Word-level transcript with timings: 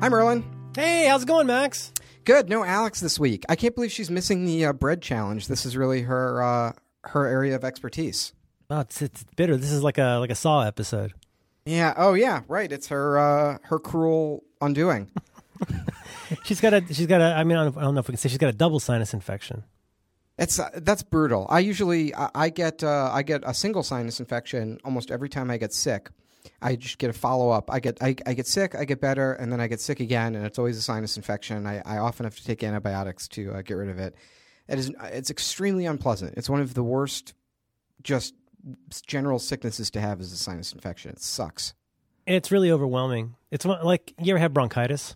Hi, 0.00 0.10
Merlin. 0.10 0.44
Hey, 0.74 1.06
how's 1.06 1.22
it 1.22 1.26
going, 1.26 1.46
Max? 1.46 1.90
Good. 2.24 2.50
No 2.50 2.64
Alex 2.64 3.00
this 3.00 3.18
week. 3.18 3.44
I 3.48 3.56
can't 3.56 3.74
believe 3.74 3.90
she's 3.90 4.10
missing 4.10 4.44
the 4.44 4.66
uh, 4.66 4.72
bread 4.74 5.00
challenge. 5.00 5.48
This 5.48 5.64
is 5.64 5.74
really 5.76 6.02
her 6.02 6.42
uh, 6.42 6.72
her 7.04 7.26
area 7.26 7.56
of 7.56 7.64
expertise. 7.64 8.34
Oh, 8.68 8.80
it's, 8.80 9.00
it's 9.00 9.24
bitter. 9.36 9.56
This 9.56 9.72
is 9.72 9.82
like 9.82 9.96
a 9.96 10.18
like 10.18 10.30
a 10.30 10.34
Saw 10.34 10.62
episode. 10.62 11.14
Yeah. 11.64 11.94
Oh, 11.96 12.12
yeah. 12.12 12.42
Right. 12.46 12.70
It's 12.70 12.88
her 12.88 13.18
uh, 13.18 13.58
her 13.62 13.78
cruel 13.78 14.44
undoing. 14.60 15.10
she's 16.44 16.60
got 16.60 16.74
a 16.74 16.84
she's 16.92 17.06
got 17.06 17.22
a. 17.22 17.34
I 17.34 17.44
mean, 17.44 17.56
I 17.56 17.64
don't, 17.64 17.78
I 17.78 17.80
don't 17.80 17.94
know 17.94 18.00
if 18.00 18.08
we 18.08 18.12
can 18.12 18.18
say 18.18 18.28
she's 18.28 18.38
got 18.38 18.50
a 18.50 18.56
double 18.56 18.80
sinus 18.80 19.14
infection. 19.14 19.64
It's 20.38 20.58
uh, 20.58 20.68
that's 20.74 21.02
brutal. 21.02 21.46
I 21.48 21.60
usually 21.60 22.14
I, 22.14 22.30
I 22.34 22.48
get 22.50 22.84
uh, 22.84 23.10
I 23.12 23.22
get 23.22 23.42
a 23.46 23.54
single 23.54 23.82
sinus 23.82 24.20
infection 24.20 24.78
almost 24.84 25.10
every 25.10 25.30
time 25.30 25.50
I 25.50 25.56
get 25.56 25.72
sick. 25.72 26.10
I 26.62 26.76
just 26.76 26.98
get 26.98 27.10
a 27.10 27.12
follow 27.12 27.50
up. 27.50 27.70
I 27.72 27.80
get 27.80 28.02
I, 28.02 28.16
I 28.26 28.34
get 28.34 28.46
sick, 28.46 28.74
I 28.74 28.84
get 28.84 29.00
better, 29.00 29.32
and 29.34 29.52
then 29.52 29.60
I 29.60 29.66
get 29.66 29.80
sick 29.80 30.00
again, 30.00 30.34
and 30.34 30.44
it's 30.46 30.58
always 30.58 30.76
a 30.76 30.82
sinus 30.82 31.16
infection. 31.16 31.66
I, 31.66 31.82
I 31.84 31.98
often 31.98 32.24
have 32.24 32.36
to 32.36 32.44
take 32.44 32.62
antibiotics 32.62 33.28
to 33.28 33.52
uh, 33.52 33.62
get 33.62 33.74
rid 33.74 33.88
of 33.88 33.98
it. 33.98 34.14
It 34.68 34.78
is 34.78 34.92
it's 35.04 35.30
extremely 35.30 35.86
unpleasant. 35.86 36.34
It's 36.36 36.50
one 36.50 36.60
of 36.60 36.74
the 36.74 36.82
worst, 36.82 37.34
just 38.02 38.34
general 39.06 39.38
sicknesses 39.38 39.90
to 39.90 40.00
have 40.00 40.20
is 40.20 40.32
a 40.32 40.36
sinus 40.36 40.72
infection. 40.72 41.12
It 41.12 41.20
sucks. 41.20 41.74
It's 42.26 42.50
really 42.50 42.70
overwhelming. 42.72 43.36
It's 43.52 43.64
one, 43.64 43.84
like 43.84 44.12
you 44.20 44.32
ever 44.32 44.40
have 44.40 44.52
bronchitis? 44.52 45.14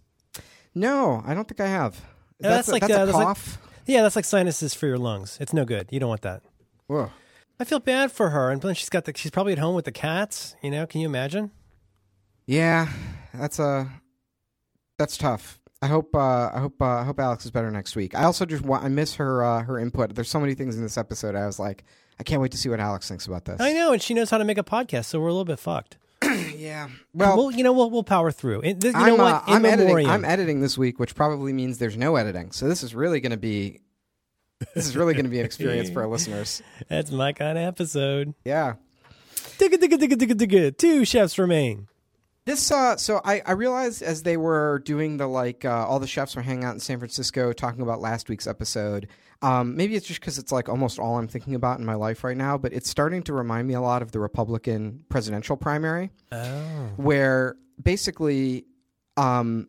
No, 0.74 1.23
I 1.27 1.35
don't 1.35 1.49
think 1.49 1.59
I 1.60 1.66
have. 1.66 2.01
That's, 2.38 2.69
a, 2.69 2.71
like, 2.71 2.83
that's 2.83 2.93
uh, 2.93 3.02
a 3.02 3.07
that's 3.07 3.16
like- 3.16 3.27
cough. 3.27 3.59
Yeah, 3.87 4.02
that's 4.02 4.15
like 4.15 4.24
sinuses 4.24 4.73
for 4.73 4.87
your 4.87 4.99
lungs. 4.99 5.37
It's 5.41 5.52
no 5.52 5.65
good. 5.65 5.88
You 5.91 5.99
don't 5.99 6.10
want 6.10 6.23
that. 6.23 6.43
Ugh. 6.88 7.10
I 7.60 7.64
feel 7.64 7.78
bad 7.78 8.10
for 8.10 8.30
her, 8.30 8.50
and 8.50 8.62
then 8.62 8.74
she's 8.74 8.88
got 8.88 9.05
the. 9.05 9.12
She's 9.14 9.30
probably 9.30 9.52
at 9.52 9.59
home 9.59 9.74
with 9.74 9.84
the 9.84 9.92
cats. 9.92 10.56
You 10.62 10.70
know, 10.70 10.87
can 10.87 11.02
you 11.02 11.06
imagine? 11.06 11.51
Yeah, 12.46 12.88
that's 13.34 13.59
a 13.59 13.87
that's 14.98 15.18
tough. 15.18 15.60
I 15.82 15.87
hope 15.87 16.15
uh, 16.15 16.51
I 16.54 16.59
hope 16.59 16.80
uh, 16.80 16.87
I 16.87 17.04
hope 17.04 17.20
Alex 17.20 17.45
is 17.45 17.51
better 17.51 17.70
next 17.70 17.95
week. 17.96 18.15
I 18.15 18.24
also 18.24 18.46
just 18.46 18.65
want 18.65 18.82
I 18.82 18.88
miss 18.88 19.16
her 19.16 19.45
uh, 19.45 19.62
her 19.62 19.79
input. 19.79 20.15
There's 20.15 20.30
so 20.30 20.40
many 20.40 20.54
things 20.54 20.76
in 20.76 20.82
this 20.82 20.96
episode. 20.96 21.35
I 21.35 21.45
was 21.45 21.59
like, 21.59 21.85
I 22.18 22.23
can't 22.23 22.40
wait 22.40 22.52
to 22.52 22.59
see 22.59 22.70
what 22.70 22.80
Alex 22.80 23.09
thinks 23.09 23.26
about 23.26 23.45
this. 23.45 23.60
I 23.60 23.74
know, 23.74 23.92
and 23.92 24.01
she 24.01 24.15
knows 24.15 24.30
how 24.30 24.38
to 24.38 24.45
make 24.45 24.59
a 24.59 24.65
podcast, 24.65 25.04
so 25.04 25.20
we're 25.20 25.29
a 25.29 25.32
little 25.32 25.45
bit 25.45 25.59
fucked. 25.59 25.98
Yeah. 26.57 26.88
Well, 27.15 27.37
Well, 27.38 27.51
you 27.51 27.65
know, 27.65 27.73
we'll 27.73 27.90
we'll 27.90 28.04
power 28.04 28.30
through. 28.30 28.63
You 28.65 28.76
I'm, 28.95 29.07
know 29.07 29.15
uh, 29.15 29.32
what? 29.32 29.45
I'm 29.46 29.65
editing. 29.65 30.07
I'm 30.07 30.26
editing 30.26 30.60
this 30.60 30.76
week, 30.76 30.98
which 30.98 31.15
probably 31.15 31.54
means 31.54 31.79
there's 31.79 31.96
no 31.96 32.16
editing. 32.16 32.52
So 32.52 32.68
this 32.68 32.82
is 32.82 32.95
really 32.95 33.20
going 33.20 33.30
to 33.30 33.38
be 33.38 33.80
this 34.75 34.87
is 34.87 34.97
really 34.97 35.15
going 35.15 35.25
to 35.25 35.30
be 35.30 35.39
an 35.41 35.45
experience 35.47 35.91
for 35.91 36.03
our 36.03 36.09
listeners. 36.16 36.63
That's 36.89 37.11
my 37.11 37.33
kind 37.33 37.59
of 37.59 37.65
episode. 37.65 38.35
Yeah. 38.45 38.75
Digga 39.59 39.75
digga 39.75 39.99
digga 39.99 40.15
digga 40.16 40.33
digga. 40.35 40.77
Two 40.77 41.05
chefs 41.05 41.39
remain. 41.39 41.87
This 42.47 42.71
uh 42.71 42.97
so 42.97 43.21
I 43.25 43.43
I 43.47 43.53
realized 43.53 44.03
as 44.03 44.23
they 44.23 44.37
were 44.37 44.81
doing 44.85 45.19
the 45.19 45.27
like 45.27 45.65
uh, 45.65 45.87
all 45.87 45.99
the 45.99 46.07
chefs 46.07 46.35
were 46.37 46.43
hanging 46.43 46.65
out 46.65 46.75
in 46.75 46.81
San 46.81 46.99
Francisco 46.99 47.53
talking 47.53 47.83
about 47.83 48.01
last 48.01 48.29
week's 48.29 48.47
episode. 48.47 49.09
Um, 49.43 49.75
maybe 49.77 49.95
it's 49.95 50.07
just 50.07 50.21
because 50.21 50.37
it's 50.38 50.53
like 50.53 50.69
almost 50.69 50.99
all 50.99 51.16
I'm 51.19 51.29
thinking 51.29 51.55
about 51.55 51.79
in 51.79 51.85
my 51.87 51.95
life 51.95 52.25
right 52.25 52.37
now, 52.37 52.59
but 52.59 52.73
it's 52.75 52.91
starting 52.91 53.23
to 53.25 53.33
remind 53.33 53.66
me 53.69 53.75
a 53.75 53.81
lot 53.81 54.03
of 54.03 54.13
the 54.13 54.21
Republican 54.21 55.05
presidential 55.09 55.57
primary, 55.57 56.11
Oh. 56.31 56.91
where 56.97 57.57
basically, 57.83 58.66
um, 59.16 59.69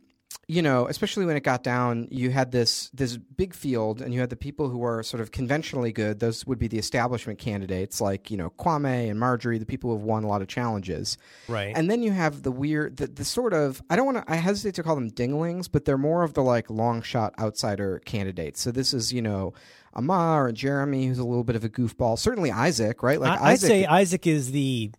you 0.51 0.61
know, 0.61 0.85
especially 0.87 1.25
when 1.25 1.37
it 1.37 1.43
got 1.43 1.63
down, 1.63 2.09
you 2.11 2.29
had 2.29 2.51
this 2.51 2.89
this 2.93 3.15
big 3.15 3.53
field, 3.53 4.01
and 4.01 4.13
you 4.13 4.19
had 4.19 4.29
the 4.29 4.35
people 4.35 4.67
who 4.67 4.79
were 4.79 5.01
sort 5.01 5.21
of 5.21 5.31
conventionally 5.31 5.93
good. 5.93 6.19
Those 6.19 6.45
would 6.45 6.59
be 6.59 6.67
the 6.67 6.77
establishment 6.77 7.39
candidates, 7.39 8.01
like 8.01 8.29
you 8.29 8.35
know 8.35 8.49
Kwame 8.59 9.09
and 9.09 9.17
Marjorie, 9.17 9.59
the 9.59 9.65
people 9.65 9.91
who 9.91 9.95
have 9.95 10.03
won 10.03 10.25
a 10.25 10.27
lot 10.27 10.41
of 10.41 10.49
challenges. 10.49 11.17
Right. 11.47 11.71
And 11.73 11.89
then 11.89 12.03
you 12.03 12.11
have 12.11 12.43
the 12.43 12.51
weird, 12.51 12.97
the, 12.97 13.07
the 13.07 13.23
sort 13.23 13.53
of, 13.53 13.81
I 13.89 13.95
don't 13.95 14.05
want 14.05 14.27
to, 14.27 14.29
I 14.29 14.35
hesitate 14.35 14.75
to 14.75 14.83
call 14.83 14.95
them 14.95 15.09
dinglings, 15.09 15.69
but 15.71 15.85
they're 15.85 15.97
more 15.97 16.21
of 16.23 16.33
the 16.33 16.43
like 16.43 16.69
long 16.69 17.01
shot 17.01 17.33
outsider 17.39 18.01
candidates. 18.03 18.59
So 18.59 18.71
this 18.71 18.93
is, 18.93 19.13
you 19.13 19.21
know, 19.21 19.53
Amar 19.93 20.49
and 20.49 20.57
Jeremy, 20.57 21.07
who's 21.07 21.19
a 21.19 21.23
little 21.23 21.45
bit 21.45 21.55
of 21.55 21.63
a 21.63 21.69
goofball. 21.69 22.19
Certainly 22.19 22.51
Isaac, 22.51 23.03
right? 23.03 23.21
Like 23.21 23.39
I, 23.39 23.45
I'd 23.45 23.51
Isaac. 23.53 23.67
say 23.69 23.85
Isaac 23.85 24.27
is 24.27 24.51
the 24.51 24.91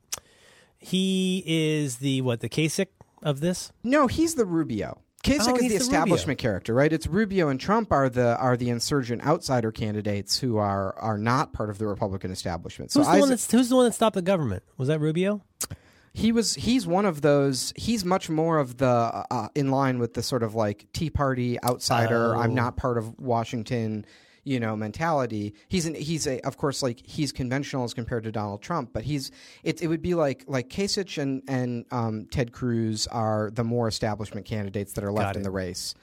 he 0.79 1.45
is 1.47 1.97
the 1.99 2.23
what 2.23 2.41
the 2.41 2.49
Kasich 2.49 2.87
of 3.23 3.41
this. 3.41 3.71
no, 3.85 4.07
he's 4.07 4.35
the 4.35 4.47
Rubio. 4.47 5.03
Kasich 5.23 5.49
Oh, 5.49 5.55
is 5.55 5.63
the 5.63 5.69
the 5.69 5.75
establishment 5.77 6.39
character, 6.41 6.75
right? 6.75 6.93
It's 6.93 7.07
Rubio 7.07 7.49
and 7.49 7.61
Trump 7.61 7.93
are 7.93 8.09
the 8.09 8.37
are 8.39 8.57
the 8.57 8.71
insurgent 8.71 9.25
outsider 9.25 9.71
candidates 9.71 10.39
who 10.41 10.57
are 10.57 10.99
are 10.99 11.17
not 11.19 11.53
part 11.53 11.71
of 11.71 11.79
the 11.79 11.87
Republican 11.87 12.31
establishment. 12.33 12.91
So 12.91 13.01
Who's 13.01 13.13
the 13.13 13.21
one 13.21 13.29
that's 13.29 13.51
who's 13.51 13.69
the 13.69 13.77
one 13.77 13.85
that 13.85 13.93
stopped 13.95 14.15
the 14.15 14.23
government? 14.23 14.65
Was 14.77 14.89
that 14.89 15.01
Rubio? 15.01 15.43
he 16.15 16.31
was 16.31 16.55
he's 16.57 16.87
one 16.87 17.07
of 17.07 17.23
those 17.23 17.73
he's 17.75 18.05
much 18.05 18.29
more 18.29 18.59
of 18.59 18.77
the 18.77 18.87
uh, 18.87 19.49
in 19.55 19.71
line 19.71 19.99
with 19.99 20.13
the 20.13 20.23
sort 20.23 20.43
of 20.43 20.55
like 20.55 20.85
tea 20.93 21.09
party 21.09 21.59
outsider 21.63 22.37
Oh. 22.37 22.39
i'm 22.39 22.55
not 22.55 22.77
part 22.77 22.99
of 22.99 23.19
washington 23.19 24.05
you 24.45 24.59
know 24.59 24.75
mentality. 24.77 25.55
He's 25.69 25.87
an 25.87 25.95
he's 25.95 26.27
a 26.27 26.41
of 26.41 26.57
course 26.57 26.83
like 26.83 27.01
he's 27.07 27.31
conventional 27.33 27.85
as 27.85 27.95
compared 27.95 28.25
to 28.25 28.33
donald 28.33 28.61
trump 28.63 28.91
but 28.93 29.05
he's 29.05 29.31
it, 29.63 29.81
it 29.83 29.87
would 29.87 30.03
be 30.03 30.15
like 30.15 30.45
like 30.47 30.69
kasich 30.69 31.17
and 31.21 31.43
and 31.49 31.85
um, 31.93 32.27
ted 32.31 32.53
cruz 32.53 33.07
are 33.07 33.51
the 33.55 33.65
more 33.65 33.87
establishment 33.89 34.47
candidates 34.47 34.95
that 34.95 35.05
are 35.05 35.13
left 35.13 35.37
in 35.37 35.43
the 35.43 35.51
race. 35.51 35.95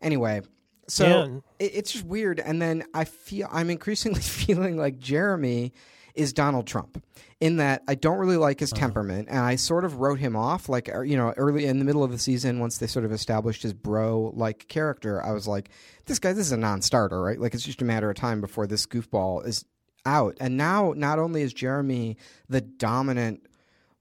Anyway 0.00 0.42
so 0.86 1.04
Yeah. 1.06 1.38
it, 1.58 1.72
it's 1.74 1.92
just 1.92 2.04
weird. 2.04 2.40
And 2.40 2.62
then 2.62 2.84
i 2.94 3.04
feel 3.04 3.48
i'm 3.50 3.68
increasingly 3.70 4.20
feeling 4.44 4.76
like 4.76 4.98
jeremy 4.98 5.72
is 6.18 6.32
Donald 6.32 6.66
Trump 6.66 7.02
in 7.40 7.56
that 7.56 7.82
I 7.86 7.94
don't 7.94 8.18
really 8.18 8.36
like 8.36 8.58
his 8.58 8.72
temperament 8.72 9.28
and 9.30 9.38
I 9.38 9.56
sort 9.56 9.84
of 9.84 9.96
wrote 9.96 10.18
him 10.18 10.34
off 10.34 10.68
like 10.68 10.88
er, 10.88 11.04
you 11.04 11.16
know 11.16 11.32
early 11.36 11.66
in 11.66 11.78
the 11.78 11.84
middle 11.84 12.02
of 12.02 12.10
the 12.10 12.18
season 12.18 12.58
once 12.58 12.78
they 12.78 12.86
sort 12.86 13.04
of 13.04 13.12
established 13.12 13.62
his 13.62 13.72
bro 13.72 14.32
like 14.34 14.66
character 14.68 15.22
I 15.24 15.32
was 15.32 15.46
like 15.46 15.70
this 16.06 16.18
guy 16.18 16.32
this 16.32 16.46
is 16.46 16.52
a 16.52 16.56
non-starter 16.56 17.20
right? 17.20 17.40
Like 17.40 17.54
it's 17.54 17.64
just 17.64 17.82
a 17.82 17.84
matter 17.84 18.10
of 18.10 18.16
time 18.16 18.40
before 18.40 18.66
this 18.66 18.86
goofball 18.86 19.46
is 19.46 19.64
out. 20.04 20.36
And 20.40 20.56
now 20.56 20.94
not 20.96 21.18
only 21.18 21.42
is 21.42 21.52
Jeremy 21.52 22.16
the 22.48 22.60
dominant 22.60 23.46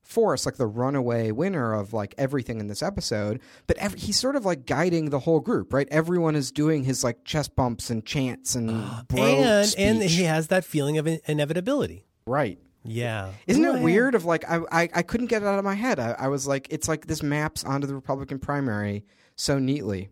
force 0.02 0.46
like 0.46 0.56
the 0.56 0.66
runaway 0.66 1.32
winner 1.32 1.74
of 1.74 1.92
like 1.92 2.16
everything 2.18 2.62
in 2.62 2.68
this 2.68 2.82
episode 2.82 3.42
but 3.68 3.78
every, 3.78 4.00
he's 4.00 4.18
sort 4.18 4.38
of 4.38 4.46
like 4.46 4.66
guiding 4.66 5.10
the 5.10 5.20
whole 5.20 5.42
group 5.42 5.74
right? 5.74 5.88
Everyone 5.92 6.36
is 6.36 6.52
doing 6.52 6.86
his 6.86 7.04
like 7.04 7.24
chest 7.24 7.56
bumps 7.56 7.92
and 7.92 8.04
chants 8.04 8.56
and 8.56 8.84
bro 9.10 9.22
and 9.22 9.76
and 9.78 10.02
he 10.02 10.24
has 10.24 10.48
that 10.48 10.64
feeling 10.66 10.98
of 10.98 11.06
in- 11.06 11.20
inevitability. 11.28 12.07
Right 12.28 12.60
Yeah. 12.84 13.32
isn't 13.48 13.64
it 13.64 13.82
weird? 13.82 14.14
Of 14.16 14.26
like, 14.26 14.44
I, 14.50 14.60
I, 14.72 14.90
I 14.94 15.02
couldn't 15.02 15.28
get 15.28 15.42
it 15.42 15.48
out 15.48 15.58
of 15.60 15.66
my 15.66 15.76
head. 15.76 16.00
I, 16.00 16.12
I 16.12 16.28
was 16.28 16.48
like, 16.48 16.68
it's 16.70 16.88
like 16.88 17.08
this 17.08 17.24
maps 17.24 17.64
onto 17.64 17.88
the 17.88 17.96
Republican 17.96 18.40
primary 18.40 19.06
so 19.36 19.60
neatly. 19.60 20.10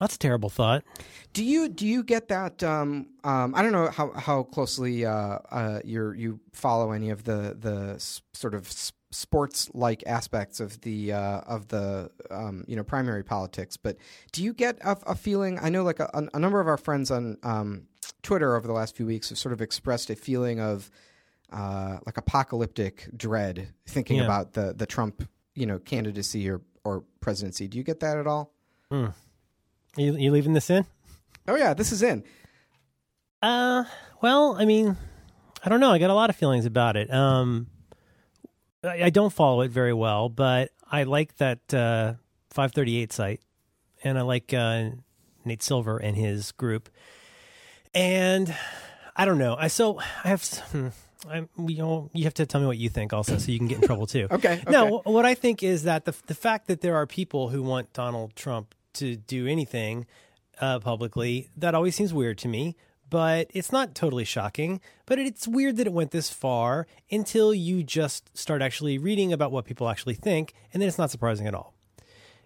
That's 0.00 0.14
a 0.16 0.18
terrible 0.18 0.50
thought. 0.50 0.84
Do 1.32 1.42
you 1.42 1.70
do 1.70 1.86
you 1.86 2.02
get 2.04 2.28
that? 2.28 2.62
Um, 2.62 3.06
um, 3.24 3.54
I 3.54 3.62
don't 3.62 3.72
know 3.72 3.88
how 3.90 4.12
how 4.12 4.42
closely 4.42 5.06
uh, 5.06 5.38
uh, 5.50 5.80
you 5.84 6.12
you 6.12 6.40
follow 6.52 6.92
any 6.92 7.08
of 7.08 7.24
the 7.24 7.56
the 7.58 7.94
s- 7.94 8.20
sort 8.34 8.54
of 8.54 8.70
sports 9.10 9.70
like 9.72 10.02
aspects 10.06 10.60
of 10.60 10.78
the 10.82 11.12
uh, 11.14 11.40
of 11.46 11.68
the 11.68 12.10
um, 12.30 12.64
you 12.68 12.76
know 12.76 12.84
primary 12.84 13.24
politics, 13.24 13.78
but 13.78 13.96
do 14.32 14.44
you 14.44 14.52
get 14.52 14.76
a, 14.82 14.98
a 15.06 15.14
feeling? 15.14 15.58
I 15.62 15.70
know 15.70 15.82
like 15.82 16.00
a, 16.00 16.28
a 16.34 16.38
number 16.38 16.60
of 16.60 16.68
our 16.68 16.76
friends 16.76 17.10
on 17.10 17.38
um, 17.42 17.84
Twitter 18.22 18.56
over 18.56 18.66
the 18.66 18.72
last 18.72 18.96
few 18.96 19.06
weeks 19.06 19.28
have 19.30 19.38
sort 19.38 19.52
of 19.52 19.60
expressed 19.60 20.10
a 20.10 20.16
feeling 20.16 20.60
of 20.60 20.90
uh, 21.52 21.98
like 22.06 22.16
apocalyptic 22.16 23.08
dread, 23.16 23.68
thinking 23.86 24.16
Yeah. 24.18 24.24
about 24.24 24.52
the 24.54 24.74
the 24.76 24.86
Trump 24.86 25.28
you 25.54 25.66
know 25.66 25.78
candidacy 25.78 26.48
or 26.50 26.60
or 26.84 27.04
presidency. 27.20 27.68
Do 27.68 27.78
you 27.78 27.84
get 27.84 28.00
that 28.00 28.16
at 28.18 28.26
all? 28.26 28.52
You, 28.90 29.12
you 29.96 30.30
leaving 30.30 30.52
this 30.52 30.70
in? 30.70 30.86
Oh 31.48 31.56
yeah, 31.56 31.74
this 31.74 31.90
is 31.92 32.02
in. 32.02 32.22
Uh, 33.42 33.84
well, 34.20 34.56
I 34.58 34.64
mean, 34.64 34.96
I 35.64 35.68
don't 35.68 35.80
know. 35.80 35.90
I 35.92 35.98
got 35.98 36.10
a 36.10 36.14
lot 36.14 36.30
of 36.30 36.36
feelings 36.36 36.66
about 36.66 36.96
it. 36.96 37.12
Um, 37.12 37.68
I, 38.84 39.04
I 39.04 39.10
don't 39.10 39.32
follow 39.32 39.60
it 39.62 39.70
very 39.70 39.92
well, 39.92 40.28
but 40.28 40.70
I 40.90 41.04
like 41.04 41.36
that 41.36 41.58
uh, 41.72 42.14
538 42.50 43.12
site, 43.12 43.40
and 44.04 44.18
I 44.18 44.22
like 44.22 44.52
uh, 44.54 44.90
Nate 45.44 45.62
Silver 45.62 45.98
and 45.98 46.16
his 46.16 46.52
group. 46.52 46.88
And 47.94 48.54
I 49.14 49.24
don't 49.24 49.38
know. 49.38 49.56
I 49.58 49.68
so 49.68 49.98
I 49.98 50.28
have. 50.28 50.42
Hmm, 50.44 50.88
I, 51.28 51.38
you 51.58 51.78
know, 51.78 52.10
you 52.12 52.24
have 52.24 52.34
to 52.34 52.46
tell 52.46 52.60
me 52.60 52.66
what 52.66 52.78
you 52.78 52.88
think 52.88 53.12
also, 53.12 53.38
so 53.38 53.50
you 53.50 53.58
can 53.58 53.66
get 53.66 53.80
in 53.80 53.86
trouble 53.86 54.06
too. 54.06 54.28
Okay, 54.36 54.60
okay. 54.62 54.70
No, 54.70 55.00
what 55.04 55.24
I 55.24 55.34
think 55.34 55.62
is 55.62 55.84
that 55.84 56.04
the 56.04 56.14
the 56.26 56.34
fact 56.34 56.66
that 56.68 56.80
there 56.80 56.96
are 56.96 57.06
people 57.06 57.48
who 57.48 57.62
want 57.62 57.92
Donald 57.92 58.36
Trump 58.36 58.74
to 58.94 59.16
do 59.16 59.46
anything 59.46 60.06
uh, 60.60 60.78
publicly 60.78 61.50
that 61.56 61.74
always 61.74 61.94
seems 61.94 62.12
weird 62.14 62.38
to 62.38 62.48
me. 62.48 62.76
But 63.08 63.48
it's 63.54 63.70
not 63.70 63.94
totally 63.94 64.24
shocking. 64.24 64.80
But 65.06 65.20
it's 65.20 65.46
weird 65.46 65.76
that 65.76 65.86
it 65.86 65.92
went 65.92 66.10
this 66.10 66.28
far 66.28 66.88
until 67.08 67.54
you 67.54 67.84
just 67.84 68.36
start 68.36 68.62
actually 68.62 68.98
reading 68.98 69.32
about 69.32 69.52
what 69.52 69.64
people 69.64 69.88
actually 69.88 70.14
think, 70.14 70.54
and 70.72 70.82
then 70.82 70.88
it's 70.88 70.98
not 70.98 71.12
surprising 71.12 71.46
at 71.46 71.54
all. 71.54 71.72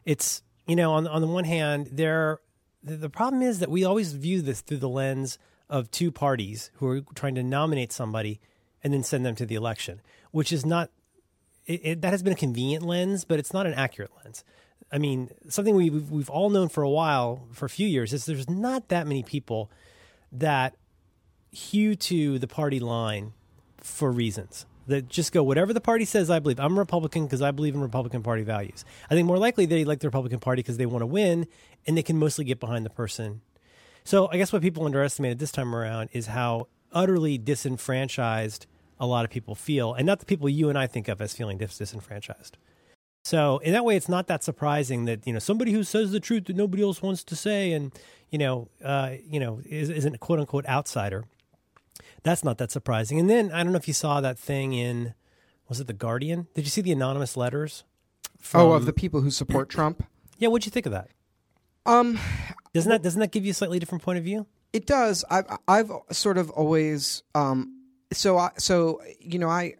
It's 0.04 0.42
you 0.66 0.76
know 0.76 0.92
on 0.92 1.06
on 1.06 1.22
the 1.22 1.26
one 1.28 1.44
hand 1.44 1.88
there 1.92 2.40
the, 2.82 3.10
problem 3.10 3.42
is 3.42 3.58
that 3.58 3.70
we 3.70 3.84
always 3.84 4.12
view 4.12 4.42
this 4.42 4.60
through 4.60 4.78
the 4.78 4.88
lens 4.88 5.38
of 5.68 5.90
two 5.90 6.10
parties 6.10 6.70
who 6.74 6.88
are 6.88 7.00
trying 7.14 7.34
to 7.34 7.42
nominate 7.42 7.92
somebody 7.92 8.40
and 8.82 8.92
then 8.92 9.02
send 9.02 9.24
them 9.24 9.34
to 9.36 9.46
the 9.46 9.54
election, 9.54 10.00
which 10.30 10.52
is 10.52 10.64
not 10.64 10.90
it, 11.66 11.80
it, 11.84 12.02
that 12.02 12.12
has 12.12 12.22
been 12.22 12.32
a 12.32 12.36
convenient 12.36 12.84
lens, 12.84 13.24
but 13.24 13.38
it's 13.38 13.52
not 13.52 13.66
an 13.66 13.74
accurate 13.74 14.10
lens. 14.24 14.44
I 14.90 14.98
mean, 14.98 15.30
something 15.48 15.74
we 15.74 15.90
we've, 15.90 16.10
we've 16.10 16.30
all 16.30 16.50
known 16.50 16.68
for 16.68 16.82
a 16.82 16.90
while, 16.90 17.46
for 17.52 17.66
a 17.66 17.70
few 17.70 17.86
years, 17.86 18.12
is 18.12 18.24
there's 18.24 18.48
not 18.48 18.88
that 18.88 19.06
many 19.06 19.22
people 19.22 19.70
that 20.32 20.74
hew 21.50 21.94
to 21.94 22.38
the 22.38 22.48
party 22.48 22.80
line 22.80 23.32
for 23.78 24.10
reasons 24.10 24.66
that 24.90 25.08
just 25.08 25.32
go 25.32 25.42
whatever 25.42 25.72
the 25.72 25.80
party 25.80 26.04
says. 26.04 26.30
I 26.30 26.38
believe 26.38 26.60
I'm 26.60 26.76
a 26.76 26.78
Republican 26.78 27.24
because 27.24 27.42
I 27.42 27.50
believe 27.50 27.74
in 27.74 27.80
Republican 27.80 28.22
Party 28.22 28.42
values. 28.42 28.84
I 29.10 29.14
think 29.14 29.26
more 29.26 29.38
likely 29.38 29.66
they 29.66 29.84
like 29.84 30.00
the 30.00 30.08
Republican 30.08 30.40
Party 30.40 30.60
because 30.60 30.76
they 30.76 30.86
want 30.86 31.02
to 31.02 31.06
win 31.06 31.46
and 31.86 31.96
they 31.96 32.02
can 32.02 32.18
mostly 32.18 32.44
get 32.44 32.60
behind 32.60 32.84
the 32.84 32.90
person. 32.90 33.40
So 34.04 34.28
I 34.30 34.36
guess 34.36 34.52
what 34.52 34.62
people 34.62 34.84
underestimated 34.84 35.38
this 35.38 35.52
time 35.52 35.74
around 35.74 36.10
is 36.12 36.26
how 36.26 36.68
utterly 36.92 37.38
disenfranchised 37.38 38.66
a 38.98 39.06
lot 39.06 39.24
of 39.24 39.30
people 39.30 39.54
feel, 39.54 39.94
and 39.94 40.06
not 40.06 40.20
the 40.20 40.26
people 40.26 40.48
you 40.48 40.68
and 40.68 40.76
I 40.76 40.86
think 40.86 41.08
of 41.08 41.22
as 41.22 41.32
feeling 41.34 41.56
dis- 41.56 41.78
disenfranchised. 41.78 42.58
So 43.24 43.58
in 43.58 43.72
that 43.72 43.84
way, 43.84 43.96
it's 43.96 44.08
not 44.08 44.26
that 44.26 44.44
surprising 44.44 45.06
that 45.06 45.26
you 45.26 45.32
know 45.32 45.38
somebody 45.38 45.72
who 45.72 45.84
says 45.84 46.12
the 46.12 46.20
truth 46.20 46.46
that 46.46 46.56
nobody 46.56 46.82
else 46.82 47.00
wants 47.00 47.24
to 47.24 47.36
say, 47.36 47.72
and 47.72 47.92
you 48.30 48.38
know, 48.38 48.68
uh, 48.84 49.12
you 49.26 49.40
know, 49.40 49.60
is, 49.64 49.88
isn't 49.90 50.14
a 50.14 50.18
quote 50.18 50.38
unquote 50.38 50.66
outsider. 50.66 51.24
That's 52.22 52.44
not 52.44 52.58
that 52.58 52.70
surprising. 52.70 53.18
And 53.18 53.30
then 53.30 53.50
I 53.52 53.62
don't 53.62 53.72
know 53.72 53.78
if 53.78 53.88
you 53.88 53.94
saw 53.94 54.20
that 54.20 54.38
thing 54.38 54.72
in 54.72 55.14
was 55.68 55.80
it 55.80 55.86
the 55.86 55.92
Guardian? 55.92 56.48
Did 56.54 56.64
you 56.64 56.70
see 56.70 56.80
the 56.80 56.92
anonymous 56.92 57.36
letters? 57.36 57.84
From, 58.38 58.62
oh, 58.62 58.72
of 58.72 58.86
the 58.86 58.92
people 58.92 59.20
who 59.20 59.30
support 59.30 59.68
Trump. 59.70 60.02
Yeah, 60.38 60.48
what'd 60.48 60.66
you 60.66 60.70
think 60.70 60.86
of 60.86 60.92
that? 60.92 61.10
Um, 61.86 62.18
doesn't 62.74 62.90
that 62.90 63.02
doesn't 63.02 63.20
that 63.20 63.30
give 63.30 63.44
you 63.44 63.52
a 63.52 63.54
slightly 63.54 63.78
different 63.78 64.02
point 64.02 64.18
of 64.18 64.24
view? 64.24 64.46
It 64.72 64.86
does. 64.86 65.24
I've 65.30 65.46
I've 65.66 65.90
sort 66.10 66.38
of 66.38 66.50
always 66.50 67.22
um. 67.34 67.76
So 68.12 68.38
I 68.38 68.50
so 68.58 69.00
you 69.20 69.38
know 69.38 69.48
I 69.48 69.74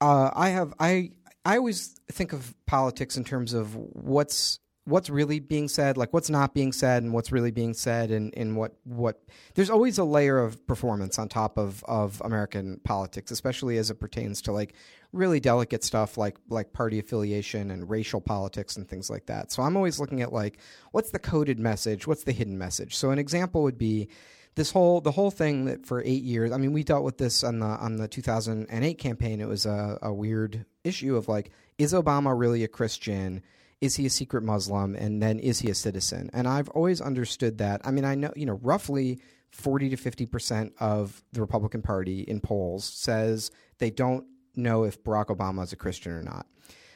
uh 0.00 0.30
I 0.34 0.50
have 0.50 0.74
I 0.78 1.12
I 1.44 1.56
always 1.56 1.94
think 2.10 2.32
of 2.32 2.54
politics 2.66 3.16
in 3.16 3.24
terms 3.24 3.52
of 3.52 3.74
what's 3.76 4.58
what's 4.84 5.08
really 5.08 5.40
being 5.40 5.68
said, 5.68 5.96
like 5.96 6.12
what's 6.12 6.30
not 6.30 6.54
being 6.54 6.72
said, 6.72 7.02
and 7.02 7.12
what's 7.12 7.32
really 7.32 7.50
being 7.50 7.74
said, 7.74 8.10
and, 8.10 8.32
and 8.36 8.56
what 8.56 8.76
what 8.84 9.22
there's 9.54 9.70
always 9.70 9.98
a 9.98 10.04
layer 10.04 10.38
of 10.38 10.66
performance 10.66 11.18
on 11.18 11.28
top 11.28 11.58
of 11.58 11.82
of 11.84 12.20
American 12.24 12.80
politics, 12.84 13.30
especially 13.30 13.78
as 13.78 13.90
it 13.90 14.00
pertains 14.00 14.42
to 14.42 14.52
like 14.52 14.74
really 15.12 15.40
delicate 15.40 15.84
stuff 15.84 16.18
like 16.18 16.36
like 16.48 16.72
party 16.72 16.98
affiliation 16.98 17.70
and 17.70 17.88
racial 17.88 18.20
politics 18.20 18.76
and 18.76 18.88
things 18.88 19.08
like 19.08 19.26
that. 19.26 19.52
So 19.52 19.62
I'm 19.62 19.76
always 19.76 19.98
looking 19.98 20.22
at 20.22 20.32
like 20.32 20.58
what's 20.92 21.10
the 21.10 21.18
coded 21.18 21.58
message, 21.58 22.06
what's 22.06 22.24
the 22.24 22.32
hidden 22.32 22.58
message. 22.58 22.96
So 22.96 23.10
an 23.10 23.18
example 23.18 23.62
would 23.62 23.78
be 23.78 24.08
this 24.54 24.70
whole 24.70 25.00
the 25.00 25.12
whole 25.12 25.30
thing 25.30 25.64
that 25.64 25.86
for 25.86 26.02
eight 26.02 26.22
years. 26.22 26.52
I 26.52 26.58
mean, 26.58 26.72
we 26.72 26.84
dealt 26.84 27.04
with 27.04 27.18
this 27.18 27.42
on 27.42 27.58
the 27.58 27.66
on 27.66 27.96
the 27.96 28.08
2008 28.08 28.98
campaign. 28.98 29.40
It 29.40 29.48
was 29.48 29.66
a, 29.66 29.98
a 30.02 30.12
weird 30.12 30.64
issue 30.84 31.16
of 31.16 31.28
like, 31.28 31.50
is 31.78 31.92
Obama 31.92 32.38
really 32.38 32.64
a 32.64 32.68
Christian? 32.68 33.42
Is 33.80 33.96
he 33.96 34.06
a 34.06 34.10
secret 34.10 34.42
Muslim? 34.42 34.94
And 34.94 35.22
then 35.22 35.38
is 35.38 35.60
he 35.60 35.70
a 35.70 35.74
citizen? 35.74 36.30
And 36.32 36.48
I've 36.48 36.68
always 36.70 37.00
understood 37.00 37.58
that. 37.58 37.80
I 37.84 37.90
mean, 37.90 38.04
I 38.04 38.14
know 38.14 38.32
you 38.36 38.46
know 38.46 38.58
roughly 38.62 39.20
40 39.50 39.90
to 39.90 39.96
50 39.96 40.26
percent 40.26 40.72
of 40.78 41.22
the 41.32 41.40
Republican 41.40 41.82
Party 41.82 42.22
in 42.22 42.40
polls 42.40 42.84
says 42.84 43.50
they 43.78 43.90
don't 43.90 44.26
know 44.56 44.84
if 44.84 45.02
Barack 45.02 45.26
Obama 45.26 45.62
is 45.64 45.72
a 45.72 45.76
Christian 45.76 46.12
or 46.12 46.22
not 46.22 46.46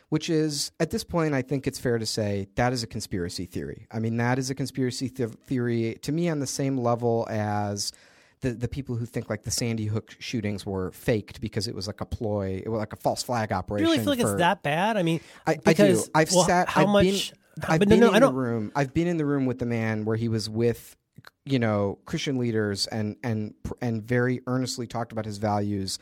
which 0.08 0.30
is 0.30 0.72
at 0.80 0.90
this 0.90 1.04
point, 1.04 1.34
I 1.34 1.42
think 1.42 1.66
it's 1.66 1.78
fair 1.78 1.98
to 1.98 2.06
say 2.06 2.48
that 2.54 2.72
is 2.72 2.82
a 2.82 2.86
conspiracy 2.86 3.44
theory. 3.44 3.86
I 3.90 3.98
mean, 3.98 4.16
that 4.16 4.38
is 4.38 4.50
a 4.50 4.54
conspiracy 4.54 5.08
th- 5.08 5.30
theory 5.46 5.98
to 6.02 6.12
me 6.12 6.28
on 6.28 6.38
the 6.40 6.46
same 6.46 6.78
level 6.78 7.26
as 7.30 7.92
the 8.40 8.50
the 8.50 8.68
people 8.68 8.96
who 8.96 9.06
think 9.06 9.28
like 9.28 9.42
the 9.42 9.50
Sandy 9.50 9.86
Hook 9.86 10.14
shootings 10.18 10.64
were 10.64 10.90
faked 10.92 11.40
because 11.40 11.68
it 11.68 11.74
was 11.74 11.86
like 11.86 12.00
a 12.00 12.06
ploy, 12.06 12.62
it 12.64 12.68
was 12.68 12.78
like 12.78 12.92
a 12.92 12.96
false 12.96 13.22
flag 13.22 13.52
operation. 13.52 13.86
You 13.86 13.92
really 13.92 14.04
feel 14.04 14.12
like 14.12 14.20
for, 14.20 14.32
it's 14.32 14.38
that 14.38 14.62
bad? 14.62 14.96
I 14.96 15.02
mean, 15.02 15.20
I, 15.46 15.56
because, 15.56 16.04
I 16.04 16.04
do. 16.04 16.10
I've 16.14 16.32
well, 16.32 16.44
sat. 16.44 16.68
How 16.68 16.82
I've 16.82 16.88
much? 16.88 17.32
Been, 17.32 17.64
I've 17.68 17.78
but 17.80 17.88
been 17.88 18.00
no, 18.00 18.10
no, 18.10 18.14
in 18.14 18.22
I 18.22 18.26
the 18.26 18.32
room. 18.32 18.72
I've 18.74 18.94
been 18.94 19.08
in 19.08 19.16
the 19.16 19.26
room 19.26 19.46
with 19.46 19.58
the 19.58 19.66
man 19.66 20.04
where 20.04 20.16
he 20.16 20.28
was 20.28 20.48
with, 20.48 20.96
you 21.44 21.58
know, 21.58 21.98
Christian 22.04 22.38
leaders 22.38 22.86
and 22.86 23.16
and 23.22 23.54
and 23.80 24.02
very 24.02 24.40
earnestly 24.46 24.86
talked 24.86 25.12
about 25.12 25.24
his 25.24 25.38
values, 25.38 25.98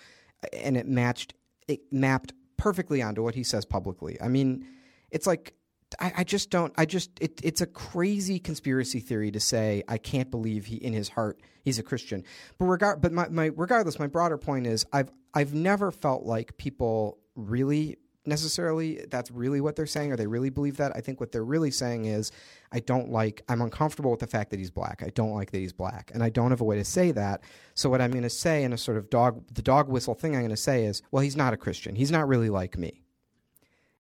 and 0.52 0.76
it 0.76 0.86
matched. 0.86 1.34
It 1.66 1.80
mapped 1.90 2.32
perfectly 2.56 3.02
onto 3.02 3.22
what 3.22 3.34
he 3.34 3.42
says 3.42 3.64
publicly. 3.64 4.20
I 4.20 4.28
mean, 4.28 4.66
it's 5.10 5.26
like 5.26 5.54
I, 6.00 6.12
I, 6.18 6.24
just 6.24 6.50
don't. 6.50 6.72
I 6.76 6.84
just 6.84 7.10
it, 7.20 7.40
it's 7.42 7.60
a 7.60 7.66
crazy 7.66 8.38
conspiracy 8.38 9.00
theory 9.00 9.30
to 9.30 9.40
say 9.40 9.84
I 9.88 9.98
can't 9.98 10.30
believe 10.30 10.66
he 10.66 10.76
in 10.76 10.92
his 10.92 11.08
heart 11.08 11.40
he's 11.66 11.78
a 11.78 11.82
Christian. 11.82 12.24
But 12.58 12.66
regard, 12.66 13.02
but 13.02 13.12
my, 13.12 13.28
my 13.28 13.50
regardless, 13.54 13.98
my 13.98 14.06
broader 14.06 14.38
point 14.38 14.66
is 14.66 14.86
I've 14.92 15.10
I've 15.34 15.52
never 15.52 15.90
felt 15.90 16.24
like 16.24 16.56
people 16.56 17.18
really 17.34 17.98
necessarily 18.24 19.04
that's 19.10 19.30
really 19.30 19.60
what 19.60 19.76
they're 19.76 19.86
saying 19.86 20.10
or 20.12 20.16
they 20.16 20.26
really 20.26 20.50
believe 20.50 20.78
that. 20.78 20.92
I 20.96 21.00
think 21.00 21.20
what 21.20 21.30
they're 21.30 21.44
really 21.44 21.70
saying 21.70 22.06
is 22.06 22.32
I 22.72 22.80
don't 22.80 23.10
like 23.10 23.42
I'm 23.48 23.60
uncomfortable 23.60 24.10
with 24.10 24.20
the 24.20 24.26
fact 24.26 24.50
that 24.50 24.58
he's 24.58 24.70
black. 24.70 25.02
I 25.04 25.10
don't 25.10 25.32
like 25.32 25.50
that 25.50 25.58
he's 25.58 25.72
black. 25.72 26.10
And 26.14 26.22
I 26.22 26.30
don't 26.30 26.50
have 26.50 26.60
a 26.60 26.64
way 26.64 26.76
to 26.76 26.84
say 26.84 27.12
that. 27.12 27.42
So 27.74 27.90
what 27.90 28.00
I'm 28.00 28.10
going 28.10 28.22
to 28.22 28.30
say 28.30 28.64
in 28.64 28.72
a 28.72 28.78
sort 28.78 28.96
of 28.96 29.10
dog 29.10 29.44
the 29.52 29.62
dog 29.62 29.88
whistle 29.88 30.14
thing 30.14 30.34
I'm 30.34 30.40
going 30.40 30.50
to 30.50 30.56
say 30.56 30.84
is, 30.84 31.02
well, 31.10 31.22
he's 31.22 31.36
not 31.36 31.52
a 31.52 31.56
Christian. 31.56 31.94
He's 31.94 32.10
not 32.10 32.26
really 32.28 32.50
like 32.50 32.78
me. 32.78 33.02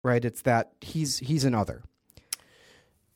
Right? 0.06 0.24
It's 0.24 0.44
that 0.44 0.72
he's 0.82 1.18
he's 1.18 1.44
an 1.46 1.56
other. 1.56 1.84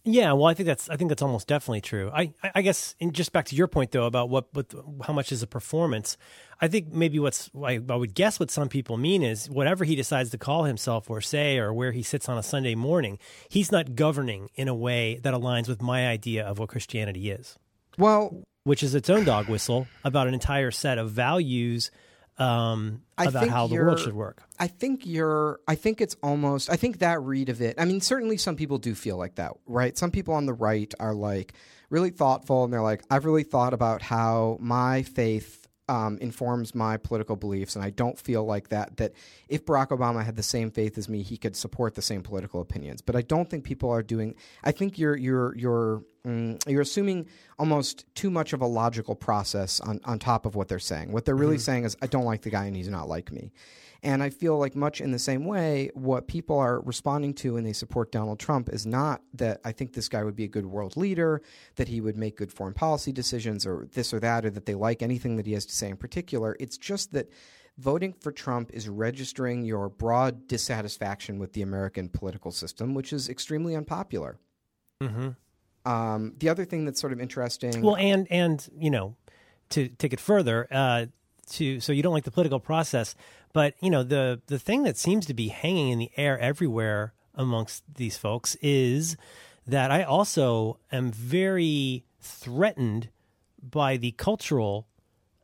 Yeah, 0.06 0.32
well, 0.32 0.46
I 0.46 0.56
think 0.56 0.66
that's 0.66 0.90
I 0.90 0.96
think 0.96 1.10
that's 1.10 1.22
almost 1.22 1.48
definitely 1.48 1.82
true. 1.82 2.10
I 2.12 2.34
I 2.56 2.64
guess 2.64 2.96
in 3.00 3.12
just 3.12 3.32
back 3.32 3.46
to 3.46 3.56
your 3.56 3.68
point 3.68 3.92
though 3.92 4.06
about 4.06 4.30
what 4.30 4.48
what 4.54 4.74
how 5.06 5.14
much 5.14 5.32
is 5.32 5.44
a 5.44 5.48
performance. 5.48 6.18
I 6.60 6.68
think 6.68 6.92
maybe 6.92 7.20
what's 7.20 7.52
I, 7.64 7.80
I 7.88 7.96
would 7.96 8.16
guess 8.16 8.40
what 8.40 8.50
some 8.50 8.70
people 8.70 8.98
mean 8.98 9.22
is 9.22 9.50
whatever 9.50 9.86
he 9.86 9.96
decides 9.96 10.32
to 10.32 10.40
call 10.40 10.64
himself 10.64 11.12
or 11.12 11.22
say 11.22 11.60
or 11.60 11.72
where 11.72 11.92
he 11.92 12.02
sits 12.02 12.28
on 12.28 12.40
a 12.40 12.44
Sunday 12.44 12.74
morning, 12.74 13.20
he's 13.50 13.72
not 13.72 13.94
governing 13.94 14.50
in 14.56 14.68
a 14.68 14.76
way 14.76 15.20
that 15.22 15.36
aligns 15.36 15.68
with 15.68 15.82
my 15.82 16.08
idea 16.08 16.44
of 16.44 16.58
what 16.58 16.70
Christianity 16.70 17.30
is. 17.30 17.60
Well, 17.98 18.42
which 18.64 18.82
is 18.82 18.96
its 18.96 19.12
own 19.12 19.26
dog 19.26 19.48
whistle 19.48 19.86
about 20.04 20.28
an 20.28 20.34
entire 20.34 20.72
set 20.72 20.98
of 20.98 21.12
values 21.12 21.92
um, 22.40 23.02
about 23.18 23.48
how 23.50 23.68
the 23.68 23.76
world 23.76 24.00
should 24.00 24.14
work. 24.14 24.44
I 24.60 24.68
think 24.68 25.06
you're. 25.06 25.60
I 25.68 25.76
think 25.76 26.02
it's 26.02 26.16
almost. 26.24 26.70
I 26.70 26.76
think 26.76 27.00
that 27.00 27.22
read 27.22 27.50
of 27.50 27.62
it. 27.62 27.76
I 27.78 27.86
mean, 27.86 28.02
certainly 28.02 28.38
some 28.38 28.56
people 28.56 28.78
do 28.78 28.96
feel 28.96 29.18
like 29.18 29.36
that, 29.36 29.54
right? 29.66 29.98
Some 29.98 30.12
people 30.12 30.34
on 30.34 30.46
the 30.46 30.54
right 30.54 30.94
are 31.00 31.14
like 31.14 31.54
really 31.90 32.12
thoughtful, 32.12 32.64
and 32.64 32.72
they're 32.72 32.82
like, 32.82 33.04
I've 33.10 33.26
really 33.26 33.44
thought 33.44 33.74
about 33.74 34.02
how 34.02 34.58
my 34.62 35.04
faith 35.04 35.59
um, 35.90 36.20
informs 36.20 36.76
my 36.76 36.98
political 36.98 37.36
beliefs, 37.36 37.76
and 37.76 37.84
I 37.84 37.90
don't 37.90 38.18
feel 38.18 38.46
like 38.46 38.70
that. 38.70 38.98
That 38.98 39.14
if 39.50 39.66
Barack 39.66 39.88
Obama 39.88 40.24
had 40.24 40.36
the 40.36 40.44
same 40.44 40.70
faith 40.70 40.98
as 40.98 41.10
me, 41.10 41.24
he 41.24 41.36
could 41.36 41.56
support 41.56 41.96
the 41.96 42.02
same 42.02 42.22
political 42.22 42.62
opinions. 42.62 43.02
But 43.02 43.16
I 43.16 43.22
don't 43.22 43.50
think 43.50 43.64
people 43.64 43.90
are 43.90 44.04
doing. 44.04 44.36
I 44.64 44.72
think 44.72 45.00
you're 45.00 45.18
you're 45.18 45.58
you're 45.58 46.04
mm, 46.26 46.62
you're 46.70 46.82
assuming 46.82 47.28
almost 47.58 48.06
too 48.14 48.30
much 48.30 48.54
of 48.54 48.62
a 48.62 48.68
logical 48.68 49.16
process 49.16 49.80
on 49.80 50.00
on 50.06 50.20
top 50.20 50.46
of 50.46 50.56
what 50.56 50.68
they're 50.68 50.78
saying. 50.78 51.12
What 51.12 51.26
they're 51.26 51.36
really 51.36 51.56
mm-hmm. 51.56 51.62
saying 51.62 51.84
is, 51.86 51.98
I 52.02 52.08
don't 52.08 52.26
like 52.26 52.44
the 52.44 52.52
guy, 52.52 52.66
and 52.66 52.76
he's 52.76 52.88
not 52.88 53.10
like 53.10 53.32
me. 53.32 53.52
And 54.02 54.24
I 54.24 54.30
feel 54.30 54.58
like 54.58 54.76
much 54.76 55.02
in 55.02 55.12
the 55.12 55.20
same 55.20 55.46
way, 55.46 55.92
what 55.94 56.28
people 56.28 56.58
are 56.58 56.80
responding 56.82 57.34
to 57.36 57.56
when 57.56 57.66
they 57.66 57.74
support 57.74 58.12
Donald 58.12 58.40
Trump 58.40 58.70
is 58.70 58.86
not 58.86 59.22
that 59.34 59.60
I 59.66 59.74
think 59.74 59.94
this 59.94 60.08
guy 60.08 60.24
would 60.24 60.36
be 60.36 60.46
a 60.46 60.50
good 60.50 60.66
world 60.66 60.96
leader, 60.96 61.42
that 61.76 61.90
he 61.90 62.00
would 62.00 62.16
make 62.16 62.38
good 62.38 62.52
foreign 62.52 62.74
policy 62.74 63.12
decisions, 63.12 63.66
or 63.66 63.88
this 63.92 64.14
or 64.14 64.20
that, 64.22 64.46
or 64.46 64.50
that 64.52 64.66
they 64.66 64.76
like 64.76 65.02
anything 65.02 65.36
that 65.36 65.46
he 65.46 65.54
has 65.54 65.66
to 65.66 65.74
say 65.74 65.90
in 65.90 65.98
particular. 65.98 66.56
It's 66.60 66.78
just 66.78 67.12
that 67.12 67.30
voting 67.78 68.14
for 68.14 68.32
Trump 68.32 68.72
is 68.74 68.88
registering 68.88 69.64
your 69.64 69.90
broad 69.90 70.48
dissatisfaction 70.48 71.40
with 71.40 71.54
the 71.54 71.62
American 71.62 72.10
political 72.10 72.52
system, 72.52 72.94
which 72.94 73.12
is 73.12 73.28
extremely 73.30 73.76
unpopular. 73.76 74.38
Mm-hmm. 75.02 75.30
Um, 75.90 76.34
the 76.38 76.50
other 76.50 76.66
thing 76.66 76.86
that's 76.86 77.00
sort 77.00 77.14
of 77.14 77.20
interesting. 77.20 77.82
Well, 77.82 77.96
and 77.96 78.28
and 78.30 78.68
you 78.78 78.92
know, 78.92 79.16
to 79.70 79.88
take 79.88 80.14
it 80.14 80.20
further, 80.20 80.68
uh, 80.72 81.06
to 81.52 81.80
so 81.80 81.94
you 81.94 82.04
don't 82.04 82.14
like 82.14 82.26
the 82.26 82.32
political 82.32 82.60
process, 82.60 83.16
but 83.54 83.74
you 83.82 83.90
know 83.90 84.04
the 84.04 84.42
the 84.48 84.60
thing 84.60 84.84
that 84.84 84.98
seems 84.98 85.26
to 85.26 85.34
be 85.34 85.50
hanging 85.50 85.90
in 85.90 86.00
the 86.00 86.12
air 86.18 86.38
everywhere 86.40 87.14
amongst 87.36 87.84
these 87.96 88.18
folks 88.18 88.56
is 88.62 89.16
that 89.66 89.92
I 89.92 90.04
also 90.04 90.80
am 90.92 91.12
very 91.12 92.04
threatened 92.20 93.10
by 93.62 93.98
the 93.98 94.12
cultural 94.12 94.88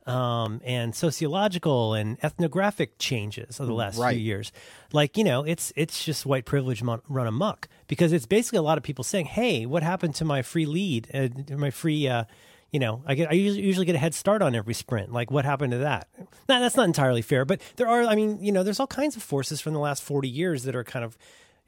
um, 0.05 0.61
and 0.63 0.95
sociological 0.95 1.93
and 1.95 2.23
ethnographic 2.23 2.99
changes 2.99 3.59
of 3.59 3.67
the 3.67 3.73
last 3.73 3.97
right. 3.97 4.13
few 4.13 4.23
years. 4.23 4.51
Like 4.93 5.17
you 5.17 5.23
know, 5.23 5.43
it's 5.43 5.73
it's 5.75 6.03
just 6.03 6.25
white 6.25 6.45
privilege 6.45 6.83
run 6.83 7.27
amok 7.27 7.67
because 7.87 8.13
it's 8.13 8.25
basically 8.25 8.59
a 8.59 8.63
lot 8.63 8.77
of 8.77 8.83
people 8.83 9.03
saying, 9.03 9.25
"Hey, 9.25 9.65
what 9.65 9.83
happened 9.83 10.15
to 10.15 10.25
my 10.25 10.41
free 10.41 10.65
lead, 10.65 11.09
uh, 11.13 11.55
my 11.55 11.71
free 11.71 12.07
uh, 12.07 12.25
you 12.75 12.79
know, 12.79 13.01
I 13.05 13.15
get 13.15 13.29
I 13.29 13.35
usually 13.35 13.85
get 13.85 13.95
a 13.95 13.99
head 13.99 14.13
start 14.13 14.41
on 14.41 14.53
every 14.53 14.73
sprint. 14.73 15.09
Like, 15.13 15.31
what 15.31 15.45
happened 15.45 15.71
to 15.71 15.77
that? 15.77 16.09
Now, 16.49 16.59
that's 16.59 16.75
not 16.75 16.87
entirely 16.87 17.21
fair, 17.21 17.45
but 17.45 17.61
there 17.77 17.87
are. 17.87 18.03
I 18.03 18.15
mean, 18.15 18.43
you 18.43 18.51
know, 18.51 18.63
there's 18.63 18.81
all 18.81 18.85
kinds 18.85 19.15
of 19.15 19.23
forces 19.23 19.61
from 19.61 19.71
the 19.71 19.79
last 19.79 20.03
40 20.03 20.27
years 20.27 20.63
that 20.63 20.75
are 20.75 20.83
kind 20.83 21.05
of 21.05 21.17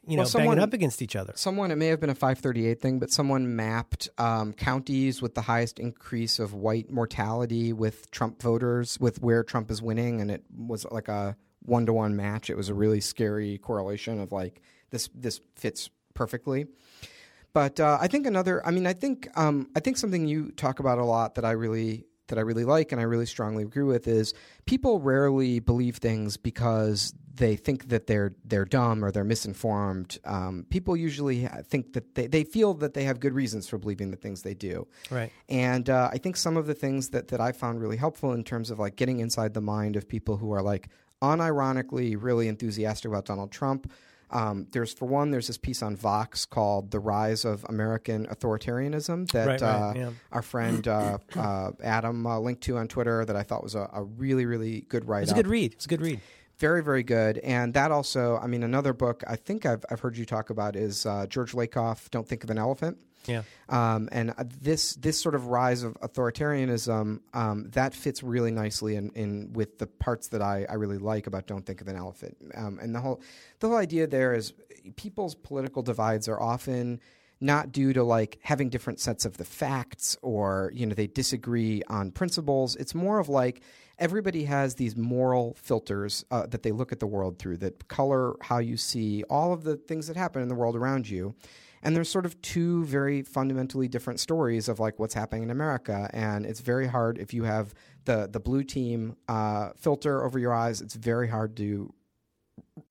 you 0.05 0.17
know, 0.17 0.23
well, 0.23 0.29
someone, 0.29 0.55
banging 0.55 0.63
up 0.63 0.73
against 0.73 1.01
each 1.01 1.15
other. 1.15 1.31
Someone, 1.37 1.71
it 1.71 1.77
may 1.77 1.87
have 1.87 2.01
been 2.01 2.09
a 2.09 2.15
538 2.15 2.81
thing, 2.81 2.99
but 2.99 3.09
someone 3.09 3.55
mapped 3.55 4.09
um, 4.17 4.51
counties 4.51 5.21
with 5.21 5.33
the 5.33 5.43
highest 5.43 5.79
increase 5.79 6.39
of 6.39 6.53
white 6.53 6.91
mortality 6.91 7.71
with 7.71 8.11
Trump 8.11 8.41
voters, 8.41 8.99
with 8.99 9.21
where 9.21 9.45
Trump 9.45 9.71
is 9.71 9.81
winning, 9.81 10.19
and 10.19 10.29
it 10.29 10.43
was 10.57 10.85
like 10.91 11.07
a 11.07 11.37
one 11.61 11.85
to 11.85 11.93
one 11.93 12.17
match. 12.17 12.49
It 12.49 12.57
was 12.57 12.67
a 12.67 12.73
really 12.73 12.99
scary 12.99 13.59
correlation 13.59 14.19
of 14.19 14.33
like 14.33 14.61
this. 14.89 15.09
This 15.15 15.39
fits 15.55 15.89
perfectly. 16.13 16.67
But 17.57 17.79
uh, 17.79 17.97
I 17.99 18.05
think 18.07 18.27
another. 18.27 18.63
I 18.67 18.69
mean, 18.69 18.85
I 18.85 18.93
think 18.93 19.27
um, 19.35 19.67
I 19.75 19.79
think 19.79 19.97
something 19.97 20.27
you 20.27 20.51
talk 20.51 20.79
about 20.79 20.99
a 20.99 21.03
lot 21.03 21.33
that 21.33 21.43
I 21.43 21.53
really 21.53 22.05
that 22.27 22.37
I 22.37 22.41
really 22.41 22.65
like 22.65 22.91
and 22.91 23.01
I 23.01 23.05
really 23.05 23.25
strongly 23.25 23.63
agree 23.63 23.81
with 23.81 24.07
is 24.07 24.35
people 24.67 24.99
rarely 24.99 25.59
believe 25.59 25.95
things 25.97 26.37
because 26.37 27.15
they 27.33 27.55
think 27.55 27.89
that 27.89 28.05
they're 28.05 28.35
they're 28.45 28.63
dumb 28.63 29.03
or 29.03 29.11
they're 29.11 29.23
misinformed. 29.23 30.19
Um, 30.23 30.67
people 30.69 30.95
usually 30.95 31.47
think 31.67 31.93
that 31.93 32.13
they, 32.13 32.27
they 32.27 32.43
feel 32.43 32.75
that 32.75 32.93
they 32.93 33.05
have 33.05 33.19
good 33.19 33.33
reasons 33.33 33.67
for 33.67 33.79
believing 33.79 34.11
the 34.11 34.17
things 34.17 34.43
they 34.43 34.53
do. 34.53 34.87
Right. 35.09 35.31
And 35.49 35.89
uh, 35.89 36.11
I 36.13 36.19
think 36.19 36.37
some 36.37 36.57
of 36.57 36.67
the 36.67 36.75
things 36.75 37.09
that 37.09 37.29
that 37.29 37.41
I 37.41 37.53
found 37.53 37.81
really 37.81 37.97
helpful 37.97 38.33
in 38.33 38.43
terms 38.43 38.69
of 38.69 38.77
like 38.77 38.97
getting 38.97 39.19
inside 39.19 39.55
the 39.55 39.61
mind 39.61 39.95
of 39.95 40.07
people 40.07 40.37
who 40.37 40.51
are 40.51 40.61
like 40.61 40.89
unironically 41.23 42.15
really 42.19 42.47
enthusiastic 42.47 43.09
about 43.09 43.25
Donald 43.25 43.51
Trump 43.51 43.91
um, 44.29 44.67
there's 44.71 44.93
for 44.93 45.05
one, 45.05 45.31
there's 45.31 45.47
this 45.47 45.57
piece 45.57 45.81
on 45.81 45.95
Vox 45.95 46.45
called 46.45 46.91
"The 46.91 46.99
Rise 46.99 47.45
of 47.45 47.65
American 47.69 48.25
Authoritarianism" 48.27 49.31
that 49.31 49.47
Right, 49.47 49.61
right, 49.61 49.63
uh, 49.63 49.93
yeah. 49.95 50.09
our 50.31 50.41
friend 50.41 50.85
uh, 50.87 51.17
uh, 51.35 51.71
Adam 51.81 52.25
uh, 52.27 52.39
linked 52.39 52.61
to 52.63 52.77
on 52.77 52.87
Twitter. 52.87 53.23
That 53.23 53.35
I 53.35 53.43
thought 53.43 53.63
was 53.63 53.75
a, 53.75 53.89
a 53.93 54.03
really, 54.03 54.45
really 54.45 54.81
good 54.81 55.07
write 55.07 55.23
It's 55.23 55.31
a 55.31 55.35
good 55.35 55.47
read. 55.47 55.73
It's 55.73 55.85
a 55.85 55.89
good 55.89 56.01
read. 56.01 56.19
Very, 56.57 56.83
very 56.83 57.03
good. 57.03 57.37
And 57.39 57.73
that 57.75 57.91
also, 57.91 58.37
I 58.37 58.47
mean, 58.47 58.63
another 58.63 58.91
book 58.91 59.23
I 59.27 59.35
think 59.35 59.65
I've 59.65 59.85
I've 59.89 59.99
heard 59.99 60.17
you 60.17 60.25
talk 60.25 60.49
about 60.49 60.75
is 60.75 61.05
uh, 61.05 61.25
George 61.27 61.53
Lakoff. 61.53 62.09
Don't 62.09 62.27
think 62.27 62.43
of 62.43 62.49
an 62.49 62.57
elephant. 62.57 62.97
Yeah. 63.25 63.43
Um, 63.69 64.07
and 64.11 64.31
uh, 64.31 64.45
this 64.61 64.95
this 64.95 65.19
sort 65.19 65.35
of 65.35 65.47
rise 65.47 65.83
of 65.83 65.93
authoritarianism 65.95 67.19
um, 67.33 67.69
that 67.71 67.93
fits 67.93 68.23
really 68.23 68.51
nicely 68.51 68.95
in, 68.95 69.11
in 69.11 69.53
with 69.53 69.79
the 69.79 69.87
parts 69.87 70.29
that 70.29 70.41
I, 70.41 70.65
I 70.69 70.75
really 70.75 70.97
like 70.97 71.27
about 71.27 71.47
Don't 71.47 71.65
Think 71.65 71.81
of 71.81 71.87
an 71.87 71.95
Elephant. 71.95 72.37
Um, 72.55 72.79
and 72.81 72.95
the 72.95 73.01
whole 73.01 73.21
the 73.59 73.67
whole 73.67 73.77
idea 73.77 74.07
there 74.07 74.33
is 74.33 74.53
people's 74.95 75.35
political 75.35 75.81
divides 75.81 76.27
are 76.27 76.41
often 76.41 77.01
not 77.39 77.71
due 77.71 77.93
to 77.93 78.03
like 78.03 78.39
having 78.41 78.69
different 78.69 78.99
sets 78.99 79.25
of 79.25 79.37
the 79.37 79.45
facts 79.45 80.17
or 80.21 80.71
you 80.73 80.85
know 80.85 80.95
they 80.95 81.07
disagree 81.07 81.83
on 81.87 82.11
principles. 82.11 82.75
It's 82.77 82.95
more 82.95 83.19
of 83.19 83.29
like 83.29 83.61
everybody 83.99 84.45
has 84.45 84.75
these 84.75 84.95
moral 84.95 85.55
filters 85.61 86.23
uh, 86.31 86.45
that 86.47 86.63
they 86.63 86.71
look 86.71 86.91
at 86.91 86.99
the 86.99 87.07
world 87.07 87.39
through 87.39 87.57
that 87.57 87.87
color 87.87 88.35
how 88.41 88.59
you 88.59 88.77
see 88.77 89.23
all 89.29 89.53
of 89.53 89.63
the 89.63 89.75
things 89.75 90.07
that 90.07 90.15
happen 90.15 90.41
in 90.41 90.47
the 90.47 90.55
world 90.55 90.75
around 90.75 91.09
you. 91.09 91.35
And 91.87 91.95
there's 91.95 92.09
sort 92.09 92.25
of 92.25 92.41
two 92.41 92.83
very 92.83 93.21
fundamentally 93.21 93.87
different 93.87 94.19
stories 94.19 94.67
of 94.67 94.77
like 94.77 94.99
what's 94.99 95.13
happening 95.13 95.43
in 95.43 95.49
America, 95.49 96.09
and 96.11 96.45
it's 96.45 96.59
very 96.59 96.85
hard 96.85 97.17
if 97.17 97.33
you 97.33 97.45
have 97.45 97.73
the 98.03 98.27
the 98.29 98.41
blue 98.41 98.65
team 98.65 99.15
uh, 99.29 99.69
filter 99.77 100.25
over 100.25 100.37
your 100.37 100.53
eyes. 100.53 100.81
It's 100.81 100.95
very 100.95 101.29
hard 101.29 101.55
to 101.55 101.93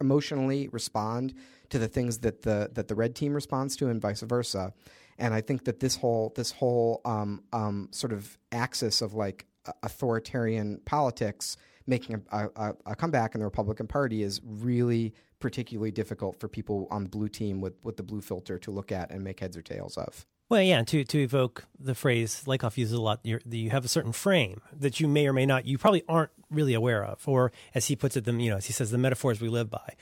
emotionally 0.01 0.69
respond 0.69 1.35
to 1.69 1.79
the 1.79 1.89
things 1.89 2.21
that 2.21 2.41
the 2.41 2.71
that 2.73 2.89
the 2.89 2.95
red 2.95 3.15
team 3.15 3.35
responds 3.35 3.77
to, 3.77 3.89
and 3.89 4.01
vice 4.01 4.23
versa. 4.23 4.73
And 5.19 5.35
I 5.35 5.43
think 5.43 5.67
that 5.67 5.79
this 5.79 5.97
whole 5.97 6.33
this 6.35 6.53
whole 6.53 7.03
um, 7.05 7.43
um, 7.53 7.89
sort 7.91 8.15
of 8.15 8.39
axis 8.51 9.03
of 9.03 9.13
like 9.13 9.45
authoritarian 9.83 10.81
politics 10.87 11.59
making 11.87 12.25
a, 12.33 12.49
a, 12.57 12.75
a, 12.87 12.97
comeback 12.97 13.35
in 13.35 13.41
the 13.41 13.45
Republican 13.45 13.87
Party 13.87 14.23
is 14.23 14.41
really 14.43 15.13
particularly 15.47 15.93
difficult 15.93 16.41
for 16.41 16.49
people 16.49 16.89
on 16.91 17.05
the 17.05 17.09
blue 17.09 17.29
team 17.29 17.61
with, 17.61 17.75
with 17.85 17.97
the 17.97 18.03
blue 18.03 18.21
filter 18.21 18.59
to 18.59 18.73
look 18.73 18.91
at 18.91 19.13
and 19.13 19.23
make 19.23 19.39
heads 19.39 19.57
or 19.57 19.63
tails 19.63 19.97
of. 19.97 20.27
Well, 20.49 20.61
yeah, 20.61 20.83
to 20.83 21.05
to 21.05 21.19
evoke 21.23 21.67
the 21.79 21.95
phrase 21.95 22.43
Lakoff 22.49 22.77
uses 22.77 22.95
a 22.95 23.01
lot, 23.01 23.21
you 23.23 23.71
have 23.71 23.85
a 23.85 23.89
certain 23.89 24.11
frame 24.11 24.61
that 24.77 24.99
you 24.99 25.07
may 25.07 25.29
or 25.29 25.33
may 25.33 25.47
not, 25.47 25.65
you 25.65 25.79
probably 25.79 26.03
aren't 26.09 26.33
really 26.51 26.75
aware 26.75 27.05
of, 27.05 27.29
or 27.29 27.53
as 27.77 27.87
he 27.87 27.95
puts 27.95 28.17
it, 28.17 28.25
them, 28.25 28.41
you 28.41 28.51
know, 28.51 28.57
as 28.57 28.67
he 28.67 28.73
says, 28.73 28.91
the 28.91 28.99
metaphors 28.99 29.41
we 29.41 29.49
live 29.49 29.71
by, 29.71 29.95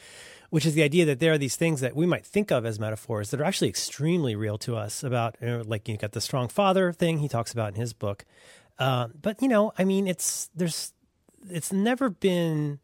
which 0.49 0.65
is 0.65 0.73
the 0.73 0.83
idea 0.83 1.05
that 1.05 1.19
there 1.19 1.35
are 1.35 1.39
these 1.39 1.57
things 1.57 1.83
that 1.83 1.95
we 1.95 2.07
might 2.07 2.25
think 2.25 2.51
of 2.51 2.65
as 2.65 2.81
metaphors 2.81 3.31
that 3.31 3.41
are 3.41 3.45
actually 3.45 3.69
extremely 3.69 4.35
real 4.35 4.57
to 4.57 4.77
us. 4.77 5.05
About 5.05 5.37
you 5.43 5.47
know, 5.47 5.63
like 5.67 5.87
you 5.89 5.99
got 5.99 6.13
the 6.13 6.23
strong 6.23 6.49
father 6.49 6.91
thing 6.91 7.19
he 7.19 7.29
talks 7.29 7.53
about 7.53 7.75
in 7.75 7.81
his 7.81 7.93
book, 7.93 8.25
uh, 8.79 9.09
but 9.21 9.43
you 9.43 9.49
know, 9.49 9.75
I 9.77 9.85
mean, 9.85 10.07
it's 10.07 10.49
there's 10.55 10.95
it's 11.51 11.71
never 11.71 12.09
been 12.09 12.81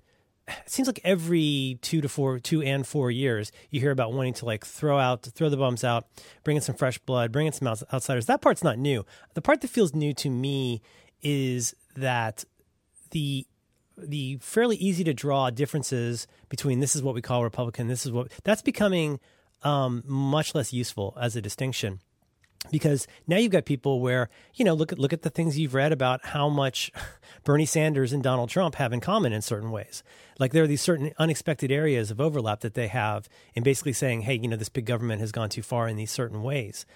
it 0.65 0.71
seems 0.71 0.89
like 0.89 1.01
every 1.05 1.79
two 1.83 2.01
to 2.01 2.09
four, 2.09 2.39
two 2.39 2.63
and 2.63 2.87
four 2.87 3.11
years, 3.11 3.53
you 3.71 3.81
hear 3.81 3.91
about 3.91 4.13
wanting 4.13 4.35
to 4.35 4.45
like 4.45 4.65
throw 4.65 4.99
out, 4.99 5.23
throw 5.23 5.49
the 5.49 5.57
bums 5.57 5.85
out, 5.85 6.07
bring 6.45 6.57
in 6.57 6.63
some 6.63 6.75
fresh 6.75 6.99
blood, 6.99 7.33
bring 7.33 7.47
in 7.47 7.53
some 7.53 7.69
outsiders. 7.69 8.27
That 8.27 8.41
part's 8.41 8.65
not 8.65 8.79
new. 8.79 9.05
The 9.35 9.43
part 9.43 9.61
that 9.61 9.69
feels 9.69 9.95
new 9.95 10.13
to 10.15 10.31
me 10.31 10.83
is 11.23 11.75
that 11.97 12.45
the 13.11 13.47
the 13.99 14.39
fairly 14.41 14.77
easy 14.77 15.05
to 15.05 15.13
draw 15.13 15.51
differences 15.51 16.27
between 16.49 16.81
this 16.81 16.97
is 16.97 17.03
what 17.03 17.15
we 17.15 17.21
call 17.21 17.43
Republican, 17.45 17.89
this 17.89 18.07
is 18.07 18.13
what 18.13 18.31
that's 18.45 18.63
becoming 18.63 19.21
um, 19.63 20.03
much 20.07 20.55
less 20.55 20.73
useful 20.73 21.17
as 21.21 21.37
a 21.37 21.43
distinction 21.43 22.01
because 22.71 23.07
now 23.27 23.37
you've 23.37 23.53
got 23.53 23.65
people 23.65 24.01
where 24.01 24.29
you 24.55 24.65
know 24.65 24.75
look 24.75 24.93
at 24.93 24.99
look 24.99 25.13
at 25.13 25.23
the 25.23 25.31
things 25.31 25.59
you've 25.59 25.75
read 25.75 25.93
about 25.93 26.25
how 26.27 26.49
much 26.49 26.93
Bernie 27.45 27.67
Sanders 27.67 28.13
and 28.13 28.23
Donald 28.23 28.51
Trump 28.51 28.75
have 28.75 28.93
in 28.93 29.01
common 29.01 29.33
in 29.33 29.43
certain 29.43 29.71
ways. 29.71 30.03
Like 30.39 30.53
there 30.53 30.65
are 30.65 30.69
these 30.69 30.83
certain 30.83 31.13
unexpected 31.19 31.71
areas 31.71 32.11
of 32.11 32.21
overlap 32.21 32.61
that 32.61 32.75
they 32.75 32.89
have 32.89 33.29
in 33.55 33.63
basically 33.63 33.93
saying, 33.93 34.23
hey, 34.23 34.35
you 34.35 34.49
know, 34.49 34.57
this 34.57 34.69
big 34.69 34.87
government 34.87 35.21
has 35.21 35.33
gone 35.33 35.49
too 35.49 35.63
far 35.63 35.89
in 35.89 35.97
these 35.97 36.11
certain 36.11 36.43
ways. 36.43 36.87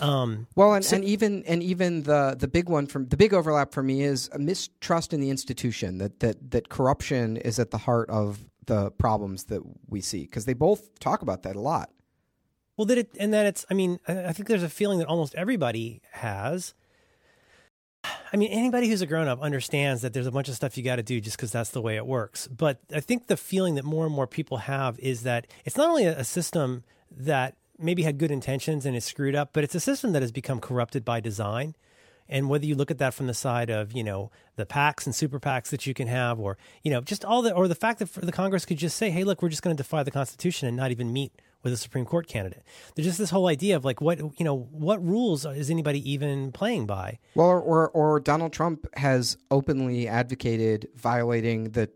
Um, 0.00 0.46
well, 0.54 0.74
and, 0.74 0.84
so, 0.84 0.96
and 0.96 1.04
even 1.04 1.44
and 1.44 1.62
even 1.62 2.04
the 2.04 2.36
the 2.38 2.48
big 2.48 2.68
one 2.68 2.86
from 2.86 3.08
the 3.08 3.16
big 3.16 3.34
overlap 3.34 3.72
for 3.72 3.82
me 3.82 4.02
is 4.02 4.30
a 4.32 4.38
mistrust 4.38 5.12
in 5.12 5.20
the 5.20 5.30
institution 5.30 5.98
that 5.98 6.20
that 6.20 6.50
that 6.52 6.68
corruption 6.68 7.36
is 7.36 7.58
at 7.58 7.70
the 7.70 7.78
heart 7.78 8.08
of 8.08 8.46
the 8.66 8.90
problems 8.92 9.44
that 9.44 9.60
we 9.88 10.00
see 10.00 10.22
because 10.22 10.44
they 10.44 10.54
both 10.54 10.98
talk 11.00 11.22
about 11.22 11.42
that 11.42 11.56
a 11.56 11.60
lot. 11.60 11.90
Well, 12.80 12.86
that 12.86 12.96
it 12.96 13.10
and 13.20 13.34
that 13.34 13.44
it's. 13.44 13.66
I 13.70 13.74
mean, 13.74 14.00
I 14.08 14.32
think 14.32 14.48
there's 14.48 14.62
a 14.62 14.70
feeling 14.70 15.00
that 15.00 15.06
almost 15.06 15.34
everybody 15.34 16.00
has. 16.12 16.72
I 18.32 18.38
mean, 18.38 18.50
anybody 18.50 18.88
who's 18.88 19.02
a 19.02 19.06
grown 19.06 19.28
up 19.28 19.38
understands 19.42 20.00
that 20.00 20.14
there's 20.14 20.26
a 20.26 20.30
bunch 20.30 20.48
of 20.48 20.54
stuff 20.54 20.78
you 20.78 20.82
got 20.82 20.96
to 20.96 21.02
do 21.02 21.20
just 21.20 21.36
because 21.36 21.52
that's 21.52 21.68
the 21.68 21.82
way 21.82 21.96
it 21.96 22.06
works. 22.06 22.46
But 22.46 22.78
I 22.90 23.00
think 23.00 23.26
the 23.26 23.36
feeling 23.36 23.74
that 23.74 23.84
more 23.84 24.06
and 24.06 24.14
more 24.14 24.26
people 24.26 24.56
have 24.56 24.98
is 24.98 25.24
that 25.24 25.46
it's 25.66 25.76
not 25.76 25.90
only 25.90 26.06
a 26.06 26.24
system 26.24 26.82
that 27.14 27.58
maybe 27.78 28.02
had 28.02 28.16
good 28.16 28.30
intentions 28.30 28.86
and 28.86 28.96
is 28.96 29.04
screwed 29.04 29.34
up, 29.34 29.50
but 29.52 29.62
it's 29.62 29.74
a 29.74 29.80
system 29.80 30.12
that 30.12 30.22
has 30.22 30.32
become 30.32 30.58
corrupted 30.58 31.04
by 31.04 31.20
design. 31.20 31.74
And 32.30 32.48
whether 32.48 32.64
you 32.64 32.76
look 32.76 32.90
at 32.90 32.96
that 32.96 33.12
from 33.12 33.26
the 33.26 33.34
side 33.34 33.68
of, 33.68 33.92
you 33.92 34.02
know, 34.02 34.30
the 34.56 34.64
PACs 34.64 35.04
and 35.04 35.14
super 35.14 35.38
PACs 35.38 35.68
that 35.68 35.86
you 35.86 35.92
can 35.92 36.08
have, 36.08 36.40
or, 36.40 36.56
you 36.82 36.90
know, 36.90 37.02
just 37.02 37.26
all 37.26 37.42
the, 37.42 37.52
or 37.52 37.68
the 37.68 37.74
fact 37.74 37.98
that 37.98 38.10
the 38.14 38.32
Congress 38.32 38.64
could 38.64 38.78
just 38.78 38.96
say, 38.96 39.10
hey, 39.10 39.22
look, 39.22 39.42
we're 39.42 39.50
just 39.50 39.62
going 39.62 39.76
to 39.76 39.82
defy 39.82 40.02
the 40.02 40.10
Constitution 40.10 40.66
and 40.66 40.78
not 40.78 40.90
even 40.90 41.12
meet 41.12 41.34
with 41.62 41.72
a 41.72 41.76
Supreme 41.76 42.04
Court 42.04 42.26
candidate. 42.26 42.62
There's 42.94 43.06
just 43.06 43.18
this 43.18 43.30
whole 43.30 43.46
idea 43.46 43.76
of 43.76 43.84
like, 43.84 44.00
what, 44.00 44.18
you 44.18 44.44
know, 44.44 44.68
what 44.70 45.04
rules 45.04 45.44
is 45.44 45.70
anybody 45.70 46.10
even 46.10 46.52
playing 46.52 46.86
by? 46.86 47.18
Well, 47.34 47.48
or, 47.48 47.60
or, 47.60 47.88
or 47.90 48.20
Donald 48.20 48.52
Trump 48.52 48.86
has 48.96 49.36
openly 49.50 50.08
advocated 50.08 50.88
violating 50.94 51.70
the 51.70 51.90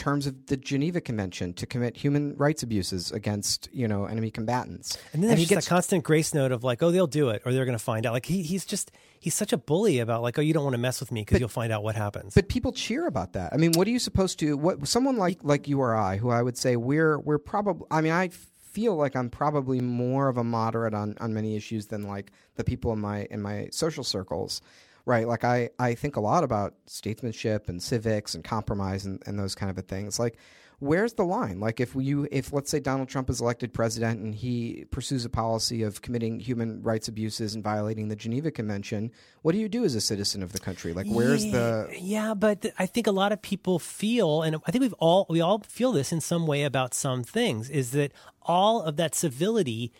terms 0.00 0.26
of 0.26 0.46
the 0.46 0.56
Geneva 0.56 1.00
Convention 1.00 1.52
to 1.52 1.66
commit 1.66 1.96
human 1.96 2.34
rights 2.36 2.62
abuses 2.62 3.12
against 3.12 3.68
you 3.72 3.86
know 3.86 4.06
enemy 4.06 4.30
combatants. 4.30 4.96
And 5.12 5.22
then 5.22 5.28
there's 5.28 5.40
just 5.40 5.50
gets, 5.50 5.66
a 5.66 5.68
constant 5.68 6.04
grace 6.04 6.32
note 6.32 6.50
of 6.50 6.64
like, 6.64 6.82
oh, 6.82 6.90
they'll 6.90 7.06
do 7.06 7.28
it 7.28 7.42
or 7.44 7.52
they're 7.52 7.66
going 7.66 7.78
to 7.78 7.84
find 7.84 8.06
out. 8.06 8.14
Like 8.14 8.26
he, 8.26 8.42
he's 8.42 8.64
just 8.64 8.90
he's 9.20 9.34
such 9.34 9.52
a 9.52 9.58
bully 9.58 9.98
about 9.98 10.22
like, 10.22 10.38
oh, 10.38 10.42
you 10.42 10.54
don't 10.54 10.64
want 10.64 10.74
to 10.74 10.80
mess 10.80 10.98
with 10.98 11.12
me 11.12 11.20
because 11.20 11.38
you'll 11.38 11.48
find 11.50 11.70
out 11.70 11.84
what 11.84 11.94
happens. 11.94 12.34
But 12.34 12.48
people 12.48 12.72
cheer 12.72 13.06
about 13.06 13.34
that. 13.34 13.52
I 13.52 13.58
mean, 13.58 13.72
what 13.72 13.86
are 13.86 13.90
you 13.90 13.98
supposed 13.98 14.38
to? 14.40 14.56
What 14.56 14.88
someone 14.88 15.18
like 15.18 15.44
like 15.44 15.68
you 15.68 15.80
or 15.80 15.94
I, 15.94 16.16
who 16.16 16.30
I 16.30 16.42
would 16.42 16.56
say 16.56 16.76
we're 16.76 17.18
we're 17.18 17.38
probably. 17.38 17.86
I 17.90 18.00
mean, 18.00 18.12
I 18.12 18.30
feel 18.70 18.96
like 18.96 19.16
I'm 19.16 19.30
probably 19.30 19.80
more 19.80 20.28
of 20.28 20.36
a 20.36 20.44
moderate 20.44 20.94
on 20.94 21.16
on 21.20 21.34
many 21.34 21.56
issues 21.56 21.86
than 21.86 22.02
like 22.02 22.32
the 22.56 22.64
people 22.64 22.92
in 22.92 23.00
my 23.00 23.26
in 23.30 23.42
my 23.42 23.68
social 23.70 24.04
circles 24.04 24.62
right? 25.06 25.26
Like 25.26 25.44
I, 25.44 25.70
I 25.78 25.94
think 25.94 26.16
a 26.16 26.20
lot 26.20 26.44
about 26.44 26.74
statesmanship 26.86 27.68
and 27.68 27.82
civics 27.82 28.34
and 28.34 28.44
compromise 28.44 29.06
and, 29.06 29.22
and 29.26 29.38
those 29.38 29.54
kind 29.54 29.76
of 29.76 29.84
things. 29.86 30.18
Like, 30.18 30.36
where's 30.80 31.12
the 31.12 31.24
line? 31.24 31.60
Like, 31.60 31.78
if 31.78 31.94
you, 31.94 32.26
if 32.32 32.52
let's 32.52 32.70
say 32.70 32.80
Donald 32.80 33.08
Trump 33.08 33.30
is 33.30 33.40
elected 33.40 33.72
president 33.72 34.20
and 34.20 34.34
he 34.34 34.86
pursues 34.90 35.24
a 35.24 35.28
policy 35.28 35.82
of 35.82 36.02
committing 36.02 36.40
human 36.40 36.82
rights 36.82 37.06
abuses 37.06 37.54
and 37.54 37.62
violating 37.62 38.08
the 38.08 38.16
Geneva 38.16 38.50
Convention, 38.50 39.12
what 39.42 39.52
do 39.52 39.58
you 39.58 39.68
do 39.68 39.84
as 39.84 39.94
a 39.94 40.00
citizen 40.00 40.42
of 40.42 40.52
the 40.52 40.58
country? 40.58 40.92
Like, 40.92 41.06
where's 41.06 41.44
yeah, 41.44 41.52
the? 41.52 41.94
Yeah, 42.00 42.34
but 42.34 42.66
I 42.78 42.86
think 42.86 43.06
a 43.06 43.12
lot 43.12 43.30
of 43.30 43.40
people 43.40 43.78
feel, 43.78 44.42
and 44.42 44.56
I 44.66 44.72
think 44.72 44.82
we've 44.82 44.94
all 44.94 45.26
we 45.28 45.40
all 45.40 45.60
feel 45.60 45.92
this 45.92 46.12
in 46.12 46.20
some 46.20 46.46
way 46.46 46.64
about 46.64 46.94
some 46.94 47.22
things, 47.22 47.70
is 47.70 47.92
that 47.92 48.12
all 48.42 48.82
of 48.82 48.96
that 48.96 49.14
civility 49.14 49.92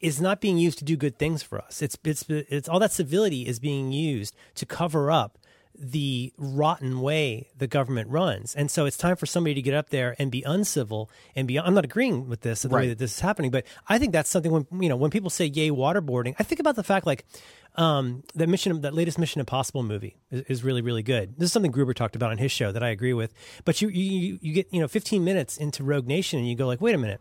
is 0.00 0.20
not 0.20 0.40
being 0.40 0.58
used 0.58 0.78
to 0.78 0.84
do 0.84 0.96
good 0.96 1.18
things 1.18 1.42
for 1.42 1.60
us. 1.60 1.82
It's 1.82 1.98
it's 2.04 2.24
it's 2.28 2.68
all 2.68 2.78
that 2.78 2.92
civility 2.92 3.46
is 3.46 3.58
being 3.58 3.92
used 3.92 4.34
to 4.54 4.66
cover 4.66 5.10
up 5.10 5.38
the 5.78 6.32
rotten 6.36 7.00
way 7.00 7.50
the 7.56 7.66
government 7.66 8.08
runs. 8.10 8.54
And 8.54 8.70
so 8.70 8.86
it's 8.86 8.96
time 8.96 9.16
for 9.16 9.26
somebody 9.26 9.54
to 9.54 9.62
get 9.62 9.74
up 9.74 9.90
there 9.90 10.16
and 10.18 10.30
be 10.30 10.42
uncivil 10.42 11.10
and 11.34 11.46
be 11.46 11.58
I'm 11.58 11.74
not 11.74 11.84
agreeing 11.84 12.28
with 12.28 12.40
this 12.40 12.62
the 12.62 12.68
right. 12.68 12.82
way 12.82 12.88
that 12.88 12.98
this 12.98 13.14
is 13.14 13.20
happening, 13.20 13.50
but 13.50 13.64
I 13.88 13.98
think 13.98 14.12
that's 14.12 14.30
something 14.30 14.52
when 14.52 14.66
you 14.80 14.88
know, 14.88 14.96
when 14.96 15.10
people 15.10 15.30
say 15.30 15.46
yay 15.46 15.70
waterboarding, 15.70 16.34
I 16.38 16.42
think 16.42 16.60
about 16.60 16.76
the 16.76 16.84
fact 16.84 17.06
like 17.06 17.24
um, 17.76 18.22
that 18.34 18.48
mission 18.48 18.80
that 18.80 18.94
latest 18.94 19.18
Mission 19.18 19.40
Impossible 19.40 19.82
movie 19.82 20.16
is, 20.30 20.40
is, 20.42 20.64
really, 20.64 20.80
really 20.80 21.02
good. 21.02 21.34
This 21.36 21.48
is 21.48 21.52
something 21.52 21.70
Gruber 21.70 21.92
talked 21.92 22.16
about 22.16 22.30
on 22.30 22.38
his 22.38 22.50
show 22.50 22.72
that 22.72 22.82
I 22.82 22.88
agree 22.88 23.12
with. 23.12 23.34
But 23.66 23.82
you 23.82 23.88
you 23.88 24.38
you 24.40 24.54
get, 24.54 24.72
you 24.72 24.80
know, 24.80 24.88
fifteen 24.88 25.24
minutes 25.24 25.58
into 25.58 25.84
Rogue 25.84 26.06
Nation 26.06 26.38
and 26.38 26.48
you 26.48 26.56
go 26.56 26.66
like, 26.66 26.80
wait 26.80 26.94
a 26.94 26.98
minute 26.98 27.20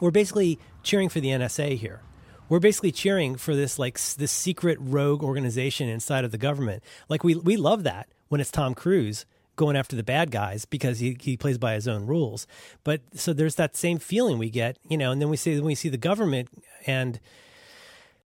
we're 0.00 0.10
basically 0.10 0.58
cheering 0.82 1.08
for 1.08 1.20
the 1.20 1.28
NSA 1.28 1.76
here. 1.76 2.00
We're 2.50 2.58
basically 2.60 2.92
cheering 2.92 3.36
for 3.36 3.54
this 3.54 3.78
like 3.78 3.94
this 3.94 4.32
secret 4.32 4.76
rogue 4.80 5.22
organization 5.22 5.88
inside 5.88 6.24
of 6.24 6.32
the 6.32 6.38
government. 6.38 6.82
Like 7.08 7.24
we 7.24 7.36
we 7.36 7.56
love 7.56 7.84
that 7.84 8.08
when 8.28 8.40
it's 8.40 8.50
Tom 8.50 8.74
Cruise 8.74 9.24
going 9.56 9.76
after 9.76 9.94
the 9.94 10.02
bad 10.02 10.30
guys 10.30 10.64
because 10.64 10.98
he, 10.98 11.16
he 11.20 11.36
plays 11.36 11.58
by 11.58 11.74
his 11.74 11.86
own 11.86 12.06
rules. 12.06 12.46
But 12.82 13.02
so 13.14 13.32
there's 13.32 13.54
that 13.56 13.76
same 13.76 13.98
feeling 13.98 14.38
we 14.38 14.50
get, 14.50 14.78
you 14.88 14.96
know, 14.96 15.12
and 15.12 15.20
then 15.20 15.28
we 15.28 15.36
see 15.36 15.54
when 15.54 15.64
we 15.64 15.74
see 15.74 15.88
the 15.88 15.96
government 15.96 16.48
and 16.86 17.20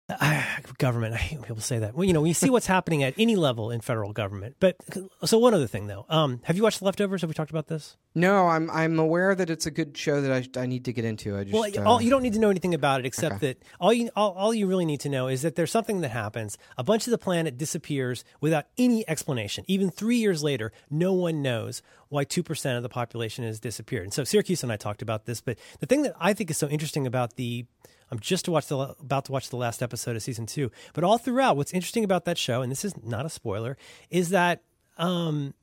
uh, 0.08 0.44
government. 0.78 1.14
I 1.14 1.18
hate 1.18 1.38
when 1.38 1.46
people 1.46 1.62
say 1.62 1.78
that. 1.78 1.94
Well, 1.94 2.04
you 2.04 2.12
know, 2.12 2.20
we 2.20 2.32
see 2.32 2.50
what's 2.50 2.66
happening 2.66 3.02
at 3.02 3.14
any 3.18 3.36
level 3.36 3.70
in 3.70 3.80
federal 3.80 4.12
government. 4.12 4.56
But 4.60 4.76
so 5.24 5.38
one 5.38 5.54
other 5.54 5.66
thing 5.66 5.86
though, 5.86 6.06
um, 6.08 6.40
have 6.44 6.56
you 6.56 6.62
watched 6.62 6.80
The 6.80 6.84
Leftovers? 6.84 7.22
Have 7.22 7.28
we 7.28 7.34
talked 7.34 7.50
about 7.50 7.68
this? 7.68 7.96
No, 8.14 8.46
I'm 8.48 8.70
I'm 8.70 8.98
aware 8.98 9.34
that 9.34 9.50
it's 9.50 9.66
a 9.66 9.70
good 9.70 9.96
show 9.96 10.20
that 10.20 10.32
I, 10.32 10.60
I 10.60 10.66
need 10.66 10.84
to 10.84 10.92
get 10.92 11.04
into. 11.04 11.36
I 11.36 11.44
just 11.44 11.54
Well, 11.54 11.64
uh, 11.64 11.88
all, 11.88 12.02
you 12.02 12.10
don't 12.10 12.22
need 12.22 12.34
to 12.34 12.38
know 12.38 12.50
anything 12.50 12.74
about 12.74 13.00
it 13.00 13.06
except 13.06 13.40
that 13.40 13.62
all 13.80 13.92
you 13.92 14.10
all, 14.14 14.32
all 14.32 14.54
you 14.54 14.66
really 14.66 14.84
need 14.84 15.00
to 15.00 15.08
know 15.08 15.28
is 15.28 15.42
that 15.42 15.56
there's 15.56 15.70
something 15.70 16.00
that 16.02 16.10
happens. 16.10 16.58
A 16.78 16.84
bunch 16.84 17.06
of 17.06 17.10
the 17.10 17.18
planet 17.18 17.58
disappears 17.58 18.24
without 18.40 18.66
any 18.78 19.08
explanation. 19.08 19.64
Even 19.66 19.90
three 19.90 20.16
years 20.16 20.42
later, 20.42 20.72
no 20.90 21.12
one 21.12 21.42
knows 21.42 21.82
why 22.08 22.24
two 22.24 22.42
percent 22.42 22.76
of 22.76 22.82
the 22.82 22.88
population 22.88 23.44
has 23.44 23.58
disappeared. 23.58 24.04
And 24.04 24.12
so 24.12 24.22
Siracusa 24.22 24.64
and 24.64 24.72
I 24.72 24.76
talked 24.76 25.02
about 25.02 25.24
this. 25.24 25.40
But 25.40 25.58
the 25.80 25.86
thing 25.86 26.02
that 26.02 26.14
I 26.20 26.34
think 26.34 26.50
is 26.50 26.56
so 26.56 26.68
interesting 26.68 27.06
about 27.06 27.36
the 27.36 27.66
I'm 28.10 28.18
just 28.18 28.44
to 28.46 28.50
watch 28.50 28.66
the 28.66 28.76
about 28.76 29.26
to 29.26 29.32
watch 29.32 29.50
the 29.50 29.56
last 29.56 29.82
episode 29.82 30.16
of 30.16 30.22
season 30.22 30.46
two. 30.46 30.70
But 30.92 31.04
all 31.04 31.18
throughout, 31.18 31.56
what's 31.56 31.72
interesting 31.72 32.04
about 32.04 32.24
that 32.26 32.38
show, 32.38 32.62
and 32.62 32.70
this 32.70 32.84
is 32.84 32.94
not 33.04 33.26
a 33.26 33.30
spoiler, 33.30 33.76
is 34.10 34.30
that 34.30 34.62
um, 34.98 35.54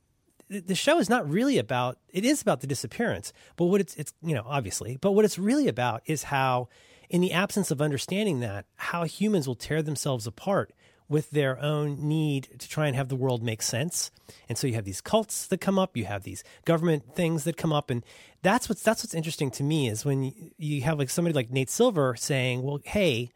the, 0.48 0.74
show 0.74 0.98
is 0.98 1.08
not 1.08 1.28
really 1.28 1.58
about. 1.58 1.98
It 2.10 2.24
is 2.24 2.42
about 2.42 2.60
the 2.60 2.66
disappearance, 2.66 3.32
but 3.56 3.66
what 3.66 3.80
it's 3.80 3.94
it's 3.96 4.12
you 4.22 4.34
know 4.34 4.44
obviously, 4.46 4.98
but 5.00 5.12
what 5.12 5.24
it's 5.24 5.38
really 5.38 5.68
about 5.68 6.02
is 6.06 6.24
how, 6.24 6.68
in 7.08 7.20
the 7.20 7.32
absence 7.32 7.70
of 7.70 7.80
understanding 7.80 8.40
that, 8.40 8.66
how 8.76 9.04
humans 9.04 9.46
will 9.46 9.54
tear 9.54 9.82
themselves 9.82 10.26
apart 10.26 10.72
with 11.12 11.30
their 11.30 11.60
own 11.60 12.08
need 12.08 12.48
to 12.58 12.68
try 12.68 12.86
and 12.86 12.96
have 12.96 13.08
the 13.08 13.16
world 13.16 13.42
make 13.42 13.60
sense. 13.62 14.10
And 14.48 14.56
so 14.56 14.66
you 14.66 14.74
have 14.74 14.86
these 14.86 15.02
cults 15.02 15.46
that 15.46 15.60
come 15.60 15.78
up, 15.78 15.96
you 15.96 16.06
have 16.06 16.22
these 16.22 16.42
government 16.64 17.14
things 17.14 17.44
that 17.44 17.58
come 17.58 17.72
up, 17.72 17.90
and 17.90 18.02
that's 18.40 18.68
what's 18.68 18.82
that's 18.82 19.04
what's 19.04 19.14
interesting 19.14 19.50
to 19.52 19.62
me 19.62 19.88
is 19.88 20.04
when 20.04 20.50
you 20.56 20.80
have 20.82 20.98
like 20.98 21.10
somebody 21.10 21.34
like 21.34 21.50
Nate 21.50 21.70
Silver 21.70 22.16
saying, 22.16 22.62
"Well, 22.62 22.80
hey." 22.84 23.30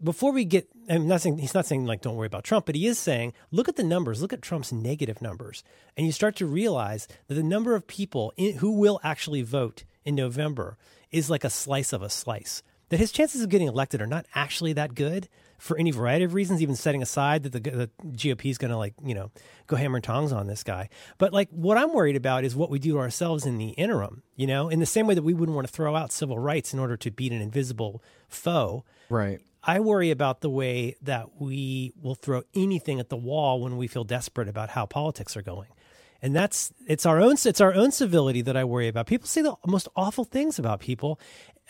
Before 0.00 0.30
we 0.30 0.44
get, 0.44 0.68
I'm 0.88 1.08
not 1.08 1.22
saying 1.22 1.38
he's 1.38 1.54
not 1.54 1.66
saying 1.66 1.84
like 1.84 2.02
don't 2.02 2.14
worry 2.14 2.28
about 2.28 2.44
Trump, 2.44 2.66
but 2.66 2.76
he 2.76 2.86
is 2.86 3.00
saying 3.00 3.32
look 3.50 3.68
at 3.68 3.74
the 3.74 3.82
numbers, 3.82 4.22
look 4.22 4.32
at 4.32 4.40
Trump's 4.40 4.72
negative 4.72 5.20
numbers, 5.20 5.64
and 5.96 6.06
you 6.06 6.12
start 6.12 6.36
to 6.36 6.46
realize 6.46 7.08
that 7.26 7.34
the 7.34 7.42
number 7.42 7.74
of 7.74 7.88
people 7.88 8.32
in, 8.36 8.58
who 8.58 8.78
will 8.78 9.00
actually 9.02 9.42
vote 9.42 9.82
in 10.04 10.14
November 10.14 10.78
is 11.10 11.28
like 11.28 11.42
a 11.42 11.50
slice 11.50 11.92
of 11.92 12.00
a 12.00 12.10
slice. 12.10 12.62
That 12.90 13.00
his 13.00 13.10
chances 13.10 13.42
of 13.42 13.48
getting 13.48 13.66
elected 13.66 14.00
are 14.00 14.06
not 14.06 14.26
actually 14.36 14.72
that 14.74 14.94
good 14.94 15.28
for 15.58 15.76
any 15.76 15.90
variety 15.90 16.24
of 16.24 16.34
reasons, 16.34 16.62
even 16.62 16.76
setting 16.76 17.02
aside 17.02 17.42
that 17.42 17.52
the, 17.52 17.60
the 17.60 17.90
GOP 18.06 18.50
is 18.50 18.58
going 18.58 18.70
to 18.70 18.76
like, 18.76 18.94
you 19.04 19.14
know, 19.14 19.30
go 19.66 19.76
hammer 19.76 19.96
and 19.96 20.04
tongs 20.04 20.32
on 20.32 20.46
this 20.46 20.62
guy. 20.62 20.88
But 21.18 21.32
like 21.32 21.48
what 21.50 21.76
I'm 21.76 21.92
worried 21.92 22.16
about 22.16 22.44
is 22.44 22.54
what 22.54 22.70
we 22.70 22.78
do 22.78 22.92
to 22.92 22.98
ourselves 22.98 23.44
in 23.44 23.58
the 23.58 23.70
interim, 23.70 24.22
you 24.36 24.46
know, 24.46 24.68
in 24.68 24.78
the 24.78 24.86
same 24.86 25.06
way 25.06 25.14
that 25.14 25.22
we 25.22 25.34
wouldn't 25.34 25.56
want 25.56 25.66
to 25.66 25.72
throw 25.72 25.96
out 25.96 26.12
civil 26.12 26.38
rights 26.38 26.72
in 26.72 26.78
order 26.78 26.96
to 26.96 27.10
beat 27.10 27.32
an 27.32 27.42
invisible 27.42 28.02
foe. 28.28 28.84
right. 29.08 29.40
I 29.60 29.80
worry 29.80 30.10
about 30.10 30.40
the 30.40 30.48
way 30.48 30.94
that 31.02 31.40
we 31.40 31.92
will 32.00 32.14
throw 32.14 32.42
anything 32.54 33.00
at 33.00 33.08
the 33.08 33.16
wall 33.16 33.60
when 33.60 33.76
we 33.76 33.88
feel 33.88 34.04
desperate 34.04 34.48
about 34.48 34.70
how 34.70 34.86
politics 34.86 35.36
are 35.36 35.42
going. 35.42 35.68
And 36.22 36.34
that's 36.34 36.72
it's 36.86 37.04
our 37.04 37.20
own 37.20 37.36
it's 37.44 37.60
our 37.60 37.74
own 37.74 37.90
civility 37.90 38.40
that 38.42 38.56
I 38.56 38.64
worry 38.64 38.88
about. 38.88 39.06
People 39.06 39.28
say 39.28 39.42
the 39.42 39.56
most 39.66 39.88
awful 39.94 40.24
things 40.24 40.58
about 40.58 40.80
people 40.80 41.20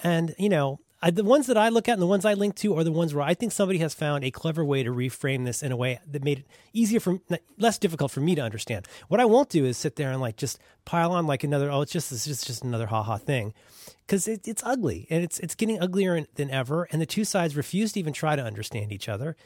and 0.02 0.35
you 0.38 0.49
know, 0.49 0.80
I, 1.00 1.11
the 1.11 1.23
ones 1.23 1.47
that 1.47 1.57
I 1.57 1.69
look 1.69 1.88
at 1.88 1.93
and 1.93 2.02
the 2.02 2.07
ones 2.07 2.25
I 2.25 2.35
link 2.35 2.57
to 2.57 2.76
are 2.76 2.83
the 2.83 2.90
ones 2.90 3.14
where 3.14 3.25
I 3.25 3.35
think 3.35 3.53
somebody 3.53 3.79
has 3.79 3.94
found 3.94 4.25
a 4.25 4.33
clever 4.33 4.64
way 4.64 4.83
to 4.83 4.90
reframe 4.90 5.44
this 5.44 5.62
in 5.62 5.70
a 5.70 5.77
way 5.77 6.01
that 6.11 6.25
made 6.25 6.40
it 6.40 6.46
easier 6.73 6.99
for 6.99 7.20
less 7.57 7.79
difficult 7.79 8.11
for 8.11 8.20
me 8.20 8.35
to 8.35 8.40
understand. 8.40 8.87
What 9.07 9.20
I 9.20 9.25
won't 9.25 9.49
do 9.49 9.64
is 9.64 9.77
sit 9.77 9.94
there 9.94 10.11
and 10.11 10.20
like 10.20 10.37
just 10.37 10.59
pile 10.85 11.12
on 11.12 11.27
like 11.27 11.44
another 11.44 11.70
oh 11.70 11.83
it's 11.83 11.92
just 11.92 12.11
it's 12.11 12.25
just 12.25 12.46
just 12.46 12.64
another 12.64 12.87
ha 12.87 13.03
ha 13.03 13.16
thing 13.18 13.53
because 14.07 14.27
it, 14.27 14.49
it's 14.49 14.62
ugly 14.64 15.07
and 15.11 15.23
it's 15.23 15.38
it's 15.38 15.55
getting 15.55 15.81
uglier 15.81 16.27
than 16.35 16.51
ever 16.51 16.88
and 16.90 17.01
the 17.01 17.07
two 17.07 17.25
sides 17.25 17.57
refuse 17.57 17.92
to 17.92 18.01
even 18.01 18.12
try 18.12 18.35
to 18.35 18.42
understand 18.42 18.92
each 18.92 19.09
other. 19.09 19.37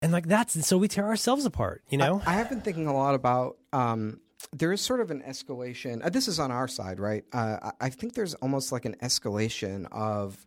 And 0.00 0.12
like 0.12 0.28
that's 0.28 0.64
so 0.64 0.78
we 0.78 0.86
tear 0.86 1.06
ourselves 1.06 1.44
apart, 1.44 1.82
you 1.88 1.98
know. 1.98 2.22
I, 2.24 2.34
I 2.34 2.36
have 2.36 2.48
been 2.48 2.60
thinking 2.60 2.86
a 2.86 2.94
lot 2.94 3.16
about. 3.16 3.56
Um, 3.72 4.20
there 4.52 4.72
is 4.72 4.80
sort 4.80 5.00
of 5.00 5.10
an 5.10 5.22
escalation. 5.22 6.04
Uh, 6.04 6.10
this 6.10 6.28
is 6.28 6.38
on 6.38 6.50
our 6.50 6.68
side, 6.68 7.00
right? 7.00 7.24
Uh, 7.32 7.70
I 7.80 7.90
think 7.90 8.14
there's 8.14 8.34
almost 8.34 8.72
like 8.72 8.84
an 8.84 8.96
escalation 9.02 9.86
of. 9.92 10.44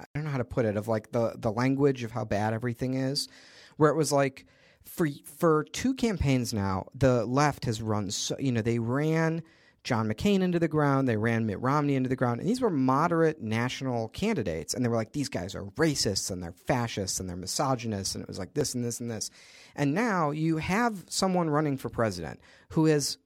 I 0.00 0.04
don't 0.14 0.24
know 0.24 0.30
how 0.30 0.38
to 0.38 0.44
put 0.44 0.64
it. 0.64 0.76
Of 0.76 0.86
like 0.86 1.10
the 1.10 1.34
the 1.36 1.50
language 1.50 2.04
of 2.04 2.12
how 2.12 2.24
bad 2.24 2.54
everything 2.54 2.94
is, 2.94 3.28
where 3.76 3.90
it 3.90 3.96
was 3.96 4.12
like 4.12 4.46
for 4.84 5.08
for 5.24 5.64
two 5.64 5.94
campaigns 5.94 6.54
now, 6.54 6.86
the 6.94 7.24
left 7.26 7.64
has 7.64 7.82
run. 7.82 8.10
So 8.10 8.36
you 8.38 8.52
know 8.52 8.62
they 8.62 8.78
ran 8.78 9.42
John 9.88 10.06
McCain 10.06 10.42
into 10.42 10.58
the 10.58 10.68
ground. 10.68 11.08
They 11.08 11.16
ran 11.16 11.46
Mitt 11.46 11.62
Romney 11.62 11.94
into 11.94 12.10
the 12.10 12.14
ground. 12.14 12.40
And 12.40 12.48
these 12.48 12.60
were 12.60 12.68
moderate 12.68 13.40
national 13.40 14.08
candidates. 14.10 14.74
And 14.74 14.84
they 14.84 14.88
were 14.90 14.96
like, 14.96 15.12
these 15.12 15.30
guys 15.30 15.54
are 15.54 15.64
racists 15.64 16.30
and 16.30 16.42
they're 16.42 16.52
fascists 16.52 17.18
and 17.18 17.26
they're 17.26 17.36
misogynists. 17.36 18.14
And 18.14 18.20
it 18.20 18.28
was 18.28 18.38
like 18.38 18.52
this 18.52 18.74
and 18.74 18.84
this 18.84 19.00
and 19.00 19.10
this. 19.10 19.30
And 19.74 19.94
now 19.94 20.30
you 20.30 20.58
have 20.58 21.04
someone 21.08 21.48
running 21.48 21.78
for 21.78 21.88
president 21.88 22.38
who 22.72 22.84
has, 22.84 23.16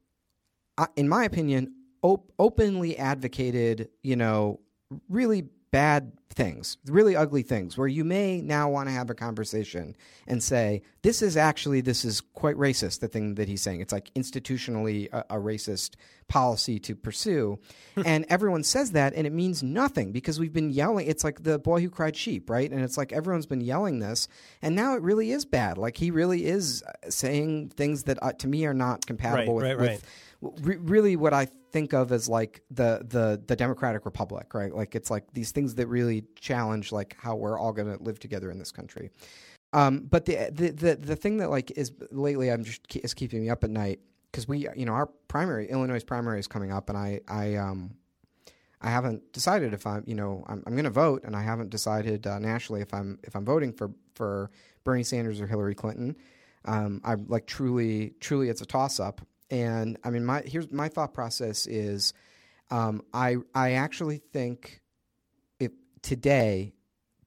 uh, 0.79 0.87
in 0.94 1.09
my 1.09 1.25
opinion, 1.25 1.75
op- 2.01 2.31
openly 2.38 2.96
advocated, 2.96 3.88
you 4.05 4.14
know, 4.14 4.61
really 5.09 5.48
bad 5.72 6.12
things, 6.30 6.76
really 6.87 7.16
ugly 7.16 7.42
things, 7.42 7.76
where 7.76 7.88
you 7.88 8.04
may 8.04 8.40
now 8.40 8.68
want 8.70 8.88
to 8.88 8.92
have 8.92 9.11
a 9.11 9.14
conversation 9.14 9.96
and 10.26 10.42
say, 10.42 10.82
this 11.02 11.22
is 11.22 11.37
actually, 11.37 11.80
this 11.80 12.04
is 12.04 12.20
quite 12.20 12.56
racist, 12.56 13.00
the 13.00 13.08
thing 13.08 13.35
that 13.35 13.48
he's 13.48 13.62
saying. 13.62 13.80
It's 13.80 13.92
like 13.92 14.12
institutionally 14.14 15.12
a, 15.12 15.24
a 15.30 15.37
racist 15.37 15.94
policy 16.28 16.78
to 16.78 16.94
pursue. 16.94 17.58
and 18.04 18.24
everyone 18.28 18.62
says 18.62 18.92
that, 18.92 19.14
and 19.14 19.26
it 19.26 19.32
means 19.32 19.62
nothing 19.62 20.12
because 20.12 20.38
we've 20.38 20.52
been 20.52 20.70
yelling. 20.70 21.06
It's 21.06 21.24
like 21.24 21.42
the 21.42 21.58
boy 21.58 21.80
who 21.80 21.90
cried 21.90 22.16
sheep, 22.16 22.48
right? 22.48 22.70
And 22.70 22.82
it's 22.82 22.96
like 22.96 23.12
everyone's 23.12 23.46
been 23.46 23.61
yelling 23.61 23.98
this, 23.98 24.28
and 24.61 24.76
now 24.76 24.94
it 24.94 25.02
really 25.02 25.32
is 25.32 25.44
bad. 25.44 25.78
Like 25.78 25.96
he 25.96 26.11
really 26.11 26.44
is 26.46 26.82
saying 27.08 27.70
things 27.70 28.04
that 28.04 28.18
uh, 28.22 28.32
to 28.32 28.46
me 28.46 28.66
are 28.66 28.74
not 28.74 29.06
compatible 29.06 29.58
Right, 29.58 29.76
with, 29.76 29.80
right, 29.80 29.88
right. 29.92 30.00
Re- 30.42 30.76
really 30.76 31.16
what 31.16 31.33
I 31.33 31.46
think 31.70 31.92
of 31.92 32.12
as 32.12 32.28
like 32.28 32.62
the 32.70 33.05
the 33.09 33.42
the 33.46 33.57
democratic 33.57 34.05
republic, 34.05 34.55
right? 34.55 34.74
Like 34.74 34.94
it's 34.94 35.11
like 35.11 35.33
these 35.33 35.52
things 35.52 35.76
that 35.76 35.87
really 35.87 36.24
challenge 36.38 36.92
like 36.92 37.16
how 37.18 37.37
we're 37.37 37.59
all 37.59 37.72
going 37.72 37.96
to 37.96 38.02
live 38.02 38.18
together 38.18 38.50
in 38.50 38.59
this 38.59 38.72
country. 38.72 39.11
Um, 39.72 40.00
but 40.11 40.26
the, 40.26 40.50
the 40.52 40.70
the 40.70 40.96
the 40.96 41.16
thing 41.16 41.38
that 41.38 41.50
like 41.50 41.70
is 41.72 41.92
lately 42.11 42.50
I'm 42.50 42.64
just 42.64 42.94
is 42.96 43.14
keeping 43.14 43.40
me 43.40 43.50
up 43.50 43.64
at 43.64 43.70
night 43.70 44.00
because 44.31 44.46
we 44.46 44.68
you 44.76 44.85
know 44.85 44.92
our 44.92 45.07
primary 45.28 45.70
Illinois 45.70 46.02
primary 46.02 46.40
is 46.40 46.46
coming 46.46 46.72
up 46.72 46.88
and 46.88 46.98
I 46.98 47.20
I 47.28 47.55
um 47.55 47.94
I 48.83 48.90
haven't 48.90 49.33
decided 49.33 49.72
if 49.72 49.87
I'm 49.87 50.02
you 50.07 50.14
know 50.14 50.44
I'm, 50.48 50.62
I'm 50.66 50.74
going 50.74 50.85
to 50.85 50.90
vote 50.90 51.22
and 51.24 51.37
I 51.37 51.42
haven't 51.42 51.70
decided 51.70 52.26
uh, 52.26 52.38
nationally 52.38 52.83
if 52.83 52.92
I'm 52.92 53.18
if 53.22 53.35
I'm 53.37 53.44
voting 53.44 53.72
for 53.72 53.92
for 54.14 54.50
Bernie 54.85 55.05
Sanders 55.05 55.40
or 55.40 55.46
Hillary 55.46 55.74
Clinton. 55.74 56.16
Um, 56.64 57.00
I'm 57.05 57.26
like 57.28 57.46
truly 57.46 58.14
truly 58.20 58.48
it's 58.48 58.61
a 58.61 58.66
toss 58.66 59.00
up 59.00 59.20
and 59.52 59.98
I 60.02 60.10
mean 60.10 60.24
my 60.24 60.42
here's 60.44 60.72
my 60.72 60.88
thought 60.88 61.14
process 61.14 61.66
is 61.68 62.12
um, 62.70 63.02
I 63.12 63.36
I 63.54 63.72
actually 63.72 64.16
think 64.16 64.80
if 65.60 65.70
today 66.00 66.72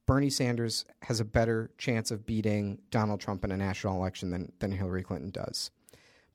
Bernie 0.07 0.31
Sanders 0.31 0.85
has 1.03 1.19
a 1.19 1.25
better 1.25 1.71
chance 1.77 2.11
of 2.11 2.25
beating 2.25 2.79
Donald 2.89 3.21
Trump 3.21 3.45
in 3.45 3.51
a 3.51 3.57
national 3.57 3.95
election 3.95 4.31
than, 4.31 4.51
than 4.59 4.71
Hillary 4.71 5.03
Clinton 5.03 5.31
does. 5.31 5.71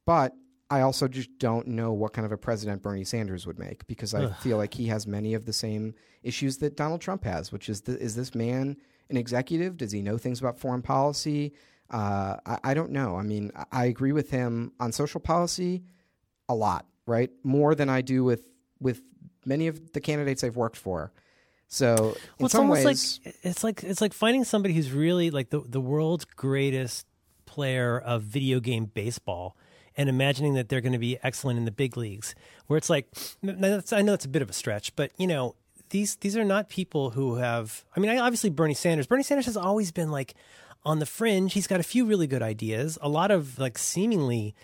But 0.04 0.34
I 0.70 0.80
also 0.80 1.06
just 1.06 1.30
don't 1.38 1.68
know 1.68 1.92
what 1.92 2.12
kind 2.12 2.26
of 2.26 2.32
a 2.32 2.36
president 2.36 2.82
Bernie 2.82 3.04
Sanders 3.04 3.46
would 3.46 3.58
make 3.58 3.86
because 3.86 4.14
I 4.14 4.24
Ugh. 4.24 4.34
feel 4.40 4.56
like 4.56 4.74
he 4.74 4.86
has 4.86 5.06
many 5.06 5.34
of 5.34 5.44
the 5.44 5.52
same 5.52 5.94
issues 6.22 6.58
that 6.58 6.76
Donald 6.76 7.00
Trump 7.00 7.24
has, 7.24 7.52
which 7.52 7.68
is 7.68 7.82
the, 7.82 7.98
is 7.98 8.16
this 8.16 8.34
man 8.34 8.76
an 9.08 9.16
executive? 9.16 9.76
Does 9.76 9.92
he 9.92 10.02
know 10.02 10.18
things 10.18 10.40
about 10.40 10.58
foreign 10.58 10.82
policy? 10.82 11.52
Uh, 11.90 12.36
I, 12.46 12.58
I 12.64 12.74
don't 12.74 12.90
know. 12.92 13.16
I 13.16 13.22
mean, 13.22 13.50
I- 13.72 13.86
agree 13.86 14.12
with 14.12 14.30
him 14.30 14.72
on 14.78 14.92
social 14.92 15.20
policy 15.20 15.82
a 16.48 16.54
lot, 16.54 16.86
right? 17.06 17.30
More 17.42 17.74
than 17.74 17.88
I 17.88 18.00
do 18.00 18.24
with 18.24 18.46
with 18.80 19.02
many 19.44 19.66
of 19.66 19.92
the 19.92 20.00
candidates 20.00 20.44
I've 20.44 20.56
worked 20.56 20.76
for. 20.76 21.12
So 21.68 22.16
in 22.38 22.46
it's 22.46 22.52
some 22.52 22.62
almost 22.62 22.84
ways, 22.84 23.20
like 23.24 23.34
it's 23.42 23.64
like 23.64 23.82
it's 23.84 24.00
like 24.00 24.12
finding 24.12 24.44
somebody 24.44 24.74
who's 24.74 24.90
really 24.92 25.30
like 25.30 25.50
the 25.50 25.60
the 25.60 25.80
world's 25.80 26.24
greatest 26.24 27.06
player 27.46 27.98
of 27.98 28.22
video 28.22 28.60
game 28.60 28.84
baseball 28.86 29.56
and 29.96 30.08
imagining 30.08 30.54
that 30.54 30.68
they're 30.68 30.80
going 30.80 30.92
to 30.92 30.98
be 30.98 31.18
excellent 31.22 31.58
in 31.58 31.64
the 31.64 31.70
big 31.70 31.96
leagues. 31.96 32.34
Where 32.66 32.76
it's 32.76 32.90
like 32.90 33.06
I 33.44 34.02
know 34.02 34.14
it's 34.14 34.24
a 34.24 34.28
bit 34.28 34.42
of 34.42 34.50
a 34.50 34.52
stretch, 34.52 34.94
but 34.96 35.12
you 35.16 35.26
know 35.26 35.54
these 35.90 36.16
these 36.16 36.36
are 36.36 36.44
not 36.44 36.68
people 36.68 37.10
who 37.10 37.36
have. 37.36 37.84
I 37.96 38.00
mean, 38.00 38.18
obviously 38.18 38.50
Bernie 38.50 38.74
Sanders. 38.74 39.06
Bernie 39.06 39.22
Sanders 39.22 39.46
has 39.46 39.56
always 39.56 39.92
been 39.92 40.10
like 40.10 40.34
on 40.84 40.98
the 40.98 41.06
fringe. 41.06 41.52
He's 41.52 41.66
got 41.66 41.80
a 41.80 41.84
few 41.84 42.04
really 42.04 42.26
good 42.26 42.42
ideas, 42.42 42.98
a 43.00 43.08
lot 43.08 43.30
of 43.30 43.58
like 43.58 43.78
seemingly 43.78 44.54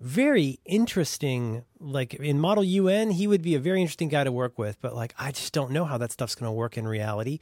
very 0.00 0.58
interesting. 0.64 1.64
Like 1.80 2.14
in 2.14 2.38
Model 2.40 2.64
UN, 2.64 3.10
he 3.10 3.26
would 3.26 3.42
be 3.42 3.54
a 3.54 3.60
very 3.60 3.80
interesting 3.80 4.08
guy 4.08 4.24
to 4.24 4.32
work 4.32 4.58
with. 4.58 4.80
But 4.80 4.94
like, 4.94 5.14
I 5.18 5.32
just 5.32 5.52
don't 5.52 5.70
know 5.70 5.84
how 5.84 5.98
that 5.98 6.12
stuff's 6.12 6.34
going 6.34 6.48
to 6.48 6.52
work 6.52 6.76
in 6.76 6.86
reality. 6.86 7.38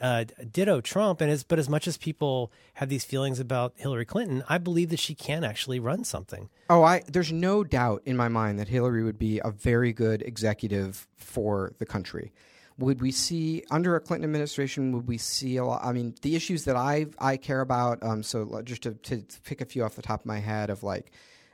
Uh, 0.00 0.24
ditto 0.52 0.80
Trump, 0.80 1.20
and 1.20 1.28
as 1.28 1.42
but 1.42 1.58
as 1.58 1.68
much 1.68 1.88
as 1.88 1.96
people 1.96 2.52
have 2.74 2.88
these 2.88 3.04
feelings 3.04 3.40
about 3.40 3.72
Hillary 3.74 4.04
Clinton, 4.04 4.44
I 4.48 4.58
believe 4.58 4.90
that 4.90 5.00
she 5.00 5.12
can 5.12 5.42
actually 5.42 5.80
run 5.80 6.04
something. 6.04 6.50
Oh, 6.70 6.84
I 6.84 7.02
there's 7.08 7.32
no 7.32 7.64
doubt 7.64 8.02
in 8.04 8.16
my 8.16 8.28
mind 8.28 8.60
that 8.60 8.68
Hillary 8.68 9.02
would 9.02 9.18
be 9.18 9.40
a 9.44 9.50
very 9.50 9.92
good 9.92 10.22
executive 10.22 11.08
for 11.16 11.72
the 11.80 11.86
country. 11.86 12.32
Would 12.78 13.00
we 13.00 13.10
see 13.10 13.64
under 13.70 13.96
a 13.96 14.00
Clinton 14.00 14.24
administration? 14.24 14.92
Would 14.92 15.08
we 15.08 15.18
see 15.18 15.56
a 15.56 15.64
lot? 15.64 15.84
I 15.84 15.92
mean, 15.92 16.14
the 16.22 16.36
issues 16.36 16.64
that 16.64 16.76
I 16.76 17.06
I 17.18 17.36
care 17.36 17.60
about. 17.60 18.02
Um, 18.02 18.22
so 18.22 18.62
just 18.62 18.82
to, 18.82 18.94
to 18.94 19.24
pick 19.44 19.60
a 19.60 19.64
few 19.64 19.84
off 19.84 19.96
the 19.96 20.02
top 20.02 20.20
of 20.20 20.26
my 20.26 20.38
head 20.38 20.70
of 20.70 20.82
like 20.82 21.10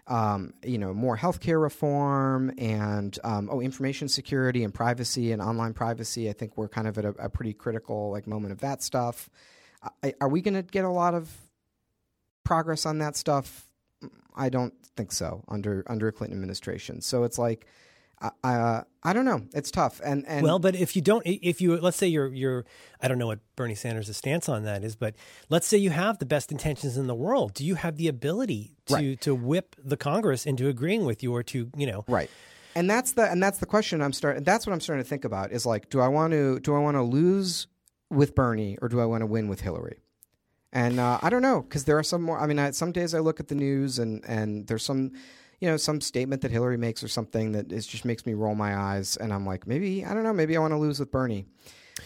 um, 0.06 0.52
you 0.62 0.76
know, 0.78 0.92
more 0.92 1.16
healthcare 1.16 1.60
reform 1.60 2.52
and 2.58 3.18
um, 3.24 3.48
oh, 3.50 3.60
information 3.60 4.08
security 4.08 4.62
and 4.62 4.74
privacy 4.74 5.32
and 5.32 5.40
online 5.40 5.72
privacy. 5.72 6.28
I 6.28 6.34
think 6.34 6.56
we're 6.56 6.68
kind 6.68 6.86
of 6.86 6.98
at 6.98 7.04
a, 7.04 7.14
a 7.18 7.28
pretty 7.30 7.54
critical 7.54 8.10
like 8.10 8.26
moment 8.26 8.52
of 8.52 8.60
that 8.60 8.82
stuff. 8.82 9.30
I, 10.02 10.14
are 10.20 10.28
we 10.28 10.42
going 10.42 10.54
to 10.54 10.62
get 10.62 10.84
a 10.84 10.90
lot 10.90 11.14
of 11.14 11.30
progress 12.44 12.84
on 12.84 12.98
that 12.98 13.16
stuff? 13.16 13.66
I 14.36 14.50
don't 14.50 14.74
think 14.96 15.12
so 15.12 15.42
under 15.48 15.84
under 15.86 16.08
a 16.08 16.12
Clinton 16.12 16.36
administration. 16.36 17.00
So 17.00 17.24
it's 17.24 17.38
like 17.38 17.66
uh, 18.42 18.82
I 19.02 19.12
don't 19.12 19.24
know. 19.24 19.42
It's 19.52 19.70
tough. 19.70 20.00
And, 20.04 20.24
and 20.26 20.42
well, 20.42 20.58
but 20.58 20.74
if 20.74 20.96
you 20.96 21.02
don't, 21.02 21.22
if 21.26 21.60
you 21.60 21.78
let's 21.78 21.96
say 21.96 22.06
you're 22.06 22.32
you're, 22.32 22.64
I 23.00 23.08
don't 23.08 23.18
know 23.18 23.26
what 23.26 23.40
Bernie 23.56 23.74
Sanders' 23.74 24.14
stance 24.16 24.48
on 24.48 24.64
that 24.64 24.82
is, 24.82 24.96
but 24.96 25.14
let's 25.50 25.66
say 25.66 25.76
you 25.76 25.90
have 25.90 26.18
the 26.18 26.26
best 26.26 26.50
intentions 26.50 26.96
in 26.96 27.06
the 27.06 27.14
world. 27.14 27.54
Do 27.54 27.64
you 27.64 27.74
have 27.74 27.96
the 27.96 28.08
ability 28.08 28.76
to 28.86 28.94
right. 28.94 29.20
to 29.20 29.34
whip 29.34 29.76
the 29.82 29.96
Congress 29.96 30.46
into 30.46 30.68
agreeing 30.68 31.04
with 31.04 31.22
you, 31.22 31.34
or 31.34 31.42
to 31.44 31.70
you 31.76 31.86
know, 31.86 32.04
right? 32.08 32.30
And 32.74 32.88
that's 32.88 33.12
the 33.12 33.30
and 33.30 33.42
that's 33.42 33.58
the 33.58 33.66
question 33.66 34.00
I'm 34.02 34.12
starting. 34.12 34.42
That's 34.42 34.66
what 34.66 34.72
I'm 34.72 34.80
starting 34.80 35.04
to 35.04 35.08
think 35.08 35.24
about. 35.24 35.52
Is 35.52 35.66
like, 35.66 35.90
do 35.90 36.00
I 36.00 36.08
want 36.08 36.32
to 36.32 36.60
do 36.60 36.74
I 36.74 36.78
want 36.78 36.96
to 36.96 37.02
lose 37.02 37.66
with 38.10 38.34
Bernie 38.34 38.78
or 38.80 38.88
do 38.88 39.00
I 39.00 39.04
want 39.04 39.22
to 39.22 39.26
win 39.26 39.48
with 39.48 39.60
Hillary? 39.60 39.98
And 40.72 40.98
uh, 40.98 41.18
I 41.22 41.30
don't 41.30 41.42
know 41.42 41.62
because 41.62 41.84
there 41.84 41.98
are 41.98 42.02
some 42.02 42.22
more. 42.22 42.38
I 42.38 42.46
mean, 42.46 42.58
I, 42.58 42.72
some 42.72 42.90
days 42.90 43.14
I 43.14 43.20
look 43.20 43.38
at 43.38 43.48
the 43.48 43.54
news 43.54 43.98
and 43.98 44.24
and 44.26 44.66
there's 44.66 44.84
some 44.84 45.12
you 45.64 45.70
know, 45.70 45.78
some 45.78 46.02
statement 46.02 46.42
that 46.42 46.50
Hillary 46.50 46.76
makes 46.76 47.02
or 47.02 47.08
something 47.08 47.52
that 47.52 47.72
is 47.72 47.86
just 47.86 48.04
makes 48.04 48.26
me 48.26 48.34
roll 48.34 48.54
my 48.54 48.76
eyes, 48.76 49.16
and 49.16 49.32
I'm 49.32 49.46
like, 49.46 49.66
maybe 49.66 50.04
I 50.04 50.12
don't 50.12 50.22
know, 50.22 50.34
maybe 50.34 50.58
I 50.58 50.60
want 50.60 50.72
to 50.72 50.76
lose 50.76 51.00
with 51.00 51.10
Bernie. 51.10 51.46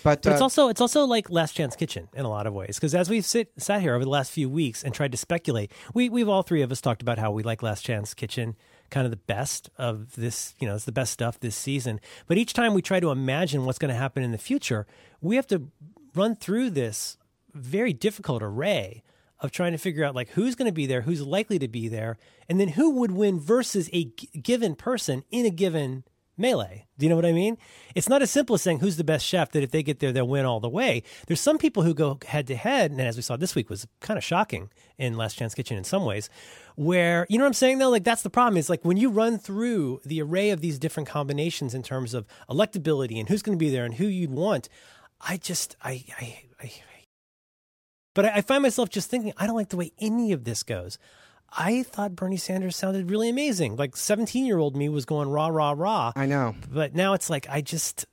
But, 0.05 0.23
but 0.23 0.31
it's 0.31 0.41
uh, 0.41 0.45
also 0.45 0.69
it's 0.69 0.81
also 0.81 1.07
like 1.07 1.29
Last 1.29 1.57
Chance 1.57 1.75
Kitchen 1.75 2.09
in 2.15 2.25
a 2.25 2.29
lot 2.29 2.47
of 2.47 2.55
ways 2.55 2.77
because 2.77 2.95
as 2.95 3.11
we've 3.11 3.25
sit, 3.25 3.51
sat 3.57 3.81
here 3.81 3.97
over 3.97 4.05
the 4.05 4.11
last 4.11 4.31
few 4.31 4.49
weeks 4.49 4.85
and 4.85 4.95
tried 4.95 5.11
to 5.11 5.19
speculate, 5.19 5.73
we 5.93 6.09
we've 6.09 6.29
all 6.29 6.45
three 6.45 6.63
of 6.63 6.71
us 6.71 6.81
talked 6.81 7.03
about 7.03 7.19
how 7.19 7.33
we 7.33 7.43
like 7.43 7.61
Last 7.61 7.85
Chance 7.85 8.15
Kitchen, 8.15 8.55
kind 8.91 9.07
of 9.07 9.11
the 9.11 9.17
best 9.17 9.71
of 9.77 10.15
this, 10.15 10.55
you 10.61 10.69
know, 10.69 10.77
it's 10.77 10.85
the 10.85 10.93
best 10.93 11.13
stuff 11.13 11.41
this 11.41 11.57
season. 11.57 11.99
But 12.29 12.39
each 12.39 12.53
time 12.53 12.75
we 12.75 12.83
try 12.83 13.01
to 13.01 13.11
imagine 13.11 13.65
what's 13.65 13.81
going 13.81 13.93
to 13.93 13.99
happen 13.99 14.23
in 14.23 14.31
the 14.31 14.39
future, 14.39 14.87
we 15.21 15.35
have 15.35 15.49
to 15.49 15.69
run 16.15 16.37
through 16.37 16.71
this 16.71 17.19
very 17.55 17.93
difficult 17.93 18.41
array 18.41 19.03
of 19.41 19.51
trying 19.51 19.73
to 19.73 19.79
figure 19.79 20.05
out 20.05 20.15
like 20.15 20.31
who's 20.31 20.55
going 20.55 20.69
to 20.69 20.73
be 20.73 20.87
there, 20.87 21.03
who's 21.03 21.23
likely 21.23 21.59
to 21.59 21.69
be 21.69 21.89
there, 21.89 22.17
and 22.49 22.59
then 22.59 22.69
who 22.69 22.91
would 22.91 23.13
win 23.13 23.39
versus 23.39 23.89
a 23.93 24.05
g- 24.05 24.29
given 24.43 24.75
person 24.75 25.23
in 25.31 25.47
a 25.47 25.51
given 25.51 26.05
melee. 26.39 26.87
Do 26.97 27.05
you 27.05 27.11
know 27.11 27.17
what 27.17 27.27
I 27.27 27.33
mean? 27.33 27.59
It's 27.95 28.09
not 28.09 28.23
as 28.23 28.31
simple 28.31 28.55
as 28.55 28.63
saying 28.63 28.79
who's 28.79 28.97
the 28.97 29.05
best 29.05 29.27
chef 29.27 29.51
that 29.53 29.63
if 29.63 29.71
they 29.71 29.83
get 29.83 29.99
there, 29.99 30.13
they'll 30.13 30.27
win 30.27 30.47
all 30.47 30.61
the 30.61 30.69
way. 30.69 31.03
There's 31.27 31.41
some 31.41 31.59
people 31.59 31.83
who 31.83 31.95
go 31.95 32.19
head 32.25 32.47
to 32.47 32.57
head, 32.57 32.91
and 32.93 33.01
as 33.01 33.17
we 33.17 33.23
saw 33.23 33.37
this 33.37 33.55
week 33.55 33.69
was 33.69 33.87
kind 34.01 34.17
of 34.17 34.25
shocking 34.25 34.71
in 34.97 35.17
Last 35.17 35.35
Chance 35.35 35.55
Kitchen 35.55 35.77
in 35.77 35.85
some 35.85 36.05
ways, 36.05 36.31
where, 36.77 37.27
you 37.29 37.39
know 37.39 37.45
what 37.45 37.49
I'm 37.49 37.55
saying 37.55 37.79
though? 37.79 37.91
Like 37.91 38.05
that's 38.05 38.23
the 38.23 38.31
problem 38.31 38.57
is 38.57 38.71
like 38.71 38.85
when 38.85 38.97
you 38.97 39.11
run 39.11 39.39
through 39.39 40.01
the 40.05 40.23
array 40.23 40.51
of 40.51 40.61
these 40.61 40.79
different 40.79 41.09
combinations 41.09 41.75
in 41.75 41.83
terms 41.83 42.15
of 42.15 42.27
electability 42.49 43.19
and 43.19 43.29
who's 43.29 43.43
going 43.43 43.59
to 43.59 43.63
be 43.63 43.71
there 43.71 43.85
and 43.85 43.95
who 43.95 44.07
you'd 44.07 44.31
want, 44.31 44.69
I 45.21 45.37
just, 45.37 45.77
I, 45.83 46.05
I, 46.21 46.43
I 46.63 46.73
but 48.19 48.25
I, 48.25 48.39
I 48.39 48.41
find 48.41 48.65
myself 48.65 48.91
just 48.91 49.09
thinking, 49.09 49.33
I 49.37 49.47
don't 49.47 49.55
like 49.55 49.69
the 49.69 49.77
way 49.77 49.93
any 50.01 50.33
of 50.33 50.43
this 50.43 50.65
goes. 50.65 50.99
I 51.57 51.85
thought 51.85 52.17
Bernie 52.17 52.37
Sanders 52.37 52.75
sounded 52.75 53.13
really 53.13 53.29
amazing. 53.29 53.77
Like 53.77 53.95
17 53.97 54.45
year 54.45 54.59
old 54.59 54.77
me 54.77 54.89
was 54.89 55.05
going 55.05 55.29
rah, 55.29 55.47
rah, 55.47 55.73
rah. 55.77 56.13
I 56.17 56.27
know. 56.27 56.57
But 56.69 56.97
now 56.97 57.13
it's 57.13 57.31
like, 57.31 57.47
I 57.49 57.61
just. 57.61 58.07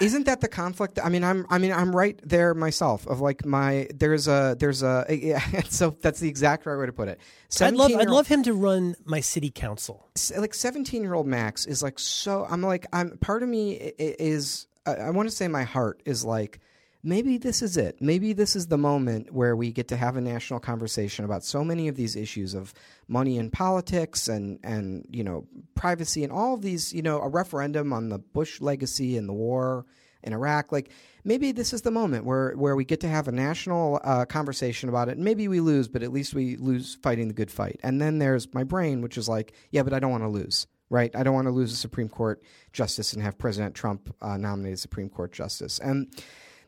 is 0.00 0.14
not 0.14 0.26
that 0.26 0.40
the 0.40 0.46
conflict? 0.46 1.00
I 1.02 1.08
mean, 1.08 1.24
I'm, 1.24 1.46
I 1.50 1.58
mean, 1.58 1.72
I'm 1.72 1.96
right 1.96 2.16
there 2.22 2.54
myself. 2.54 3.08
Of 3.08 3.20
like 3.20 3.44
my, 3.44 3.88
there's 3.92 4.28
a, 4.28 4.54
there's 4.56 4.84
a, 4.84 5.04
yeah, 5.10 5.40
so 5.68 5.96
that's 6.00 6.20
the 6.20 6.28
exact 6.28 6.64
right 6.64 6.78
way 6.78 6.86
to 6.86 6.92
put 6.92 7.08
it. 7.08 7.18
I'd 7.60 7.74
love, 7.74 7.90
I'd 7.90 8.08
love 8.08 8.28
him 8.28 8.44
to 8.44 8.54
run 8.54 8.94
my 9.04 9.18
city 9.18 9.50
council. 9.50 10.08
Like 10.38 10.54
17 10.54 11.02
year 11.02 11.14
old 11.14 11.26
Max 11.26 11.66
is 11.66 11.82
like 11.82 11.98
so. 11.98 12.46
I'm 12.48 12.62
like, 12.62 12.86
I'm 12.92 13.18
part 13.18 13.42
of 13.42 13.48
me 13.48 13.72
is, 13.72 14.68
I 14.86 15.10
want 15.10 15.28
to 15.28 15.34
say 15.34 15.48
my 15.48 15.64
heart 15.64 16.04
is 16.04 16.24
like, 16.24 16.60
maybe 17.04 17.36
this 17.36 17.62
is 17.62 17.76
it. 17.76 18.00
Maybe 18.00 18.32
this 18.32 18.56
is 18.56 18.66
the 18.66 18.78
moment 18.78 19.32
where 19.32 19.54
we 19.54 19.70
get 19.70 19.88
to 19.88 19.96
have 19.96 20.16
a 20.16 20.20
national 20.20 20.58
conversation 20.58 21.24
about 21.24 21.44
so 21.44 21.62
many 21.62 21.86
of 21.86 21.96
these 21.96 22.16
issues 22.16 22.54
of 22.54 22.72
money 23.06 23.36
in 23.36 23.50
politics 23.50 24.26
and 24.26 24.58
and 24.64 25.06
you 25.10 25.22
know 25.22 25.46
privacy 25.74 26.24
and 26.24 26.32
all 26.32 26.54
of 26.54 26.62
these. 26.62 26.92
You 26.92 27.02
know, 27.02 27.20
a 27.20 27.28
referendum 27.28 27.92
on 27.92 28.08
the 28.08 28.18
Bush 28.18 28.60
legacy 28.60 29.16
and 29.16 29.28
the 29.28 29.34
war 29.34 29.84
in 30.22 30.32
Iraq. 30.32 30.72
Like 30.72 30.90
maybe 31.22 31.52
this 31.52 31.72
is 31.72 31.82
the 31.82 31.90
moment 31.90 32.24
where 32.24 32.52
where 32.56 32.74
we 32.74 32.84
get 32.84 33.00
to 33.00 33.08
have 33.08 33.28
a 33.28 33.32
national 33.32 34.00
uh, 34.02 34.24
conversation 34.24 34.88
about 34.88 35.08
it. 35.08 35.18
Maybe 35.18 35.46
we 35.46 35.60
lose, 35.60 35.86
but 35.86 36.02
at 36.02 36.12
least 36.12 36.34
we 36.34 36.56
lose 36.56 36.96
fighting 37.02 37.28
the 37.28 37.34
good 37.34 37.50
fight. 37.50 37.78
And 37.82 38.00
then 38.00 38.18
there's 38.18 38.52
my 38.54 38.64
brain, 38.64 39.02
which 39.02 39.18
is 39.18 39.28
like, 39.28 39.52
yeah, 39.70 39.82
but 39.82 39.92
I 39.92 40.00
don't 40.00 40.10
want 40.10 40.24
to 40.24 40.28
lose 40.28 40.66
right? 40.90 41.16
I 41.16 41.22
don't 41.22 41.34
want 41.34 41.46
to 41.48 41.50
lose 41.50 41.72
a 41.72 41.76
Supreme 41.76 42.08
Court 42.08 42.42
justice 42.72 43.14
and 43.14 43.22
have 43.22 43.38
President 43.38 43.74
Trump 43.74 44.14
uh, 44.20 44.36
nominate 44.36 44.74
a 44.74 44.76
Supreme 44.76 45.08
Court 45.08 45.32
justice. 45.32 45.80
And 45.80 46.14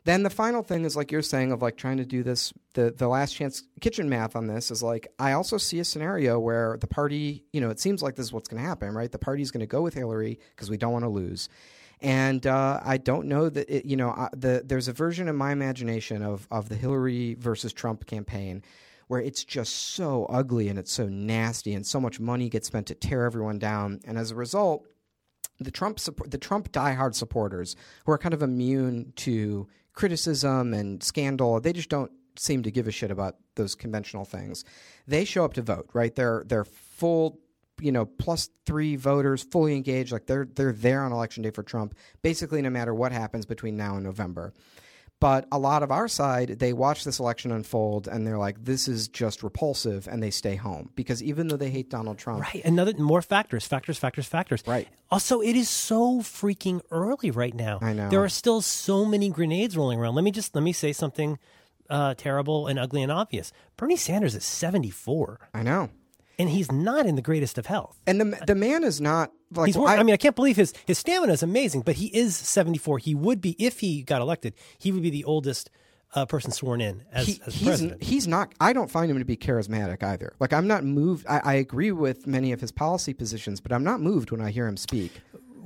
then 0.07 0.23
the 0.23 0.29
final 0.29 0.63
thing 0.63 0.85
is 0.85 0.95
like 0.95 1.11
you're 1.11 1.21
saying 1.21 1.51
of 1.51 1.61
like 1.61 1.75
trying 1.75 1.97
to 1.97 2.05
do 2.05 2.23
this 2.23 2.53
the 2.73 2.91
the 2.91 3.07
last 3.07 3.35
chance 3.35 3.63
kitchen 3.81 4.07
math 4.07 4.35
on 4.35 4.47
this 4.47 4.71
is 4.71 4.81
like 4.81 5.07
I 5.19 5.33
also 5.33 5.57
see 5.57 5.79
a 5.79 5.83
scenario 5.83 6.39
where 6.39 6.77
the 6.79 6.87
party, 6.87 7.43
you 7.51 7.59
know, 7.59 7.69
it 7.69 7.79
seems 7.79 8.01
like 8.01 8.15
this 8.15 8.27
is 8.27 8.33
what's 8.33 8.47
going 8.47 8.61
to 8.61 8.67
happen, 8.67 8.93
right? 8.93 9.11
The 9.11 9.19
party's 9.19 9.51
going 9.51 9.61
to 9.61 9.67
go 9.67 9.81
with 9.81 9.93
Hillary 9.93 10.39
because 10.55 10.69
we 10.69 10.77
don't 10.77 10.93
want 10.93 11.03
to 11.03 11.09
lose. 11.09 11.49
And 11.99 12.45
uh, 12.45 12.79
I 12.83 12.97
don't 12.97 13.27
know 13.27 13.49
that 13.49 13.69
it, 13.69 13.85
you 13.85 13.97
know 13.97 14.29
the 14.33 14.61
there's 14.63 14.87
a 14.87 14.93
version 14.93 15.27
in 15.27 15.35
my 15.35 15.51
imagination 15.51 16.21
of 16.23 16.47
of 16.51 16.69
the 16.69 16.75
Hillary 16.75 17.35
versus 17.35 17.73
Trump 17.73 18.05
campaign 18.05 18.63
where 19.07 19.21
it's 19.21 19.43
just 19.43 19.73
so 19.73 20.25
ugly 20.25 20.69
and 20.69 20.77
it's 20.77 20.91
so 20.91 21.07
nasty 21.07 21.73
and 21.73 21.85
so 21.85 21.99
much 21.99 22.19
money 22.19 22.49
gets 22.49 22.67
spent 22.67 22.87
to 22.87 22.95
tear 22.95 23.25
everyone 23.25 23.57
down 23.57 23.99
and 24.05 24.17
as 24.17 24.31
a 24.31 24.35
result 24.35 24.85
the 25.59 25.71
Trump 25.71 25.99
the 26.27 26.37
Trump 26.37 26.71
diehard 26.71 27.15
supporters 27.15 27.75
who 28.05 28.11
are 28.11 28.17
kind 28.17 28.33
of 28.33 28.43
immune 28.43 29.13
to 29.15 29.67
criticism 29.97 30.75
and 30.75 31.01
scandal. 31.01 31.59
They 31.59 31.73
just 31.73 31.89
don't 31.89 32.11
seem 32.35 32.61
to 32.61 32.69
give 32.69 32.87
a 32.87 32.91
shit 32.91 33.09
about 33.09 33.35
those 33.55 33.73
conventional 33.73 34.25
things. 34.25 34.63
They 35.07 35.25
show 35.25 35.43
up 35.43 35.53
to 35.53 35.63
vote, 35.63 35.89
right? 35.91 36.13
They're 36.13 36.43
they're 36.45 36.65
full, 36.65 37.39
you 37.81 37.91
know, 37.91 38.05
plus 38.05 38.49
three 38.67 38.95
voters, 38.95 39.41
fully 39.41 39.75
engaged. 39.75 40.11
Like 40.11 40.27
they're 40.27 40.47
they're 40.53 40.71
there 40.71 41.01
on 41.01 41.11
election 41.11 41.41
day 41.41 41.49
for 41.49 41.63
Trump, 41.63 41.95
basically 42.21 42.61
no 42.61 42.69
matter 42.69 42.93
what 42.93 43.11
happens 43.11 43.47
between 43.47 43.75
now 43.75 43.95
and 43.95 44.03
November. 44.03 44.53
But 45.19 45.47
a 45.51 45.57
lot 45.57 45.81
of 45.81 45.91
our 45.91 46.07
side, 46.07 46.59
they 46.59 46.73
watch 46.73 47.03
this 47.03 47.19
election 47.19 47.51
unfold 47.51 48.07
and 48.07 48.25
they're 48.25 48.37
like, 48.37 48.63
this 48.63 48.87
is 48.87 49.07
just 49.07 49.41
repulsive, 49.41 50.07
and 50.07 50.21
they 50.21 50.29
stay 50.29 50.55
home 50.55 50.91
because 50.95 51.23
even 51.23 51.47
though 51.47 51.57
they 51.57 51.71
hate 51.71 51.89
Donald 51.89 52.19
Trump. 52.19 52.41
Right. 52.41 52.63
Another, 52.63 52.93
more 52.97 53.23
factors, 53.23 53.65
factors, 53.65 53.97
factors, 53.97 54.27
factors. 54.27 54.63
Right. 54.67 54.87
Also, 55.09 55.41
it 55.41 55.55
is 55.55 55.69
so 55.69 56.19
freaking 56.19 56.81
early 56.91 57.31
right 57.31 57.55
now. 57.55 57.79
I 57.81 57.93
know. 57.93 58.09
There 58.09 58.23
are 58.23 58.29
still 58.29 58.61
so 58.61 59.05
many 59.05 59.29
grenades 59.29 59.75
rolling 59.75 59.99
around. 59.99 60.13
Let 60.13 60.23
me 60.23 60.31
just, 60.31 60.53
let 60.53 60.63
me 60.63 60.73
say 60.73 60.93
something 60.93 61.39
uh, 61.89 62.13
terrible 62.15 62.67
and 62.67 62.77
ugly 62.77 63.01
and 63.01 63.11
obvious. 63.11 63.51
Bernie 63.75 63.95
Sanders 63.95 64.35
is 64.35 64.45
74. 64.45 65.49
I 65.53 65.63
know 65.63 65.89
and 66.39 66.49
he's 66.49 66.71
not 66.71 67.05
in 67.05 67.15
the 67.15 67.21
greatest 67.21 67.57
of 67.57 67.65
health. 67.65 67.99
And 68.05 68.21
the 68.21 68.39
the 68.45 68.55
man 68.55 68.83
is 68.83 69.01
not 69.01 69.31
like. 69.51 69.67
He's 69.67 69.77
I, 69.77 69.97
I, 69.97 70.03
mean, 70.03 70.13
I 70.13 70.17
can't 70.17 70.35
believe 70.35 70.55
his 70.55 70.73
his 70.85 70.97
stamina 70.97 71.33
is 71.33 71.43
amazing, 71.43 71.81
but 71.81 71.95
he 71.95 72.07
is 72.07 72.35
seventy 72.35 72.77
four. 72.77 72.99
He 72.99 73.15
would 73.15 73.41
be 73.41 73.55
if 73.59 73.79
he 73.79 74.03
got 74.03 74.21
elected. 74.21 74.53
He 74.77 74.91
would 74.91 75.03
be 75.03 75.09
the 75.09 75.23
oldest 75.23 75.69
uh, 76.15 76.25
person 76.25 76.51
sworn 76.51 76.81
in 76.81 77.03
as, 77.11 77.27
he, 77.27 77.41
as 77.45 77.53
he's, 77.55 77.67
president. 77.67 78.03
He's 78.03 78.27
not. 78.27 78.53
I 78.59 78.73
don't 78.73 78.89
find 78.89 79.11
him 79.11 79.19
to 79.19 79.25
be 79.25 79.37
charismatic 79.37 80.03
either. 80.03 80.33
Like 80.39 80.53
I'm 80.53 80.67
not 80.67 80.83
moved. 80.83 81.25
I, 81.27 81.41
I 81.43 81.53
agree 81.55 81.91
with 81.91 82.27
many 82.27 82.51
of 82.51 82.61
his 82.61 82.71
policy 82.71 83.13
positions, 83.13 83.59
but 83.59 83.71
I'm 83.71 83.83
not 83.83 84.01
moved 84.01 84.31
when 84.31 84.41
I 84.41 84.51
hear 84.51 84.67
him 84.67 84.77
speak. 84.77 85.11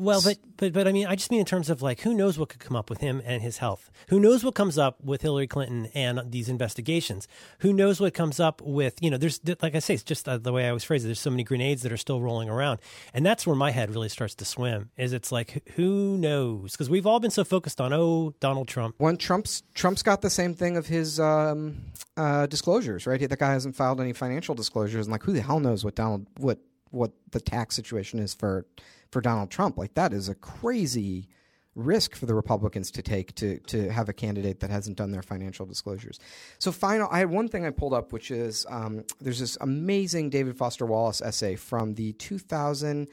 Well, 0.01 0.21
but 0.23 0.39
but 0.57 0.73
but 0.73 0.87
I 0.87 0.91
mean, 0.91 1.05
I 1.05 1.15
just 1.15 1.29
mean 1.29 1.41
in 1.41 1.45
terms 1.45 1.69
of 1.69 1.83
like 1.83 2.01
who 2.01 2.15
knows 2.15 2.39
what 2.39 2.49
could 2.49 2.59
come 2.59 2.75
up 2.75 2.89
with 2.89 3.01
him 3.01 3.21
and 3.23 3.43
his 3.43 3.59
health. 3.59 3.91
Who 4.09 4.19
knows 4.19 4.43
what 4.43 4.55
comes 4.55 4.79
up 4.79 4.99
with 5.03 5.21
Hillary 5.21 5.45
Clinton 5.45 5.89
and 5.93 6.31
these 6.31 6.49
investigations? 6.49 7.27
Who 7.59 7.71
knows 7.71 7.99
what 7.99 8.15
comes 8.15 8.39
up 8.39 8.61
with 8.63 8.95
you 8.99 9.11
know? 9.11 9.17
There's 9.17 9.39
like 9.61 9.75
I 9.75 9.79
say, 9.79 9.93
it's 9.93 10.01
just 10.01 10.25
the 10.25 10.51
way 10.51 10.65
I 10.65 10.69
always 10.69 10.83
phrase 10.83 11.05
it. 11.05 11.07
There's 11.07 11.19
so 11.19 11.29
many 11.29 11.43
grenades 11.43 11.83
that 11.83 11.91
are 11.91 11.97
still 11.97 12.19
rolling 12.19 12.49
around, 12.49 12.79
and 13.13 13.23
that's 13.23 13.45
where 13.45 13.55
my 13.55 13.69
head 13.69 13.91
really 13.91 14.09
starts 14.09 14.33
to 14.35 14.45
swim. 14.45 14.89
Is 14.97 15.13
it's 15.13 15.31
like 15.31 15.69
who 15.75 16.17
knows? 16.17 16.71
Because 16.71 16.89
we've 16.89 17.05
all 17.05 17.19
been 17.19 17.29
so 17.29 17.43
focused 17.43 17.79
on 17.79 17.93
oh 17.93 18.33
Donald 18.39 18.67
Trump. 18.67 18.95
When 18.97 19.17
Trump's 19.17 19.61
Trump's 19.75 20.01
got 20.01 20.21
the 20.21 20.31
same 20.31 20.55
thing 20.55 20.77
of 20.77 20.87
his 20.87 21.19
um, 21.19 21.77
uh, 22.17 22.47
disclosures, 22.47 23.05
right? 23.05 23.19
The 23.29 23.37
guy 23.37 23.51
hasn't 23.51 23.75
filed 23.75 24.01
any 24.01 24.13
financial 24.13 24.55
disclosures, 24.55 25.05
and 25.05 25.11
like 25.11 25.21
who 25.21 25.33
the 25.33 25.41
hell 25.41 25.59
knows 25.59 25.85
what 25.85 25.93
Donald 25.93 26.25
what 26.37 26.57
what 26.91 27.11
the 27.31 27.39
tax 27.39 27.75
situation 27.75 28.19
is 28.19 28.33
for 28.33 28.65
for 29.11 29.21
Donald 29.21 29.49
Trump. 29.49 29.77
Like 29.77 29.93
that 29.95 30.13
is 30.13 30.29
a 30.29 30.35
crazy 30.35 31.27
risk 31.75 32.15
for 32.15 32.25
the 32.25 32.35
Republicans 32.35 32.91
to 32.91 33.01
take 33.01 33.33
to 33.35 33.57
to 33.59 33.89
have 33.89 34.09
a 34.09 34.13
candidate 34.13 34.59
that 34.59 34.69
hasn't 34.69 34.97
done 34.97 35.11
their 35.11 35.21
financial 35.21 35.65
disclosures. 35.65 36.19
So 36.59 36.71
final, 36.71 37.07
I 37.11 37.19
had 37.19 37.29
one 37.29 37.47
thing 37.47 37.65
I 37.65 37.69
pulled 37.69 37.93
up, 37.93 38.11
which 38.11 38.31
is 38.31 38.65
um, 38.69 39.03
there's 39.19 39.39
this 39.39 39.57
amazing 39.61 40.29
David 40.29 40.57
Foster 40.57 40.85
Wallace 40.85 41.21
essay 41.21 41.55
from 41.55 41.95
the 41.95 42.13
2000, 42.13 43.07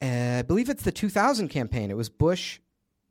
uh, 0.00 0.06
I 0.06 0.42
believe 0.42 0.68
it's 0.68 0.84
the 0.84 0.92
2000 0.92 1.48
campaign. 1.48 1.90
It 1.90 1.96
was 1.96 2.08
Bush 2.08 2.60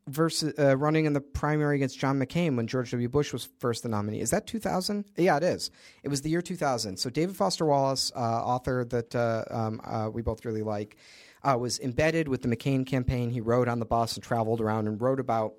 versus 0.08 0.54
uh, 0.60 0.76
running 0.78 1.06
in 1.06 1.13
the 1.13 1.22
primary 1.22 1.78
against 1.78 1.98
John 1.98 2.20
McCain 2.20 2.58
when 2.58 2.68
George 2.68 2.92
W. 2.92 3.08
Bush 3.08 3.32
was 3.32 3.48
first 3.60 3.84
the 3.84 3.89
nominee. 3.89 4.20
Is 4.20 4.32
that 4.32 4.48
2000? 4.48 5.06
Yeah, 5.18 5.38
it 5.38 5.44
is. 5.44 5.72
It 6.04 6.10
was 6.10 6.22
the 6.22 6.30
year 6.30 6.42
2000. 6.42 6.98
So 6.98 7.10
David 7.10 7.36
Foster 7.36 7.66
Wallace, 7.66 8.12
uh, 8.16 8.20
author 8.20 8.84
that 8.86 9.16
uh, 9.16 9.46
um, 9.50 9.82
uh, 9.84 10.10
we 10.10 10.22
both 10.22 10.44
really 10.46 10.62
like, 10.62 10.98
uh, 11.44 11.58
was 11.58 11.80
embedded 11.80 12.28
with 12.28 12.42
the 12.42 12.48
McCain 12.48 12.86
campaign. 12.86 13.30
He 13.30 13.42
rode 13.42 13.68
on 13.68 13.80
the 13.80 13.86
bus 13.86 14.16
and 14.16 14.24
traveled 14.24 14.62
around 14.62 14.88
and 14.88 15.02
wrote 15.02 15.20
about. 15.20 15.54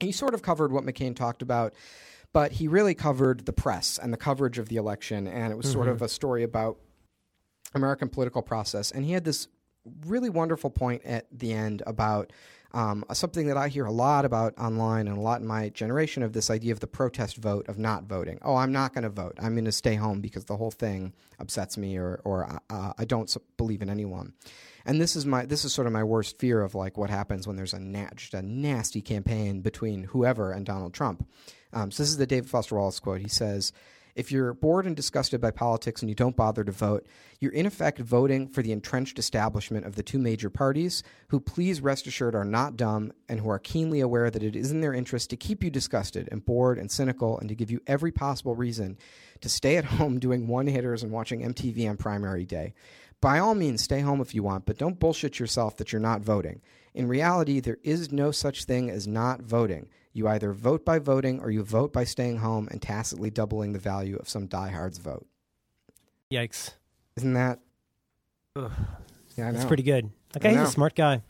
He 0.00 0.12
sort 0.12 0.34
of 0.34 0.42
covered 0.42 0.70
what 0.70 0.84
McCain 0.84 1.16
talked 1.16 1.42
about, 1.42 1.74
but 2.32 2.52
he 2.52 2.68
really 2.68 2.94
covered 2.94 3.46
the 3.46 3.52
press 3.52 3.98
and 4.00 4.12
the 4.12 4.18
coverage 4.18 4.58
of 4.58 4.68
the 4.68 4.76
election, 4.76 5.26
and 5.26 5.52
it 5.52 5.56
was 5.56 5.70
sort 5.70 5.88
of 5.88 6.02
a 6.02 6.08
story 6.08 6.42
about 6.42 6.78
American 7.74 8.08
political 8.08 8.42
process. 8.42 8.90
And 8.90 9.04
he 9.04 9.12
had 9.12 9.24
this 9.24 9.48
really 10.06 10.30
wonderful 10.30 10.70
point 10.70 11.04
at 11.04 11.26
the 11.32 11.52
end 11.52 11.82
about 11.86 12.32
um, 12.72 13.04
something 13.12 13.46
that 13.46 13.56
I 13.56 13.68
hear 13.68 13.86
a 13.86 13.92
lot 13.92 14.24
about 14.24 14.58
online 14.58 15.08
and 15.08 15.16
a 15.16 15.20
lot 15.20 15.40
in 15.40 15.46
my 15.46 15.70
generation 15.70 16.22
of 16.22 16.32
this 16.32 16.50
idea 16.50 16.72
of 16.72 16.80
the 16.80 16.86
protest 16.86 17.36
vote 17.36 17.68
of 17.68 17.78
not 17.78 18.04
voting. 18.04 18.38
Oh, 18.42 18.56
I'm 18.56 18.72
not 18.72 18.92
going 18.92 19.04
to 19.04 19.10
vote. 19.10 19.34
I'm 19.40 19.54
going 19.54 19.64
to 19.64 19.72
stay 19.72 19.94
home 19.94 20.20
because 20.20 20.44
the 20.44 20.56
whole 20.56 20.70
thing 20.70 21.14
upsets 21.38 21.78
me, 21.78 21.96
or 21.96 22.20
or 22.24 22.60
uh, 22.68 22.92
I 22.98 23.04
don't 23.04 23.34
believe 23.56 23.80
in 23.80 23.88
anyone. 23.88 24.34
And 24.84 25.00
this 25.00 25.16
is 25.16 25.24
my 25.24 25.46
this 25.46 25.64
is 25.64 25.72
sort 25.72 25.86
of 25.86 25.92
my 25.92 26.04
worst 26.04 26.38
fear 26.38 26.60
of 26.60 26.74
like 26.74 26.98
what 26.98 27.10
happens 27.10 27.46
when 27.46 27.56
there's 27.56 27.74
a 27.74 27.80
na- 27.80 28.10
just 28.14 28.34
a 28.34 28.42
nasty 28.42 29.00
campaign 29.00 29.60
between 29.60 30.04
whoever 30.04 30.52
and 30.52 30.66
Donald 30.66 30.92
Trump. 30.92 31.26
Um, 31.72 31.90
so 31.90 32.02
this 32.02 32.10
is 32.10 32.18
the 32.18 32.26
David 32.26 32.50
Foster 32.50 32.76
Wallace 32.76 33.00
quote. 33.00 33.20
He 33.20 33.28
says. 33.28 33.72
If 34.18 34.32
you're 34.32 34.52
bored 34.52 34.84
and 34.84 34.96
disgusted 34.96 35.40
by 35.40 35.52
politics 35.52 36.02
and 36.02 36.08
you 36.08 36.14
don't 36.16 36.34
bother 36.34 36.64
to 36.64 36.72
vote, 36.72 37.06
you're 37.38 37.52
in 37.52 37.66
effect 37.66 38.00
voting 38.00 38.48
for 38.48 38.64
the 38.64 38.72
entrenched 38.72 39.16
establishment 39.16 39.86
of 39.86 39.94
the 39.94 40.02
two 40.02 40.18
major 40.18 40.50
parties, 40.50 41.04
who, 41.28 41.38
please 41.38 41.80
rest 41.80 42.04
assured, 42.08 42.34
are 42.34 42.44
not 42.44 42.76
dumb 42.76 43.12
and 43.28 43.38
who 43.38 43.48
are 43.48 43.60
keenly 43.60 44.00
aware 44.00 44.28
that 44.28 44.42
it 44.42 44.56
is 44.56 44.72
in 44.72 44.80
their 44.80 44.92
interest 44.92 45.30
to 45.30 45.36
keep 45.36 45.62
you 45.62 45.70
disgusted 45.70 46.28
and 46.32 46.44
bored 46.44 46.78
and 46.78 46.90
cynical 46.90 47.38
and 47.38 47.48
to 47.48 47.54
give 47.54 47.70
you 47.70 47.80
every 47.86 48.10
possible 48.10 48.56
reason 48.56 48.98
to 49.40 49.48
stay 49.48 49.76
at 49.76 49.84
home 49.98 50.18
doing 50.18 50.48
one 50.48 50.66
hitters 50.66 51.04
and 51.04 51.12
watching 51.12 51.42
MTV 51.42 51.88
on 51.88 51.96
primary 51.96 52.44
day. 52.44 52.74
By 53.20 53.38
all 53.38 53.54
means, 53.54 53.84
stay 53.84 54.00
home 54.00 54.20
if 54.20 54.34
you 54.34 54.42
want, 54.42 54.66
but 54.66 54.78
don't 54.78 54.98
bullshit 54.98 55.38
yourself 55.38 55.76
that 55.76 55.92
you're 55.92 56.00
not 56.00 56.22
voting. 56.22 56.60
In 56.92 57.06
reality, 57.06 57.60
there 57.60 57.78
is 57.84 58.10
no 58.10 58.32
such 58.32 58.64
thing 58.64 58.90
as 58.90 59.06
not 59.06 59.42
voting. 59.42 59.88
You 60.12 60.28
either 60.28 60.52
vote 60.52 60.84
by 60.84 60.98
voting 60.98 61.40
or 61.40 61.50
you 61.50 61.62
vote 61.62 61.92
by 61.92 62.04
staying 62.04 62.38
home 62.38 62.68
and 62.70 62.80
tacitly 62.82 63.30
doubling 63.30 63.72
the 63.72 63.78
value 63.78 64.16
of 64.16 64.28
some 64.28 64.48
diehard's 64.48 64.98
vote. 64.98 65.26
Yikes. 66.32 66.72
Isn't 67.16 67.34
that? 67.34 67.60
Ugh. 68.56 68.70
Yeah, 69.36 69.44
I 69.44 69.46
know. 69.48 69.52
That's 69.54 69.66
pretty 69.66 69.82
good. 69.82 70.10
Okay, 70.36 70.50
he's 70.50 70.60
a 70.60 70.66
smart 70.66 70.94
guy. 70.94 71.22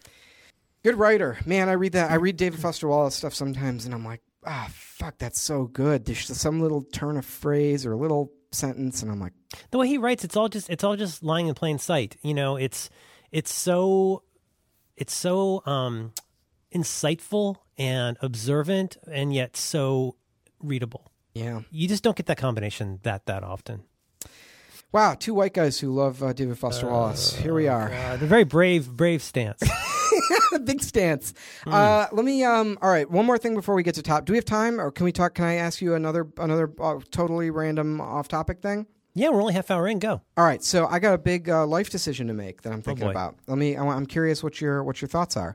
Good 0.83 0.97
writer, 0.97 1.39
man. 1.45 1.69
I 1.69 1.73
read 1.73 1.93
that. 1.93 2.11
I 2.11 2.15
read 2.15 2.37
David 2.37 2.61
Foster 2.61 2.89
Wallace 2.89 3.15
stuff 3.15 3.35
sometimes, 3.35 3.85
and 3.85 3.95
I'm 3.95 4.05
like, 4.05 4.23
ah, 4.47 4.69
fuck, 4.73 5.19
that's 5.19 5.41
so 5.41 5.65
good. 5.65 6.05
There's 6.05 6.27
some 6.27 6.61
little 6.61 6.83
turn 6.83 7.17
of 7.17 7.25
phrase 7.27 7.85
or 7.85 7.93
a 7.93 7.97
little 7.97 8.33
sentence, 8.51 9.03
and 9.03 9.11
I'm 9.11 9.21
like, 9.21 9.35
The 9.71 9.79
way 9.79 9.89
he 9.89 9.99
writes, 9.99 10.25
it's 10.25 10.37
all 10.37 10.49
just 10.49 10.71
it's 10.71 10.85
all 10.85 10.97
just 10.97 11.23
lying 11.23 11.49
in 11.49 11.55
plain 11.55 11.79
sight. 11.79 12.17
You 12.23 12.35
know, 12.35 12.57
it's 12.57 12.89
it's 13.31 13.53
so 13.53 14.23
it's 14.97 15.15
so 15.15 15.63
um 15.67 16.13
insightful 16.75 17.57
and 17.77 18.17
observant 18.21 18.97
and 19.11 19.33
yet 19.35 19.57
so 19.57 20.17
readable. 20.61 21.11
yeah. 21.35 21.61
You 21.71 21.89
just 21.89 22.03
don't 22.03 22.17
get 22.17 22.27
that 22.27 22.39
combination 22.39 23.01
that 23.03 23.27
that 23.27 23.43
often. 23.45 23.85
Wow, 24.91 25.15
two 25.15 25.35
white 25.35 25.53
guys 25.53 25.79
who 25.79 25.93
love 25.95 26.23
uh, 26.23 26.33
David 26.33 26.59
Foster 26.59 26.89
Wallace. 26.89 27.37
Here 27.37 27.53
we 27.53 27.69
are. 27.69 27.93
Uh, 27.93 28.17
the 28.17 28.27
very 28.27 28.45
brave 28.45 28.89
brave 28.91 29.23
stance. 29.23 29.63
Big 30.65 30.83
stance. 30.83 31.35
Hmm. 31.65 31.75
Uh, 31.75 32.07
let 32.11 32.25
me. 32.25 32.43
Um, 32.43 32.79
all 32.81 32.91
right, 32.91 33.09
one 33.09 33.27
more 33.27 33.37
thing 33.37 33.55
before 33.55 33.75
we 33.75 33.83
get 33.83 33.95
to 33.97 34.03
top. 34.03 34.25
Do 34.25 34.33
we 34.33 34.39
have 34.39 34.47
time, 34.47 34.81
or 34.81 34.91
can 34.91 35.05
we 35.05 35.13
talk? 35.13 35.35
Can 35.35 35.45
I 35.45 35.55
ask 35.57 35.83
you 35.83 35.95
another 35.95 36.27
another 36.39 36.73
uh, 36.81 37.01
totally 37.11 37.51
random 37.51 38.01
off 38.01 38.29
topic 38.29 38.61
thing? 38.63 38.87
yeah, 39.15 39.29
we're 39.29 39.41
only 39.41 39.53
half 39.53 39.71
hour 39.71 39.87
in. 39.87 39.99
Go. 39.99 40.23
All 40.39 40.45
right, 40.45 40.63
so 40.65 40.87
I 40.87 41.01
got 41.01 41.13
a 41.13 41.19
big 41.19 41.51
uh, 41.51 41.67
life 41.67 41.91
decision 41.91 42.27
to 42.29 42.33
make 42.33 42.63
that 42.63 42.73
I'm 42.73 42.81
thinking 42.83 43.07
boy. 43.07 43.11
about. 43.11 43.37
Let 43.47 43.59
me. 43.59 43.77
I'm 43.77 44.07
curious 44.07 44.43
what 44.43 44.61
your 44.61 44.83
what 44.83 45.03
your 45.03 45.09
thoughts 45.09 45.37
are. 45.37 45.55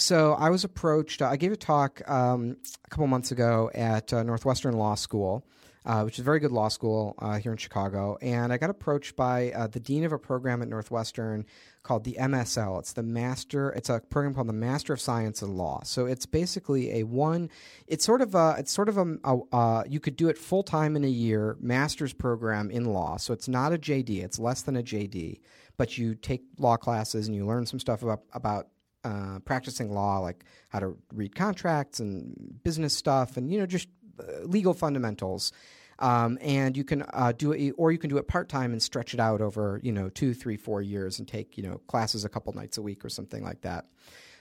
So 0.00 0.32
I 0.32 0.48
was 0.48 0.64
approached. 0.64 1.20
I 1.20 1.36
gave 1.36 1.52
a 1.52 1.56
talk 1.56 2.00
um, 2.08 2.56
a 2.86 2.88
couple 2.88 3.06
months 3.06 3.32
ago 3.32 3.70
at 3.74 4.10
uh, 4.14 4.22
Northwestern 4.22 4.72
Law 4.72 4.94
School, 4.94 5.44
uh, 5.84 6.04
which 6.04 6.14
is 6.14 6.20
a 6.20 6.22
very 6.22 6.40
good 6.40 6.52
law 6.52 6.68
school 6.68 7.14
uh, 7.18 7.36
here 7.36 7.52
in 7.52 7.58
Chicago. 7.58 8.16
And 8.22 8.50
I 8.50 8.56
got 8.56 8.70
approached 8.70 9.14
by 9.14 9.52
uh, 9.52 9.66
the 9.66 9.78
dean 9.78 10.04
of 10.04 10.12
a 10.12 10.18
program 10.18 10.62
at 10.62 10.68
Northwestern 10.68 11.44
called 11.82 12.04
the 12.04 12.16
MSL. 12.18 12.78
It's 12.78 12.94
the 12.94 13.02
Master. 13.02 13.72
It's 13.72 13.90
a 13.90 14.00
program 14.00 14.32
called 14.32 14.48
the 14.48 14.54
Master 14.54 14.94
of 14.94 15.02
Science 15.02 15.42
in 15.42 15.58
Law. 15.58 15.82
So 15.84 16.06
it's 16.06 16.24
basically 16.24 17.00
a 17.00 17.02
one. 17.02 17.50
It's 17.86 18.04
sort 18.04 18.22
of 18.22 18.34
a. 18.34 18.56
It's 18.58 18.72
sort 18.72 18.88
of 18.88 18.96
a. 18.96 19.18
a 19.52 19.84
you 19.86 20.00
could 20.00 20.16
do 20.16 20.30
it 20.30 20.38
full 20.38 20.62
time 20.62 20.96
in 20.96 21.04
a 21.04 21.08
year, 21.08 21.58
master's 21.60 22.14
program 22.14 22.70
in 22.70 22.86
law. 22.86 23.18
So 23.18 23.34
it's 23.34 23.48
not 23.48 23.74
a 23.74 23.78
JD. 23.78 24.24
It's 24.24 24.38
less 24.38 24.62
than 24.62 24.76
a 24.76 24.82
JD, 24.82 25.40
but 25.76 25.98
you 25.98 26.14
take 26.14 26.42
law 26.58 26.78
classes 26.78 27.26
and 27.26 27.36
you 27.36 27.44
learn 27.44 27.66
some 27.66 27.78
stuff 27.78 28.02
about 28.02 28.22
about 28.32 28.68
uh, 29.04 29.38
practicing 29.44 29.92
law, 29.92 30.18
like 30.18 30.44
how 30.68 30.80
to 30.80 30.96
read 31.12 31.34
contracts 31.34 32.00
and 32.00 32.60
business 32.62 32.96
stuff, 32.96 33.36
and 33.36 33.52
you 33.52 33.58
know 33.58 33.66
just 33.66 33.88
uh, 34.20 34.44
legal 34.44 34.74
fundamentals. 34.74 35.52
Um, 35.98 36.38
and 36.40 36.78
you 36.78 36.84
can 36.84 37.02
uh, 37.12 37.32
do 37.32 37.52
it, 37.52 37.72
or 37.76 37.92
you 37.92 37.98
can 37.98 38.08
do 38.08 38.16
it 38.16 38.26
part 38.26 38.48
time 38.48 38.72
and 38.72 38.82
stretch 38.82 39.12
it 39.12 39.20
out 39.20 39.40
over 39.42 39.80
you 39.82 39.92
know 39.92 40.08
two, 40.08 40.34
three, 40.34 40.56
four 40.56 40.82
years, 40.82 41.18
and 41.18 41.28
take 41.28 41.56
you 41.56 41.62
know 41.62 41.80
classes 41.88 42.24
a 42.24 42.28
couple 42.28 42.52
nights 42.52 42.78
a 42.78 42.82
week 42.82 43.04
or 43.04 43.08
something 43.08 43.42
like 43.44 43.60
that. 43.62 43.86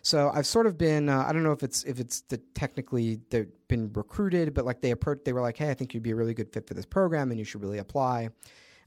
So 0.01 0.31
I've 0.33 0.47
sort 0.47 0.65
of 0.65 0.77
been 0.77 1.09
uh, 1.09 1.25
I 1.27 1.33
don't 1.33 1.43
know 1.43 1.51
if 1.51 1.63
it's 1.63 1.83
if 1.83 1.99
it's 1.99 2.21
the 2.21 2.37
technically 2.37 3.19
they've 3.29 3.51
been 3.67 3.91
recruited, 3.93 4.53
but 4.53 4.65
like 4.65 4.81
they 4.81 4.91
approached, 4.91 5.25
they 5.25 5.33
were 5.33 5.41
like, 5.41 5.57
hey, 5.57 5.69
I 5.69 5.73
think 5.73 5.93
you'd 5.93 6.03
be 6.03 6.11
a 6.11 6.15
really 6.15 6.33
good 6.33 6.51
fit 6.51 6.67
for 6.67 6.73
this 6.73 6.85
program, 6.85 7.31
and 7.31 7.39
you 7.39 7.45
should 7.45 7.61
really 7.61 7.77
apply. 7.77 8.29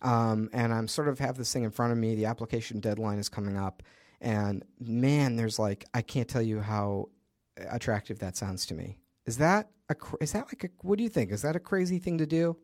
Um, 0.00 0.50
and 0.52 0.74
I'm 0.74 0.88
sort 0.88 1.08
of 1.08 1.18
have 1.20 1.36
this 1.36 1.52
thing 1.52 1.64
in 1.64 1.70
front 1.70 1.92
of 1.92 1.98
me. 1.98 2.14
The 2.14 2.26
application 2.26 2.80
deadline 2.80 3.18
is 3.18 3.28
coming 3.28 3.56
up, 3.56 3.82
and 4.22 4.64
man, 4.80 5.36
there's 5.36 5.58
like 5.58 5.84
I 5.92 6.00
can't 6.00 6.28
tell 6.28 6.42
you 6.42 6.60
how 6.60 7.10
attractive 7.70 8.20
that 8.20 8.36
sounds 8.36 8.64
to 8.66 8.74
me. 8.74 8.96
Is 9.26 9.36
that 9.38 9.68
a 9.90 9.96
is 10.20 10.32
that 10.32 10.46
like 10.46 10.64
a 10.64 10.68
what 10.80 10.96
do 10.96 11.04
you 11.04 11.10
think? 11.10 11.30
Is 11.30 11.42
that 11.42 11.56
a 11.56 11.60
crazy 11.60 11.98
thing 11.98 12.18
to 12.18 12.26
do? 12.26 12.56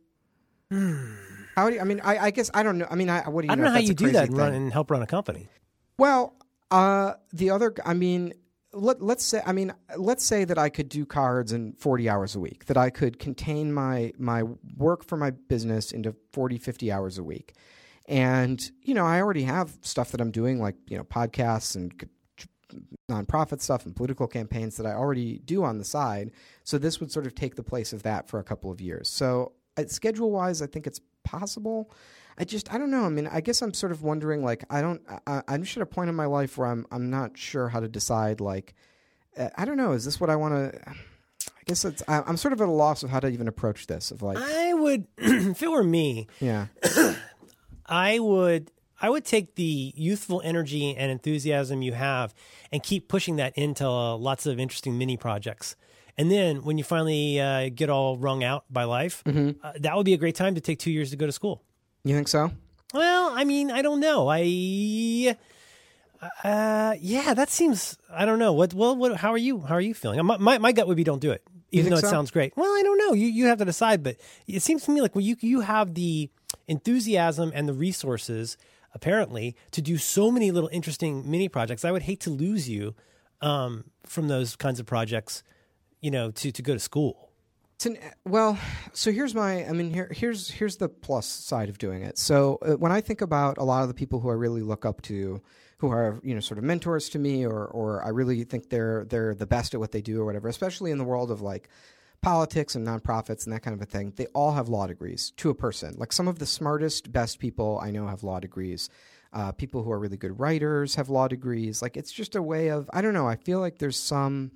How 0.71 1.69
do 1.69 1.75
you, 1.75 1.81
I 1.81 1.85
mean? 1.85 2.01
I, 2.05 2.19
I 2.19 2.31
guess 2.31 2.51
I 2.55 2.63
don't 2.63 2.79
know. 2.79 2.87
I 2.91 2.95
mean, 2.95 3.11
I, 3.11 3.29
what 3.29 3.43
do 3.43 3.47
you 3.47 3.53
I 3.53 3.57
don't 3.57 3.65
know? 3.65 3.71
know 3.71 3.75
how 3.75 3.81
you 3.81 3.95
do 3.95 4.11
that 4.13 4.29
and, 4.29 4.37
run, 4.37 4.55
and 4.55 4.73
help 4.73 4.91
run 4.91 5.03
a 5.03 5.07
company. 5.07 5.49
Well, 5.99 6.37
uh, 6.71 7.15
the 7.33 7.51
other, 7.51 7.75
I 7.85 7.95
mean, 7.95 8.35
let, 8.73 9.03
let's 9.03 9.25
say, 9.25 9.43
I 9.45 9.53
mean, 9.53 9.73
let's 9.97 10.25
say 10.25 10.45
that 10.45 10.59
I 10.59 10.69
could 10.69 10.89
do 10.89 11.05
cards 11.07 11.53
in 11.53 11.73
40 11.73 12.09
hours 12.09 12.37
a 12.37 12.41
week, 12.41 12.67
that 12.67 12.77
I 12.77 12.91
could 12.91 13.19
contain 13.19 13.73
my, 13.73 14.13
my 14.19 14.45
work 14.77 15.05
for 15.05 15.17
my 15.17 15.31
business 15.31 15.91
into 15.91 16.15
40, 16.33 16.59
50 16.59 16.93
hours 16.93 17.19
a 17.19 17.25
week. 17.25 17.55
And, 18.09 18.71
you 18.83 18.95
know, 18.95 19.05
I 19.05 19.21
already 19.21 19.43
have 19.43 19.79
stuff 19.83 20.11
that 20.13 20.21
I'm 20.21 20.31
doing, 20.31 20.61
like, 20.61 20.77
you 20.89 20.97
know, 20.97 21.05
podcasts 21.05 21.77
and 21.77 21.93
nonprofit 23.11 23.61
stuff 23.61 23.87
and 23.87 23.95
political 23.95 24.27
campaigns 24.27 24.77
that 24.77 24.87
I 24.87 24.93
already 24.93 25.39
do 25.39 25.63
on 25.63 25.79
the 25.79 25.85
side. 25.85 26.33
So 26.65 26.79
this 26.79 27.01
would 27.01 27.13
sort 27.13 27.27
of 27.27 27.35
take 27.35 27.55
the 27.57 27.63
place 27.63 27.93
of 27.93 28.03
that 28.03 28.29
for 28.29 28.39
a 28.39 28.45
couple 28.45 28.71
of 28.71 28.81
years. 28.81 29.09
So 29.09 29.53
uh, 29.77 29.85
schedule 29.87 30.31
wise, 30.31 30.61
I 30.63 30.67
think 30.67 30.87
it's 30.87 31.01
possible. 31.25 31.91
I 32.39 32.45
just 32.45 32.73
I 32.73 32.79
don't 32.79 32.91
know. 32.91 33.05
I 33.05 33.09
mean, 33.09 33.27
I 33.27 33.41
guess 33.41 33.63
I'm 33.63 33.75
sort 33.75 33.93
of 33.93 34.03
wondering. 34.03 34.45
Like, 34.45 34.65
I 34.71 34.81
don't. 34.81 35.03
I, 35.27 35.43
I'm 35.49 35.65
just 35.65 35.77
at 35.77 35.83
a 35.83 35.87
point 35.87 36.09
in 36.09 36.15
my 36.15 36.27
life 36.27 36.57
where 36.57 36.69
I'm 36.69 36.87
I'm 36.91 37.11
not 37.11 37.37
sure 37.37 37.69
how 37.69 37.81
to 37.81 37.89
decide. 37.89 38.41
Like, 38.41 38.75
uh, 39.37 39.49
I 39.57 39.65
don't 39.65 39.77
know. 39.77 39.93
Is 39.93 40.05
this 40.05 40.21
what 40.21 40.31
I 40.31 40.37
want 40.37 40.55
to? 40.55 40.89
I 40.89 41.63
guess 41.67 41.85
it's. 41.85 42.03
I'm 42.07 42.37
sort 42.37 42.53
of 42.53 42.61
at 42.61 42.69
a 42.69 42.73
loss 42.73 43.03
of 43.03 43.11
how 43.11 43.19
to 43.21 43.29
even 43.29 43.49
approach 43.49 43.89
this. 43.89 44.13
Of 44.13 44.23
like, 44.23 44.39
I 44.39 44.73
would, 44.73 45.09
if 45.19 45.63
it 45.63 45.69
were 45.69 45.83
me, 45.83 46.29
yeah, 46.41 46.67
I 47.89 48.19
would 48.19 48.71
I 49.01 49.11
would 49.11 49.25
take 49.25 49.55
the 49.55 49.93
youthful 49.97 50.43
energy 50.45 50.97
and 50.97 51.11
enthusiasm 51.11 51.83
you 51.83 51.93
have 51.93 52.35
and 52.73 52.83
keep 52.83 53.09
pushing 53.09 53.37
that 53.37 53.57
into 53.57 53.87
uh, 53.87 54.17
lots 54.17 54.47
of 54.47 54.59
interesting 54.59 54.99
mini 54.99 55.17
projects. 55.17 55.77
And 56.17 56.31
then 56.33 56.65
when 56.65 56.79
you 56.79 56.85
finally 56.85 57.41
uh, 57.41 57.71
get 57.73 57.91
all 57.91 58.17
wrung 58.17 58.43
out 58.43 58.65
by 58.69 58.85
life, 58.85 59.23
uh, 59.25 59.73
that 59.79 59.97
would 59.97 60.05
be 60.05 60.15
a 60.15 60.17
great 60.17 60.35
time 60.35 60.57
to 60.57 60.61
take 60.61 60.81
two 60.81 60.91
years 60.91 61.11
to 61.11 61.17
go 61.17 61.27
to 61.27 61.33
school. 61.33 61.63
you 62.03 62.15
think 62.17 62.27
so? 62.27 62.51
Well, 62.93 63.33
I 63.37 63.45
mean, 63.45 63.71
I 63.71 63.83
don't 63.83 64.01
know. 64.01 64.29
I, 64.29 65.37
uh, 66.43 66.95
yeah, 66.99 67.35
that 67.35 67.51
seems. 67.51 67.97
I 68.11 68.25
don't 68.25 68.41
know. 68.41 68.53
What? 68.53 68.75
Well, 68.75 68.97
what? 68.97 69.17
How 69.17 69.31
are 69.31 69.39
you? 69.39 69.61
How 69.61 69.75
are 69.75 69.81
you 69.81 69.95
feeling? 69.95 70.25
My 70.25 70.39
my, 70.39 70.59
my 70.59 70.73
gut 70.73 70.89
would 70.89 70.97
be 70.97 71.05
don't 71.05 71.21
do 71.21 71.31
it, 71.31 71.43
even 71.71 71.91
though 71.91 71.99
it 71.99 72.03
so? 72.03 72.09
sounds 72.09 72.31
great. 72.33 72.57
Well, 72.57 72.71
I 72.71 72.83
don't 72.83 72.99
know. 72.99 73.13
You 73.13 73.27
you 73.27 73.47
have 73.47 73.59
to 73.59 73.65
decide, 73.65 74.03
but 74.03 74.17
it 74.49 74.63
seems 74.63 74.85
to 74.85 74.91
me 74.91 75.01
like 75.01 75.15
well, 75.15 75.23
you 75.23 75.37
you 75.41 75.61
have 75.61 75.95
the 75.95 76.31
enthusiasm 76.69 77.51
and 77.55 77.69
the 77.69 77.73
resources 77.73 78.57
apparently 78.95 79.57
to 79.73 79.83
do 79.83 79.97
so 79.99 80.31
many 80.31 80.51
little 80.51 80.71
interesting 80.73 81.29
mini 81.31 81.49
projects. 81.49 81.85
I 81.85 81.91
would 81.91 82.03
hate 82.03 82.21
to 82.21 82.31
lose 82.31 82.69
you 82.69 82.95
um, 83.41 83.85
from 84.07 84.29
those 84.29 84.57
kinds 84.57 84.81
of 84.81 84.87
projects, 84.87 85.43
you 86.01 86.11
know, 86.11 86.31
to 86.31 86.53
to 86.53 86.63
go 86.63 86.75
to 86.75 86.81
school. 86.81 87.31
An, 87.85 87.97
well, 88.25 88.59
so 88.93 89.13
here's 89.13 89.35
my. 89.35 89.65
I 89.67 89.73
mean, 89.73 89.93
here 89.93 90.11
here's 90.13 90.51
here's 90.51 90.79
the 90.79 90.89
plus 90.89 91.27
side 91.27 91.69
of 91.69 91.79
doing 91.79 92.03
it. 92.03 92.19
So 92.19 92.59
uh, 92.63 92.73
when 92.73 92.91
I 92.91 93.01
think 93.01 93.21
about 93.21 93.59
a 93.59 93.65
lot 93.65 93.83
of 93.83 93.89
the 93.89 93.95
people 93.95 94.21
who 94.21 94.31
I 94.31 94.35
really 94.35 94.63
look 94.63 94.85
up 94.85 95.01
to, 95.03 95.41
who 95.79 95.91
are 95.91 96.19
you 96.25 96.35
know 96.35 96.41
sort 96.41 96.59
of 96.59 96.65
mentors 96.65 97.09
to 97.11 97.19
me, 97.19 97.47
or 97.47 97.67
or 97.67 98.05
I 98.05 98.09
really 98.09 98.43
think 98.45 98.71
they're 98.71 99.05
they're 99.05 99.35
the 99.35 99.47
best 99.47 99.75
at 99.75 99.81
what 99.81 99.93
they 99.93 100.03
do, 100.03 100.21
or 100.21 100.25
whatever. 100.25 100.49
Especially 100.49 100.91
in 100.91 100.99
the 100.99 101.05
world 101.05 101.31
of 101.31 101.41
like 101.41 101.69
politics 102.23 102.75
and 102.75 102.87
nonprofits 102.87 103.45
and 103.45 103.53
that 103.53 103.63
kind 103.63 103.75
of 103.75 103.83
a 103.83 103.87
thing. 103.91 104.13
They 104.17 104.27
all 104.27 104.53
have 104.53 104.69
law 104.69 104.87
degrees 104.87 105.33
to 105.37 105.51
a 105.51 105.55
person. 105.55 105.95
Like 105.99 106.13
some 106.13 106.29
of 106.29 106.39
the 106.39 106.47
smartest, 106.47 107.13
best 107.13 107.39
people 107.39 107.79
I 107.83 107.91
know 107.91 108.07
have 108.07 108.23
law 108.23 108.41
degrees. 108.41 108.89
Uh, 109.33 109.53
people 109.53 109.83
who 109.83 109.93
are 109.93 109.99
really 109.99 110.17
good 110.17 110.39
writers 110.41 110.95
have 110.95 111.11
law 111.11 111.29
degrees. 111.29 111.83
Like 111.83 111.97
it's 111.97 112.13
just 112.13 112.35
a 112.35 112.43
way 112.43 112.69
of 112.69 112.89
I 112.93 113.03
don't 113.03 113.15
know. 113.15 113.29
I 113.29 113.37
feel 113.37 113.61
like 113.61 113.79
there's 113.79 113.99
some 113.99 114.53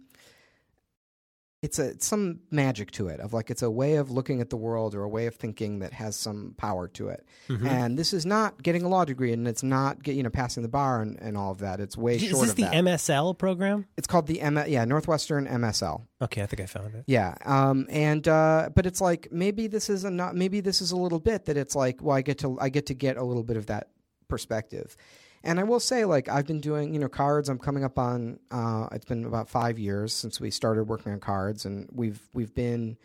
it's 1.62 1.78
a 1.78 1.90
it's 1.90 2.06
some 2.06 2.40
magic 2.50 2.90
to 2.90 3.06
it 3.06 3.20
of 3.20 3.32
like 3.32 3.48
it's 3.48 3.62
a 3.62 3.70
way 3.70 3.94
of 3.94 4.10
looking 4.10 4.40
at 4.40 4.50
the 4.50 4.56
world 4.56 4.96
or 4.96 5.04
a 5.04 5.08
way 5.08 5.26
of 5.26 5.36
thinking 5.36 5.78
that 5.78 5.92
has 5.92 6.16
some 6.16 6.54
power 6.56 6.88
to 6.88 7.08
it. 7.08 7.24
Mm-hmm. 7.48 7.66
And 7.66 7.98
this 7.98 8.12
is 8.12 8.26
not 8.26 8.60
getting 8.62 8.82
a 8.82 8.88
law 8.88 9.04
degree 9.04 9.32
and 9.32 9.46
it's 9.46 9.62
not 9.62 10.02
get, 10.02 10.16
you 10.16 10.24
know 10.24 10.30
passing 10.30 10.64
the 10.64 10.68
bar 10.68 11.00
and, 11.00 11.18
and 11.20 11.36
all 11.36 11.52
of 11.52 11.58
that. 11.58 11.78
It's 11.78 11.96
way 11.96 12.16
Is 12.16 12.22
short 12.22 12.42
this 12.42 12.50
of 12.50 12.56
the 12.56 12.64
that. 12.64 12.74
MSL 12.74 13.38
program? 13.38 13.86
it's 13.96 14.08
called 14.08 14.26
the 14.26 14.40
M- 14.40 14.64
yeah 14.66 14.84
Northwestern 14.84 15.46
MSL. 15.46 16.02
Okay, 16.20 16.42
I 16.42 16.46
think 16.46 16.60
I 16.60 16.66
found 16.66 16.94
it. 16.96 17.04
Yeah, 17.06 17.34
um, 17.44 17.86
and 17.88 18.26
uh, 18.26 18.70
but 18.74 18.84
it's 18.84 19.00
like 19.00 19.28
maybe 19.30 19.68
this 19.68 19.88
is 19.88 20.02
a 20.04 20.10
not 20.10 20.34
maybe 20.34 20.60
this 20.60 20.80
is 20.80 20.90
a 20.90 20.96
little 20.96 21.20
bit 21.20 21.44
that 21.44 21.56
it's 21.56 21.76
like 21.76 22.02
well 22.02 22.16
I 22.16 22.22
get 22.22 22.38
to 22.38 22.58
I 22.60 22.70
get 22.70 22.86
to 22.86 22.94
get 22.94 23.16
a 23.16 23.22
little 23.22 23.44
bit 23.44 23.56
of 23.56 23.66
that 23.66 23.88
perspective, 24.26 24.96
and 25.44 25.60
I 25.60 25.64
will 25.64 25.80
say 25.80 26.04
like 26.04 26.28
I've 26.28 26.46
been 26.46 26.60
doing 26.60 26.94
you 26.94 27.00
know 27.00 27.08
cards 27.08 27.48
I'm 27.48 27.58
coming 27.58 27.84
up 27.84 27.98
on 27.98 28.38
uh, 28.50 28.88
it's 28.92 29.04
been 29.04 29.24
about 29.24 29.48
five 29.48 29.78
years 29.78 30.12
since 30.12 30.40
we 30.40 30.50
started 30.50 30.84
working 30.84 31.12
on 31.12 31.20
cards 31.20 31.64
and 31.64 31.88
we've 31.92 32.20
we've 32.32 32.54
been 32.54 32.96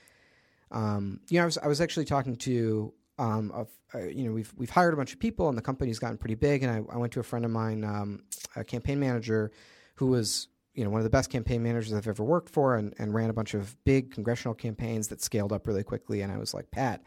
um, 0.72 1.22
you 1.30 1.38
know 1.38 1.44
I 1.44 1.46
was 1.46 1.58
I 1.58 1.68
was 1.68 1.82
actually 1.82 2.06
talking 2.06 2.36
to 2.38 2.94
um, 3.20 3.52
of, 3.52 3.70
uh, 3.94 4.00
you 4.06 4.26
know 4.26 4.32
we've 4.32 4.54
we've 4.58 4.70
hired 4.70 4.94
a 4.94 4.98
bunch 4.98 5.14
of 5.14 5.20
people 5.20 5.50
and 5.50 5.58
the 5.58 5.62
company's 5.62 6.00
gotten 6.00 6.18
pretty 6.18 6.36
big 6.36 6.64
and 6.64 6.72
I, 6.72 6.94
I 6.94 6.98
went 6.98 7.14
to 7.14 7.20
a 7.20 7.24
friend 7.24 7.46
of 7.46 7.52
mine 7.52 7.84
um, 7.84 8.24
a 8.56 8.64
campaign 8.64 9.00
manager 9.00 9.52
who 9.96 10.08
was 10.08 10.48
you 10.78 10.84
know 10.84 10.92
one 10.92 11.00
of 11.00 11.04
the 11.04 11.10
best 11.10 11.30
campaign 11.30 11.64
managers 11.64 11.92
I've 11.92 12.08
ever 12.08 12.24
worked 12.24 12.50
for, 12.50 12.76
and, 12.76 12.94
and 13.00 13.14
ran 13.14 13.30
a 13.30 13.34
bunch 13.34 13.56
of 13.56 13.76
big 13.84 14.12
congressional 14.12 14.54
campaigns 14.54 15.08
that 15.10 15.22
scaled 15.22 15.52
up 15.52 15.68
really 15.68 15.84
quickly. 15.84 16.22
And 16.22 16.32
I 16.32 16.38
was 16.38 16.54
like, 16.54 16.70
Pat, 16.72 17.02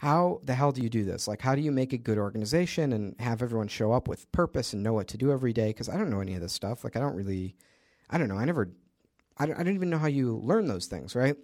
how 0.00 0.40
the 0.44 0.54
hell 0.54 0.72
do 0.72 0.80
you 0.80 0.88
do 0.88 1.04
this? 1.04 1.28
Like, 1.28 1.42
how 1.42 1.54
do 1.54 1.60
you 1.60 1.70
make 1.70 1.92
a 1.92 1.98
good 1.98 2.16
organization 2.16 2.94
and 2.94 3.14
have 3.20 3.42
everyone 3.42 3.68
show 3.68 3.92
up 3.92 4.08
with 4.08 4.32
purpose 4.32 4.72
and 4.72 4.82
know 4.82 4.94
what 4.94 5.08
to 5.08 5.18
do 5.18 5.30
every 5.30 5.52
day? 5.52 5.68
Because 5.68 5.90
I 5.90 5.98
don't 5.98 6.08
know 6.08 6.20
any 6.20 6.34
of 6.34 6.40
this 6.40 6.54
stuff. 6.54 6.84
Like, 6.84 6.96
I 6.96 7.00
don't 7.00 7.14
really, 7.14 7.54
I 8.08 8.16
don't 8.16 8.28
know. 8.28 8.38
I 8.38 8.46
never, 8.46 8.70
I 9.36 9.44
don't, 9.44 9.60
I 9.60 9.62
don't 9.62 9.74
even 9.74 9.90
know 9.90 9.98
how 9.98 10.06
you 10.06 10.40
learn 10.42 10.68
those 10.68 10.86
things, 10.86 11.14
right? 11.14 11.36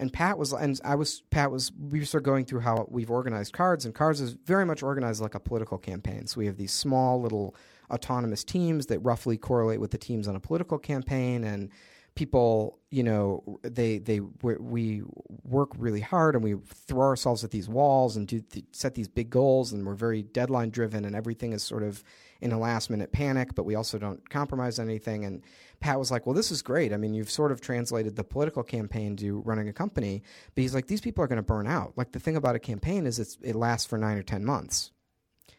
And 0.00 0.12
Pat 0.12 0.36
was, 0.36 0.52
and 0.52 0.80
I 0.84 0.96
was, 0.96 1.22
Pat 1.30 1.52
was, 1.52 1.70
we 1.78 2.04
started 2.04 2.24
going 2.24 2.44
through 2.44 2.58
how 2.60 2.88
we've 2.90 3.08
organized 3.08 3.52
cards, 3.52 3.84
and 3.84 3.94
cards 3.94 4.20
is 4.20 4.32
very 4.32 4.66
much 4.66 4.82
organized 4.82 5.22
like 5.22 5.36
a 5.36 5.40
political 5.40 5.78
campaign. 5.78 6.26
So 6.26 6.40
we 6.40 6.46
have 6.46 6.56
these 6.56 6.72
small 6.72 7.22
little 7.22 7.54
autonomous 7.88 8.42
teams 8.42 8.86
that 8.86 8.98
roughly 8.98 9.36
correlate 9.36 9.80
with 9.80 9.92
the 9.92 9.98
teams 9.98 10.26
on 10.26 10.34
a 10.34 10.40
political 10.40 10.76
campaign 10.76 11.44
and 11.44 11.70
people 12.14 12.78
you 12.90 13.02
know 13.02 13.58
they 13.62 13.98
they 13.98 14.20
we 14.20 15.02
work 15.44 15.70
really 15.78 16.00
hard 16.00 16.34
and 16.34 16.44
we 16.44 16.54
throw 16.86 17.06
ourselves 17.06 17.42
at 17.42 17.50
these 17.50 17.68
walls 17.68 18.16
and 18.16 18.28
do 18.28 18.42
set 18.72 18.94
these 18.94 19.08
big 19.08 19.30
goals 19.30 19.72
and 19.72 19.86
we're 19.86 19.94
very 19.94 20.22
deadline 20.22 20.68
driven 20.68 21.06
and 21.06 21.16
everything 21.16 21.54
is 21.54 21.62
sort 21.62 21.82
of 21.82 22.04
in 22.42 22.52
a 22.52 22.58
last 22.58 22.90
minute 22.90 23.10
panic 23.10 23.54
but 23.54 23.64
we 23.64 23.74
also 23.74 23.98
don't 23.98 24.28
compromise 24.28 24.78
anything. 24.78 25.24
And 25.24 25.42
Pat 25.80 25.98
was 25.98 26.10
like 26.10 26.26
well 26.26 26.34
this 26.34 26.50
is 26.50 26.60
great. 26.60 26.92
I 26.92 26.98
mean 26.98 27.14
you've 27.14 27.30
sort 27.30 27.50
of 27.50 27.62
translated 27.62 28.14
the 28.14 28.24
political 28.24 28.62
campaign 28.62 29.16
to 29.16 29.40
running 29.40 29.68
a 29.68 29.72
company. 29.72 30.22
But 30.54 30.62
he's 30.62 30.74
like 30.74 30.88
these 30.88 31.00
people 31.00 31.24
are 31.24 31.28
going 31.28 31.36
to 31.36 31.42
burn 31.42 31.66
out. 31.66 31.94
Like 31.96 32.12
the 32.12 32.20
thing 32.20 32.36
about 32.36 32.56
a 32.56 32.60
campaign 32.60 33.06
is 33.06 33.18
it's, 33.18 33.38
it 33.40 33.56
lasts 33.56 33.86
for 33.86 33.96
9 33.96 34.18
or 34.18 34.22
10 34.22 34.44
months. 34.44 34.92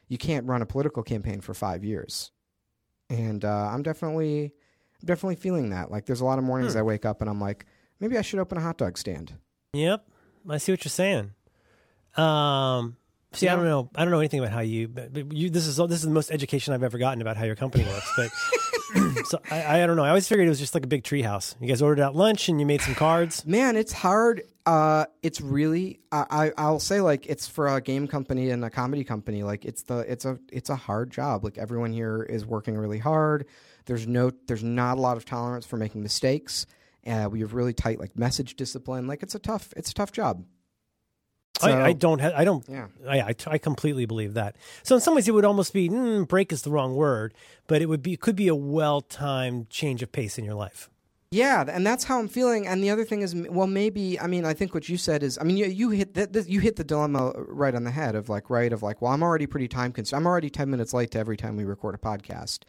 You 0.08 0.20
can't 0.20 0.48
run 0.48 0.62
a 0.62 0.68
political 0.68 1.02
campaign 1.02 1.42
for 1.42 1.56
5 1.56 1.84
years. 1.84 2.32
And 3.10 3.44
uh, 3.44 3.70
I'm 3.72 3.82
definitely 3.82 4.54
definitely 5.04 5.36
feeling 5.36 5.70
that. 5.70 5.92
Like, 5.92 6.06
there's 6.06 6.22
a 6.22 6.26
lot 6.26 6.38
of 6.38 6.44
mornings 6.44 6.74
Hmm. 6.74 6.80
I 6.80 6.82
wake 6.84 7.06
up 7.06 7.22
and 7.22 7.30
I'm 7.30 7.42
like, 7.42 7.66
maybe 8.00 8.18
I 8.18 8.22
should 8.22 8.40
open 8.40 8.58
a 8.58 8.62
hot 8.62 8.78
dog 8.78 8.98
stand. 8.98 9.34
Yep, 9.74 10.06
I 10.50 10.58
see 10.58 10.72
what 10.72 10.84
you're 10.86 10.90
saying. 10.90 11.32
Um, 12.16 12.98
see, 13.32 13.48
I 13.48 13.56
don't 13.56 13.66
know. 13.66 13.90
I 13.96 14.04
don't 14.04 14.12
know 14.12 14.20
anything 14.20 14.40
about 14.40 14.52
how 14.52 14.60
you. 14.60 14.88
But 14.88 15.34
you 15.34 15.50
this 15.50 15.66
is 15.66 15.78
this 15.78 16.00
is 16.00 16.04
the 16.04 16.12
most 16.12 16.32
education 16.32 16.74
I've 16.74 16.84
ever 16.84 16.98
gotten 16.98 17.22
about 17.22 17.38
how 17.38 17.46
your 17.46 17.56
company 17.56 17.86
works. 17.86 18.12
But 18.16 18.30
so 19.26 19.40
I, 19.50 19.82
I 19.82 19.88
don't 19.88 19.96
know. 19.96 20.04
I 20.04 20.10
always 20.10 20.28
figured 20.28 20.46
it 20.46 20.50
was 20.50 20.60
just 20.60 20.76
like 20.76 20.84
a 20.84 20.88
big 20.88 21.04
treehouse. 21.04 21.56
You 21.60 21.68
guys 21.68 21.82
ordered 21.82 22.02
out 22.02 22.16
lunch 22.16 22.50
and 22.50 22.60
you 22.60 22.66
made 22.66 22.82
some 22.82 22.94
cards. 22.96 23.46
Man, 23.46 23.76
it's 23.76 23.92
hard. 23.94 24.44
Uh, 24.66 25.06
it's 25.24 25.42
really. 25.42 26.00
I, 26.12 26.26
I 26.30 26.52
I'll 26.58 26.80
say 26.80 27.02
like 27.02 27.26
it's 27.26 27.48
for 27.48 27.68
a 27.68 27.82
game 27.82 28.08
company 28.08 28.52
and 28.52 28.64
a 28.64 28.70
comedy 28.70 29.04
company. 29.04 29.44
Like 29.44 29.66
it's 29.66 29.84
the 29.84 30.00
it's 30.00 30.26
a 30.26 30.38
it's 30.52 30.70
a 30.70 30.76
hard 30.76 31.10
job. 31.12 31.44
Like 31.44 31.58
everyone 31.58 31.92
here 31.92 32.22
is 32.22 32.46
working 32.46 32.78
really 32.78 33.00
hard. 33.00 33.46
There's 33.86 34.08
no 34.08 34.32
there's 34.48 34.64
not 34.64 34.98
a 34.98 35.02
lot 35.02 35.18
of 35.18 35.26
tolerance 35.26 35.66
for 35.66 35.78
making 35.78 36.02
mistakes. 36.04 36.66
Uh, 37.06 37.28
we 37.30 37.42
have 37.42 37.54
really 37.54 37.74
tight 37.74 38.00
like 38.00 38.18
message 38.18 38.56
discipline. 38.56 39.08
Like 39.08 39.24
it's 39.24 39.36
a 39.36 39.40
tough 39.40 39.74
it's 39.76 39.92
a 39.92 39.94
tough 39.94 40.12
job. 40.12 40.46
So- 41.62 41.70
I, 41.70 41.88
I 41.88 41.94
don't. 41.94 42.20
Ha- 42.20 42.32
I 42.36 42.46
don't. 42.46 42.68
Yeah. 42.68 42.88
I, 43.08 43.20
I 43.22 43.36
I 43.48 43.58
completely 43.58 44.06
believe 44.06 44.34
that. 44.34 44.56
So 44.82 44.96
in 44.96 45.02
some 45.02 45.16
ways, 45.16 45.28
it 45.28 45.34
would 45.34 45.46
almost 45.46 45.72
be 45.74 45.88
mm, 45.88 46.28
break 46.28 46.52
is 46.52 46.64
the 46.64 46.72
wrong 46.72 46.96
word, 46.96 47.34
but 47.68 47.82
it 47.82 47.86
would 47.88 48.02
be 48.02 48.18
could 48.18 48.36
be 48.36 48.48
a 48.48 48.56
well 48.56 49.02
timed 49.02 49.70
change 49.70 50.02
of 50.02 50.12
pace 50.12 50.38
in 50.38 50.46
your 50.46 50.56
life. 50.56 50.90
Yeah, 51.32 51.66
and 51.68 51.86
that's 51.86 52.04
how 52.04 52.20
I'm 52.20 52.28
feeling. 52.28 52.68
And 52.68 52.84
the 52.84 52.92
other 52.92 53.04
thing 53.04 53.22
is, 53.24 53.34
well, 53.34 53.66
maybe 53.66 54.20
I 54.20 54.28
mean, 54.28 54.46
I 54.46 54.54
think 54.54 54.74
what 54.76 54.88
you 54.88 54.98
said 54.98 55.24
is, 55.24 55.40
I 55.40 55.44
mean, 55.44 55.58
you, 55.58 55.66
you 55.66 55.90
hit 55.90 56.14
the, 56.14 56.28
the, 56.28 56.42
you 56.44 56.60
hit 56.60 56.76
the 56.76 56.84
dilemma 56.84 57.34
right 57.48 57.74
on 57.74 57.86
the 57.86 57.92
head 57.92 58.14
of 58.14 58.30
like, 58.30 58.52
right, 58.52 58.72
of 58.72 58.84
like, 58.84 59.02
well, 59.02 59.12
I'm 59.12 59.24
already 59.24 59.48
pretty 59.48 59.68
time 59.68 59.92
constrained. 59.92 60.22
I'm 60.24 60.28
already 60.28 60.52
ten 60.52 60.70
minutes 60.70 60.94
late 60.94 61.10
to 61.12 61.20
every 61.20 61.38
time 61.38 61.56
we 61.56 61.64
record 61.66 61.96
a 61.96 61.98
podcast, 61.98 62.60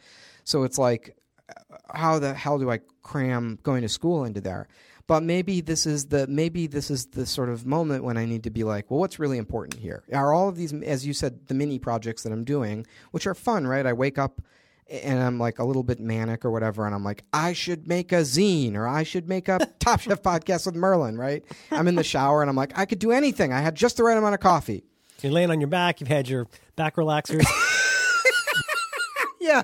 so 0.45 0.63
it's 0.63 0.77
like, 0.77 1.17
uh, 1.49 1.77
how 1.93 2.19
the 2.19 2.33
hell 2.33 2.57
do 2.57 2.71
I 2.71 2.79
cram 3.01 3.59
going 3.63 3.81
to 3.81 3.89
school 3.89 4.23
into 4.23 4.39
there? 4.39 4.67
But 5.07 5.21
maybe 5.21 5.61
this 5.61 5.85
is 5.85 6.07
the 6.07 6.25
maybe 6.27 6.65
this 6.65 6.89
is 6.89 7.07
the 7.07 7.25
sort 7.25 7.49
of 7.49 7.65
moment 7.65 8.03
when 8.03 8.17
I 8.17 8.25
need 8.25 8.43
to 8.43 8.49
be 8.49 8.63
like, 8.63 8.89
well, 8.89 8.99
what's 8.99 9.19
really 9.19 9.37
important 9.37 9.79
here? 9.79 10.03
Are 10.13 10.33
all 10.33 10.49
of 10.49 10.55
these, 10.55 10.73
as 10.73 11.05
you 11.05 11.13
said, 11.13 11.47
the 11.47 11.53
mini 11.53 11.77
projects 11.77 12.23
that 12.23 12.31
I'm 12.31 12.43
doing, 12.43 12.87
which 13.11 13.27
are 13.27 13.35
fun, 13.35 13.67
right? 13.67 13.85
I 13.85 13.93
wake 13.93 14.17
up 14.17 14.41
and 14.89 15.19
I'm 15.19 15.39
like 15.39 15.59
a 15.59 15.63
little 15.63 15.83
bit 15.83 15.99
manic 15.99 16.43
or 16.43 16.51
whatever, 16.51 16.85
and 16.85 16.95
I'm 16.95 17.03
like, 17.03 17.23
I 17.33 17.53
should 17.53 17.87
make 17.87 18.11
a 18.11 18.21
zine 18.21 18.75
or 18.75 18.87
I 18.87 19.03
should 19.03 19.27
make 19.27 19.47
a 19.47 19.59
Top 19.79 19.99
Chef 19.99 20.21
podcast 20.23 20.65
with 20.65 20.75
Merlin, 20.75 21.17
right? 21.17 21.43
I'm 21.71 21.87
in 21.87 21.95
the 21.95 22.03
shower 22.03 22.41
and 22.41 22.49
I'm 22.49 22.55
like, 22.55 22.77
I 22.77 22.85
could 22.85 22.99
do 22.99 23.11
anything. 23.11 23.53
I 23.53 23.61
had 23.61 23.75
just 23.75 23.97
the 23.97 24.03
right 24.03 24.17
amount 24.17 24.33
of 24.35 24.39
coffee. 24.39 24.85
You're 25.21 25.31
laying 25.31 25.51
on 25.51 25.61
your 25.61 25.69
back. 25.69 26.01
You've 26.01 26.09
had 26.09 26.27
your 26.27 26.47
back 26.75 26.95
relaxers. 26.95 27.45
yeah 29.39 29.63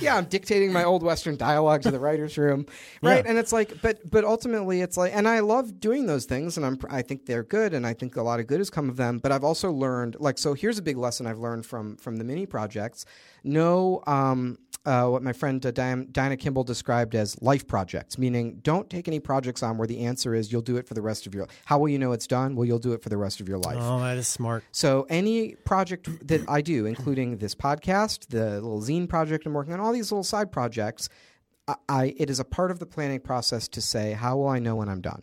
yeah 0.00 0.16
i'm 0.16 0.24
dictating 0.24 0.72
my 0.72 0.84
old 0.84 1.02
western 1.02 1.36
dialogue 1.36 1.82
to 1.82 1.90
the 1.90 1.98
writers 1.98 2.36
room. 2.38 2.66
Right? 3.02 3.24
Yeah. 3.24 3.30
and 3.30 3.38
it's 3.38 3.52
like 3.52 3.82
but 3.82 4.08
but 4.08 4.24
ultimately 4.24 4.80
it's 4.80 4.96
like 4.96 5.12
and 5.14 5.28
i 5.28 5.40
love 5.40 5.80
doing 5.80 6.06
those 6.06 6.24
things 6.24 6.56
and 6.56 6.64
i'm 6.64 6.78
i 6.90 7.02
think 7.02 7.26
they're 7.26 7.42
good 7.42 7.74
and 7.74 7.86
i 7.86 7.92
think 7.94 8.16
a 8.16 8.22
lot 8.22 8.40
of 8.40 8.46
good 8.46 8.58
has 8.58 8.70
come 8.70 8.88
of 8.88 8.96
them 8.96 9.18
but 9.18 9.32
i've 9.32 9.44
also 9.44 9.70
learned 9.70 10.16
like 10.18 10.38
so 10.38 10.54
here's 10.54 10.78
a 10.78 10.82
big 10.82 10.96
lesson 10.96 11.26
i've 11.26 11.38
learned 11.38 11.66
from 11.66 11.96
from 11.96 12.16
the 12.16 12.24
mini 12.24 12.46
projects. 12.46 13.04
No 13.44 14.02
um 14.06 14.58
uh, 14.86 15.08
what 15.08 15.22
my 15.22 15.32
friend 15.32 15.64
uh, 15.66 15.72
Diana, 15.72 16.04
Diana 16.04 16.36
Kimball 16.36 16.62
described 16.62 17.14
as 17.14 17.40
life 17.42 17.66
projects, 17.66 18.16
meaning 18.16 18.60
don't 18.62 18.88
take 18.88 19.08
any 19.08 19.18
projects 19.18 19.62
on 19.62 19.76
where 19.76 19.88
the 19.88 20.00
answer 20.04 20.34
is 20.34 20.52
you'll 20.52 20.62
do 20.62 20.76
it 20.76 20.86
for 20.86 20.94
the 20.94 21.02
rest 21.02 21.26
of 21.26 21.34
your. 21.34 21.44
Life. 21.44 21.62
How 21.64 21.78
will 21.78 21.88
you 21.88 21.98
know 21.98 22.12
it's 22.12 22.26
done? 22.26 22.54
Well, 22.54 22.64
you'll 22.64 22.78
do 22.78 22.92
it 22.92 23.02
for 23.02 23.08
the 23.08 23.16
rest 23.16 23.40
of 23.40 23.48
your 23.48 23.58
life. 23.58 23.76
oh, 23.80 23.98
that 24.00 24.16
is 24.16 24.28
smart. 24.28 24.62
So 24.70 25.06
any 25.10 25.56
project 25.56 26.08
that 26.28 26.48
I 26.48 26.60
do, 26.60 26.86
including 26.86 27.38
this 27.38 27.54
podcast, 27.54 28.28
the 28.28 28.54
little 28.54 28.80
zine 28.80 29.08
project 29.08 29.44
I'm 29.44 29.52
working 29.52 29.74
on, 29.74 29.80
all 29.80 29.92
these 29.92 30.12
little 30.12 30.24
side 30.24 30.52
projects, 30.52 31.08
I, 31.66 31.74
I 31.88 32.14
it 32.16 32.30
is 32.30 32.38
a 32.38 32.44
part 32.44 32.70
of 32.70 32.78
the 32.78 32.86
planning 32.86 33.20
process 33.20 33.66
to 33.68 33.80
say 33.80 34.12
how 34.12 34.36
will 34.36 34.48
I 34.48 34.60
know 34.60 34.76
when 34.76 34.88
I'm 34.88 35.00
done. 35.00 35.22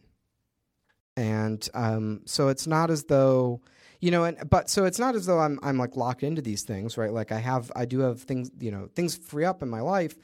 And 1.16 1.68
um, 1.74 2.22
so 2.26 2.50
it's 2.50 2.68
not 2.68 2.92
as 2.92 3.06
though 3.06 3.62
you 4.04 4.12
know, 4.12 4.26
and 4.26 4.50
but 4.50 4.70
so 4.70 4.84
it's 4.84 5.00
not 5.00 5.16
as 5.16 5.28
though 5.28 5.40
I'm 5.40 5.58
I'm 5.64 5.78
like 5.78 5.96
locked 5.96 6.24
into 6.24 6.42
these 6.42 6.64
things, 6.64 6.98
right? 6.98 7.14
Like 7.14 7.32
I 7.32 7.40
have 7.40 7.72
I 7.74 7.86
do 7.86 8.00
have 8.00 8.22
things, 8.22 8.52
you 8.60 8.70
know, 8.70 8.90
things 8.94 9.16
free 9.16 9.46
up 9.46 9.64
in 9.64 9.70
my 9.70 9.80
life. 9.80 10.18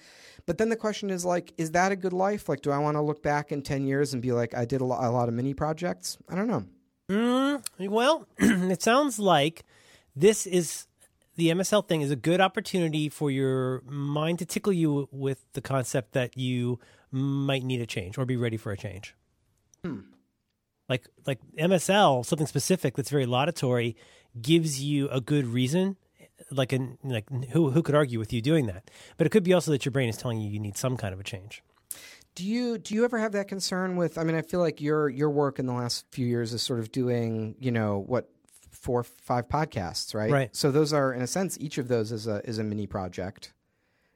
But 0.45 0.57
then 0.57 0.67
the 0.67 0.75
question 0.75 1.09
is 1.09 1.23
like, 1.23 1.53
is 1.57 1.71
that 1.71 1.93
a 1.93 1.95
good 1.95 2.11
life? 2.11 2.49
Like, 2.49 2.59
do 2.59 2.71
I 2.71 2.77
want 2.79 2.97
to 2.97 3.01
look 3.01 3.23
back 3.23 3.53
in 3.53 3.61
ten 3.61 3.87
years 3.87 4.11
and 4.11 4.21
be 4.21 4.33
like, 4.33 4.53
I 4.53 4.65
did 4.65 4.81
a 4.81 4.83
lot, 4.83 5.01
a 5.01 5.09
lot 5.09 5.29
of 5.29 5.33
mini 5.33 5.53
projects? 5.53 6.17
I 6.27 6.35
don't 6.35 6.47
know. 6.47 6.65
Mm, 7.09 7.89
well, 7.89 8.27
it 8.37 8.83
sounds 8.83 9.17
like 9.17 9.63
this 10.13 10.45
is 10.45 10.87
the 11.37 11.47
MSL 11.47 11.87
thing 11.87 12.01
is 12.01 12.11
a 12.11 12.17
good 12.17 12.41
opportunity 12.41 13.07
for 13.07 13.31
your 13.31 13.81
mind 13.85 14.39
to 14.39 14.45
tickle 14.45 14.73
you 14.73 15.07
with 15.09 15.45
the 15.53 15.61
concept 15.61 16.11
that 16.11 16.35
you 16.35 16.81
might 17.11 17.63
need 17.63 17.79
a 17.79 17.87
change 17.87 18.17
or 18.17 18.25
be 18.25 18.35
ready 18.35 18.57
for 18.57 18.73
a 18.73 18.77
change. 18.77 19.15
Like 20.89 21.07
like 21.25 21.39
MSL, 21.57 22.25
something 22.25 22.47
specific 22.47 22.95
that's 22.95 23.09
very 23.09 23.25
laudatory, 23.25 23.95
gives 24.41 24.81
you 24.81 25.07
a 25.09 25.21
good 25.21 25.47
reason 25.47 25.95
like 26.51 26.73
an 26.73 26.97
like 27.03 27.29
who 27.51 27.71
who 27.71 27.81
could 27.81 27.95
argue 27.95 28.19
with 28.19 28.33
you 28.33 28.41
doing 28.41 28.67
that? 28.67 28.89
But 29.17 29.27
it 29.27 29.29
could 29.29 29.43
be 29.43 29.53
also 29.53 29.71
that 29.71 29.85
your 29.85 29.91
brain 29.91 30.09
is 30.09 30.17
telling 30.17 30.39
you 30.39 30.49
you 30.49 30.59
need 30.59 30.77
some 30.77 30.97
kind 30.97 31.13
of 31.13 31.19
a 31.19 31.23
change. 31.23 31.63
Do 32.35 32.45
you 32.45 32.77
do 32.77 32.95
you 32.95 33.03
ever 33.03 33.19
have 33.19 33.33
that 33.33 33.47
concern 33.47 33.95
with? 33.95 34.17
I 34.17 34.23
mean, 34.23 34.35
I 34.35 34.41
feel 34.41 34.59
like 34.59 34.81
your 34.81 35.09
your 35.09 35.29
work 35.29 35.59
in 35.59 35.65
the 35.65 35.73
last 35.73 36.05
few 36.11 36.25
years 36.25 36.53
is 36.53 36.61
sort 36.61 36.79
of 36.79 36.91
doing 36.91 37.55
you 37.59 37.71
know 37.71 38.03
what 38.07 38.29
four 38.71 39.03
five 39.03 39.47
podcasts, 39.47 40.13
right? 40.13 40.31
Right. 40.31 40.55
So 40.55 40.71
those 40.71 40.93
are 40.93 41.13
in 41.13 41.21
a 41.21 41.27
sense 41.27 41.57
each 41.59 41.77
of 41.77 41.87
those 41.87 42.11
is 42.11 42.27
a 42.27 42.41
is 42.47 42.59
a 42.59 42.63
mini 42.63 42.87
project. 42.87 43.53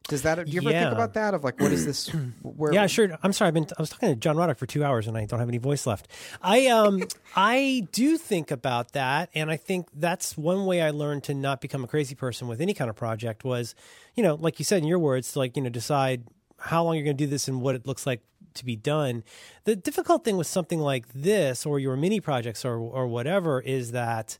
Does 0.09 0.23
that? 0.23 0.45
Do 0.45 0.51
you 0.51 0.59
ever 0.59 0.69
Yeah. 0.71 0.83
think 0.83 0.93
about 0.93 1.13
that? 1.13 1.33
Of 1.33 1.43
like, 1.45 1.59
what 1.61 1.71
is 1.71 1.85
this? 1.85 2.07
Where? 2.41 2.73
Yeah, 2.73 2.87
sure. 2.87 3.17
I'm 3.23 3.31
sorry. 3.31 3.47
I've 3.47 3.53
been. 3.53 3.67
I 3.77 3.81
was 3.81 3.89
talking 3.89 4.09
to 4.09 4.15
John 4.15 4.35
Roderick 4.35 4.57
for 4.57 4.65
two 4.65 4.83
hours, 4.83 5.07
and 5.07 5.17
I 5.17 5.25
don't 5.25 5.39
have 5.39 5.47
any 5.47 5.59
voice 5.59 5.87
left. 5.87 6.09
I 6.41 6.67
um, 6.67 7.03
I 7.37 7.87
do 7.93 8.17
think 8.17 8.51
about 8.51 8.91
that, 8.91 9.29
and 9.33 9.49
I 9.49 9.55
think 9.55 9.87
that's 9.93 10.37
one 10.37 10.65
way 10.65 10.81
I 10.81 10.89
learned 10.91 11.23
to 11.25 11.33
not 11.33 11.61
become 11.61 11.83
a 11.85 11.87
crazy 11.87 12.15
person 12.15 12.47
with 12.49 12.59
any 12.59 12.73
kind 12.73 12.89
of 12.89 12.97
project. 12.97 13.45
Was, 13.45 13.75
you 14.15 14.23
know, 14.23 14.35
like 14.35 14.59
you 14.59 14.65
said 14.65 14.79
in 14.81 14.87
your 14.87 14.99
words, 14.99 15.31
to 15.33 15.39
like 15.39 15.55
you 15.55 15.63
know 15.63 15.69
decide 15.69 16.23
how 16.59 16.83
long 16.83 16.95
you're 16.95 17.05
going 17.05 17.17
to 17.17 17.23
do 17.23 17.29
this 17.29 17.47
and 17.47 17.61
what 17.61 17.73
it 17.75 17.87
looks 17.87 18.05
like 18.05 18.21
to 18.55 18.65
be 18.65 18.75
done. 18.75 19.23
The 19.63 19.75
difficult 19.75 20.23
thing 20.25 20.35
with 20.37 20.47
something 20.47 20.79
like 20.79 21.07
this, 21.13 21.65
or 21.65 21.79
your 21.79 21.95
mini 21.95 22.19
projects, 22.19 22.65
or 22.65 22.77
or 22.77 23.07
whatever, 23.07 23.61
is 23.61 23.91
that, 23.93 24.37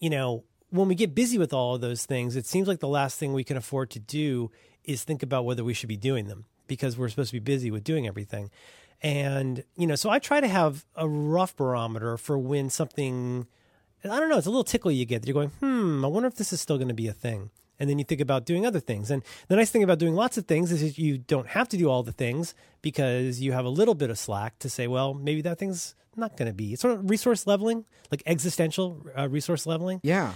you 0.00 0.10
know, 0.10 0.42
when 0.70 0.88
we 0.88 0.96
get 0.96 1.14
busy 1.14 1.38
with 1.38 1.52
all 1.52 1.76
of 1.76 1.80
those 1.80 2.04
things, 2.06 2.34
it 2.34 2.44
seems 2.44 2.66
like 2.66 2.80
the 2.80 2.88
last 2.88 3.20
thing 3.20 3.32
we 3.32 3.44
can 3.44 3.56
afford 3.56 3.88
to 3.90 4.00
do 4.00 4.50
is 4.86 5.04
think 5.04 5.22
about 5.22 5.44
whether 5.44 5.64
we 5.64 5.74
should 5.74 5.88
be 5.88 5.96
doing 5.96 6.28
them 6.28 6.44
because 6.66 6.96
we're 6.96 7.08
supposed 7.08 7.30
to 7.30 7.36
be 7.36 7.40
busy 7.40 7.70
with 7.70 7.84
doing 7.84 8.06
everything. 8.06 8.50
And, 9.02 9.62
you 9.76 9.86
know, 9.86 9.94
so 9.94 10.10
I 10.10 10.18
try 10.18 10.40
to 10.40 10.48
have 10.48 10.84
a 10.94 11.08
rough 11.08 11.54
barometer 11.54 12.16
for 12.16 12.38
when 12.38 12.70
something, 12.70 13.46
I 14.04 14.20
don't 14.20 14.28
know, 14.28 14.38
it's 14.38 14.46
a 14.46 14.50
little 14.50 14.64
tickle 14.64 14.90
you 14.90 15.04
get 15.04 15.22
that 15.22 15.28
you're 15.28 15.34
going, 15.34 15.50
hmm, 15.60 16.04
I 16.04 16.08
wonder 16.08 16.26
if 16.28 16.36
this 16.36 16.52
is 16.52 16.60
still 16.60 16.78
going 16.78 16.88
to 16.88 16.94
be 16.94 17.08
a 17.08 17.12
thing. 17.12 17.50
And 17.78 17.90
then 17.90 17.98
you 17.98 18.04
think 18.04 18.22
about 18.22 18.46
doing 18.46 18.64
other 18.64 18.80
things. 18.80 19.10
And 19.10 19.22
the 19.48 19.56
nice 19.56 19.70
thing 19.70 19.82
about 19.82 19.98
doing 19.98 20.14
lots 20.14 20.38
of 20.38 20.46
things 20.46 20.72
is 20.72 20.98
you 20.98 21.18
don't 21.18 21.48
have 21.48 21.68
to 21.68 21.76
do 21.76 21.90
all 21.90 22.02
the 22.02 22.12
things 22.12 22.54
because 22.80 23.40
you 23.40 23.52
have 23.52 23.66
a 23.66 23.70
little 23.70 23.94
bit 23.94 24.08
of 24.08 24.18
slack 24.18 24.58
to 24.60 24.70
say, 24.70 24.86
well, 24.86 25.12
maybe 25.12 25.42
that 25.42 25.58
thing's 25.58 25.94
not 26.16 26.38
going 26.38 26.48
to 26.48 26.54
be. 26.54 26.72
It's 26.72 26.80
sort 26.80 26.94
of 26.94 27.10
resource 27.10 27.46
leveling, 27.46 27.84
like 28.10 28.22
existential 28.24 29.04
uh, 29.16 29.28
resource 29.28 29.66
leveling. 29.66 30.00
Yeah. 30.02 30.32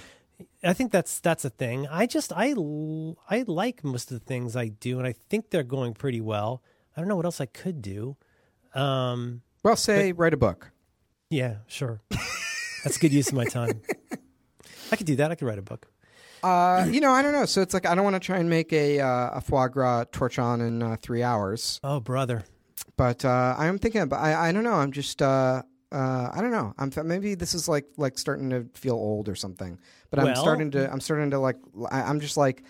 I 0.63 0.73
think 0.73 0.93
that's 0.93 1.21
that's 1.21 1.45
a 1.45 1.51
thing. 1.51 1.87
I 1.89 2.07
just 2.07 2.33
I 2.35 2.55
I 3.29 3.45
like 3.47 3.85
most 3.85 4.11
of 4.13 4.19
the 4.19 4.25
things 4.25 4.57
I 4.57 4.69
do, 4.69 4.99
and 4.99 5.07
I 5.07 5.13
think 5.13 5.51
they're 5.51 5.63
going 5.63 5.95
pretty 5.95 6.21
well. 6.21 6.63
I 6.97 7.01
don't 7.01 7.09
know 7.09 7.17
what 7.17 7.25
else 7.25 7.41
I 7.41 7.47
could 7.47 7.81
do. 7.83 8.17
Um, 8.75 9.43
Well, 9.63 9.77
say 9.77 10.13
write 10.13 10.35
a 10.35 10.37
book. 10.37 10.71
yeah, 11.31 11.57
sure. 11.67 12.01
That's 12.85 12.99
good 12.99 13.13
use 13.13 13.29
of 13.29 13.35
my 13.35 13.45
time. 13.45 13.81
I 14.93 14.97
could 14.97 15.07
do 15.07 15.17
that. 15.17 15.31
I 15.31 15.35
could 15.35 15.47
write 15.47 15.59
a 15.59 15.63
book. 15.63 15.87
Uh, 16.43 16.87
you 16.91 17.01
know, 17.01 17.13
I 17.13 17.21
don't 17.23 17.33
know. 17.33 17.45
So 17.45 17.61
it's 17.61 17.75
like 17.75 17.87
I 17.87 17.95
don't 17.95 18.05
want 18.05 18.17
to 18.17 18.21
try 18.21 18.39
and 18.39 18.49
make 18.49 18.73
a 18.73 19.01
uh, 19.01 19.31
a 19.35 19.41
foie 19.41 19.69
gras 19.69 20.05
torchon 20.13 20.67
in 20.67 20.83
uh, 20.83 20.97
three 21.03 21.23
hours, 21.23 21.79
Oh, 21.85 22.01
brother. 22.01 22.45
but 22.97 23.25
uh, 23.25 23.55
I'm 23.59 23.79
thinking. 23.79 24.09
But 24.09 24.17
I 24.21 24.49
I 24.49 24.53
don't 24.53 24.65
know. 24.65 24.75
I'm 24.75 24.93
just. 24.93 25.21
Uh, 25.21 25.63
uh, 25.93 26.31
I 26.33 26.41
don't 26.41 26.51
know. 26.53 26.75
I'm 26.79 26.91
maybe 27.07 27.35
this 27.35 27.55
is 27.55 27.69
like 27.69 27.87
like 27.97 28.19
starting 28.19 28.51
to 28.51 28.67
feel 28.75 28.95
old 28.95 29.29
or 29.29 29.35
something. 29.35 29.79
But 30.11 30.21
I'm 30.21 30.27
Well- 30.27 30.37
starting 30.37 30.71
to 30.73 30.91
I'm 30.93 31.01
starting 31.01 31.31
to 31.31 31.39
like 31.39 31.57
I, 31.91 32.03
I'm 32.03 32.21
just 32.21 32.37
like 32.37 32.63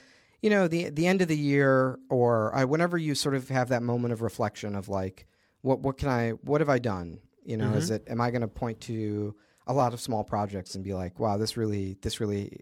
you 0.43 0.51
know 0.51 0.69
the 0.69 0.89
the 0.91 1.07
end 1.07 1.21
of 1.23 1.29
the 1.29 1.37
year 1.37 1.99
or 2.09 2.55
I, 2.55 2.65
whenever 2.65 2.97
you 2.97 3.15
sort 3.15 3.35
of 3.35 3.49
have 3.51 3.69
that 3.69 3.83
moment 3.83 4.13
of 4.13 4.23
reflection 4.23 4.75
of 4.75 4.89
like 4.89 5.27
what 5.63 5.81
what 5.81 5.99
can 5.99 6.09
I 6.09 6.31
what 6.31 6.61
have 6.61 6.69
I 6.71 6.79
done? 6.79 7.19
You 7.45 7.57
know, 7.57 7.73
is 7.73 7.91
it 7.91 8.05
am 8.09 8.21
I 8.21 8.31
going 8.31 8.43
to 8.43 8.49
point 8.49 8.81
to 8.83 9.35
a 9.67 9.75
lot 9.75 9.93
of 9.93 10.01
small 10.01 10.25
projects 10.25 10.75
and 10.75 10.83
be 10.85 10.95
like, 10.95 11.19
wow, 11.19 11.37
this 11.37 11.57
really 11.57 11.97
this 12.03 12.21
really 12.21 12.61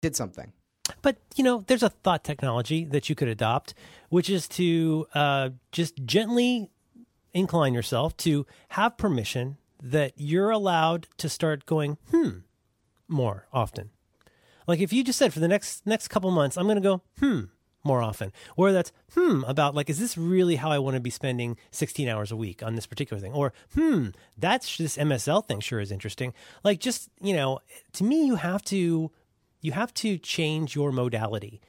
did 0.00 0.16
something. 0.16 0.52
But 1.02 1.18
you 1.36 1.44
know, 1.44 1.62
there's 1.66 1.82
a 1.82 1.88
thought 1.90 2.24
technology 2.24 2.84
that 2.86 3.08
you 3.08 3.14
could 3.14 3.28
adopt, 3.28 3.74
which 4.08 4.28
is 4.30 4.48
to 4.48 5.06
uh, 5.14 5.50
just 5.72 6.04
gently 6.04 6.70
incline 7.32 7.74
yourself 7.74 8.16
to 8.18 8.46
have 8.70 8.96
permission 8.96 9.56
that 9.82 10.12
you're 10.16 10.50
allowed 10.50 11.06
to 11.18 11.28
start 11.28 11.66
going 11.66 11.96
hmm 12.10 12.38
more 13.08 13.46
often. 13.52 13.90
Like 14.66 14.80
if 14.80 14.92
you 14.92 15.02
just 15.02 15.18
said 15.18 15.32
for 15.32 15.40
the 15.40 15.48
next 15.48 15.86
next 15.86 16.08
couple 16.08 16.30
months, 16.30 16.56
I'm 16.56 16.64
going 16.66 16.76
to 16.76 16.80
go 16.80 17.02
hmm 17.18 17.44
more 17.82 18.02
often, 18.02 18.30
or 18.56 18.72
that's 18.72 18.92
hmm 19.14 19.42
about 19.46 19.74
like 19.74 19.88
is 19.88 19.98
this 19.98 20.16
really 20.18 20.56
how 20.56 20.70
I 20.70 20.78
want 20.78 20.94
to 20.94 21.00
be 21.00 21.10
spending 21.10 21.56
16 21.70 22.08
hours 22.08 22.30
a 22.30 22.36
week 22.36 22.62
on 22.62 22.74
this 22.74 22.86
particular 22.86 23.20
thing, 23.20 23.32
or 23.32 23.52
hmm 23.74 24.08
that's 24.36 24.76
this 24.76 24.96
MSL 24.96 25.46
thing 25.46 25.60
sure 25.60 25.80
is 25.80 25.90
interesting. 25.90 26.34
Like 26.62 26.78
just 26.78 27.08
you 27.20 27.34
know, 27.34 27.60
to 27.94 28.04
me 28.04 28.26
you 28.26 28.36
have 28.36 28.62
to 28.64 29.10
you 29.62 29.72
have 29.72 29.92
to 29.94 30.18
change 30.18 30.74
your 30.74 30.92
modality. 30.92 31.60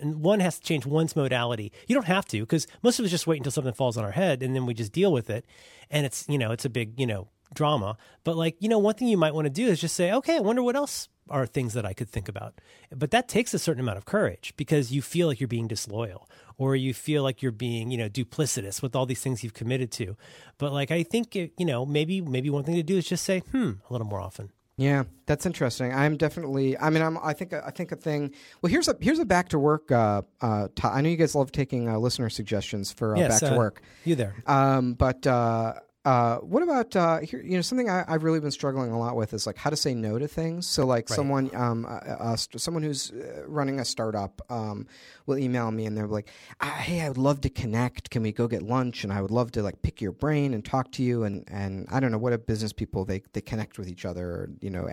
And 0.00 0.22
one 0.22 0.40
has 0.40 0.58
to 0.58 0.64
change 0.64 0.86
one's 0.86 1.16
modality. 1.16 1.72
You 1.86 1.94
don't 1.94 2.06
have 2.06 2.26
to 2.26 2.40
because 2.40 2.66
most 2.82 2.98
of 2.98 3.04
us 3.04 3.10
just 3.10 3.26
wait 3.26 3.38
until 3.38 3.52
something 3.52 3.72
falls 3.72 3.96
on 3.96 4.04
our 4.04 4.12
head 4.12 4.42
and 4.42 4.54
then 4.54 4.66
we 4.66 4.74
just 4.74 4.92
deal 4.92 5.12
with 5.12 5.30
it. 5.30 5.44
And 5.90 6.06
it's, 6.06 6.24
you 6.28 6.38
know, 6.38 6.52
it's 6.52 6.64
a 6.64 6.70
big, 6.70 6.98
you 7.00 7.06
know, 7.06 7.28
drama. 7.54 7.96
But 8.24 8.36
like, 8.36 8.56
you 8.60 8.68
know, 8.68 8.78
one 8.78 8.94
thing 8.94 9.08
you 9.08 9.16
might 9.16 9.34
want 9.34 9.46
to 9.46 9.50
do 9.50 9.66
is 9.66 9.80
just 9.80 9.94
say, 9.96 10.12
okay, 10.12 10.36
I 10.36 10.40
wonder 10.40 10.62
what 10.62 10.76
else 10.76 11.08
are 11.30 11.46
things 11.46 11.74
that 11.74 11.84
I 11.84 11.92
could 11.92 12.08
think 12.08 12.28
about. 12.28 12.60
But 12.94 13.10
that 13.10 13.28
takes 13.28 13.52
a 13.54 13.58
certain 13.58 13.80
amount 13.80 13.98
of 13.98 14.04
courage 14.04 14.54
because 14.56 14.92
you 14.92 15.02
feel 15.02 15.26
like 15.26 15.40
you're 15.40 15.48
being 15.48 15.68
disloyal 15.68 16.28
or 16.56 16.74
you 16.74 16.94
feel 16.94 17.22
like 17.22 17.42
you're 17.42 17.52
being, 17.52 17.90
you 17.90 17.98
know, 17.98 18.08
duplicitous 18.08 18.82
with 18.82 18.96
all 18.96 19.06
these 19.06 19.20
things 19.20 19.44
you've 19.44 19.54
committed 19.54 19.90
to. 19.92 20.16
But 20.58 20.72
like, 20.72 20.90
I 20.90 21.02
think, 21.02 21.34
you 21.34 21.50
know, 21.58 21.84
maybe, 21.84 22.20
maybe 22.20 22.50
one 22.50 22.64
thing 22.64 22.76
to 22.76 22.82
do 22.82 22.96
is 22.96 23.06
just 23.06 23.24
say, 23.24 23.40
hmm, 23.40 23.72
a 23.88 23.92
little 23.92 24.06
more 24.06 24.20
often. 24.20 24.50
Yeah, 24.78 25.04
that's 25.26 25.44
interesting. 25.44 25.92
I'm 25.92 26.16
definitely. 26.16 26.78
I 26.78 26.88
mean, 26.90 27.02
I'm. 27.02 27.18
I 27.18 27.32
think. 27.32 27.52
I 27.52 27.70
think 27.70 27.90
a 27.90 27.96
thing. 27.96 28.32
Well, 28.62 28.70
here's 28.70 28.86
a 28.86 28.96
here's 29.00 29.18
a 29.18 29.24
back 29.24 29.48
to 29.48 29.58
work. 29.58 29.90
Uh, 29.90 30.22
uh, 30.40 30.68
to, 30.76 30.86
I 30.86 31.00
know 31.00 31.08
you 31.08 31.16
guys 31.16 31.34
love 31.34 31.50
taking 31.50 31.88
uh, 31.88 31.98
listener 31.98 32.30
suggestions 32.30 32.92
for 32.92 33.16
uh, 33.16 33.18
Yes, 33.18 33.40
back 33.40 33.50
to 33.50 33.56
uh, 33.56 33.58
work. 33.58 33.82
You 34.04 34.14
there. 34.14 34.36
Um, 34.46 34.94
but 34.94 35.26
uh, 35.26 35.74
uh, 36.08 36.38
what 36.38 36.62
about 36.62 36.96
uh, 36.96 37.18
here? 37.18 37.42
You 37.42 37.56
know, 37.56 37.60
something 37.60 37.90
I, 37.90 38.02
I've 38.08 38.22
really 38.24 38.40
been 38.40 38.50
struggling 38.50 38.90
a 38.90 38.98
lot 38.98 39.14
with 39.14 39.34
is 39.34 39.46
like 39.46 39.58
how 39.58 39.68
to 39.68 39.76
say 39.76 39.94
no 39.94 40.18
to 40.18 40.26
things. 40.26 40.66
So, 40.66 40.86
like 40.86 41.10
Right. 41.10 41.16
someone, 41.16 41.50
um, 41.54 41.84
uh, 41.84 41.88
uh, 41.88 42.36
someone 42.36 42.82
who's 42.82 43.10
uh, 43.10 43.44
running 43.46 43.78
a 43.78 43.84
startup, 43.84 44.40
um, 44.50 44.86
will 45.26 45.36
email 45.36 45.70
me 45.70 45.84
and 45.84 45.94
they're 45.96 46.06
like, 46.06 46.30
ah, 46.62 46.78
"Hey, 46.80 47.02
I 47.02 47.08
would 47.08 47.18
love 47.18 47.42
to 47.42 47.50
connect. 47.50 48.08
Can 48.08 48.22
we 48.22 48.32
go 48.32 48.48
get 48.48 48.62
lunch? 48.62 49.04
And 49.04 49.12
I 49.12 49.20
would 49.20 49.30
love 49.30 49.52
to 49.52 49.62
like 49.62 49.82
pick 49.82 50.00
your 50.00 50.12
brain 50.12 50.54
and 50.54 50.64
talk 50.64 50.90
to 50.92 51.02
you." 51.02 51.24
And 51.24 51.44
and 51.48 51.86
I 51.90 52.00
don't 52.00 52.10
know 52.10 52.18
what 52.18 52.32
a 52.32 52.38
business 52.38 52.72
people 52.72 53.04
they 53.04 53.22
they 53.34 53.42
connect 53.42 53.78
with 53.78 53.88
each 53.88 54.06
other. 54.06 54.48
You 54.62 54.70
know, 54.70 54.88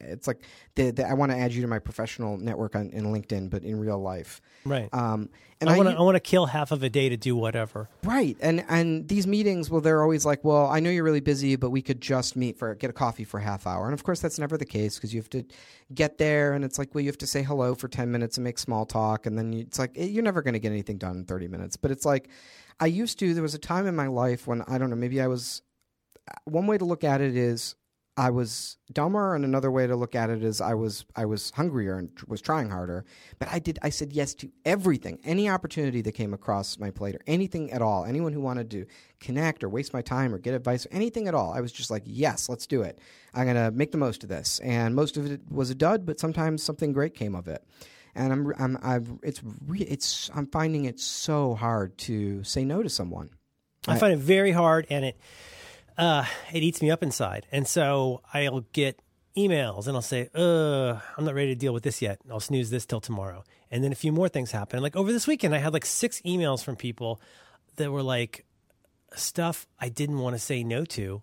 it's 0.00 0.26
like 0.26 0.42
they, 0.74 0.90
they, 0.90 1.04
I 1.04 1.14
want 1.14 1.30
to 1.30 1.38
add 1.38 1.52
you 1.52 1.62
to 1.62 1.68
my 1.68 1.78
professional 1.78 2.38
network 2.38 2.74
on 2.74 2.90
in 2.90 3.04
LinkedIn, 3.04 3.50
but 3.50 3.62
in 3.62 3.78
real 3.78 4.00
life. 4.00 4.40
Right. 4.64 4.88
Um, 4.92 5.28
and 5.60 5.70
I 5.70 5.76
want 5.76 5.88
to 5.88 5.96
I 5.96 6.00
want 6.02 6.16
to 6.16 6.20
kill 6.20 6.46
half 6.46 6.70
of 6.70 6.82
a 6.82 6.88
day 6.88 7.08
to 7.08 7.16
do 7.16 7.34
whatever. 7.34 7.88
Right, 8.04 8.36
and 8.40 8.64
and 8.68 9.08
these 9.08 9.26
meetings, 9.26 9.70
well, 9.70 9.80
they're 9.80 10.02
always 10.02 10.26
like, 10.26 10.44
well, 10.44 10.66
I 10.66 10.80
know 10.80 10.90
you're 10.90 11.04
really 11.04 11.20
busy, 11.20 11.56
but 11.56 11.70
we 11.70 11.82
could 11.82 12.00
just 12.00 12.36
meet 12.36 12.58
for 12.58 12.74
get 12.74 12.90
a 12.90 12.92
coffee 12.92 13.24
for 13.24 13.40
a 13.40 13.42
half 13.42 13.66
hour, 13.66 13.86
and 13.86 13.94
of 13.94 14.04
course 14.04 14.20
that's 14.20 14.38
never 14.38 14.56
the 14.56 14.66
case 14.66 14.96
because 14.96 15.14
you 15.14 15.20
have 15.20 15.30
to 15.30 15.44
get 15.94 16.18
there, 16.18 16.52
and 16.52 16.64
it's 16.64 16.78
like, 16.78 16.94
well, 16.94 17.02
you 17.02 17.08
have 17.08 17.18
to 17.18 17.26
say 17.26 17.42
hello 17.42 17.74
for 17.74 17.88
ten 17.88 18.10
minutes 18.10 18.36
and 18.36 18.44
make 18.44 18.58
small 18.58 18.84
talk, 18.84 19.26
and 19.26 19.38
then 19.38 19.52
you, 19.52 19.60
it's 19.60 19.78
like 19.78 19.92
eh, 19.96 20.04
you're 20.04 20.24
never 20.24 20.42
going 20.42 20.54
to 20.54 20.60
get 20.60 20.72
anything 20.72 20.98
done 20.98 21.16
in 21.16 21.24
thirty 21.24 21.48
minutes. 21.48 21.76
But 21.76 21.90
it's 21.90 22.04
like, 22.04 22.28
I 22.78 22.86
used 22.86 23.18
to. 23.20 23.32
There 23.32 23.42
was 23.42 23.54
a 23.54 23.58
time 23.58 23.86
in 23.86 23.96
my 23.96 24.08
life 24.08 24.46
when 24.46 24.62
I 24.62 24.78
don't 24.78 24.90
know, 24.90 24.96
maybe 24.96 25.20
I 25.20 25.26
was. 25.26 25.62
One 26.44 26.66
way 26.66 26.76
to 26.76 26.84
look 26.84 27.04
at 27.04 27.20
it 27.20 27.36
is 27.36 27.76
I 28.18 28.30
was 28.30 28.78
dumber, 28.90 29.34
and 29.34 29.44
another 29.44 29.70
way 29.70 29.86
to 29.86 29.94
look 29.94 30.14
at 30.14 30.30
it 30.30 30.42
is 30.42 30.62
I 30.62 30.72
was 30.72 31.04
I 31.14 31.26
was 31.26 31.50
hungrier 31.50 31.98
and 31.98 32.08
was 32.26 32.40
trying 32.40 32.70
harder. 32.70 33.04
But 33.38 33.48
I 33.52 33.58
did 33.58 33.78
I 33.82 33.90
said 33.90 34.12
yes 34.12 34.32
to 34.36 34.50
everything, 34.64 35.18
any 35.22 35.50
opportunity 35.50 36.00
that 36.00 36.12
came 36.12 36.32
across 36.32 36.78
my 36.78 36.90
plate, 36.90 37.14
or 37.14 37.20
anything 37.26 37.70
at 37.72 37.82
all. 37.82 38.06
Anyone 38.06 38.32
who 38.32 38.40
wanted 38.40 38.70
to 38.70 38.86
connect 39.20 39.62
or 39.62 39.68
waste 39.68 39.92
my 39.92 40.00
time 40.00 40.34
or 40.34 40.38
get 40.38 40.54
advice, 40.54 40.86
or 40.86 40.90
anything 40.92 41.28
at 41.28 41.34
all. 41.34 41.52
I 41.52 41.60
was 41.60 41.72
just 41.72 41.90
like, 41.90 42.04
yes, 42.06 42.48
let's 42.48 42.66
do 42.66 42.80
it. 42.80 43.00
I'm 43.34 43.46
gonna 43.46 43.70
make 43.70 43.92
the 43.92 43.98
most 43.98 44.22
of 44.22 44.30
this. 44.30 44.60
And 44.60 44.94
most 44.94 45.18
of 45.18 45.30
it 45.30 45.42
was 45.50 45.68
a 45.68 45.74
dud, 45.74 46.06
but 46.06 46.18
sometimes 46.18 46.62
something 46.62 46.94
great 46.94 47.14
came 47.14 47.34
of 47.34 47.48
it. 47.48 47.66
And 48.14 48.32
I'm 48.32 48.52
I'm 48.58 48.78
I've 48.82 49.10
it's 49.22 49.42
re- 49.66 49.80
it's 49.80 50.30
I'm 50.34 50.46
finding 50.46 50.86
it 50.86 51.00
so 51.00 51.54
hard 51.54 51.98
to 51.98 52.42
say 52.44 52.64
no 52.64 52.82
to 52.82 52.88
someone. 52.88 53.28
I 53.86 53.98
find 53.98 54.14
it 54.14 54.18
very 54.18 54.52
hard, 54.52 54.86
and 54.90 55.04
it 55.04 55.20
uh, 55.98 56.24
it 56.52 56.62
eats 56.62 56.82
me 56.82 56.90
up 56.90 57.02
inside. 57.02 57.46
And 57.52 57.66
so 57.66 58.22
I'll 58.32 58.64
get 58.72 59.00
emails, 59.36 59.86
and 59.86 59.96
I'll 59.96 60.02
say, 60.02 60.28
"Uh, 60.34 60.98
I'm 61.16 61.24
not 61.24 61.34
ready 61.34 61.48
to 61.48 61.54
deal 61.54 61.72
with 61.72 61.82
this 61.82 62.00
yet. 62.00 62.20
I'll 62.30 62.40
snooze 62.40 62.70
this 62.70 62.86
till 62.86 63.00
tomorrow." 63.00 63.44
And 63.70 63.82
then 63.82 63.92
a 63.92 63.96
few 63.96 64.12
more 64.12 64.28
things 64.28 64.52
happen. 64.52 64.82
Like 64.82 64.96
over 64.96 65.12
this 65.12 65.26
weekend, 65.26 65.54
I 65.54 65.58
had 65.58 65.72
like 65.72 65.84
six 65.84 66.20
emails 66.22 66.62
from 66.62 66.76
people 66.76 67.20
that 67.76 67.90
were 67.90 68.02
like 68.02 68.44
stuff 69.14 69.66
I 69.78 69.88
didn't 69.88 70.18
want 70.18 70.34
to 70.34 70.38
say 70.38 70.64
no 70.64 70.84
to, 70.84 71.22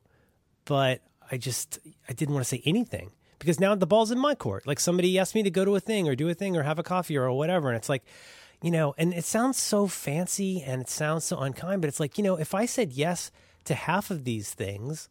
but 0.66 1.02
I 1.32 1.38
just 1.38 1.80
I 2.08 2.14
didn't 2.14 2.34
want 2.34 2.46
to 2.46 2.50
say 2.50 2.62
anything 2.66 3.12
because 3.40 3.60
now 3.60 3.76
the 3.76 3.88
ball's 3.88 4.12
in 4.12 4.20
my 4.20 4.36
court. 4.36 4.68
Like 4.68 4.80
somebody 4.80 5.18
asked 5.18 5.36
me 5.36 5.44
to 5.44 5.52
go 5.52 5.66
to 5.66 5.76
a 5.76 5.80
thing 5.80 6.08
or 6.08 6.16
do 6.16 6.30
a 6.30 6.34
thing 6.34 6.56
or 6.56 6.64
have 6.64 6.80
a 6.80 6.84
coffee 6.84 7.18
or 7.18 7.32
whatever, 7.32 7.70
and 7.70 7.78
it's 7.78 7.90
like, 7.90 8.04
you 8.62 8.72
know, 8.72 8.94
and 8.98 9.14
it 9.14 9.26
sounds 9.26 9.58
so 9.58 9.88
fancy 9.88 10.62
and 10.62 10.82
it 10.82 10.90
sounds 10.90 11.26
so 11.26 11.38
unkind, 11.40 11.82
but 11.82 11.88
it's 11.88 12.00
like, 12.00 12.18
you 12.18 12.24
know, 12.24 12.36
if 12.36 12.54
I 12.54 12.66
said 12.66 12.94
yes 12.94 13.32
to 13.66 13.76
half 13.76 14.12
of 14.12 14.24
these 14.24 14.54
things, 14.54 15.10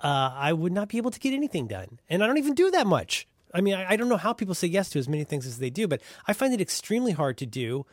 uh, 0.00 0.32
I 0.34 0.52
would 0.52 0.72
not 0.72 0.88
be 0.88 0.96
able 0.96 1.10
to 1.10 1.20
get 1.20 1.32
anything 1.34 1.66
done, 1.66 2.00
and 2.08 2.22
I 2.22 2.26
don't 2.26 2.38
even 2.38 2.54
do 2.54 2.70
that 2.70 2.86
much. 2.86 3.26
I 3.52 3.60
mean, 3.60 3.74
I, 3.74 3.90
I 3.90 3.96
don't 3.96 4.08
know 4.08 4.16
how 4.16 4.32
people 4.32 4.54
say 4.54 4.68
yes 4.68 4.90
to 4.90 4.98
as 4.98 5.08
many 5.08 5.24
things 5.24 5.46
as 5.46 5.58
they 5.58 5.70
do, 5.70 5.88
but 5.88 6.00
I 6.26 6.32
find 6.32 6.54
it 6.54 6.60
extremely 6.60 7.12
hard 7.12 7.36
to 7.38 7.46
do. 7.46 7.84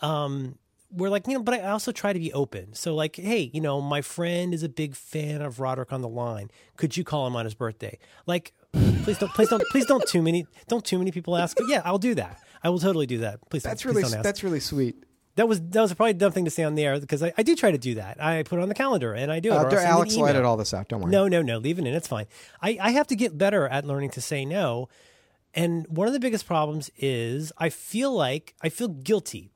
Um, 0.00 0.58
we're 0.90 1.10
like, 1.10 1.26
you 1.26 1.34
know, 1.34 1.42
but 1.42 1.54
I 1.54 1.68
also 1.68 1.92
try 1.92 2.12
to 2.12 2.18
be 2.18 2.32
open. 2.32 2.74
So, 2.74 2.94
like, 2.94 3.16
hey, 3.16 3.50
you 3.52 3.60
know, 3.60 3.80
my 3.80 4.00
friend 4.00 4.54
is 4.54 4.62
a 4.62 4.68
big 4.68 4.94
fan 4.94 5.42
of 5.42 5.60
Roderick 5.60 5.92
on 5.92 6.00
the 6.00 6.08
Line. 6.08 6.50
Could 6.76 6.96
you 6.96 7.04
call 7.04 7.26
him 7.26 7.36
on 7.36 7.44
his 7.44 7.54
birthday? 7.54 7.98
Like, 8.26 8.52
please 8.72 9.18
don't, 9.18 9.32
please 9.32 9.48
don't, 9.48 9.62
please 9.70 9.86
don't 9.86 10.06
too 10.06 10.22
many, 10.22 10.46
don't 10.68 10.84
too 10.84 10.98
many 10.98 11.10
people 11.10 11.36
ask. 11.36 11.56
But 11.56 11.66
yeah, 11.68 11.82
I'll 11.84 11.98
do 11.98 12.14
that. 12.14 12.40
I 12.62 12.70
will 12.70 12.78
totally 12.78 13.06
do 13.06 13.18
that. 13.18 13.48
Please, 13.50 13.62
That's 13.62 13.82
don't, 13.82 13.90
really 13.92 14.02
don't 14.02 14.14
ask. 14.14 14.24
that's 14.24 14.42
really 14.42 14.60
sweet. 14.60 15.04
That 15.38 15.46
was 15.46 15.60
that 15.60 15.80
was 15.80 15.94
probably 15.94 16.10
a 16.10 16.14
dumb 16.14 16.32
thing 16.32 16.44
to 16.46 16.50
say 16.50 16.64
on 16.64 16.74
the 16.74 16.84
air 16.84 16.98
because 16.98 17.22
I, 17.22 17.32
I 17.38 17.44
do 17.44 17.54
try 17.54 17.70
to 17.70 17.78
do 17.78 17.94
that. 17.94 18.22
I 18.22 18.42
put 18.42 18.58
it 18.58 18.62
on 18.62 18.68
the 18.68 18.74
calendar 18.74 19.14
and 19.14 19.30
I 19.30 19.38
do 19.38 19.50
it. 19.50 19.52
Uh, 19.52 19.60
or 19.60 19.64
I'll 19.66 19.70
send 19.70 19.82
an 19.82 19.86
Alex 19.86 20.16
edit 20.16 20.44
all 20.44 20.56
this 20.56 20.74
out. 20.74 20.88
Don't 20.88 21.00
worry. 21.00 21.12
No, 21.12 21.28
no, 21.28 21.42
no. 21.42 21.58
Leave 21.58 21.78
it 21.78 21.86
in. 21.86 21.94
It's 21.94 22.08
fine. 22.08 22.26
I, 22.60 22.76
I 22.80 22.90
have 22.90 23.06
to 23.06 23.14
get 23.14 23.38
better 23.38 23.68
at 23.68 23.84
learning 23.84 24.10
to 24.10 24.20
say 24.20 24.44
no. 24.44 24.88
And 25.54 25.86
one 25.86 26.08
of 26.08 26.12
the 26.12 26.18
biggest 26.18 26.44
problems 26.44 26.90
is 26.96 27.52
I 27.56 27.68
feel 27.68 28.12
like 28.12 28.56
I 28.60 28.68
feel 28.68 28.88
guilty 28.88 29.52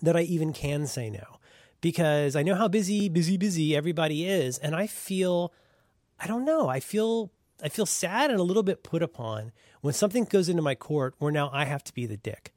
that 0.00 0.16
I 0.16 0.22
even 0.22 0.54
can 0.54 0.86
say 0.86 1.10
no 1.10 1.38
because 1.82 2.34
I 2.34 2.42
know 2.42 2.54
how 2.54 2.68
busy, 2.68 3.10
busy, 3.10 3.36
busy 3.36 3.76
everybody 3.76 4.26
is. 4.26 4.56
And 4.56 4.74
I 4.74 4.86
feel, 4.86 5.52
I 6.18 6.28
don't 6.28 6.46
know, 6.46 6.68
I 6.68 6.80
feel, 6.80 7.30
I 7.62 7.68
feel 7.68 7.84
sad 7.84 8.30
and 8.30 8.40
a 8.40 8.42
little 8.42 8.62
bit 8.62 8.82
put 8.82 9.02
upon 9.02 9.52
when 9.82 9.92
something 9.92 10.24
goes 10.24 10.48
into 10.48 10.62
my 10.62 10.74
court 10.74 11.14
where 11.18 11.30
now 11.30 11.50
I 11.52 11.66
have 11.66 11.84
to 11.84 11.94
be 11.94 12.06
the 12.06 12.16
dick. 12.16 12.54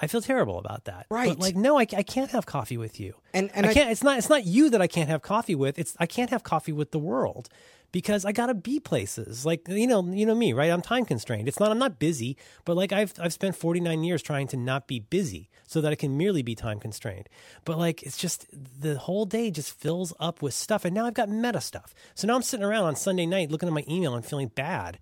I 0.00 0.06
feel 0.06 0.20
terrible 0.22 0.58
about 0.58 0.84
that. 0.84 1.06
Right. 1.10 1.28
But 1.30 1.38
like, 1.40 1.56
no, 1.56 1.76
I, 1.78 1.82
I 1.82 2.02
can't 2.02 2.30
have 2.30 2.46
coffee 2.46 2.76
with 2.76 3.00
you. 3.00 3.14
And- 3.34 3.50
and 3.54 3.66
I 3.66 3.70
I- 3.70 3.74
can't. 3.74 3.90
It's 3.90 4.02
not. 4.02 4.18
It's 4.18 4.28
not 4.30 4.44
you 4.46 4.70
that 4.70 4.80
I 4.82 4.86
can't 4.86 5.08
have 5.08 5.22
coffee 5.22 5.54
with. 5.54 5.78
It's 5.78 5.96
I 5.98 6.06
can't 6.06 6.30
have 6.30 6.42
coffee 6.42 6.72
with 6.72 6.90
the 6.92 6.98
world 6.98 7.48
because 7.90 8.24
I 8.26 8.32
gotta 8.32 8.52
be 8.54 8.78
places. 8.80 9.46
Like 9.46 9.66
you 9.66 9.86
know, 9.86 10.04
you 10.04 10.26
know 10.26 10.34
me, 10.34 10.52
right? 10.52 10.70
I'm 10.70 10.82
time 10.82 11.04
constrained. 11.04 11.48
It's 11.48 11.58
not. 11.58 11.70
I'm 11.70 11.78
not 11.78 11.98
busy, 11.98 12.36
but 12.64 12.76
like 12.76 12.92
I've 12.92 13.14
I've 13.18 13.32
spent 13.32 13.56
49 13.56 14.04
years 14.04 14.22
trying 14.22 14.46
to 14.48 14.56
not 14.56 14.86
be 14.86 15.00
busy 15.00 15.48
so 15.66 15.80
that 15.80 15.90
I 15.92 15.94
can 15.94 16.16
merely 16.16 16.42
be 16.42 16.54
time 16.54 16.78
constrained. 16.80 17.28
But 17.64 17.78
like 17.78 18.02
it's 18.02 18.16
just 18.18 18.46
the 18.52 18.98
whole 18.98 19.24
day 19.26 19.50
just 19.50 19.72
fills 19.72 20.12
up 20.20 20.42
with 20.42 20.54
stuff, 20.54 20.84
and 20.84 20.94
now 20.94 21.06
I've 21.06 21.14
got 21.14 21.28
meta 21.28 21.60
stuff. 21.60 21.94
So 22.14 22.26
now 22.26 22.34
I'm 22.36 22.42
sitting 22.42 22.64
around 22.64 22.84
on 22.84 22.94
Sunday 22.96 23.26
night 23.26 23.50
looking 23.50 23.68
at 23.68 23.74
my 23.74 23.84
email 23.88 24.14
and 24.14 24.24
feeling 24.24 24.48
bad, 24.48 24.98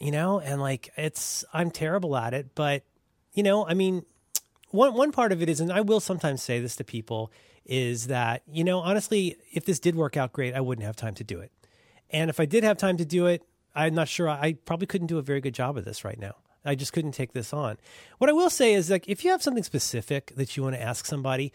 you 0.00 0.10
know, 0.10 0.38
and 0.40 0.60
like 0.60 0.90
it's 0.96 1.44
I'm 1.52 1.70
terrible 1.70 2.16
at 2.16 2.34
it, 2.34 2.54
but 2.54 2.82
you 3.32 3.42
know, 3.44 3.64
I 3.66 3.74
mean 3.74 4.04
one 4.70 4.94
one 4.94 5.12
part 5.12 5.32
of 5.32 5.42
it 5.42 5.48
is, 5.48 5.60
and 5.60 5.72
I 5.72 5.80
will 5.80 6.00
sometimes 6.00 6.42
say 6.42 6.60
this 6.60 6.76
to 6.76 6.84
people, 6.84 7.32
is 7.64 8.06
that 8.06 8.42
you 8.50 8.64
know 8.64 8.80
honestly, 8.80 9.36
if 9.52 9.64
this 9.64 9.78
did 9.78 9.94
work 9.94 10.16
out 10.16 10.32
great, 10.32 10.54
I 10.54 10.60
wouldn't 10.60 10.86
have 10.86 10.96
time 10.96 11.14
to 11.14 11.24
do 11.24 11.40
it, 11.40 11.52
and 12.10 12.30
if 12.30 12.40
I 12.40 12.46
did 12.46 12.64
have 12.64 12.78
time 12.78 12.96
to 12.98 13.04
do 13.04 13.26
it, 13.26 13.42
I'm 13.74 13.94
not 13.94 14.08
sure. 14.08 14.28
I 14.28 14.54
probably 14.64 14.86
couldn't 14.86 15.06
do 15.06 15.18
a 15.18 15.22
very 15.22 15.40
good 15.40 15.54
job 15.54 15.76
of 15.76 15.84
this 15.84 16.04
right 16.04 16.18
now. 16.18 16.36
I 16.64 16.74
just 16.74 16.92
couldn't 16.92 17.12
take 17.12 17.32
this 17.32 17.52
on. 17.52 17.78
What 18.18 18.28
I 18.28 18.32
will 18.32 18.50
say 18.50 18.74
is, 18.74 18.90
like, 18.90 19.08
if 19.08 19.24
you 19.24 19.30
have 19.30 19.42
something 19.42 19.62
specific 19.62 20.32
that 20.36 20.56
you 20.56 20.62
want 20.62 20.74
to 20.74 20.82
ask 20.82 21.06
somebody, 21.06 21.52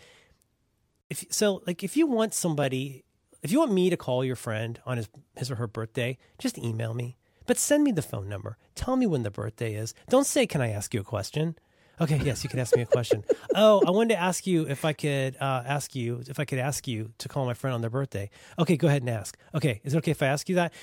if 1.09 1.25
so, 1.29 1.61
like, 1.67 1.83
if 1.83 1.95
you 1.97 2.07
want 2.07 2.33
somebody, 2.33 3.03
if 3.41 3.51
you 3.51 3.59
want 3.59 3.73
me 3.73 3.89
to 3.89 3.97
call 3.97 4.23
your 4.23 4.35
friend 4.35 4.79
on 4.85 4.97
his 4.97 5.09
his 5.35 5.51
or 5.51 5.55
her 5.55 5.67
birthday, 5.67 6.17
just 6.39 6.57
email 6.57 6.93
me. 6.93 7.17
But 7.45 7.57
send 7.57 7.83
me 7.83 7.91
the 7.91 8.01
phone 8.01 8.29
number. 8.29 8.57
Tell 8.73 8.95
me 8.95 9.05
when 9.05 9.23
the 9.23 9.29
birthday 9.29 9.75
is. 9.75 9.93
Don't 10.09 10.25
say, 10.25 10.47
"Can 10.47 10.61
I 10.61 10.69
ask 10.69 10.93
you 10.93 11.01
a 11.01 11.03
question?" 11.03 11.57
Okay, 12.01 12.19
yes, 12.23 12.43
you 12.43 12.49
can 12.49 12.59
ask 12.59 12.75
me 12.75 12.81
a 12.81 12.85
question. 12.85 13.23
oh, 13.55 13.83
I 13.85 13.91
wanted 13.91 14.15
to 14.15 14.19
ask 14.19 14.47
you 14.47 14.67
if 14.67 14.83
I 14.83 14.93
could 14.93 15.35
uh, 15.39 15.63
ask 15.65 15.95
you 15.95 16.23
if 16.27 16.39
I 16.39 16.45
could 16.45 16.59
ask 16.59 16.87
you 16.87 17.11
to 17.19 17.29
call 17.29 17.45
my 17.45 17.53
friend 17.53 17.73
on 17.73 17.81
their 17.81 17.89
birthday. 17.89 18.29
Okay, 18.57 18.77
go 18.77 18.87
ahead 18.87 19.03
and 19.03 19.09
ask. 19.09 19.37
Okay, 19.53 19.81
is 19.83 19.93
it 19.93 19.97
okay 19.97 20.11
if 20.11 20.21
I 20.23 20.27
ask 20.27 20.49
you 20.49 20.55
that? 20.55 20.73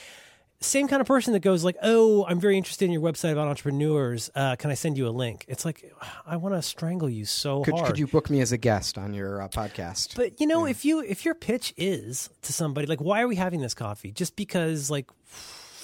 Same 0.62 0.88
kind 0.88 1.00
of 1.00 1.06
person 1.06 1.32
that 1.32 1.40
goes 1.40 1.64
like, 1.64 1.76
"Oh, 1.82 2.26
I'm 2.28 2.38
very 2.38 2.58
interested 2.58 2.84
in 2.84 2.92
your 2.92 3.00
website 3.00 3.32
about 3.32 3.48
entrepreneurs. 3.48 4.30
Uh, 4.34 4.56
can 4.56 4.70
I 4.70 4.74
send 4.74 4.98
you 4.98 5.08
a 5.08 5.10
link?" 5.10 5.46
It's 5.48 5.64
like, 5.64 5.90
I 6.26 6.36
want 6.36 6.54
to 6.54 6.60
strangle 6.60 7.08
you 7.08 7.24
so 7.24 7.64
Could, 7.64 7.74
hard. 7.74 7.86
could 7.86 7.98
you 7.98 8.06
book 8.06 8.28
me 8.28 8.42
as 8.42 8.52
a 8.52 8.58
guest 8.58 8.98
on 8.98 9.14
your 9.14 9.40
uh, 9.40 9.48
podcast? 9.48 10.16
But 10.16 10.38
you 10.38 10.46
know, 10.46 10.66
if 10.66 10.84
you 10.84 11.00
if 11.00 11.24
your 11.24 11.34
pitch 11.34 11.72
is 11.78 12.28
to 12.42 12.52
somebody 12.52 12.86
like, 12.86 13.00
why 13.00 13.22
are 13.22 13.28
we 13.28 13.36
having 13.36 13.62
this 13.62 13.72
coffee? 13.72 14.12
Just 14.12 14.36
because 14.36 14.90
like 14.90 15.10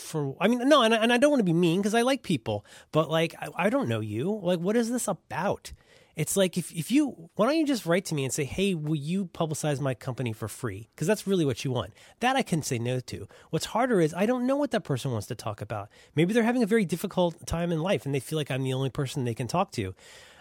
for 0.07 0.37
I 0.41 0.49
mean, 0.49 0.69
no, 0.69 0.83
and 0.83 0.95
I, 0.95 0.99
and 0.99 1.13
I 1.13 1.19
don't 1.19 1.31
want 1.31 1.41
to 1.41 1.45
be 1.45 1.53
mean 1.53 1.81
because 1.81 1.95
I 1.95 2.03
like 2.03 2.23
people, 2.23 2.65
but 2.93 3.11
like 3.11 3.35
I, 3.41 3.67
I 3.67 3.71
don't 3.71 3.89
know 3.89 4.01
you. 4.01 4.41
Like, 4.43 4.61
what 4.61 4.77
is 4.77 4.91
this 4.91 5.09
about? 5.09 5.73
It's 6.17 6.35
like 6.35 6.57
if 6.57 6.73
if 6.73 6.91
you 6.91 7.29
why 7.35 7.47
don't 7.47 7.59
you 7.59 7.67
just 7.67 7.85
write 7.85 8.07
to 8.07 8.15
me 8.15 8.25
and 8.25 8.33
say, 8.33 8.45
hey, 8.45 8.75
will 8.75 8.97
you 8.97 9.27
publicize 9.27 9.81
my 9.81 9.93
company 9.93 10.33
for 10.33 10.49
free? 10.49 10.89
Because 10.95 11.07
that's 11.07 11.27
really 11.27 11.45
what 11.45 11.63
you 11.63 11.71
want. 11.71 11.93
That 12.21 12.37
I 12.37 12.43
can 12.43 12.63
say 12.63 12.79
no 12.79 13.01
to. 13.01 13.29
What's 13.51 13.67
harder 13.67 14.01
is 14.01 14.15
I 14.15 14.25
don't 14.25 14.47
know 14.47 14.57
what 14.57 14.71
that 14.71 14.85
person 14.85 15.13
wants 15.13 15.27
to 15.27 15.35
talk 15.35 15.61
about. 15.61 15.91
Maybe 16.15 16.33
they're 16.33 16.43
having 16.43 16.63
a 16.63 16.67
very 16.67 16.87
difficult 16.87 17.47
time 17.47 17.71
in 17.71 17.81
life 17.81 18.07
and 18.07 18.15
they 18.15 18.21
feel 18.21 18.39
like 18.39 18.51
I'm 18.51 18.63
the 18.63 18.73
only 18.73 18.89
person 18.89 19.25
they 19.25 19.35
can 19.35 19.47
talk 19.47 19.73
to 19.73 19.95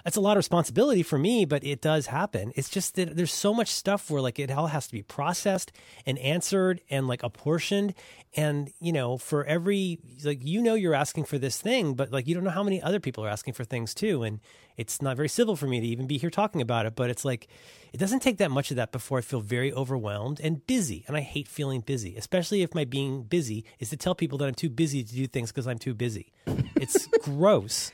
that's 0.06 0.18
a 0.18 0.22
lot 0.22 0.34
of 0.34 0.38
responsibility 0.38 1.02
for 1.02 1.18
me, 1.18 1.46
but 1.46 1.64
it 1.64 1.82
does 1.82 2.06
happen. 2.06 2.54
It's 2.56 2.70
just 2.70 2.94
that 2.94 3.18
there's 3.18 3.34
so 3.34 3.56
much 3.56 3.70
stuff 3.70 4.12
where 4.12 4.22
like 4.22 4.38
it 4.38 4.52
all 4.52 4.68
has 4.68 4.86
to 4.86 4.94
be 4.94 5.02
processed 5.02 5.72
and 6.06 6.20
answered 6.20 6.80
and 6.92 7.08
like 7.08 7.24
apportioned. 7.24 7.96
And, 8.36 8.72
you 8.80 8.94
know, 8.94 9.18
for 9.18 9.44
every, 9.46 9.98
like, 10.24 10.46
you 10.46 10.62
know, 10.62 10.76
you're 10.76 10.94
asking 10.94 11.24
for 11.24 11.40
this 11.40 11.60
thing, 11.60 11.96
but 11.96 12.12
like, 12.12 12.28
you 12.28 12.36
don't 12.36 12.44
know 12.44 12.52
how 12.52 12.62
many 12.62 12.80
other 12.84 13.00
people 13.00 13.26
are 13.26 13.30
asking 13.30 13.56
for 13.56 13.64
things 13.64 13.96
too. 13.96 14.22
And 14.22 14.42
it's 14.78 15.02
not 15.02 15.16
very 15.16 15.30
civil 15.30 15.56
for 15.56 15.66
me 15.66 15.80
to 15.80 15.88
even 15.88 16.06
be 16.06 16.20
here 16.20 16.30
talking 16.30 16.62
about 16.62 16.86
it, 16.86 16.96
but 16.96 17.10
it's 17.10 17.26
like, 17.26 17.48
it 17.92 17.98
doesn't 17.98 18.20
take 18.20 18.38
that 18.38 18.52
much 18.52 18.70
of 18.70 18.78
that 18.78 18.92
before 18.92 19.18
I 19.18 19.22
feel 19.22 19.42
very 19.42 19.74
overwhelmed 19.74 20.40
and 20.40 20.68
busy. 20.68 21.04
And 21.08 21.18
I 21.18 21.22
hate 21.22 21.48
feeling 21.48 21.82
busy, 21.82 22.16
especially 22.16 22.62
if 22.62 22.76
my 22.76 22.86
being 22.86 23.24
busy 23.24 23.66
is 23.80 23.90
to 23.90 23.98
tell 23.98 24.14
people 24.14 24.38
that 24.38 24.48
I'm 24.48 24.54
too 24.54 24.70
busy 24.70 25.04
to 25.04 25.16
do 25.16 25.26
things 25.26 25.52
because 25.52 25.68
I'm 25.68 25.80
too 25.80 25.96
busy. 25.96 26.32
It's 26.76 27.08
gross. 27.24 27.92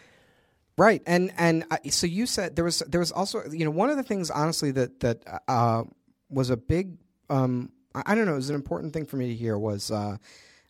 Right, 0.77 1.01
and 1.05 1.31
and 1.37 1.65
I, 1.69 1.89
so 1.89 2.07
you 2.07 2.25
said 2.25 2.55
there 2.55 2.65
was 2.65 2.79
there 2.87 2.99
was 2.99 3.11
also 3.11 3.43
you 3.51 3.65
know 3.65 3.71
one 3.71 3.89
of 3.89 3.97
the 3.97 4.03
things 4.03 4.31
honestly 4.31 4.71
that 4.71 4.99
that 5.01 5.23
uh, 5.47 5.83
was 6.29 6.49
a 6.49 6.57
big 6.57 6.97
um, 7.29 7.71
I 7.93 8.03
I 8.07 8.15
don't 8.15 8.25
know 8.25 8.33
it 8.33 8.37
was 8.37 8.49
an 8.49 8.55
important 8.55 8.93
thing 8.93 9.05
for 9.05 9.17
me 9.17 9.27
to 9.27 9.35
hear 9.35 9.57
was 9.57 9.91
uh, 9.91 10.17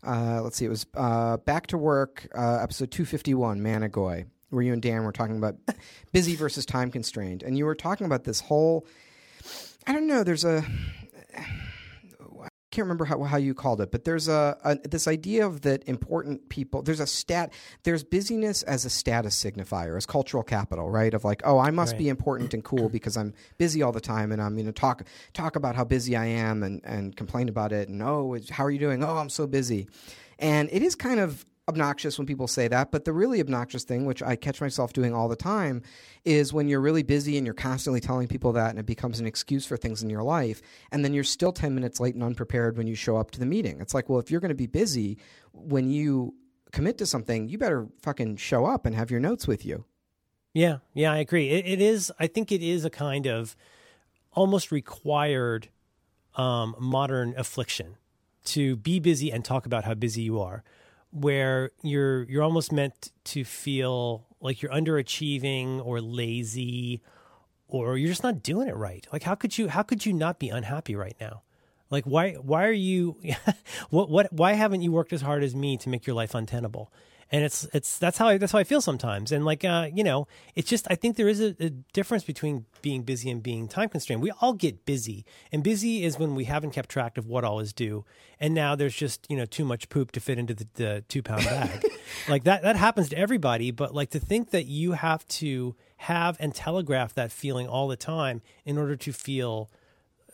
uh, 0.05 0.41
let's 0.41 0.57
see 0.57 0.65
it 0.65 0.69
was 0.69 0.85
uh, 0.95 1.37
back 1.37 1.67
to 1.67 1.77
work 1.77 2.27
uh, 2.35 2.59
episode 2.61 2.91
two 2.91 3.05
fifty 3.05 3.33
one 3.33 3.61
Managoy 3.61 4.25
where 4.49 4.63
you 4.63 4.73
and 4.73 4.81
Dan 4.81 5.03
were 5.03 5.11
talking 5.11 5.37
about 5.37 5.55
busy 6.11 6.35
versus 6.35 6.65
time 6.65 6.91
constrained. 6.91 7.41
And 7.41 7.57
you 7.57 7.65
were 7.65 7.75
talking 7.75 8.05
about 8.05 8.23
this 8.23 8.41
whole 8.41 8.85
I 9.87 9.93
don't 9.93 10.07
know 10.07 10.23
there's 10.23 10.45
a 10.45 10.65
can't 12.71 12.85
remember 12.85 13.05
how, 13.05 13.21
how 13.23 13.37
you 13.37 13.53
called 13.53 13.81
it, 13.81 13.91
but 13.91 14.05
there's 14.05 14.27
a, 14.27 14.57
a 14.63 14.75
this 14.87 15.07
idea 15.07 15.45
of 15.45 15.61
that 15.61 15.83
important 15.87 16.49
people. 16.49 16.81
There's 16.81 16.99
a 17.01 17.05
stat. 17.07 17.51
There's 17.83 18.03
busyness 18.03 18.63
as 18.63 18.85
a 18.85 18.89
status 18.89 19.35
signifier, 19.41 19.97
as 19.97 20.05
cultural 20.05 20.41
capital, 20.43 20.89
right? 20.89 21.13
Of 21.13 21.23
like, 21.25 21.41
oh, 21.45 21.59
I 21.59 21.69
must 21.71 21.93
Right. 21.93 21.99
be 21.99 22.09
important 22.09 22.53
and 22.53 22.63
cool 22.63 22.89
because 22.97 23.17
I'm 23.17 23.33
busy 23.57 23.81
all 23.83 23.91
the 23.91 24.01
time, 24.01 24.31
and 24.31 24.41
I'm 24.41 24.53
going 24.55 24.65
to 24.67 24.71
talk 24.71 25.03
talk 25.33 25.55
about 25.55 25.75
how 25.75 25.83
busy 25.83 26.15
I 26.15 26.25
am 26.25 26.63
and 26.63 26.81
and 26.83 27.15
complain 27.15 27.49
about 27.49 27.71
it. 27.71 27.89
And 27.89 28.01
oh, 28.01 28.33
it's- 28.35 28.49
how 28.49 28.63
are 28.65 28.71
you 28.71 28.79
doing? 28.79 29.03
Oh, 29.03 29.17
I'm 29.17 29.29
so 29.29 29.45
busy. 29.47 29.87
And 30.39 30.69
it 30.71 30.81
is 30.81 30.95
kind 30.95 31.19
of 31.19 31.45
obnoxious 31.67 32.17
when 32.17 32.27
people 32.27 32.47
say 32.47 32.67
that, 32.67 32.91
but 32.91 33.05
the 33.05 33.13
really 33.13 33.39
obnoxious 33.39 33.83
thing, 33.83 34.05
which 34.05 34.21
I 34.21 34.35
catch 34.35 34.59
myself 34.59 34.93
doing 34.93 35.13
all 35.13 35.27
the 35.27 35.35
time, 35.35 35.83
is 36.25 36.51
when 36.51 36.67
you're 36.67 36.81
really 36.81 37.03
busy 37.03 37.37
and 37.37 37.45
you're 37.45 37.53
constantly 37.53 37.99
telling 37.99 38.27
people 38.27 38.51
that 38.53 38.71
and 38.71 38.79
it 38.79 38.85
becomes 38.85 39.19
an 39.19 39.25
excuse 39.25 39.65
for 39.65 39.77
things 39.77 40.03
in 40.03 40.09
your 40.09 40.23
life, 40.23 40.61
and 40.91 41.05
then 41.05 41.13
you're 41.13 41.23
still 41.23 41.51
10 41.51 41.73
minutes 41.73 41.99
late 41.99 42.15
and 42.15 42.23
unprepared 42.23 42.77
when 42.77 42.87
you 42.87 42.95
show 42.95 43.15
up 43.15 43.31
to 43.31 43.39
the 43.39 43.45
meeting. 43.45 43.79
It's 43.79 43.93
like, 43.93 44.09
well, 44.09 44.19
if 44.19 44.31
you're 44.31 44.41
going 44.41 44.49
to 44.49 44.55
be 44.55 44.67
busy 44.67 45.17
when 45.53 45.89
you 45.89 46.33
commit 46.71 46.97
to 46.97 47.05
something, 47.05 47.49
you 47.49 47.57
better 47.57 47.87
fucking 48.01 48.37
show 48.37 48.65
up 48.65 48.85
and 48.85 48.95
have 48.95 49.11
your 49.11 49.19
notes 49.19 49.47
with 49.47 49.65
you. 49.65 49.85
Yeah, 50.53 50.77
yeah, 50.93 51.13
I 51.13 51.17
agree. 51.17 51.49
It, 51.49 51.65
it 51.65 51.81
is. 51.81 52.11
I 52.19 52.27
think 52.27 52.51
it 52.51 52.61
is 52.61 52.83
a 52.83 52.89
kind 52.89 53.25
of 53.25 53.55
almost 54.33 54.71
required 54.71 55.69
um, 56.35 56.75
modern 56.79 57.33
affliction 57.37 57.97
to 58.43 58.75
be 58.75 58.99
busy 58.99 59.31
and 59.31 59.45
talk 59.45 59.65
about 59.65 59.83
how 59.85 59.93
busy 59.93 60.23
you 60.23 60.39
are, 60.39 60.63
where 61.11 61.71
you're 61.81 62.23
you're 62.23 62.43
almost 62.43 62.71
meant 62.71 63.11
to 63.25 63.43
feel 63.43 64.25
like 64.39 64.61
you're 64.61 64.71
underachieving 64.71 65.85
or 65.85 66.01
lazy, 66.01 67.01
or 67.67 67.97
you're 67.97 68.09
just 68.09 68.23
not 68.23 68.41
doing 68.43 68.67
it 68.67 68.75
right. 68.75 69.05
Like 69.13 69.23
how 69.23 69.35
could 69.35 69.57
you 69.57 69.67
how 69.67 69.83
could 69.83 70.05
you 70.05 70.13
not 70.13 70.39
be 70.39 70.49
unhappy 70.49 70.95
right 70.95 71.15
now? 71.19 71.43
Like 71.89 72.05
why 72.05 72.33
why 72.33 72.65
are 72.65 72.71
you 72.71 73.17
what 73.89 74.09
what 74.09 74.31
why 74.33 74.53
haven't 74.53 74.81
you 74.81 74.91
worked 74.91 75.13
as 75.13 75.21
hard 75.21 75.43
as 75.43 75.55
me 75.55 75.77
to 75.77 75.89
make 75.89 76.07
your 76.07 76.15
life 76.15 76.33
untenable? 76.33 76.91
And 77.33 77.45
it's 77.45 77.65
it's 77.73 77.97
that's 77.97 78.17
how 78.17 78.27
I 78.27 78.37
that's 78.37 78.51
how 78.51 78.59
I 78.59 78.65
feel 78.65 78.81
sometimes. 78.81 79.31
And 79.31 79.45
like 79.45 79.63
uh, 79.63 79.87
you 79.93 80.03
know, 80.03 80.27
it's 80.53 80.69
just 80.69 80.85
I 80.89 80.95
think 80.95 81.15
there 81.15 81.29
is 81.29 81.39
a, 81.39 81.55
a 81.59 81.69
difference 81.69 82.25
between 82.25 82.65
being 82.81 83.03
busy 83.03 83.29
and 83.29 83.41
being 83.41 83.69
time 83.69 83.87
constrained. 83.87 84.21
We 84.21 84.31
all 84.41 84.53
get 84.53 84.85
busy, 84.85 85.25
and 85.49 85.63
busy 85.63 86.03
is 86.03 86.19
when 86.19 86.35
we 86.35 86.43
haven't 86.43 86.71
kept 86.71 86.89
track 86.89 87.17
of 87.17 87.27
what 87.27 87.45
all 87.45 87.61
is 87.61 87.71
due, 87.71 88.03
and 88.39 88.53
now 88.53 88.75
there's 88.75 88.95
just 88.95 89.25
you 89.29 89.37
know 89.37 89.45
too 89.45 89.63
much 89.63 89.87
poop 89.87 90.11
to 90.11 90.19
fit 90.19 90.37
into 90.37 90.53
the, 90.53 90.67
the 90.73 91.03
two 91.07 91.23
pound 91.23 91.45
bag. 91.45 91.85
like 92.27 92.43
that 92.43 92.63
that 92.63 92.75
happens 92.75 93.07
to 93.09 93.17
everybody. 93.17 93.71
But 93.71 93.95
like 93.95 94.09
to 94.09 94.19
think 94.19 94.49
that 94.49 94.65
you 94.65 94.91
have 94.91 95.25
to 95.27 95.75
have 95.97 96.35
and 96.39 96.53
telegraph 96.53 97.13
that 97.13 97.31
feeling 97.31 97.65
all 97.65 97.87
the 97.87 97.95
time 97.95 98.41
in 98.65 98.77
order 98.77 98.97
to 98.97 99.13
feel 99.13 99.69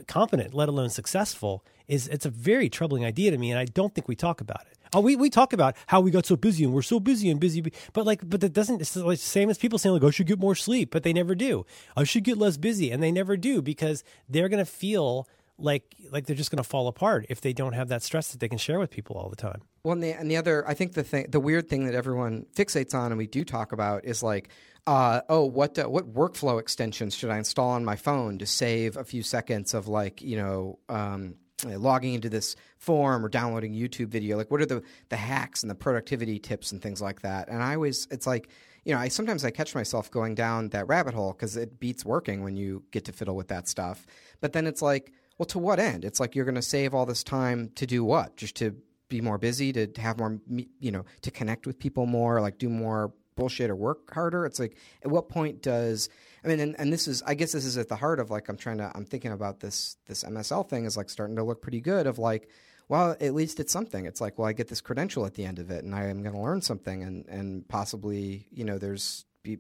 competent, 0.08 0.54
let 0.54 0.70
alone 0.70 0.90
successful, 0.90 1.64
is 1.88 2.08
it's 2.08 2.26
a 2.26 2.30
very 2.30 2.70
troubling 2.70 3.06
idea 3.06 3.32
to 3.32 3.38
me, 3.38 3.52
and 3.52 3.60
I 3.60 3.66
don't 3.66 3.94
think 3.94 4.08
we 4.08 4.16
talk 4.16 4.42
about 4.42 4.62
it. 4.72 4.78
Oh, 4.94 5.02
we, 5.02 5.16
we 5.16 5.30
talk 5.30 5.52
about 5.52 5.76
how 5.88 6.00
we 6.00 6.12
got 6.12 6.26
so 6.26 6.36
busy 6.36 6.64
and 6.64 6.74
we're 6.74 6.82
so 6.82 7.00
busy 7.00 7.30
and 7.30 7.40
busy, 7.40 7.62
but 7.94 8.06
like, 8.06 8.28
but 8.28 8.42
that 8.42 8.54
doesn't. 8.54 8.82
It's 8.82 8.96
like 8.96 9.18
the 9.18 9.24
same 9.24 9.50
as 9.50 9.58
people 9.58 9.78
saying 9.78 9.94
like, 9.94 10.04
I 10.04 10.10
should 10.12 10.28
get 10.28 10.40
more 10.40 10.56
sleep, 10.56 10.92
but 10.92 11.04
they 11.04 11.14
never 11.14 11.36
do. 11.36 11.66
I 11.96 12.04
should 12.04 12.24
get 12.24 12.38
less 12.38 12.58
busy, 12.58 12.92
and 12.92 13.02
they 13.02 13.12
never 13.12 13.38
do 13.38 13.62
because 13.62 14.04
they're 14.30 14.50
gonna 14.50 14.66
feel 14.66 15.28
like 15.58 15.96
like 16.12 16.26
they're 16.26 16.36
just 16.36 16.52
gonna 16.52 16.64
fall 16.64 16.88
apart 16.88 17.26
if 17.30 17.42
they 17.42 17.54
don't 17.54 17.74
have 17.74 17.90
that 17.90 18.04
stress 18.04 18.32
that 18.32 18.40
they 18.40 18.48
can 18.48 18.58
share 18.58 18.80
with 18.80 18.90
people 18.90 19.18
all 19.18 19.30
the 19.30 19.36
time. 19.36 19.62
Well, 19.84 19.94
and 19.94 20.04
the, 20.04 20.12
and 20.12 20.30
the 20.30 20.38
other, 20.38 20.68
I 20.68 20.74
think 20.74 20.94
the 20.94 21.04
thing, 21.04 21.28
the 21.30 21.40
weird 21.40 21.70
thing 21.70 21.86
that 21.86 21.96
everyone 21.96 22.46
fixates 22.54 22.94
on, 22.94 23.12
and 23.12 23.18
we 23.18 23.28
do 23.28 23.46
talk 23.46 23.72
about, 23.72 24.04
is 24.04 24.22
like, 24.22 24.50
uh, 24.86 25.22
oh, 25.30 25.46
what 25.46 25.80
uh, 25.80 25.86
what 25.86 26.14
workflow 26.14 26.60
extensions 26.60 27.16
should 27.16 27.30
I 27.30 27.38
install 27.38 27.70
on 27.70 27.84
my 27.86 27.96
phone 27.96 28.38
to 28.40 28.46
save 28.46 28.98
a 28.98 29.04
few 29.04 29.24
seconds 29.24 29.74
of 29.74 29.88
like, 29.88 30.22
you 30.22 30.38
know. 30.38 30.80
Um, 30.88 31.36
Uh, 31.66 31.76
logging 31.80 32.14
into 32.14 32.30
this 32.30 32.56
form 32.78 33.26
or 33.26 33.30
downloading 33.30 33.74
YouTube 33.74 34.10
video. 34.10 34.38
Like, 34.38 34.52
what 34.52 34.62
are 34.62 34.66
the 34.68 34.84
the 35.10 35.18
hacks 35.18 35.64
and 35.64 35.72
the 35.72 35.76
productivity 35.76 36.38
tips 36.38 36.72
and 36.72 36.80
things 36.80 37.02
like 37.02 37.22
that? 37.24 37.50
And 37.50 37.64
I 37.64 37.74
always, 37.74 38.08
it's 38.12 38.28
like, 38.28 38.50
you 38.86 38.94
know, 38.94 39.00
I 39.00 39.08
sometimes 39.08 39.44
I 39.44 39.50
catch 39.50 39.74
myself 39.74 40.12
going 40.12 40.36
down 40.36 40.70
that 40.70 40.88
rabbit 40.88 41.16
hole 41.16 41.32
because 41.32 41.58
it 41.58 41.80
beats 41.80 42.06
working 42.06 42.44
when 42.44 42.58
you 42.58 42.84
get 42.92 43.06
to 43.06 43.12
fiddle 43.12 43.36
with 43.36 43.48
that 43.48 43.68
stuff. 43.68 44.06
But 44.40 44.54
then 44.54 44.68
it's 44.68 44.84
like, 44.84 45.12
well, 45.40 45.48
to 45.48 45.58
what 45.58 45.80
end? 45.80 46.06
It's 46.06 46.20
like 46.20 46.36
you're 46.36 46.46
going 46.46 46.54
to 46.54 46.62
save 46.62 46.94
all 46.94 47.08
this 47.08 47.24
time 47.24 47.72
to 47.74 47.88
do 47.88 48.04
what? 48.04 48.38
Just 48.38 48.56
to 48.58 48.76
be 49.10 49.20
more 49.20 49.40
busy, 49.40 49.74
to 49.74 49.90
have 50.00 50.20
more, 50.20 50.40
you 50.80 50.92
know, 50.92 51.06
to 51.24 51.32
connect 51.32 51.66
with 51.66 51.80
people 51.80 52.06
more, 52.06 52.40
like 52.40 52.60
do 52.60 52.70
more 52.70 53.14
bullshit 53.36 53.72
or 53.72 53.76
work 53.76 54.14
harder. 54.14 54.46
It's 54.46 54.60
like, 54.60 54.78
at 55.04 55.10
what 55.10 55.28
point 55.28 55.64
does 55.64 56.08
I 56.48 56.50
mean, 56.50 56.62
and, 56.62 56.80
and 56.80 56.94
this 56.94 57.10
is, 57.10 57.22
I 57.24 57.34
guess, 57.34 57.52
this 57.52 57.66
is 57.66 57.78
at 57.78 57.90
the 57.90 57.98
heart 57.98 58.22
of 58.22 58.32
like 58.32 58.48
I'm 58.48 58.56
trying 58.56 58.78
to, 58.78 58.90
I'm 58.96 59.04
thinking 59.04 59.34
about 59.34 59.60
this 59.60 59.98
this 60.06 60.24
MSL 60.24 60.70
thing 60.70 60.86
is 60.86 60.96
like 60.96 61.10
starting 61.10 61.36
to 61.36 61.44
look 61.44 61.62
pretty 61.62 61.82
good. 61.82 62.08
Of 62.08 62.20
like, 62.20 62.50
well, 62.88 63.18
at 63.20 63.34
least 63.34 63.60
it's 63.60 63.74
something. 63.74 64.06
It's 64.06 64.22
like, 64.22 64.40
well, 64.40 64.48
I 64.48 64.54
get 64.54 64.70
this 64.70 64.80
credential 64.80 65.26
at 65.26 65.34
the 65.34 65.44
end 65.44 65.60
of 65.60 65.72
it, 65.72 65.84
and 65.84 65.94
I 65.94 66.06
am 66.06 66.24
going 66.24 66.34
to 66.34 66.42
learn 66.42 66.62
something, 66.62 67.04
and 67.04 67.28
and 67.28 67.68
possibly, 67.68 68.48
you 68.50 68.64
know, 68.64 68.78
there's 68.78 69.26
be 69.44 69.58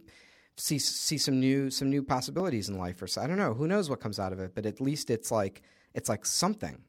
see 0.55 0.79
see 0.79 1.17
some 1.17 1.41
new 1.41 1.69
some 1.69 1.89
new 1.89 2.03
possibilities 2.03 2.69
in 2.69 2.77
life, 2.77 3.01
or 3.01 3.07
so 3.07 3.21
I 3.21 3.27
don't 3.27 3.38
know. 3.38 3.53
Who 3.53 3.67
knows 3.67 3.89
what 3.89 3.99
comes 3.99 4.17
out 4.17 4.31
of 4.31 4.39
it? 4.39 4.55
But 4.55 4.65
at 4.65 4.79
least 4.79 5.09
it's 5.09 5.29
like 5.29 5.63
it's 5.93 6.07
like 6.07 6.25
something. 6.25 6.83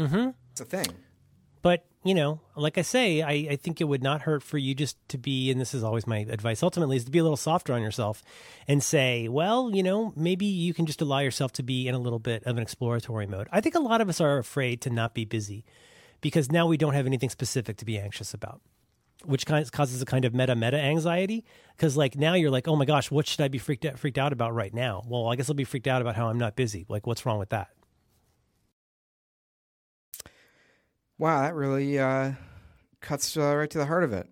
Mm-hmm. 0.00 0.30
It's 0.52 0.60
a 0.60 0.64
thing. 0.64 0.94
But, 1.60 1.86
you 2.04 2.14
know, 2.14 2.40
like 2.54 2.76
I 2.76 2.82
say, 2.82 3.22
I, 3.22 3.52
I 3.52 3.56
think 3.56 3.80
it 3.80 3.84
would 3.84 4.02
not 4.02 4.22
hurt 4.22 4.42
for 4.42 4.58
you 4.58 4.74
just 4.74 4.96
to 5.08 5.18
be, 5.18 5.50
and 5.50 5.58
this 5.58 5.72
is 5.72 5.82
always 5.82 6.06
my 6.06 6.18
advice 6.18 6.62
ultimately, 6.62 6.98
is 6.98 7.06
to 7.06 7.10
be 7.10 7.18
a 7.18 7.22
little 7.22 7.36
softer 7.36 7.72
on 7.72 7.80
yourself 7.80 8.22
and 8.68 8.82
say, 8.82 9.26
well, 9.26 9.70
you 9.74 9.82
know, 9.82 10.12
maybe 10.14 10.44
you 10.44 10.74
can 10.74 10.84
just 10.84 11.00
allow 11.00 11.20
yourself 11.20 11.52
to 11.52 11.62
be 11.62 11.88
in 11.88 11.94
a 11.94 11.98
little 11.98 12.18
bit 12.18 12.44
of 12.44 12.58
an 12.58 12.62
exploratory 12.62 13.26
mode. 13.26 13.48
I 13.50 13.62
think 13.62 13.74
a 13.74 13.80
lot 13.80 14.02
of 14.02 14.10
us 14.10 14.20
are 14.20 14.36
afraid 14.36 14.82
to 14.82 14.90
not 14.90 15.14
be 15.14 15.24
busy 15.24 15.64
because 16.20 16.52
now 16.52 16.66
we 16.66 16.76
don't 16.76 16.94
have 16.94 17.06
anything 17.06 17.30
specific 17.30 17.78
to 17.78 17.84
be 17.86 17.98
anxious 17.98 18.34
about 18.34 18.60
which 19.24 19.46
causes 19.46 20.02
a 20.02 20.04
kind 20.04 20.26
of 20.26 20.34
meta 20.34 20.54
meta 20.54 20.78
anxiety. 20.78 21.44
Because 21.74 21.96
like 21.96 22.14
now 22.14 22.34
you're 22.34 22.50
like 22.50 22.68
oh 22.68 22.76
my 22.76 22.84
gosh 22.84 23.10
what 23.10 23.26
should 23.26 23.40
i 23.40 23.48
be 23.48 23.56
freaked 23.56 23.86
out, 23.86 23.98
freaked 23.98 24.18
out 24.18 24.34
about 24.34 24.54
right 24.54 24.74
now? 24.74 25.02
Well 25.06 25.28
i 25.30 25.36
guess 25.36 25.48
i'll 25.48 25.54
be 25.54 25.64
freaked 25.64 25.86
out 25.86 26.02
about 26.02 26.16
how 26.16 26.28
i'm 26.28 26.36
not 26.36 26.56
busy. 26.56 26.84
Like 26.90 27.06
what's 27.06 27.24
wrong 27.24 27.38
with 27.38 27.48
that 27.48 27.68
Wow, 31.18 31.42
that 31.42 31.54
really 31.54 31.98
uh, 31.98 32.32
cuts 33.00 33.36
uh, 33.36 33.54
right 33.56 33.70
to 33.70 33.78
the 33.78 33.86
heart 33.86 34.04
of 34.04 34.12
it. 34.12 34.28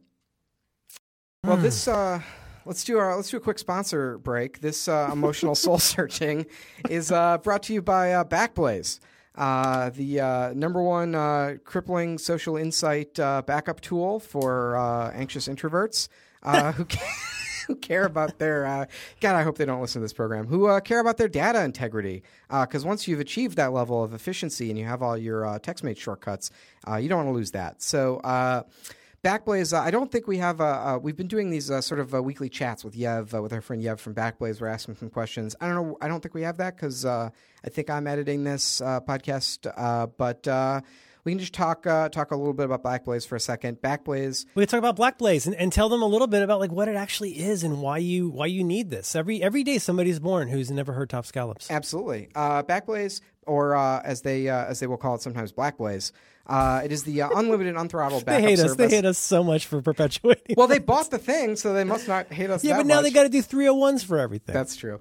Well, 1.44 1.56
Hmm. 1.56 1.62
this 1.62 1.88
uh, 1.88 2.20
let's 2.64 2.84
do 2.84 2.98
our 2.98 3.14
let's 3.16 3.30
do 3.30 3.36
a 3.36 3.40
quick 3.40 3.58
sponsor 3.58 4.18
break. 4.18 4.60
This 4.60 4.88
uh, 4.88 5.10
emotional 5.12 5.54
soul 5.54 5.78
searching 5.94 6.46
is 6.88 7.10
uh, 7.12 7.38
brought 7.38 7.62
to 7.64 7.72
you 7.72 7.82
by 7.82 8.12
uh, 8.12 8.24
Backblaze, 8.24 9.00
uh, 9.36 9.90
the 9.90 10.20
uh, 10.20 10.52
number 10.54 10.82
one 10.82 11.14
uh, 11.14 11.54
crippling 11.64 12.18
social 12.18 12.56
insight 12.56 13.18
uh, 13.18 13.42
backup 13.42 13.80
tool 13.80 14.20
for 14.20 14.76
uh, 14.76 15.10
anxious 15.12 15.48
introverts 15.48 16.08
uh, 16.42 16.72
who. 16.72 16.84
Can- 16.86 17.00
Who 17.66 17.76
care 17.76 18.04
about 18.04 18.38
their 18.38 18.66
uh, 18.66 18.86
God? 19.20 19.36
I 19.36 19.42
hope 19.42 19.58
they 19.58 19.64
don't 19.64 19.80
listen 19.80 20.00
to 20.00 20.04
this 20.04 20.12
program. 20.12 20.46
Who 20.46 20.66
uh, 20.66 20.80
care 20.80 21.00
about 21.00 21.16
their 21.16 21.28
data 21.28 21.62
integrity? 21.62 22.22
Because 22.50 22.84
once 22.84 23.08
you've 23.08 23.20
achieved 23.20 23.56
that 23.56 23.72
level 23.72 24.02
of 24.02 24.14
efficiency 24.14 24.70
and 24.70 24.78
you 24.78 24.84
have 24.84 25.02
all 25.02 25.16
your 25.16 25.46
uh, 25.46 25.58
TextMate 25.58 25.96
shortcuts, 25.96 26.50
uh, 26.88 26.96
you 26.96 27.08
don't 27.08 27.18
want 27.18 27.28
to 27.28 27.34
lose 27.34 27.52
that. 27.52 27.82
So. 27.82 28.18
Uh, 28.18 28.62
Backblaze, 29.22 29.72
uh, 29.72 29.80
I 29.80 29.92
don't 29.92 30.10
think 30.10 30.26
we 30.26 30.38
have. 30.38 30.60
Uh, 30.60 30.64
uh, 30.64 30.98
we've 31.00 31.16
been 31.16 31.28
doing 31.28 31.48
these 31.48 31.70
uh, 31.70 31.80
sort 31.80 32.00
of 32.00 32.12
uh, 32.12 32.20
weekly 32.20 32.48
chats 32.48 32.84
with 32.84 32.96
Yev, 32.96 33.32
uh, 33.32 33.40
with 33.40 33.52
our 33.52 33.60
friend 33.60 33.80
Yev 33.80 34.00
from 34.00 34.16
Backblaze. 34.16 34.60
We're 34.60 34.66
asking 34.66 34.96
some 34.96 35.10
questions. 35.10 35.54
I 35.60 35.68
don't 35.68 35.76
know. 35.76 35.96
I 36.00 36.08
don't 36.08 36.20
think 36.20 36.34
we 36.34 36.42
have 36.42 36.56
that 36.56 36.74
because 36.74 37.04
uh, 37.04 37.30
I 37.64 37.68
think 37.68 37.88
I'm 37.88 38.08
editing 38.08 38.42
this 38.42 38.80
uh, 38.80 39.00
podcast. 39.00 39.72
Uh, 39.76 40.08
but 40.08 40.48
uh, 40.48 40.80
we 41.24 41.32
can 41.32 41.38
just 41.38 41.52
talk 41.54 41.86
uh, 41.86 42.08
talk 42.08 42.30
a 42.30 42.36
little 42.36 42.52
bit 42.52 42.66
about 42.66 42.82
Backblaze 42.82 43.26
for 43.26 43.36
a 43.36 43.40
second. 43.40 43.80
Backblaze, 43.80 44.46
we 44.54 44.62
can 44.62 44.68
talk 44.68 44.78
about 44.78 44.96
black 44.96 45.18
blaze 45.18 45.46
and, 45.46 45.54
and 45.56 45.72
tell 45.72 45.88
them 45.88 46.02
a 46.02 46.06
little 46.06 46.26
bit 46.26 46.42
about 46.42 46.60
like 46.60 46.72
what 46.72 46.88
it 46.88 46.96
actually 46.96 47.38
is 47.38 47.62
and 47.64 47.80
why 47.80 47.98
you 47.98 48.28
why 48.30 48.46
you 48.46 48.64
need 48.64 48.90
this 48.90 49.14
every 49.14 49.42
every 49.42 49.62
day 49.64 49.78
somebody's 49.78 50.18
born 50.18 50.48
who's 50.48 50.70
never 50.70 50.92
heard 50.92 51.10
top 51.10 51.26
scallops 51.26 51.70
absolutely. 51.70 52.28
Uh, 52.34 52.62
Backblaze, 52.62 53.20
or 53.46 53.74
uh, 53.76 54.00
as 54.04 54.22
they 54.22 54.48
uh, 54.48 54.64
as 54.66 54.80
they 54.80 54.86
will 54.86 54.96
call 54.96 55.14
it 55.14 55.22
sometimes, 55.22 55.52
Blackblaze. 55.52 56.12
Uh, 56.44 56.80
it 56.84 56.90
is 56.90 57.04
the 57.04 57.22
uh, 57.22 57.28
unlimited, 57.36 57.76
unthrottled 57.76 58.24
backup 58.24 58.42
they 58.42 58.42
hate 58.42 58.58
us 58.58 58.70
service. 58.72 58.76
they 58.90 58.96
hate 58.96 59.04
us 59.04 59.16
so 59.16 59.44
much 59.44 59.66
for 59.66 59.80
perpetuating 59.80 60.56
Well, 60.56 60.66
they 60.66 60.80
bought 60.80 61.08
the 61.12 61.18
thing, 61.18 61.54
so 61.54 61.72
they 61.72 61.84
must 61.84 62.08
not 62.08 62.32
hate 62.32 62.50
us. 62.50 62.64
yeah 62.64 62.78
but 62.78 62.86
now 62.86 62.96
much. 62.96 63.04
they 63.04 63.10
got 63.12 63.22
to 63.22 63.28
do 63.28 63.40
301s 63.40 64.04
for 64.04 64.18
everything 64.18 64.52
That's 64.52 64.74
true. 64.74 64.98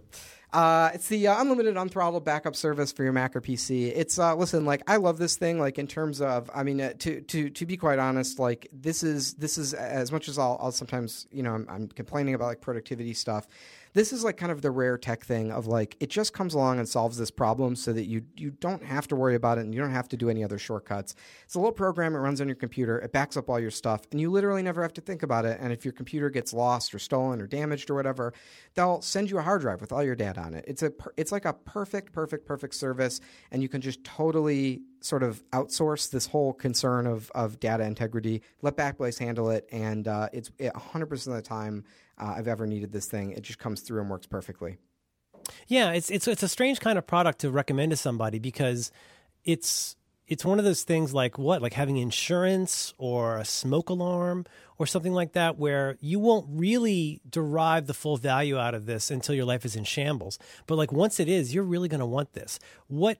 Uh, 0.54 0.92
it's 0.94 1.08
the 1.08 1.28
uh, 1.28 1.40
unlimited 1.40 1.76
unthrottled 1.76 2.26
backup 2.26 2.56
service 2.56 2.92
for 2.92 3.04
your 3.04 3.14
Mac 3.14 3.36
or 3.36 3.42
PC. 3.42 3.92
It's 3.96 4.20
uh, 4.20 4.36
listen, 4.36 4.66
like 4.66 4.84
I 4.86 4.98
love 4.98 5.18
this 5.18 5.38
thing. 5.38 5.60
Like 5.60 5.80
in 5.80 5.88
terms 5.88 6.20
of, 6.20 6.50
I 6.54 6.64
mean, 6.64 6.82
uh, 6.82 6.94
to 7.00 7.22
to 7.22 7.50
to 7.50 7.66
be 7.66 7.78
quite 7.78 8.00
honest, 8.00 8.38
like 8.38 8.68
this 8.74 9.02
is 9.02 9.36
this 9.36 9.58
is 9.58 9.74
as 9.74 10.12
much 10.12 10.28
as 10.28 10.38
I'll, 10.38 10.58
I'll 10.62 10.74
sometimes 10.74 11.26
you 11.32 11.42
know 11.42 11.54
I'm, 11.54 11.68
I'm 11.70 11.88
complaining 11.88 12.34
about 12.34 12.48
like 12.48 12.62
productivity 12.62 13.14
stuff. 13.14 13.48
This 13.94 14.14
is 14.14 14.24
like 14.24 14.38
kind 14.38 14.52
of 14.52 14.62
the 14.62 14.72
rare 14.72 14.98
tech 14.98 15.26
thing 15.26 15.52
of 15.52 15.68
like 15.68 15.98
it 16.00 16.10
just 16.10 16.34
comes 16.34 16.54
along 16.54 16.80
and 16.80 16.88
solves 16.88 17.18
this 17.18 17.32
problem 17.32 17.76
so 17.76 17.92
that 17.94 18.06
you 18.06 18.24
you 18.38 18.52
don't 18.52 18.84
have 18.84 19.08
to 19.10 19.16
worry 19.16 19.36
about 19.36 19.58
it 19.58 19.62
and 19.62 19.74
you 19.74 19.82
don't 19.82 19.92
have 19.92 20.08
to 20.10 20.18
do 20.18 20.30
any 20.30 20.44
other 20.44 20.58
shortcuts. 20.58 21.16
It's 21.44 21.56
a 21.56 21.60
little 21.60 21.74
program. 21.74 22.16
It 22.16 22.20
runs 22.20 22.42
on 22.42 22.48
your 22.48 22.56
computer. 22.56 23.00
It 23.00 23.12
backs 23.12 23.36
up 23.36 23.50
all 23.50 23.60
your 23.60 23.72
stuff, 23.72 24.02
and 24.12 24.22
you 24.22 24.30
literally 24.30 24.64
never 24.64 24.82
have 24.82 24.94
to 24.94 25.02
think 25.02 25.24
about 25.24 25.46
it. 25.46 25.58
And 25.60 25.74
if 25.74 25.84
your 25.84 25.94
computer 25.94 26.30
gets 26.30 26.54
lost 26.54 26.96
or 26.96 27.00
stolen 27.00 27.42
or 27.42 27.48
damaged 27.48 27.90
or 27.90 27.96
whatever, 27.96 28.34
they'll 28.76 29.02
send 29.02 29.30
you 29.30 29.38
a 29.38 29.42
hard 29.42 29.62
drive 29.62 29.82
with 29.82 29.92
all 29.92 30.04
your 30.04 30.16
data 30.16 30.40
on 30.40 30.54
it. 30.54 30.66
It's 30.68 30.84
a 30.84 30.94
it's 31.18 31.32
like 31.32 31.46
a 31.46 31.54
perfect, 31.54 32.14
perfect, 32.14 32.46
perfect 32.46 32.76
service, 32.76 33.20
and 33.52 33.62
you 33.62 33.70
can 33.70 33.82
just 33.82 34.04
totally 34.04 34.82
sort 35.02 35.24
of 35.24 35.44
outsource 35.50 36.10
this 36.12 36.28
whole 36.28 36.54
concern 36.54 37.08
of, 37.08 37.32
of 37.34 37.60
data 37.60 37.84
integrity. 37.84 38.42
Let 38.62 38.78
Backblaze 38.78 39.20
handle 39.20 39.50
it, 39.50 39.68
and 39.72 40.08
uh, 40.08 40.30
it's 40.32 40.52
it, 40.60 40.74
100% 40.74 41.28
of 41.28 41.34
the 41.34 41.42
time 41.42 41.84
uh, 42.22 42.36
I've 42.38 42.48
ever 42.48 42.68
needed 42.68 42.92
this 42.92 43.08
thing. 43.08 43.32
It 43.32 43.42
just 43.42 43.60
comes 43.60 43.82
through 43.82 44.02
and 44.02 44.10
works 44.10 44.28
perfectly. 44.28 44.78
Yeah, 45.68 45.92
it's 45.92 46.10
it's 46.10 46.28
it's 46.28 46.44
a 46.44 46.48
strange 46.48 46.80
kind 46.80 46.98
of 46.98 47.08
product 47.08 47.40
to 47.40 47.50
recommend 47.50 47.92
to 47.92 47.98
somebody 47.98 48.40
because 48.40 48.92
it's 49.44 49.96
it's 50.28 50.46
one 50.46 50.60
of 50.60 50.66
those 50.66 50.84
things 50.84 51.14
like 51.14 51.38
what 51.38 51.62
like 51.62 51.74
having 51.74 51.98
insurance 51.98 52.94
or 52.98 53.38
a 53.38 53.46
smoke 53.46 53.90
alarm 53.90 54.46
or 54.78 54.86
something 54.86 55.14
like 55.14 55.34
that 55.34 55.58
where 55.58 55.98
you 56.00 56.20
won't 56.20 56.46
really 56.50 57.22
derive 57.30 57.88
the 57.88 57.94
full 57.94 58.18
value 58.18 58.58
out 58.58 58.74
of 58.74 58.86
this 58.86 59.12
until 59.12 59.36
your 59.36 59.46
life 59.46 59.66
is 59.66 59.76
in 59.76 59.84
shambles. 59.84 60.40
But 60.68 60.78
like 60.78 60.92
once 60.92 61.20
it 61.20 61.28
is, 61.28 61.54
you're 61.54 61.64
really 61.64 61.90
going 61.90 62.00
to 62.00 62.06
want 62.06 62.34
this. 62.34 62.60
What 62.88 63.18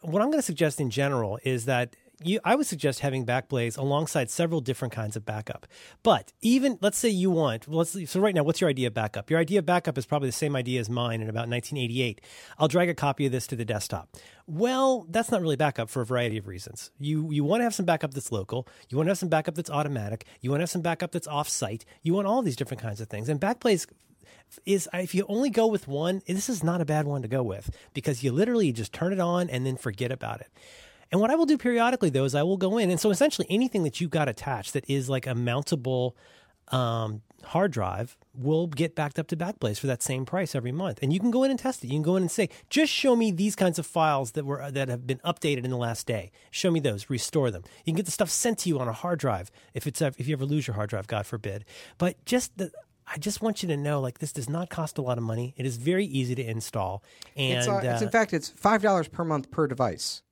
what 0.00 0.22
I'm 0.22 0.30
going 0.30 0.38
to 0.38 0.42
suggest 0.42 0.80
in 0.80 0.90
general 0.90 1.38
is 1.44 1.66
that 1.66 1.94
you, 2.22 2.40
I 2.44 2.54
would 2.54 2.66
suggest 2.66 3.00
having 3.00 3.24
Backblaze 3.24 3.78
alongside 3.78 4.30
several 4.30 4.60
different 4.60 4.92
kinds 4.92 5.16
of 5.16 5.24
backup. 5.24 5.66
But 6.02 6.32
even 6.40 6.78
let's 6.80 6.98
say 6.98 7.08
you 7.08 7.30
want, 7.30 7.68
let's 7.68 7.96
so 8.10 8.20
right 8.20 8.34
now, 8.34 8.42
what's 8.42 8.60
your 8.60 8.70
idea 8.70 8.88
of 8.88 8.94
backup? 8.94 9.30
Your 9.30 9.38
idea 9.38 9.60
of 9.60 9.66
backup 9.66 9.96
is 9.96 10.06
probably 10.06 10.28
the 10.28 10.32
same 10.32 10.54
idea 10.54 10.80
as 10.80 10.90
mine 10.90 11.22
in 11.22 11.28
about 11.28 11.48
1988. 11.48 12.20
I'll 12.58 12.68
drag 12.68 12.88
a 12.88 12.94
copy 12.94 13.26
of 13.26 13.32
this 13.32 13.46
to 13.48 13.56
the 13.56 13.64
desktop. 13.64 14.16
Well, 14.46 15.06
that's 15.08 15.30
not 15.30 15.40
really 15.40 15.56
backup 15.56 15.88
for 15.88 16.02
a 16.02 16.06
variety 16.06 16.36
of 16.36 16.46
reasons. 16.46 16.90
You 16.98 17.30
you 17.30 17.44
want 17.44 17.60
to 17.60 17.64
have 17.64 17.74
some 17.74 17.86
backup 17.86 18.14
that's 18.14 18.32
local. 18.32 18.66
You 18.88 18.96
want 18.96 19.06
to 19.06 19.10
have 19.10 19.18
some 19.18 19.28
backup 19.28 19.54
that's 19.54 19.70
automatic. 19.70 20.26
You 20.40 20.50
want 20.50 20.60
to 20.60 20.62
have 20.62 20.70
some 20.70 20.82
backup 20.82 21.12
that's 21.12 21.28
off-site. 21.28 21.84
You 22.02 22.14
want 22.14 22.26
all 22.26 22.42
these 22.42 22.56
different 22.56 22.82
kinds 22.82 23.00
of 23.00 23.08
things. 23.08 23.28
And 23.28 23.40
Backblaze 23.40 23.86
is 24.66 24.88
if 24.92 25.14
you 25.14 25.24
only 25.28 25.50
go 25.50 25.66
with 25.66 25.86
one, 25.86 26.22
this 26.26 26.48
is 26.48 26.64
not 26.64 26.80
a 26.80 26.84
bad 26.84 27.06
one 27.06 27.22
to 27.22 27.28
go 27.28 27.42
with 27.42 27.70
because 27.94 28.22
you 28.22 28.32
literally 28.32 28.72
just 28.72 28.92
turn 28.92 29.12
it 29.12 29.20
on 29.20 29.48
and 29.48 29.64
then 29.64 29.76
forget 29.76 30.10
about 30.10 30.40
it. 30.40 30.48
And 31.12 31.20
what 31.20 31.30
I 31.30 31.34
will 31.34 31.46
do 31.46 31.58
periodically 31.58 32.10
though 32.10 32.24
is 32.24 32.34
I 32.34 32.42
will 32.42 32.56
go 32.56 32.78
in 32.78 32.90
and 32.90 33.00
so 33.00 33.10
essentially 33.10 33.46
anything 33.50 33.82
that 33.84 34.00
you've 34.00 34.10
got 34.10 34.28
attached 34.28 34.72
that 34.74 34.88
is 34.88 35.08
like 35.08 35.26
a 35.26 35.34
mountable 35.34 36.12
um, 36.68 37.22
hard 37.44 37.72
drive 37.72 38.16
will 38.34 38.66
get 38.66 38.94
backed 38.94 39.18
up 39.18 39.26
to 39.28 39.36
Backblaze 39.36 39.78
for 39.78 39.86
that 39.86 40.02
same 40.02 40.24
price 40.24 40.54
every 40.54 40.72
month. 40.72 40.98
And 41.02 41.12
you 41.12 41.20
can 41.20 41.30
go 41.30 41.42
in 41.42 41.50
and 41.50 41.58
test 41.58 41.82
it. 41.82 41.88
You 41.88 41.94
can 41.94 42.02
go 42.02 42.16
in 42.16 42.22
and 42.22 42.30
say, 42.30 42.48
just 42.68 42.92
show 42.92 43.16
me 43.16 43.30
these 43.30 43.56
kinds 43.56 43.78
of 43.78 43.86
files 43.86 44.32
that 44.32 44.44
were 44.44 44.70
that 44.70 44.88
have 44.88 45.06
been 45.06 45.18
updated 45.18 45.64
in 45.64 45.70
the 45.70 45.76
last 45.76 46.06
day. 46.06 46.30
Show 46.50 46.70
me 46.70 46.80
those, 46.80 47.10
restore 47.10 47.50
them. 47.50 47.62
You 47.84 47.92
can 47.92 47.96
get 47.96 48.06
the 48.06 48.12
stuff 48.12 48.30
sent 48.30 48.58
to 48.60 48.68
you 48.68 48.78
on 48.78 48.88
a 48.88 48.92
hard 48.92 49.18
drive 49.18 49.50
if 49.74 49.86
it's 49.86 50.00
if 50.00 50.28
you 50.28 50.34
ever 50.34 50.44
lose 50.44 50.66
your 50.66 50.74
hard 50.74 50.90
drive, 50.90 51.06
God 51.06 51.26
forbid. 51.26 51.64
But 51.98 52.24
just 52.24 52.56
the 52.56 52.70
I 53.12 53.18
just 53.18 53.42
want 53.42 53.62
you 53.62 53.68
to 53.70 53.76
know, 53.76 54.00
like 54.00 54.20
this 54.20 54.32
does 54.32 54.48
not 54.48 54.70
cost 54.70 54.96
a 54.96 55.02
lot 55.02 55.18
of 55.18 55.24
money. 55.24 55.54
It 55.56 55.66
is 55.66 55.76
very 55.76 56.04
easy 56.04 56.36
to 56.36 56.44
install, 56.44 57.02
and 57.36 57.58
It's, 57.58 57.68
uh, 57.68 57.80
it's 57.82 58.02
uh, 58.02 58.04
in 58.04 58.10
fact 58.10 58.32
it's 58.32 58.48
five 58.50 58.82
dollars 58.82 59.08
per 59.08 59.24
month 59.24 59.50
per 59.50 59.66
device. 59.66 60.22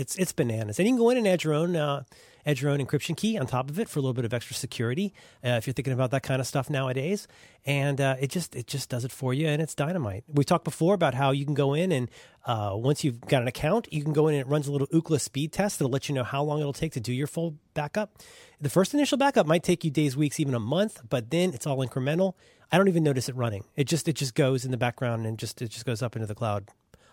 It's 0.00 0.16
it's 0.16 0.32
bananas, 0.32 0.78
and 0.78 0.88
you 0.88 0.94
can 0.94 0.98
go 0.98 1.10
in 1.10 1.18
and 1.18 1.28
add 1.28 1.44
your 1.44 1.52
own 1.52 1.76
uh, 1.76 2.04
add 2.46 2.58
your 2.58 2.70
own 2.70 2.78
encryption 2.78 3.14
key 3.14 3.36
on 3.36 3.46
top 3.46 3.68
of 3.68 3.78
it 3.78 3.86
for 3.86 3.98
a 3.98 4.02
little 4.02 4.14
bit 4.14 4.24
of 4.24 4.32
extra 4.32 4.56
security 4.56 5.12
uh, 5.44 5.50
if 5.50 5.66
you're 5.66 5.74
thinking 5.74 5.92
about 5.92 6.10
that 6.12 6.22
kind 6.22 6.40
of 6.40 6.46
stuff 6.46 6.70
nowadays. 6.70 7.28
And 7.66 8.00
uh, 8.00 8.16
it 8.18 8.30
just 8.30 8.56
it 8.56 8.66
just 8.66 8.88
does 8.88 9.04
it 9.04 9.12
for 9.12 9.34
you, 9.34 9.46
and 9.46 9.60
it's 9.60 9.74
dynamite. 9.74 10.24
We 10.26 10.44
talked 10.44 10.64
before 10.64 10.94
about 10.94 11.12
how 11.12 11.32
you 11.32 11.44
can 11.44 11.52
go 11.52 11.74
in 11.74 11.92
and 11.92 12.10
uh, 12.46 12.72
once 12.74 13.04
you've 13.04 13.20
got 13.20 13.42
an 13.42 13.48
account, 13.48 13.92
you 13.92 14.02
can 14.02 14.14
go 14.14 14.26
in 14.28 14.34
and 14.34 14.40
it 14.40 14.48
runs 14.48 14.66
a 14.66 14.72
little 14.72 14.86
Ookla 14.86 15.20
speed 15.20 15.52
test 15.52 15.78
that'll 15.78 15.92
let 15.92 16.08
you 16.08 16.14
know 16.14 16.24
how 16.24 16.42
long 16.42 16.60
it'll 16.60 16.72
take 16.72 16.92
to 16.92 17.00
do 17.00 17.12
your 17.12 17.26
full 17.26 17.56
backup. 17.74 18.16
The 18.58 18.70
first 18.70 18.94
initial 18.94 19.18
backup 19.18 19.46
might 19.46 19.62
take 19.62 19.84
you 19.84 19.90
days, 19.90 20.16
weeks, 20.16 20.40
even 20.40 20.54
a 20.54 20.60
month, 20.60 21.02
but 21.10 21.30
then 21.30 21.52
it's 21.52 21.66
all 21.66 21.76
incremental. 21.86 22.32
I 22.72 22.78
don't 22.78 22.88
even 22.88 23.02
notice 23.02 23.28
it 23.28 23.36
running. 23.36 23.64
It 23.76 23.84
just 23.84 24.08
it 24.08 24.14
just 24.14 24.34
goes 24.34 24.64
in 24.64 24.70
the 24.70 24.78
background 24.78 25.26
and 25.26 25.38
just 25.38 25.60
it 25.60 25.68
just 25.68 25.84
goes 25.84 26.00
up 26.00 26.16
into 26.16 26.26
the 26.26 26.34
cloud 26.34 26.70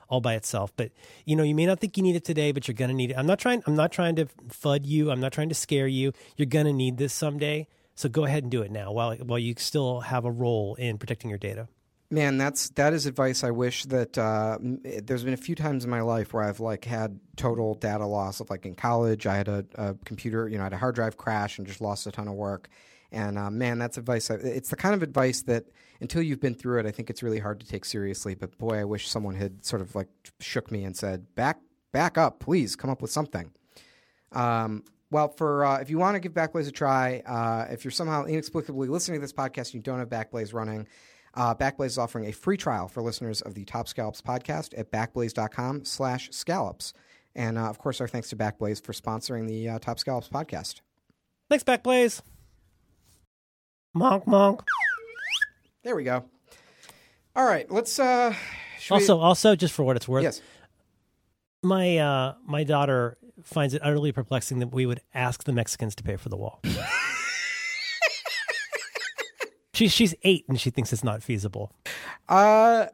all 0.10 0.22
by 0.22 0.36
itself. 0.36 0.72
But 0.76 0.91
you 1.26 1.36
know, 1.36 1.43
you 1.43 1.55
may 1.55 1.66
not 1.66 1.80
think 1.80 1.97
you 1.97 2.03
need 2.03 2.16
it 2.16 2.24
today, 2.24 2.51
but 2.51 2.68
you're 2.68 2.76
gonna 2.76 2.93
need 2.93 3.12
it. 3.12 3.18
I'm 3.18 3.28
not 3.28 3.39
trying. 3.39 3.64
I'm 3.66 3.76
not 3.76 3.91
trying 3.91 4.16
to 4.18 4.26
fud 4.49 4.86
you. 4.86 5.12
I'm 5.12 5.20
not 5.20 5.34
trying 5.34 5.49
to 5.49 5.55
scare 5.55 5.88
you. 5.88 6.14
You're 6.36 6.45
gonna 6.45 6.74
need 6.74 6.97
this 6.97 7.14
someday. 7.14 7.68
So 7.95 8.10
go 8.10 8.26
ahead 8.26 8.43
and 8.43 8.51
do 8.51 8.62
it 8.62 8.72
now, 8.72 8.91
while 8.91 9.16
while 9.16 9.39
you 9.39 9.55
still 9.58 10.01
have 10.01 10.26
a 10.26 10.32
role 10.32 10.76
in 10.76 10.97
protecting 10.97 11.30
your 11.30 11.39
data. 11.39 11.68
Man, 12.10 12.38
that's 12.38 12.70
that 12.70 12.93
is 12.93 13.05
advice 13.05 13.43
I 13.43 13.51
wish 13.51 13.84
that 13.86 14.18
uh, 14.18 14.60
there's 14.62 15.26
been 15.26 15.34
a 15.34 15.38
few 15.38 15.55
times 15.55 15.84
in 15.84 15.89
my 15.89 15.99
life 15.99 16.34
where 16.34 16.43
I've 16.43 16.62
like 16.62 16.86
had 16.86 17.20
total 17.36 17.74
data 17.74 18.05
loss 18.05 18.39
of 18.39 18.49
like 18.49 18.66
in 18.66 18.76
college 18.76 19.28
I 19.28 19.36
had 19.36 19.49
a, 19.49 19.66
a 19.76 19.95
computer, 20.05 20.47
you 20.47 20.58
know, 20.58 20.62
I 20.62 20.66
had 20.66 20.74
a 20.74 20.78
hard 20.78 20.95
drive 20.95 21.18
crash 21.18 21.58
and 21.58 21.68
just 21.68 21.82
lost 21.82 22.08
a 22.08 22.12
ton 22.12 22.30
of 22.30 22.36
work. 22.36 22.70
And 23.12 23.38
uh, 23.38 23.51
man, 23.51 23.78
that's 23.78 23.97
advice. 23.97 24.30
It's 24.30 24.70
the 24.70 24.78
kind 24.78 24.95
of 24.95 25.03
advice 25.03 25.41
that 25.43 25.66
until 26.01 26.21
you've 26.21 26.39
been 26.39 26.55
through 26.55 26.79
it, 26.79 26.85
I 26.85 26.91
think 26.91 27.09
it's 27.09 27.23
really 27.23 27.39
hard 27.39 27.59
to 27.59 27.67
take 27.67 27.85
seriously. 27.85 28.35
But 28.35 28.57
boy, 28.57 28.79
I 28.79 28.83
wish 28.83 29.09
someone 29.09 29.35
had 29.35 29.65
sort 29.65 29.81
of 29.81 29.95
like 29.95 30.07
shook 30.39 30.71
me 30.71 30.83
and 30.83 30.95
said, 30.95 31.33
"Back, 31.35 31.59
back 31.91 32.17
up, 32.17 32.39
please, 32.39 32.75
come 32.75 32.89
up 32.89 33.01
with 33.01 33.11
something." 33.11 33.51
Um, 34.31 34.83
well, 35.09 35.29
for 35.29 35.65
uh, 35.65 35.79
if 35.79 35.89
you 35.89 35.97
want 35.97 36.15
to 36.15 36.19
give 36.19 36.33
Backblaze 36.33 36.67
a 36.67 36.71
try, 36.71 37.21
uh, 37.25 37.71
if 37.71 37.85
you're 37.85 37.91
somehow 37.91 38.25
inexplicably 38.25 38.87
listening 38.87 39.19
to 39.19 39.21
this 39.21 39.33
podcast 39.33 39.67
and 39.67 39.75
you 39.75 39.81
don't 39.81 39.99
have 39.99 40.09
Backblaze 40.09 40.53
running, 40.53 40.87
uh, 41.33 41.55
Backblaze 41.55 41.87
is 41.87 41.97
offering 41.97 42.25
a 42.25 42.31
free 42.31 42.57
trial 42.57 42.87
for 42.87 43.01
listeners 43.01 43.41
of 43.41 43.53
the 43.53 43.65
Top 43.65 43.87
Scallops 43.87 44.21
podcast 44.21 44.77
at 44.77 44.91
backblaze.com/scallops. 44.91 46.93
And 47.35 47.57
uh, 47.57 47.69
of 47.69 47.77
course, 47.77 48.01
our 48.01 48.07
thanks 48.07 48.29
to 48.29 48.35
Backblaze 48.35 48.83
for 48.83 48.93
sponsoring 48.93 49.47
the 49.47 49.69
uh, 49.69 49.79
Top 49.79 49.99
Scallops 49.99 50.27
podcast. 50.27 50.81
Thanks, 51.49 51.63
Backblaze. 51.63 52.21
Monk, 53.93 54.27
monk. 54.27 54.61
There 55.84 55.95
we 55.95 56.03
go. 56.03 56.25
All 57.36 57.45
right, 57.45 57.69
let's. 57.71 57.99
Uh, 57.99 58.34
Also, 58.89 59.15
we- 59.17 59.21
also, 59.23 59.55
just 59.55 59.73
for 59.73 59.84
what 59.84 59.95
it's 59.95 60.07
worth, 60.07 60.23
yes. 60.23 60.41
my 61.63 61.97
uh, 61.97 62.34
my 62.45 62.63
daughter 62.63 63.17
finds 63.43 63.73
it 63.73 63.82
utterly 63.84 64.11
perplexing 64.11 64.59
that 64.59 64.67
we 64.73 64.86
would 64.86 65.01
ask 65.13 65.43
the 65.43 65.53
Mexicans 65.53 65.93
to 65.95 66.03
pay 66.03 66.15
for 66.15 66.30
the 66.30 66.38
wall. 66.38 66.61
she's 69.73 69.91
she's 69.91 70.15
eight 70.23 70.45
and 70.47 70.59
she 70.59 70.69
thinks 70.69 70.91
it's 70.91 71.03
not 71.03 71.21
feasible. 71.23 71.71
Uh, 72.28 72.88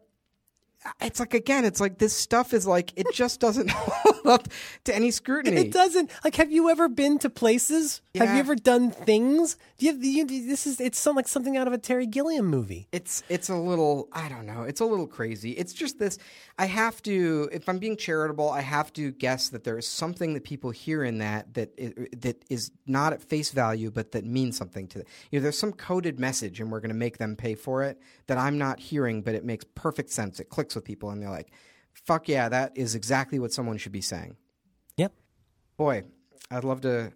it's 1.00 1.20
like 1.20 1.34
again, 1.34 1.64
it's 1.64 1.80
like 1.80 1.98
this 1.98 2.14
stuff 2.14 2.54
is 2.54 2.68
like 2.68 2.92
it 2.98 3.08
just 3.14 3.40
doesn't 3.40 3.70
hold 3.74 4.28
up 4.28 4.48
to 4.84 4.94
any 4.94 5.12
scrutiny. 5.12 5.62
It 5.62 5.72
doesn't 5.72 6.12
like. 6.24 6.36
Have 6.36 6.52
you 6.52 6.70
ever 6.70 6.90
been 6.90 7.20
to 7.20 7.30
places? 7.30 8.02
Have 8.16 8.34
you 8.34 8.40
ever 8.40 8.56
done 8.56 8.92
things? 8.92 9.58
You, 9.84 9.98
you, 10.00 10.26
this 10.48 10.66
is 10.66 10.80
it's 10.80 10.98
some 10.98 11.16
like 11.16 11.28
something 11.28 11.58
out 11.58 11.68
of 11.68 11.74
a 11.74 11.78
Terry 11.78 12.06
Gilliam 12.08 12.46
movie. 12.46 12.88
It's 12.94 13.22
it's 13.28 13.50
a 13.50 13.56
little 13.56 14.08
I 14.14 14.30
don't 14.30 14.46
know. 14.46 14.64
It's 14.64 14.80
a 14.80 14.86
little 14.86 15.08
crazy. 15.08 15.52
It's 15.52 15.74
just 15.74 16.00
this. 16.00 16.18
I 16.58 16.68
have 16.68 17.02
to, 17.04 17.50
if 17.52 17.68
I'm 17.68 17.80
being 17.80 17.98
charitable, 17.98 18.50
I 18.50 18.62
have 18.62 18.94
to 18.94 19.12
guess 19.12 19.50
that 19.50 19.66
there 19.66 19.78
is 19.78 19.86
something 19.86 20.36
that 20.36 20.46
people 20.46 20.72
hear 20.72 21.04
in 21.04 21.18
that 21.18 21.54
that 21.56 21.74
i- 21.78 22.08
that 22.16 22.46
is 22.50 22.72
not 22.88 23.12
at 23.12 23.22
face 23.24 23.52
value, 23.52 23.92
but 23.92 24.14
that 24.14 24.24
means 24.26 24.56
something 24.56 24.88
to 24.88 25.00
them. 25.00 25.08
You 25.32 25.40
know, 25.40 25.44
there's 25.44 25.58
some 25.60 25.74
coded 25.74 26.18
message, 26.18 26.62
and 26.62 26.72
we're 26.72 26.80
going 26.80 26.90
to 26.90 26.96
make 26.96 27.18
them 27.18 27.36
pay 27.36 27.56
for 27.56 27.84
it 27.84 28.00
that 28.28 28.38
I'm 28.38 28.58
not 28.58 28.80
hearing, 28.80 29.22
but 29.22 29.36
it 29.36 29.44
makes 29.44 29.66
perfect 29.76 30.12
sense. 30.12 30.40
It 30.40 30.48
clicks 30.48 30.76
with 30.76 30.86
people, 30.86 31.10
and 31.10 31.22
they're 31.22 31.30
like, 31.30 31.52
"Fuck 31.92 32.30
yeah, 32.30 32.48
that 32.48 32.78
is 32.78 32.96
exactly 32.96 33.38
what 33.38 33.52
someone 33.52 33.78
should 33.78 33.92
be 33.92 34.02
saying." 34.02 34.38
Yep. 34.96 35.12
Boy, 35.76 36.04
I'd 36.50 36.64
love 36.64 36.80
to 36.82 37.12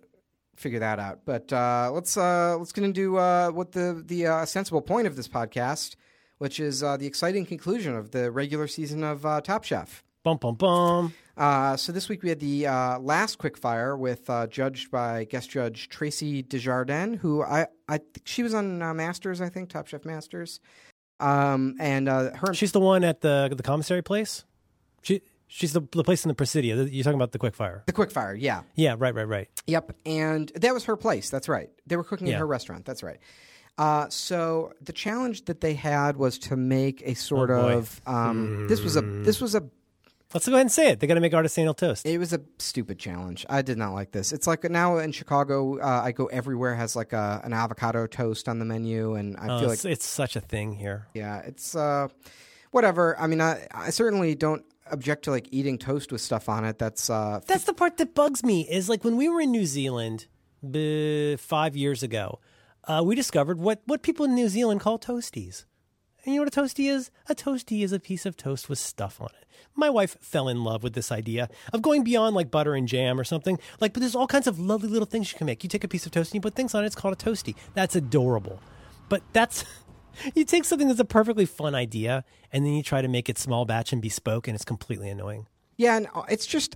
figure 0.58 0.80
that 0.80 0.99
out. 0.99 1.20
But 1.24 1.53
uh, 1.53 1.91
let's 1.93 2.18
uh, 2.18 2.58
let's 2.58 2.74
get 2.74 2.84
into 2.84 3.18
uh, 3.18 3.51
what 3.51 3.72
the 3.72 4.03
the 4.05 4.28
uh, 4.28 4.45
sensible 4.45 4.82
point 4.82 5.08
of 5.08 5.16
this 5.16 5.28
podcast, 5.28 5.95
which 6.39 6.60
is 6.60 6.84
uh, 6.84 6.97
the 6.97 7.08
exciting 7.08 7.45
conclusion 7.45 7.95
of 7.95 8.12
the 8.12 8.32
regular 8.32 8.68
season 8.68 9.03
of 9.03 9.26
uh, 9.26 9.39
Top 9.41 9.64
Chef. 9.64 10.03
Bum 10.24 10.38
bum 10.38 10.55
bum. 10.55 11.14
Uh, 11.38 11.78
so 11.78 11.91
this 11.91 12.10
week 12.10 12.24
we 12.24 12.30
had 12.30 12.39
the 12.39 12.66
uh, 12.66 12.99
last 12.99 13.38
quickfire 13.38 13.97
with 13.97 14.28
uh, 14.30 14.47
judged 14.47 14.89
by 14.89 15.24
guest 15.26 15.51
judge 15.51 15.88
Traci 15.88 16.47
Des 16.47 16.58
Jardins, 16.58 17.20
who 17.20 17.43
I 17.43 17.68
I 17.88 17.99
think 17.99 18.26
she 18.26 18.41
was 18.43 18.53
on 18.53 18.82
uh, 18.82 18.93
Masters, 18.93 19.39
I 19.39 19.49
think 19.49 19.70
Top 19.70 19.88
Chef 19.88 20.03
Masters, 20.03 20.60
um, 21.20 21.76
and 21.80 22.10
uh, 22.10 22.36
her 22.36 22.53
She's 22.53 22.72
the 22.72 22.80
one 22.80 23.03
at 23.03 23.22
the 23.22 23.53
the 23.55 23.64
commissary 23.64 24.01
place. 24.01 24.45
She 25.03 25.22
she's 25.48 25.74
the 25.74 25.82
the 25.91 26.04
place 26.04 26.24
in 26.26 26.30
the 26.30 26.36
Presidio. 26.36 26.84
You're 26.84 27.04
talking 27.04 27.16
about 27.20 27.32
the 27.32 27.39
quickfire. 27.39 27.86
the 27.86 27.93
quickfire, 27.93 28.36
yeah. 28.39 28.62
Yeah, 28.76 28.95
right, 28.98 29.14
right, 29.16 29.28
right. 29.28 29.50
Yep, 29.68 29.95
and 30.06 30.50
that 30.56 30.74
was 30.74 30.86
her 30.86 30.95
place. 30.95 31.30
That's 31.30 31.50
right. 31.50 31.70
They 31.86 31.95
were 31.98 32.04
cooking 32.04 32.28
Yeah. 32.28 32.34
at 32.36 32.39
her 32.39 32.48
restaurant. 32.48 32.86
That's 32.86 33.04
right. 33.04 33.20
Uh, 33.78 34.10
so 34.10 34.74
the 34.82 34.91
challenge 34.93 35.45
that 35.45 35.62
they 35.62 35.74
had 35.76 36.18
was 36.18 36.39
to 36.39 36.56
make 36.56 37.02
a 37.06 37.14
sort 37.14 37.52
Oh, 37.52 37.62
boy. 37.62 37.74
of 37.78 38.02
um, 38.08 38.68
this 38.68 38.82
was 38.82 38.95
a 38.98 39.02
this 39.02 39.39
was 39.41 39.56
a 39.56 39.64
Let's 40.34 40.45
go 40.45 40.52
ahead 40.56 40.62
and 40.64 40.72
say 40.72 40.89
it. 40.91 41.00
They 41.00 41.08
got 41.08 41.14
to 41.14 41.22
make 41.22 41.32
artisanal 41.32 41.78
toast. 41.78 42.06
it 42.06 42.18
was 42.18 42.34
a 42.34 42.41
stupid 42.60 43.00
challenge. 43.00 43.45
I 43.50 43.62
did 43.62 43.78
not 43.78 43.93
like 43.93 44.12
this. 44.12 44.34
It's 44.34 44.45
like 44.45 44.66
now 44.70 44.98
in 44.98 45.14
Chicago, 45.14 45.80
uh, 45.80 46.02
I 46.04 46.12
go 46.12 46.26
everywhere 46.26 46.76
has 46.76 46.98
like 46.98 47.14
a, 47.14 47.39
an 47.45 47.54
avocado 47.54 48.08
toast 48.08 48.50
on 48.50 48.60
the 48.60 48.66
menu, 48.66 49.14
and 49.16 49.38
I 49.38 49.48
Oh, 49.48 49.60
feel 49.62 49.72
it's, 49.72 49.86
like 49.86 49.93
it's 49.93 50.06
such 50.06 50.36
a 50.36 50.41
thing 50.41 50.74
here. 50.74 51.08
yeah, 51.14 51.39
it's 51.45 51.76
uh, 51.78 52.10
whatever. 52.72 53.18
I 53.18 53.28
mean, 53.28 53.39
I, 53.39 53.68
I 53.72 53.89
certainly 53.91 54.36
don't 54.36 54.66
object 54.91 55.23
to 55.25 55.31
like 55.31 55.47
eating 55.51 55.77
toast 55.77 56.11
with 56.11 56.21
stuff 56.21 56.49
on 56.49 56.65
it. 56.65 56.77
That's 56.79 57.09
uh, 57.09 57.41
That's 57.47 57.65
the 57.65 57.73
part 57.73 57.97
that 57.97 58.13
bugs 58.15 58.43
me. 58.43 58.67
Is 58.69 58.89
like 58.89 59.03
when 59.03 59.17
we 59.17 59.29
were 59.29 59.41
in 59.41 59.51
New 59.51 59.65
Zealand 59.65 60.27
b- 60.69 61.35
five 61.38 61.75
years 61.75 62.03
ago, 62.03 62.39
uh, 62.85 63.01
we 63.05 63.15
discovered 63.15 63.59
what 63.59 63.81
what 63.85 64.01
people 64.01 64.25
in 64.25 64.35
New 64.35 64.49
Zealand 64.49 64.81
call 64.81 64.99
toasties. 64.99 65.65
And 66.25 66.33
you 66.33 66.41
know 66.41 66.45
what 66.45 66.57
a 66.57 66.61
toastie 66.61 66.89
is? 66.89 67.09
A 67.29 67.35
toastie 67.35 67.83
is 67.83 67.93
a 67.93 68.01
piece 68.01 68.25
of 68.25 68.35
toast 68.35 68.67
with 68.67 68.79
stuff 68.79 69.21
on 69.21 69.29
it. 69.39 69.45
My 69.75 69.89
wife 69.89 70.17
fell 70.19 70.49
in 70.49 70.63
love 70.63 70.83
with 70.83 70.93
this 70.93 71.09
idea 71.09 71.47
of 71.71 71.81
going 71.81 72.03
beyond 72.03 72.35
like 72.35 72.51
butter 72.51 72.75
and 72.75 72.85
jam 72.85 73.17
or 73.17 73.23
something. 73.23 73.57
Like, 73.79 73.93
but 73.93 74.01
there's 74.01 74.15
all 74.15 74.27
kinds 74.27 74.45
of 74.45 74.59
lovely 74.59 74.89
little 74.89 75.05
things 75.05 75.31
you 75.31 75.38
can 75.38 75.45
make. 75.45 75.63
You 75.63 75.69
take 75.69 75.85
a 75.85 75.88
piece 75.88 76.05
of 76.05 76.11
toast 76.11 76.31
and 76.31 76.35
you 76.35 76.41
put 76.41 76.55
things 76.55 76.75
on 76.75 76.83
it. 76.83 76.88
It's 76.88 76.95
called 76.95 77.13
a 77.13 77.17
toastie. 77.17 77.55
That's 77.75 77.95
adorable. 77.95 78.59
But 79.07 79.23
that's 79.31 79.63
you 80.36 80.45
take 80.45 80.65
something 80.65 80.88
that's 80.88 80.99
a 80.99 81.05
perfectly 81.05 81.45
fun 81.45 81.76
idea 81.76 82.24
and 82.51 82.65
then 82.65 82.74
you 82.74 82.84
try 82.84 83.01
to 83.01 83.07
make 83.07 83.30
it 83.30 83.38
small 83.38 83.65
batch 83.65 83.91
and 83.93 84.01
bespoke, 84.01 84.47
and 84.47 84.55
it's 84.55 84.65
completely 84.65 85.09
annoying. 85.09 85.47
Yeah, 85.78 85.97
and 85.97 86.07
uh, 86.15 86.24
it's 86.30 86.47
just 86.47 86.76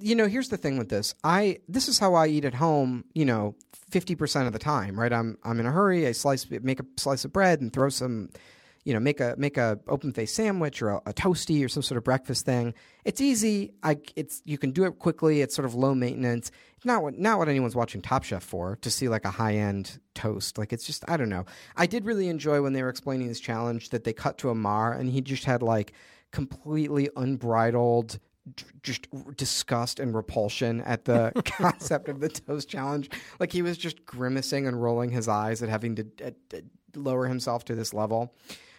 you 0.00 0.14
know, 0.14 0.26
here's 0.26 0.48
the 0.48 0.56
thing 0.56 0.78
with 0.78 0.88
this. 0.88 1.14
I 1.24 1.58
this 1.68 1.88
is 1.88 1.98
how 1.98 2.14
I 2.14 2.28
eat 2.28 2.44
at 2.44 2.54
home. 2.54 3.04
You 3.14 3.26
know, 3.26 3.54
fifty 3.90 4.14
percent 4.14 4.46
of 4.46 4.52
the 4.52 4.58
time, 4.58 4.98
right? 4.98 5.12
I'm 5.12 5.36
I'm 5.44 5.60
in 5.60 5.66
a 5.66 5.70
hurry. 5.70 6.06
I 6.06 6.12
slice 6.12 6.46
make 6.50 6.80
a 6.80 6.86
slice 6.96 7.24
of 7.24 7.32
bread 7.32 7.60
and 7.60 7.72
throw 7.72 7.88
some, 7.90 8.30
you 8.84 8.94
know, 8.94 9.00
make 9.00 9.20
a 9.20 9.34
make 9.38 9.56
a 9.56 9.78
open 9.88 10.12
face 10.12 10.32
sandwich 10.32 10.80
or 10.82 10.90
a, 10.90 10.96
a 11.06 11.12
toasty 11.12 11.64
or 11.64 11.68
some 11.68 11.82
sort 11.82 11.98
of 11.98 12.04
breakfast 12.04 12.44
thing. 12.44 12.74
It's 13.04 13.20
easy. 13.20 13.72
I 13.82 13.98
it's 14.16 14.42
you 14.44 14.58
can 14.58 14.70
do 14.70 14.84
it 14.84 14.98
quickly. 14.98 15.40
It's 15.40 15.54
sort 15.54 15.66
of 15.66 15.74
low 15.74 15.94
maintenance. 15.94 16.50
Not 16.84 17.02
what 17.02 17.18
not 17.18 17.38
what 17.38 17.48
anyone's 17.48 17.76
watching 17.76 18.00
Top 18.00 18.24
Chef 18.24 18.42
for 18.42 18.76
to 18.76 18.90
see 18.90 19.08
like 19.08 19.24
a 19.24 19.30
high 19.30 19.54
end 19.54 19.98
toast. 20.14 20.58
Like 20.58 20.72
it's 20.72 20.86
just 20.86 21.04
I 21.08 21.16
don't 21.16 21.28
know. 21.28 21.44
I 21.76 21.86
did 21.86 22.04
really 22.04 22.28
enjoy 22.28 22.62
when 22.62 22.72
they 22.72 22.82
were 22.82 22.88
explaining 22.88 23.28
this 23.28 23.40
challenge 23.40 23.90
that 23.90 24.04
they 24.04 24.12
cut 24.12 24.38
to 24.38 24.50
Amar 24.50 24.92
and 24.92 25.10
he 25.10 25.20
just 25.20 25.44
had 25.44 25.62
like 25.62 25.92
completely 26.30 27.08
unbridled 27.16 28.18
just 28.82 29.06
disgust 29.36 30.00
and 30.00 30.14
repulsion 30.14 30.80
at 30.82 31.04
the 31.04 31.32
concept 31.44 32.08
of 32.08 32.20
the 32.20 32.28
toast 32.28 32.68
challenge. 32.68 33.10
Like 33.38 33.52
he 33.52 33.62
was 33.62 33.76
just 33.76 34.04
grimacing 34.06 34.66
and 34.66 34.82
rolling 34.82 35.10
his 35.10 35.28
eyes 35.28 35.62
at 35.62 35.68
having 35.68 35.96
to 35.96 36.06
uh, 36.24 36.30
lower 36.94 37.26
himself 37.26 37.64
to 37.66 37.74
this 37.74 37.92
level. 37.92 38.34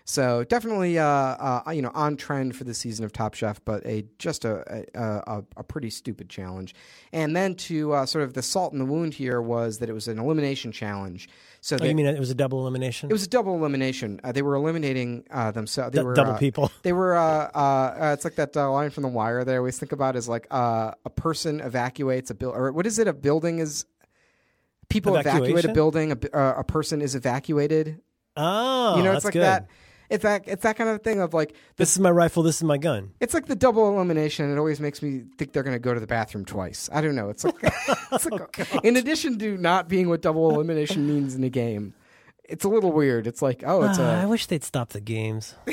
So 0.09 0.43
definitely, 0.43 0.97
uh, 0.97 1.05
uh, 1.05 1.71
you 1.71 1.83
know, 1.83 1.91
on 1.93 2.17
trend 2.17 2.55
for 2.55 2.63
the 2.63 2.73
season 2.73 3.05
of 3.05 3.13
Top 3.13 3.35
Chef, 3.35 3.63
but 3.63 3.85
a 3.85 4.03
just 4.17 4.43
a 4.43 4.83
a, 4.95 5.43
a, 5.55 5.63
pretty 5.63 5.91
stupid 5.91 6.29
challenge. 6.29 6.73
And 7.13 7.35
then 7.35 7.53
to 7.55 7.93
uh, 7.93 8.07
sort 8.07 8.23
of 8.23 8.33
the 8.33 8.41
salt 8.41 8.73
in 8.73 8.79
the 8.79 8.85
wound 8.85 9.13
here 9.13 9.39
was 9.39 9.77
that 9.77 9.87
it 9.87 9.93
was 9.93 10.07
an 10.07 10.17
elimination 10.17 10.71
challenge. 10.71 11.29
So 11.61 11.75
Oh, 11.75 11.77
they, 11.77 11.89
you 11.89 11.95
mean 11.95 12.07
it 12.07 12.17
was 12.17 12.31
a 12.31 12.35
double 12.35 12.59
elimination? 12.61 13.11
it 13.11 13.13
was 13.13 13.23
a 13.23 13.29
double 13.29 13.55
elimination. 13.55 14.19
Uh, 14.23 14.31
they 14.31 14.41
were 14.41 14.55
eliminating 14.55 15.25
uh, 15.29 15.51
themselves. 15.51 15.93
They 15.93 15.99
D- 15.99 16.03
were 16.03 16.15
double 16.15 16.33
uh, 16.33 16.37
people. 16.39 16.71
They 16.81 16.91
were. 16.91 17.15
Uh, 17.15 17.51
uh, 17.53 17.97
uh, 18.01 18.13
it's 18.15 18.23
like 18.23 18.35
that 18.37 18.57
uh, 18.57 18.71
line 18.71 18.89
from 18.89 19.03
The 19.03 19.09
Wire. 19.09 19.43
That 19.43 19.53
I 19.53 19.57
always 19.57 19.77
think 19.77 19.91
about 19.91 20.15
is 20.15 20.27
like 20.27 20.47
uh, 20.49 20.93
a 21.05 21.09
person 21.11 21.61
evacuates 21.61 22.31
a 22.31 22.33
building, 22.33 22.59
or 22.59 22.71
what 22.71 22.87
is 22.87 22.97
it? 22.97 23.07
A 23.07 23.13
building 23.13 23.59
is 23.59 23.85
people 24.89 25.15
evacuate 25.15 25.65
a 25.65 25.71
building. 25.71 26.13
A, 26.13 26.35
uh, 26.35 26.53
a 26.61 26.63
person 26.63 26.99
is 26.99 27.13
evacuated. 27.13 28.01
Oh, 28.35 28.97
you 28.97 29.03
know, 29.03 29.11
that's 29.11 29.17
it's 29.17 29.25
like 29.25 29.33
good. 29.33 29.43
that. 29.43 29.67
It's 30.09 30.23
that 30.23 30.43
it's 30.47 30.63
that 30.63 30.75
kind 30.75 30.89
of 30.89 31.01
thing 31.03 31.19
of 31.19 31.33
like 31.33 31.53
This 31.77 31.91
is 31.91 31.99
my 31.99 32.09
rifle. 32.09 32.41
This 32.43 32.57
is 32.57 32.63
my 32.63 32.77
gun. 32.77 33.11
it's 33.19 33.33
like 33.33 33.45
the 33.45 33.55
double 33.55 33.87
elimination. 33.93 34.51
It 34.51 34.57
always 34.57 34.79
makes 34.79 35.01
me 35.01 35.23
think 35.37 35.53
they're 35.53 35.63
going 35.63 35.75
to 35.75 35.79
go 35.79 35.93
to 35.93 35.99
the 35.99 36.07
bathroom 36.07 36.45
twice. 36.45 36.89
I 36.91 37.01
don't 37.01 37.15
know. 37.15 37.29
It's 37.29 37.43
like, 37.43 37.55
it's 38.11 38.25
like 38.25 38.73
oh, 38.75 38.79
in 38.83 38.97
addition 38.97 39.37
to 39.39 39.57
not 39.57 39.87
being 39.87 40.09
what 40.09 40.21
double 40.21 40.49
elimination 40.49 41.07
means 41.07 41.35
in 41.35 41.43
a 41.43 41.49
game, 41.49 41.93
it's 42.43 42.65
a 42.65 42.69
little 42.69 42.91
weird. 42.91 43.27
It's 43.27 43.41
like 43.41 43.63
oh, 43.65 43.83
it's 43.83 43.99
ah, 43.99 44.21
I 44.21 44.23
a 44.23 44.27
wish 44.27 44.47
they'd 44.47 44.63
stop 44.63 44.89
the 44.89 45.01
games. 45.01 45.55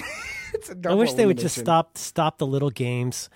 it's 0.55 0.71
a 0.71 0.77
I 0.89 0.95
wish 0.95 1.13
they 1.15 1.27
would 1.27 1.39
just 1.39 1.59
stop 1.59 1.97
stop 1.99 2.39
the 2.39 2.47
little 2.47 2.71
games. 2.71 3.29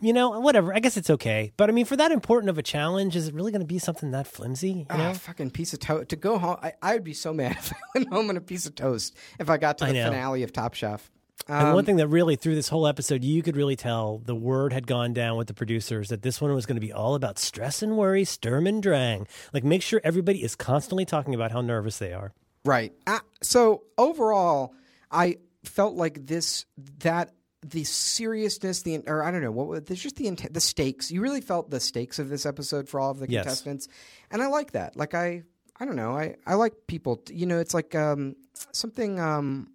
You 0.00 0.12
know, 0.12 0.38
whatever. 0.40 0.72
I 0.74 0.78
guess 0.80 0.96
it's 0.96 1.10
okay. 1.10 1.52
But 1.56 1.68
I 1.68 1.72
mean, 1.72 1.84
for 1.84 1.96
that 1.96 2.12
important 2.12 2.50
of 2.50 2.58
a 2.58 2.62
challenge, 2.62 3.16
is 3.16 3.28
it 3.28 3.34
really 3.34 3.50
going 3.50 3.60
to 3.62 3.66
be 3.66 3.78
something 3.78 4.12
that 4.12 4.26
flimsy? 4.26 4.70
You 4.70 4.86
Ah, 4.90 4.96
know? 4.96 5.14
fucking 5.14 5.50
piece 5.50 5.72
of 5.72 5.80
toast 5.80 6.10
to 6.10 6.16
go 6.16 6.38
home. 6.38 6.56
I, 6.62 6.72
I 6.80 6.92
would 6.94 7.04
be 7.04 7.14
so 7.14 7.32
mad 7.32 7.52
if 7.58 7.72
I 7.72 7.76
went 7.94 8.08
home 8.12 8.28
on 8.30 8.36
a 8.36 8.40
piece 8.40 8.66
of 8.66 8.74
toast 8.74 9.16
if 9.40 9.50
I 9.50 9.56
got 9.56 9.78
to 9.78 9.86
the 9.86 9.92
finale 9.92 10.42
of 10.44 10.52
Top 10.52 10.74
Chef. 10.74 11.10
And 11.48 11.68
Um, 11.68 11.74
one 11.74 11.84
thing 11.84 11.96
that 11.96 12.08
really 12.08 12.36
through 12.36 12.56
this 12.56 12.68
whole 12.68 12.86
episode, 12.86 13.24
you 13.24 13.42
could 13.42 13.56
really 13.56 13.76
tell 13.76 14.18
the 14.18 14.34
word 14.34 14.72
had 14.72 14.86
gone 14.86 15.12
down 15.14 15.36
with 15.38 15.46
the 15.46 15.54
producers 15.54 16.08
that 16.10 16.22
this 16.22 16.40
one 16.40 16.52
was 16.54 16.66
going 16.66 16.76
to 16.76 16.80
be 16.86 16.92
all 16.92 17.14
about 17.14 17.38
stress 17.38 17.80
and 17.82 17.96
worry, 17.96 18.24
sturm 18.24 18.66
and 18.66 18.82
drang. 18.82 19.26
Like, 19.54 19.64
make 19.64 19.80
sure 19.82 20.00
everybody 20.04 20.42
is 20.42 20.54
constantly 20.54 21.04
talking 21.06 21.34
about 21.34 21.50
how 21.52 21.60
nervous 21.60 21.98
they 21.98 22.12
are. 22.12 22.32
Right. 22.64 22.92
Uh, 23.06 23.20
so 23.40 23.84
overall, 23.96 24.74
I 25.10 25.36
felt 25.68 25.94
like 25.94 26.26
this 26.26 26.64
that 27.00 27.32
the 27.66 27.84
seriousness, 27.84 28.82
the 28.82 28.98
or 29.06 29.22
I 29.22 29.30
don't 29.30 29.42
know 29.42 29.50
what 29.50 29.66
was- 29.68 29.82
there's 29.84 30.02
just 30.02 30.16
the 30.16 30.30
the 30.50 30.60
stakes. 30.60 31.10
You 31.10 31.20
really 31.20 31.40
felt 31.40 31.70
the 31.70 31.80
stakes 31.80 32.18
of 32.18 32.28
this 32.28 32.46
episode 32.46 32.88
for 32.88 33.00
all 33.00 33.10
of 33.10 33.18
the 33.18 33.28
Yes. 33.28 33.44
contestants, 33.44 33.88
and 34.30 34.42
I 34.42 34.46
like 34.46 34.72
that. 34.72 34.96
Like 34.96 35.14
I, 35.14 35.42
I 35.78 35.84
don't 35.84 35.96
know. 35.96 36.16
I 36.16 36.36
I 36.46 36.54
like 36.54 36.74
people. 36.86 37.22
You 37.30 37.46
know, 37.46 37.58
it's 37.58 37.74
like 37.74 37.94
um 37.94 38.36
something 38.72 39.20
um. 39.20 39.68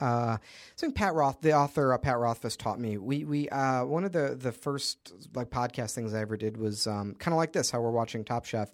Uh, 0.00 0.36
something 0.74 0.94
Pat 0.94 1.14
Roth, 1.14 1.40
the 1.42 1.52
author 1.52 1.92
uh, 1.94 1.98
Pat 1.98 2.18
Rothfuss, 2.18 2.56
taught 2.56 2.80
me. 2.80 2.98
We 2.98 3.24
we 3.24 3.48
uh, 3.50 3.84
one 3.84 4.02
of 4.04 4.10
the 4.10 4.34
the 4.36 4.50
first 4.50 5.12
like 5.34 5.48
podcast 5.50 5.94
things 5.94 6.12
I 6.12 6.20
ever 6.22 6.36
did 6.36 6.56
was 6.56 6.88
um, 6.88 7.14
kind 7.14 7.32
of 7.32 7.36
like 7.36 7.52
this. 7.52 7.70
How 7.70 7.80
we're 7.80 7.92
watching 7.92 8.24
Top 8.24 8.44
Chef, 8.44 8.72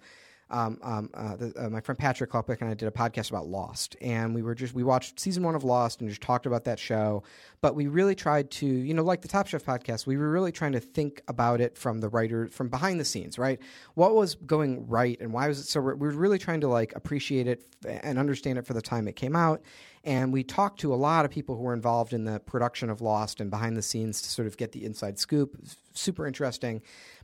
um, 0.50 0.78
um, 0.82 1.10
uh, 1.12 1.36
the, 1.36 1.52
uh, 1.56 1.68
my 1.68 1.80
friend 1.80 1.98
Patrick 1.98 2.30
Klopik 2.30 2.60
and 2.60 2.70
I 2.70 2.74
did 2.74 2.88
a 2.88 2.90
podcast 2.90 3.30
about 3.30 3.46
Lost, 3.46 3.96
and 4.00 4.34
we 4.34 4.42
were 4.42 4.54
just 4.54 4.74
we 4.74 4.82
watched 4.82 5.20
season 5.20 5.42
one 5.42 5.54
of 5.54 5.64
Lost 5.64 6.00
and 6.00 6.08
just 6.08 6.22
talked 6.22 6.46
about 6.46 6.64
that 6.64 6.78
show. 6.78 7.22
But 7.60 7.74
we 7.74 7.86
really 7.86 8.14
tried 8.14 8.50
to, 8.52 8.66
you 8.66 8.94
know, 8.94 9.02
like 9.02 9.20
the 9.20 9.28
Top 9.28 9.46
Chef 9.46 9.64
podcast, 9.64 10.06
we 10.06 10.16
were 10.16 10.30
really 10.30 10.52
trying 10.52 10.72
to 10.72 10.80
think 10.80 11.22
about 11.28 11.60
it 11.60 11.76
from 11.76 12.00
the 12.00 12.08
writer, 12.08 12.48
from 12.48 12.68
behind 12.68 12.98
the 12.98 13.04
scenes, 13.04 13.38
right? 13.38 13.60
What 13.94 14.14
was 14.14 14.36
going 14.36 14.86
right, 14.86 15.20
and 15.20 15.32
why 15.32 15.48
was 15.48 15.58
it 15.60 15.66
so? 15.66 15.80
We 15.80 15.94
were 15.94 16.10
really 16.12 16.38
trying 16.38 16.62
to 16.62 16.68
like 16.68 16.94
appreciate 16.96 17.46
it 17.46 17.62
and 17.86 18.18
understand 18.18 18.58
it 18.58 18.66
for 18.66 18.74
the 18.74 18.82
time 18.82 19.06
it 19.08 19.16
came 19.16 19.36
out. 19.36 19.62
And 20.04 20.32
we 20.32 20.44
talked 20.44 20.80
to 20.80 20.94
a 20.94 20.96
lot 20.96 21.24
of 21.26 21.30
people 21.30 21.56
who 21.56 21.62
were 21.62 21.74
involved 21.74 22.14
in 22.14 22.24
the 22.24 22.40
production 22.40 22.88
of 22.88 23.02
Lost 23.02 23.40
and 23.40 23.50
behind 23.50 23.76
the 23.76 23.82
scenes 23.82 24.22
to 24.22 24.30
sort 24.30 24.46
of 24.48 24.56
get 24.56 24.72
the 24.72 24.84
inside 24.84 25.18
scoop. 25.18 25.56
Super 25.92 26.26
interesting. 26.26 26.80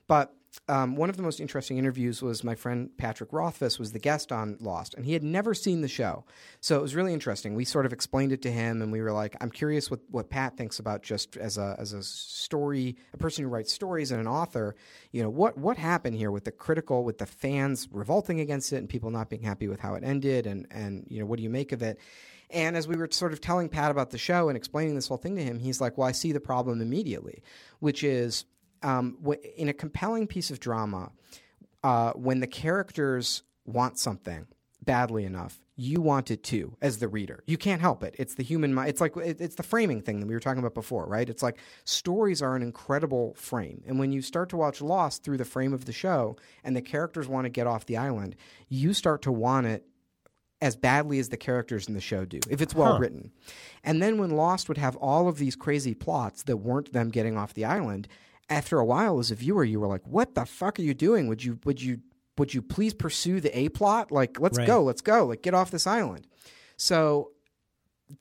But 0.06 0.34
um, 0.68 0.96
one 0.96 1.10
of 1.10 1.16
the 1.16 1.22
most 1.22 1.40
interesting 1.40 1.78
interviews 1.78 2.22
was 2.22 2.44
my 2.44 2.54
friend 2.54 2.90
Patrick 2.96 3.32
Rothfuss 3.32 3.78
was 3.78 3.92
the 3.92 3.98
guest 3.98 4.32
on 4.32 4.56
Lost, 4.60 4.94
and 4.94 5.04
he 5.04 5.12
had 5.12 5.22
never 5.22 5.54
seen 5.54 5.80
the 5.80 5.88
show, 5.88 6.24
so 6.60 6.78
it 6.78 6.82
was 6.82 6.94
really 6.94 7.12
interesting. 7.12 7.54
We 7.54 7.64
sort 7.64 7.86
of 7.86 7.92
explained 7.92 8.32
it 8.32 8.42
to 8.42 8.50
him, 8.50 8.80
and 8.82 8.92
we 8.92 9.00
were 9.00 9.12
like, 9.12 9.36
"I'm 9.40 9.50
curious 9.50 9.90
what, 9.90 10.00
what 10.10 10.30
Pat 10.30 10.56
thinks 10.56 10.78
about 10.78 11.02
just 11.02 11.36
as 11.36 11.58
a 11.58 11.76
as 11.78 11.92
a 11.92 12.02
story, 12.02 12.96
a 13.12 13.16
person 13.16 13.44
who 13.44 13.50
writes 13.50 13.72
stories 13.72 14.10
and 14.10 14.20
an 14.20 14.26
author. 14.26 14.76
You 15.12 15.22
know, 15.22 15.30
what 15.30 15.58
what 15.58 15.76
happened 15.76 16.16
here 16.16 16.30
with 16.30 16.44
the 16.44 16.52
critical, 16.52 17.04
with 17.04 17.18
the 17.18 17.26
fans 17.26 17.88
revolting 17.90 18.40
against 18.40 18.72
it, 18.72 18.76
and 18.78 18.88
people 18.88 19.10
not 19.10 19.30
being 19.30 19.42
happy 19.42 19.68
with 19.68 19.80
how 19.80 19.94
it 19.94 20.04
ended, 20.04 20.46
and 20.46 20.66
and 20.70 21.06
you 21.08 21.20
know, 21.20 21.26
what 21.26 21.36
do 21.36 21.42
you 21.42 21.50
make 21.50 21.72
of 21.72 21.82
it?" 21.82 21.98
And 22.50 22.76
as 22.76 22.86
we 22.86 22.96
were 22.96 23.08
sort 23.10 23.32
of 23.32 23.40
telling 23.40 23.68
Pat 23.68 23.90
about 23.90 24.10
the 24.10 24.18
show 24.18 24.48
and 24.48 24.56
explaining 24.56 24.94
this 24.94 25.08
whole 25.08 25.16
thing 25.16 25.34
to 25.36 25.42
him, 25.42 25.58
he's 25.58 25.80
like, 25.80 25.98
"Well, 25.98 26.06
I 26.06 26.12
see 26.12 26.32
the 26.32 26.40
problem 26.40 26.80
immediately, 26.80 27.42
which 27.80 28.04
is." 28.04 28.44
Um, 28.84 29.16
w- 29.20 29.40
in 29.56 29.68
a 29.68 29.72
compelling 29.72 30.26
piece 30.28 30.50
of 30.50 30.60
drama, 30.60 31.10
uh, 31.82 32.12
when 32.12 32.40
the 32.40 32.46
characters 32.46 33.42
want 33.64 33.98
something 33.98 34.46
badly 34.82 35.24
enough, 35.24 35.58
you 35.76 36.00
want 36.00 36.30
it 36.30 36.42
too 36.44 36.76
as 36.80 36.98
the 36.98 37.08
reader. 37.08 37.42
You 37.46 37.56
can't 37.56 37.80
help 37.80 38.04
it. 38.04 38.14
It's 38.18 38.34
the 38.34 38.44
human 38.44 38.72
mind. 38.74 38.90
It's 38.90 39.00
like 39.00 39.16
it, 39.16 39.40
it's 39.40 39.56
the 39.56 39.62
framing 39.64 40.02
thing 40.02 40.20
that 40.20 40.26
we 40.26 40.34
were 40.34 40.40
talking 40.40 40.60
about 40.60 40.74
before, 40.74 41.06
right? 41.06 41.28
It's 41.28 41.42
like 41.42 41.58
stories 41.84 42.42
are 42.42 42.54
an 42.54 42.62
incredible 42.62 43.34
frame, 43.34 43.82
and 43.86 43.98
when 43.98 44.12
you 44.12 44.22
start 44.22 44.50
to 44.50 44.56
watch 44.56 44.80
Lost 44.80 45.24
through 45.24 45.38
the 45.38 45.44
frame 45.44 45.72
of 45.72 45.86
the 45.86 45.92
show, 45.92 46.36
and 46.62 46.76
the 46.76 46.82
characters 46.82 47.26
want 47.26 47.46
to 47.46 47.50
get 47.50 47.66
off 47.66 47.86
the 47.86 47.96
island, 47.96 48.36
you 48.68 48.92
start 48.92 49.22
to 49.22 49.32
want 49.32 49.66
it 49.66 49.84
as 50.60 50.76
badly 50.76 51.18
as 51.18 51.28
the 51.30 51.36
characters 51.36 51.88
in 51.88 51.94
the 51.94 52.00
show 52.00 52.24
do, 52.24 52.38
if 52.48 52.62
it's 52.62 52.74
well 52.74 52.92
Huh. 52.92 52.98
written. 53.00 53.32
And 53.82 54.00
then 54.00 54.16
when 54.18 54.30
Lost 54.30 54.68
would 54.68 54.78
have 54.78 54.96
all 54.96 55.28
of 55.28 55.38
these 55.38 55.56
crazy 55.56 55.94
plots 55.94 56.44
that 56.44 56.58
weren't 56.58 56.92
them 56.92 57.10
getting 57.10 57.36
off 57.36 57.52
the 57.54 57.64
island, 57.64 58.06
after 58.48 58.78
a 58.78 58.84
while 58.84 59.18
as 59.18 59.30
a 59.30 59.34
viewer 59.34 59.64
you 59.64 59.80
were 59.80 59.86
like, 59.86 60.06
What 60.06 60.34
the 60.34 60.44
fuck 60.44 60.78
are 60.78 60.82
you 60.82 60.94
doing? 60.94 61.28
Would 61.28 61.44
you 61.44 61.58
would 61.64 61.80
you 61.82 62.00
would 62.36 62.52
you 62.52 62.62
please 62.62 62.94
pursue 62.94 63.40
the 63.40 63.56
A 63.56 63.68
plot? 63.68 64.10
Like, 64.10 64.40
let's 64.40 64.58
Right. 64.58 64.66
go, 64.66 64.82
let's 64.82 65.00
go, 65.02 65.26
like 65.26 65.42
get 65.42 65.54
off 65.54 65.70
this 65.70 65.86
island. 65.86 66.26
So 66.76 67.30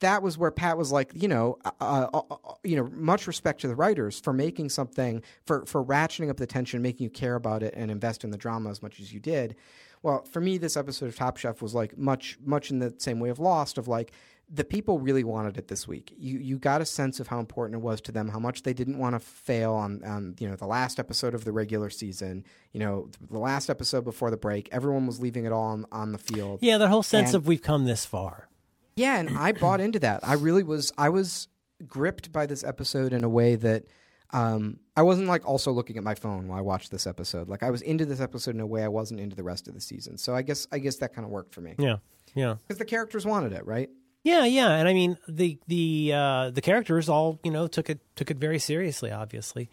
that 0.00 0.22
was 0.22 0.38
where 0.38 0.50
Pat 0.50 0.78
was 0.78 0.90
like, 0.90 1.10
you 1.14 1.28
know, 1.28 1.58
uh, 1.64 1.70
uh, 1.80 2.20
uh, 2.30 2.36
you 2.62 2.76
know, 2.76 2.88
much 2.92 3.26
respect 3.26 3.60
to 3.60 3.68
the 3.68 3.74
writers 3.74 4.18
for 4.18 4.32
making 4.32 4.70
something 4.70 5.22
for 5.44 5.66
for 5.66 5.84
ratcheting 5.84 6.30
up 6.30 6.36
the 6.38 6.46
tension, 6.46 6.80
making 6.80 7.04
you 7.04 7.10
care 7.10 7.34
about 7.34 7.62
it 7.62 7.74
and 7.76 7.90
invest 7.90 8.24
in 8.24 8.30
the 8.30 8.38
drama 8.38 8.70
as 8.70 8.82
much 8.82 8.98
as 9.00 9.12
you 9.12 9.20
did. 9.20 9.56
Well, 10.02 10.22
for 10.24 10.40
me, 10.40 10.58
this 10.58 10.76
episode 10.76 11.06
of 11.06 11.16
Top 11.16 11.36
Chef 11.36 11.60
was 11.62 11.74
like 11.74 11.98
much 11.98 12.38
much 12.44 12.70
in 12.70 12.78
the 12.78 12.94
same 12.98 13.20
way 13.20 13.28
of 13.28 13.38
Lost, 13.38 13.76
of 13.78 13.86
like 13.88 14.12
the 14.50 14.64
people 14.64 14.98
really 14.98 15.24
wanted 15.24 15.56
it 15.56 15.68
this 15.68 15.88
week. 15.88 16.12
You 16.16 16.38
you 16.38 16.58
got 16.58 16.80
a 16.80 16.84
sense 16.84 17.18
of 17.20 17.28
how 17.28 17.40
important 17.40 17.76
it 17.80 17.82
was 17.82 18.00
to 18.02 18.12
them, 18.12 18.28
how 18.28 18.38
much 18.38 18.62
they 18.62 18.74
didn't 18.74 18.98
want 18.98 19.14
to 19.14 19.20
fail 19.20 19.72
on 19.72 20.04
on 20.04 20.36
you 20.38 20.48
know 20.48 20.54
the 20.56 20.66
last 20.66 20.98
episode 20.98 21.34
of 21.34 21.44
the 21.44 21.52
regular 21.52 21.90
season. 21.90 22.44
You 22.72 22.80
know, 22.80 23.08
the 23.30 23.38
last 23.38 23.70
episode 23.70 24.04
before 24.04 24.30
the 24.30 24.36
break, 24.36 24.68
everyone 24.72 25.06
was 25.06 25.20
leaving 25.20 25.44
it 25.46 25.52
all 25.52 25.68
on, 25.68 25.86
on 25.92 26.12
the 26.12 26.18
field. 26.18 26.58
Yeah, 26.62 26.78
the 26.78 26.88
whole 26.88 27.02
sense 27.02 27.28
And- 27.30 27.36
of 27.36 27.46
we've 27.46 27.62
come 27.62 27.84
this 27.84 28.04
far. 28.04 28.48
Yeah, 28.96 29.18
and 29.18 29.36
I 29.36 29.52
bought 29.52 29.80
into 29.80 29.98
that. 30.00 30.20
I 30.22 30.34
really 30.34 30.62
was. 30.62 30.92
I 30.96 31.08
was 31.08 31.48
gripped 31.88 32.30
by 32.30 32.46
this 32.46 32.62
episode 32.62 33.12
in 33.12 33.24
a 33.24 33.28
way 33.28 33.56
that 33.56 33.84
um, 34.30 34.78
I 34.96 35.02
wasn't 35.02 35.26
like 35.26 35.46
also 35.46 35.72
looking 35.72 35.96
at 35.96 36.04
my 36.04 36.14
phone 36.14 36.46
while 36.48 36.58
I 36.58 36.62
watched 36.62 36.90
this 36.90 37.06
episode. 37.06 37.48
Like 37.48 37.62
I 37.64 37.70
was 37.70 37.82
into 37.82 38.04
this 38.06 38.20
episode 38.20 38.54
in 38.54 38.60
a 38.60 38.66
way 38.66 38.84
I 38.84 38.88
wasn't 38.88 39.20
into 39.20 39.34
the 39.34 39.42
rest 39.42 39.66
of 39.68 39.74
the 39.74 39.80
season. 39.80 40.16
So 40.18 40.34
I 40.34 40.42
guess 40.42 40.66
I 40.70 40.78
guess 40.78 40.96
that 40.98 41.12
kind 41.14 41.24
of 41.24 41.30
worked 41.32 41.54
for 41.54 41.60
me 41.60 41.74
Yeah, 41.78 41.96
yeah, 42.36 42.54
because 42.66 42.78
the 42.78 42.84
characters 42.84 43.26
wanted 43.26 43.52
it, 43.52 43.66
right? 43.66 43.90
Yeah, 44.24 44.44
yeah. 44.46 44.70
And 44.70 44.88
I 44.88 44.92
mean, 44.94 45.18
the 45.28 45.58
the 45.68 46.12
uh, 46.14 46.50
the 46.50 46.60
characters 46.62 47.08
all 47.08 47.38
you 47.44 47.50
know 47.50 47.66
took 47.68 47.88
it 47.90 48.00
took 48.16 48.30
it 48.30 48.38
very 48.38 48.58
seriously, 48.58 49.12
obviously. 49.12 49.68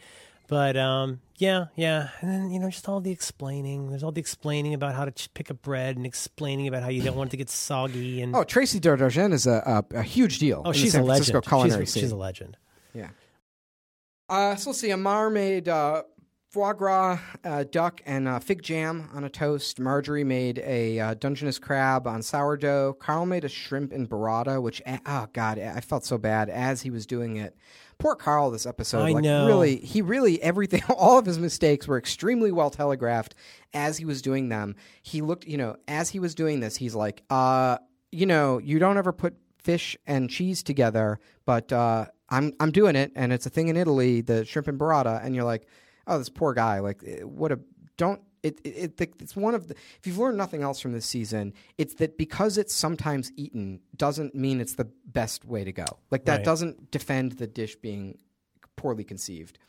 But 0.47 0.75
um, 0.75 1.21
yeah, 1.37 1.67
yeah, 1.77 2.09
and 2.19 2.29
then 2.29 2.51
you 2.51 2.59
know 2.59 2.69
just 2.69 2.87
all 2.89 2.99
the 2.99 3.11
explaining. 3.11 3.89
There's 3.89 4.03
all 4.03 4.11
the 4.11 4.19
explaining 4.19 4.73
about 4.73 4.93
how 4.93 5.05
to 5.05 5.11
ch- 5.11 5.33
pick 5.33 5.49
up 5.49 5.61
bread 5.61 5.95
and 5.95 6.05
explaining 6.05 6.67
about 6.67 6.83
how 6.83 6.89
you 6.89 7.01
don't 7.01 7.15
want 7.15 7.29
it 7.29 7.31
to 7.31 7.37
get 7.37 7.49
soggy. 7.49 8.21
And 8.21 8.35
Oh, 8.35 8.43
Traci 8.43 8.81
Des 8.81 8.97
Jardins 8.97 9.33
is 9.33 9.47
a, 9.47 9.85
a, 9.93 9.99
a 9.99 10.03
huge 10.03 10.39
deal. 10.39 10.61
oh, 10.65 10.73
she's 10.73 10.93
a 10.95 11.01
legend. 11.01 11.45
She's, 11.85 11.93
she's 11.93 12.11
a 12.11 12.17
legend. 12.17 12.57
Yeah. 12.93 13.11
Uh, 14.27 14.55
so 14.57 14.71
let's 14.71 14.79
see. 14.81 14.91
Amar 14.91 15.29
made 15.29 15.69
uh, 15.69 16.03
foie 16.51 16.73
gras, 16.73 17.17
uh, 17.45 17.63
duck, 17.71 18.01
and 18.05 18.27
uh, 18.27 18.37
fig 18.37 18.61
jam 18.61 19.09
on 19.13 19.23
a 19.23 19.29
toast. 19.29 19.79
Marjorie 19.79 20.25
made 20.25 20.59
a 20.59 20.99
uh, 20.99 21.13
Dungeness 21.13 21.57
crab 21.57 22.05
on 22.05 22.21
sourdough. 22.21 22.93
Carl 22.99 23.25
made 23.25 23.45
a 23.45 23.49
shrimp 23.49 23.93
in 23.93 24.05
burrata, 24.05 24.61
which, 24.61 24.81
eh, 24.85 24.97
oh, 25.05 25.27
God, 25.31 25.57
I 25.59 25.79
felt 25.79 26.03
so 26.03 26.17
bad 26.17 26.49
as 26.49 26.81
he 26.81 26.89
was 26.89 27.05
doing 27.05 27.37
it. 27.37 27.55
Poor 27.99 28.15
Carl 28.15 28.51
this 28.51 28.65
episode. 28.65 29.03
I 29.03 29.11
like, 29.11 29.23
know. 29.23 29.47
Really, 29.47 29.77
he 29.77 30.01
really, 30.01 30.41
everything, 30.41 30.83
all 30.89 31.17
of 31.17 31.25
his 31.25 31.39
mistakes 31.39 31.87
were 31.87 31.97
extremely 31.97 32.51
well 32.51 32.69
telegraphed 32.69 33.33
as 33.73 33.97
he 33.97 34.03
was 34.03 34.21
doing 34.21 34.49
them. 34.49 34.75
He 35.01 35.21
looked, 35.21 35.47
you 35.47 35.57
know, 35.57 35.77
as 35.87 36.09
he 36.09 36.19
was 36.19 36.35
doing 36.35 36.59
this, 36.59 36.75
he's 36.75 36.95
like, 36.95 37.23
uh, 37.29 37.77
you 38.11 38.25
know, 38.25 38.57
you 38.57 38.77
don't 38.77 38.97
ever 38.97 39.13
put 39.13 39.35
fish 39.57 39.95
and 40.05 40.29
cheese 40.29 40.63
together, 40.63 41.19
but 41.45 41.71
uh, 41.71 42.07
I'm 42.29 42.51
I'm 42.59 42.71
doing 42.71 42.97
it, 42.97 43.13
and 43.15 43.31
it's 43.31 43.45
a 43.45 43.49
thing 43.49 43.69
in 43.69 43.77
Italy, 43.77 44.19
the 44.19 44.43
shrimp 44.43 44.67
and 44.67 44.79
burrata, 44.79 45.23
and 45.23 45.33
you're 45.33 45.45
like, 45.45 45.67
oh, 46.07 46.17
this 46.17 46.29
poor 46.29 46.53
guy, 46.53 46.79
like, 46.79 47.03
eh, 47.05 47.21
what 47.23 47.51
a 47.51 47.59
don't. 47.97 48.21
It, 48.43 48.59
it, 48.63 48.99
it 48.99 49.13
it's 49.19 49.35
one 49.35 49.53
of 49.53 49.67
the 49.67 49.75
if 49.99 50.07
you've 50.07 50.17
learned 50.17 50.35
nothing 50.35 50.63
else 50.63 50.79
from 50.79 50.93
this 50.93 51.05
season 51.05 51.53
it's 51.77 51.93
that 51.95 52.17
because 52.17 52.57
it's 52.57 52.73
sometimes 52.73 53.31
eaten 53.35 53.81
doesn't 53.95 54.33
mean 54.33 54.59
it's 54.59 54.73
the 54.73 54.89
best 55.05 55.45
way 55.45 55.63
to 55.63 55.71
go 55.71 55.85
like 56.09 56.25
that 56.25 56.37
Right. 56.37 56.43
doesn't 56.43 56.89
defend 56.89 57.33
the 57.33 57.45
dish 57.45 57.75
being 57.75 58.17
poorly 58.77 59.03
conceived 59.03 59.59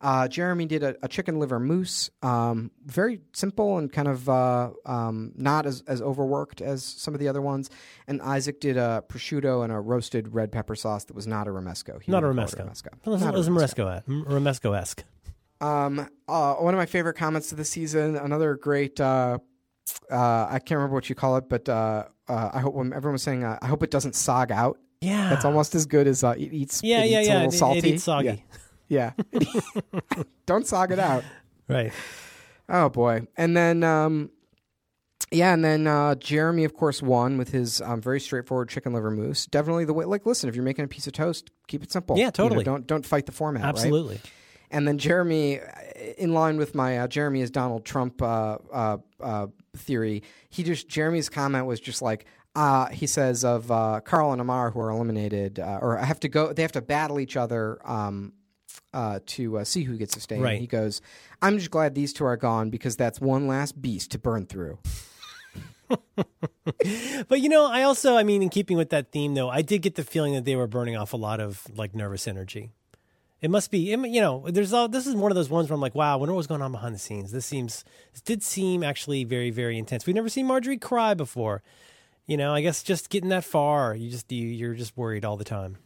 uh, 0.00 0.28
Jeremy 0.28 0.66
did 0.66 0.82
a, 0.84 0.96
a 1.02 1.06
chicken 1.08 1.38
liver 1.40 1.58
mousse, 1.60 2.10
um, 2.22 2.70
very 2.84 3.20
simple 3.34 3.78
and 3.78 3.92
kind 3.92 4.08
of 4.08 4.28
uh, 4.28 4.70
um, 4.84 5.30
not 5.36 5.64
as, 5.66 5.82
as 5.86 6.00
overworked 6.02 6.60
as 6.60 6.82
some 6.84 7.14
of 7.14 7.20
the 7.20 7.28
other 7.28 7.40
ones. 7.40 7.70
And 8.08 8.20
Isaac 8.20 8.60
did 8.60 8.76
a 8.76 9.04
prosciutto 9.08 9.62
and 9.62 9.72
a 9.72 9.78
roasted 9.78 10.34
red 10.34 10.50
pepper 10.50 10.74
sauce 10.74 11.04
that 11.04 11.14
was 11.14 11.28
not 11.28 11.46
a 11.46 11.50
romesco. 11.52 12.02
He 12.02 12.10
Not 12.10 12.24
a 12.24 12.28
wouldn't 12.28 12.50
call 12.56 12.66
it 12.66 12.68
romesco. 12.68 12.88
romesco. 13.06 13.20
Not 13.20 13.28
it 13.28 13.34
a 13.34 13.38
was 13.38 13.48
romesco. 13.48 14.04
Romesco 14.26 14.76
esque. 14.76 15.04
Um, 15.62 16.08
uh, 16.28 16.54
one 16.54 16.74
of 16.74 16.78
my 16.78 16.86
favorite 16.86 17.14
comments 17.14 17.52
of 17.52 17.58
the 17.58 17.64
season. 17.64 18.16
Another 18.16 18.56
great. 18.56 19.00
Uh, 19.00 19.38
uh, 20.10 20.46
I 20.50 20.58
can't 20.58 20.72
remember 20.78 20.94
what 20.94 21.08
you 21.08 21.14
call 21.14 21.36
it, 21.36 21.48
but 21.48 21.68
uh, 21.68 22.04
uh, 22.28 22.50
I 22.52 22.60
hope 22.60 22.74
when 22.74 22.92
everyone 22.92 23.12
was 23.14 23.22
saying, 23.22 23.44
uh, 23.44 23.58
I 23.62 23.66
hope 23.66 23.82
it 23.82 23.90
doesn't 23.90 24.12
sog 24.12 24.50
out. 24.50 24.78
Yeah. 25.00 25.30
That's 25.30 25.44
almost 25.44 25.74
as 25.74 25.86
good 25.86 26.06
as 26.06 26.22
uh, 26.24 26.30
it 26.30 26.52
eats. 26.52 26.82
Yeah, 26.82 27.02
it 27.04 27.10
yeah, 27.10 27.20
eats 27.20 27.28
yeah. 27.28 27.34
A 27.34 27.46
little 27.46 27.48
It- 27.48 27.54
it 27.54 27.58
salty. 27.58 27.90
eats 27.90 28.04
soggy. 28.04 28.44
Yeah. 28.88 29.12
yeah. 29.32 29.40
Don't 30.46 30.64
sog 30.64 30.90
it 30.90 30.98
out. 30.98 31.24
Right. 31.68 31.92
Oh 32.68 32.88
boy. 32.88 33.26
And 33.36 33.56
then 33.56 33.82
um 33.84 34.30
yeah, 35.30 35.54
and 35.54 35.64
then 35.64 35.86
uh, 35.86 36.14
Jeremy, 36.16 36.64
of 36.64 36.74
course, 36.74 37.00
won 37.00 37.38
with 37.38 37.50
his 37.52 37.80
um, 37.80 38.02
very 38.02 38.20
straightforward 38.20 38.68
chicken 38.68 38.92
liver 38.92 39.10
mousse. 39.10 39.46
Definitely 39.46 39.86
the 39.86 39.94
way. 39.94 40.04
Like, 40.04 40.26
listen, 40.26 40.50
if 40.50 40.54
you're 40.54 40.64
making 40.64 40.84
a 40.84 40.88
piece 40.88 41.06
of 41.06 41.14
toast, 41.14 41.50
keep 41.68 41.82
it 41.82 41.90
simple. 41.90 42.18
Yeah, 42.18 42.24
You 42.24 42.26
know, 42.26 42.30
totally. 42.32 42.64
don't 42.64 42.86
don't 42.86 43.06
fight 43.06 43.24
the 43.24 43.32
format. 43.32 43.62
right? 43.64 44.20
And 44.72 44.88
then 44.88 44.98
Jeremy, 44.98 45.60
in 46.18 46.32
line 46.32 46.56
with 46.56 46.74
my 46.74 46.98
uh, 46.98 47.06
Jeremy 47.06 47.42
is 47.42 47.50
Donald 47.50 47.84
Trump 47.84 48.20
uh, 48.22 48.58
uh, 48.72 48.98
uh, 49.20 49.46
theory, 49.76 50.22
he 50.48 50.62
just 50.62 50.88
Jeremy's 50.88 51.28
comment 51.28 51.66
was 51.66 51.80
just 51.80 52.02
like. 52.02 52.26
Uh, 52.54 52.90
he 52.90 53.06
says 53.06 53.44
of 53.44 53.70
uh, 53.70 54.00
Carl 54.04 54.32
and 54.32 54.38
Amar 54.38 54.70
who 54.70 54.80
are 54.80 54.90
eliminated, 54.90 55.58
uh, 55.58 55.78
or 55.80 55.96
have 55.96 56.20
to 56.20 56.28
go. 56.28 56.52
They 56.52 56.60
have 56.60 56.72
to 56.72 56.82
battle 56.82 57.18
each 57.18 57.34
other 57.34 57.78
um, 57.82 58.34
uh, 58.92 59.20
to 59.24 59.56
uh, 59.56 59.64
see 59.64 59.84
who 59.84 59.96
gets 59.96 60.12
to 60.14 60.20
stay. 60.20 60.38
Right. 60.38 60.60
he 60.60 60.66
goes, 60.66 61.00
"I'm 61.40 61.56
just 61.56 61.70
glad 61.70 61.94
these 61.94 62.12
two 62.12 62.26
are 62.26 62.36
gone 62.36 62.68
because 62.68 62.94
that's 62.94 63.22
one 63.22 63.46
last 63.46 63.80
beast 63.80 64.10
to 64.10 64.18
burn 64.18 64.44
through." 64.44 64.80
But 67.28 67.40
you 67.40 67.48
know, 67.48 67.66
I 67.66 67.82
also, 67.82 68.16
I 68.16 68.22
mean, 68.22 68.42
in 68.42 68.48
keeping 68.48 68.76
with 68.76 68.90
that 68.90 69.10
theme, 69.12 69.34
though, 69.34 69.48
I 69.48 69.62
did 69.62 69.82
get 69.82 69.94
the 69.94 70.04
feeling 70.04 70.34
that 70.34 70.44
they 70.44 70.56
were 70.56 70.66
burning 70.66 70.96
off 70.96 71.12
a 71.12 71.16
lot 71.16 71.40
of 71.40 71.66
like 71.76 71.94
nervous 71.94 72.28
energy. 72.28 72.70
It 73.42 73.50
must 73.50 73.72
be, 73.72 73.78
you 73.78 73.96
know, 73.96 74.46
there's 74.48 74.72
all. 74.72 74.88
This 74.88 75.06
is 75.06 75.16
one 75.16 75.32
of 75.32 75.36
those 75.36 75.50
ones 75.50 75.68
where 75.68 75.74
I'm 75.74 75.80
like, 75.80 75.96
wow, 75.96 76.12
I 76.12 76.16
wonder 76.16 76.32
what's 76.32 76.46
going 76.46 76.62
on 76.62 76.70
behind 76.70 76.94
the 76.94 76.98
scenes. 77.00 77.32
This 77.32 77.44
seems, 77.44 77.84
this 78.12 78.22
did 78.22 78.40
seem 78.40 78.84
actually 78.84 79.24
very, 79.24 79.50
very 79.50 79.76
intense. 79.76 80.06
We've 80.06 80.14
never 80.14 80.28
seen 80.28 80.46
Marjorie 80.46 80.78
cry 80.78 81.14
before. 81.14 81.60
You 82.26 82.36
know, 82.36 82.54
I 82.54 82.60
guess 82.62 82.84
just 82.84 83.10
getting 83.10 83.30
that 83.30 83.44
far, 83.44 83.96
you 83.96 84.10
just 84.10 84.30
you, 84.30 84.46
you're 84.46 84.74
just 84.74 84.96
worried 84.96 85.24
all 85.24 85.36
the 85.36 85.44
time. 85.44 85.78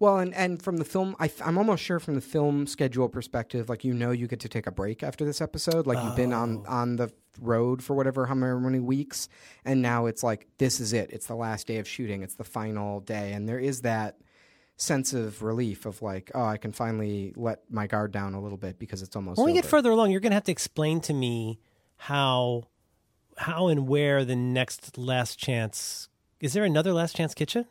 Well, 0.00 0.18
and, 0.18 0.34
and 0.34 0.60
from 0.62 0.76
the 0.76 0.84
film, 0.84 1.16
I, 1.18 1.30
am 1.40 1.56
almost 1.58 1.82
sure 1.82 1.98
from 1.98 2.14
the 2.14 2.20
film 2.20 2.66
schedule 2.66 3.08
perspective, 3.08 3.68
like 3.68 3.84
you 3.84 3.94
know, 3.94 4.10
you 4.10 4.26
get 4.26 4.40
to 4.40 4.48
take 4.48 4.66
a 4.66 4.72
break 4.72 5.04
after 5.04 5.24
this 5.24 5.40
episode. 5.40 5.86
Like 5.86 6.02
you've 6.04 6.16
been 6.16 6.32
on 6.32 6.64
Oh. 6.66 6.72
on 6.72 6.96
the 6.96 7.12
road 7.40 7.82
for 7.82 7.94
whatever 7.94 8.26
how 8.26 8.34
many 8.34 8.80
weeks, 8.80 9.28
and 9.64 9.80
now 9.80 10.06
it's 10.06 10.24
like 10.24 10.48
this 10.58 10.80
is 10.80 10.92
it. 10.92 11.10
It's 11.12 11.26
the 11.26 11.36
last 11.36 11.68
day 11.68 11.78
of 11.78 11.86
shooting. 11.86 12.22
It's 12.22 12.34
the 12.34 12.44
final 12.44 13.00
day, 13.00 13.32
and 13.32 13.48
there 13.48 13.60
is 13.60 13.82
that 13.82 14.16
sense 14.78 15.12
of 15.12 15.42
relief 15.42 15.84
of 15.84 16.00
like, 16.00 16.30
oh, 16.34 16.44
I 16.44 16.56
can 16.56 16.72
finally 16.72 17.34
let 17.36 17.70
my 17.70 17.86
guard 17.86 18.12
down 18.12 18.34
a 18.34 18.40
little 18.40 18.56
bit 18.56 18.78
because 18.78 19.02
it's 19.02 19.14
almost. 19.14 19.36
When 19.38 19.46
we 19.46 19.52
get 19.52 19.66
further 19.66 19.90
along, 19.90 20.10
you're 20.10 20.20
going 20.20 20.30
to 20.30 20.36
have 20.36 20.44
to 20.44 20.52
explain 20.52 21.00
to 21.02 21.12
me 21.12 21.58
how, 21.96 22.68
how 23.36 23.68
and 23.68 23.86
where 23.86 24.24
the 24.24 24.36
next 24.36 24.96
last 24.96 25.38
chance. 25.38 26.08
Is 26.40 26.52
there 26.52 26.64
another 26.64 26.92
last 26.92 27.16
chance 27.16 27.34
kitchen? 27.34 27.66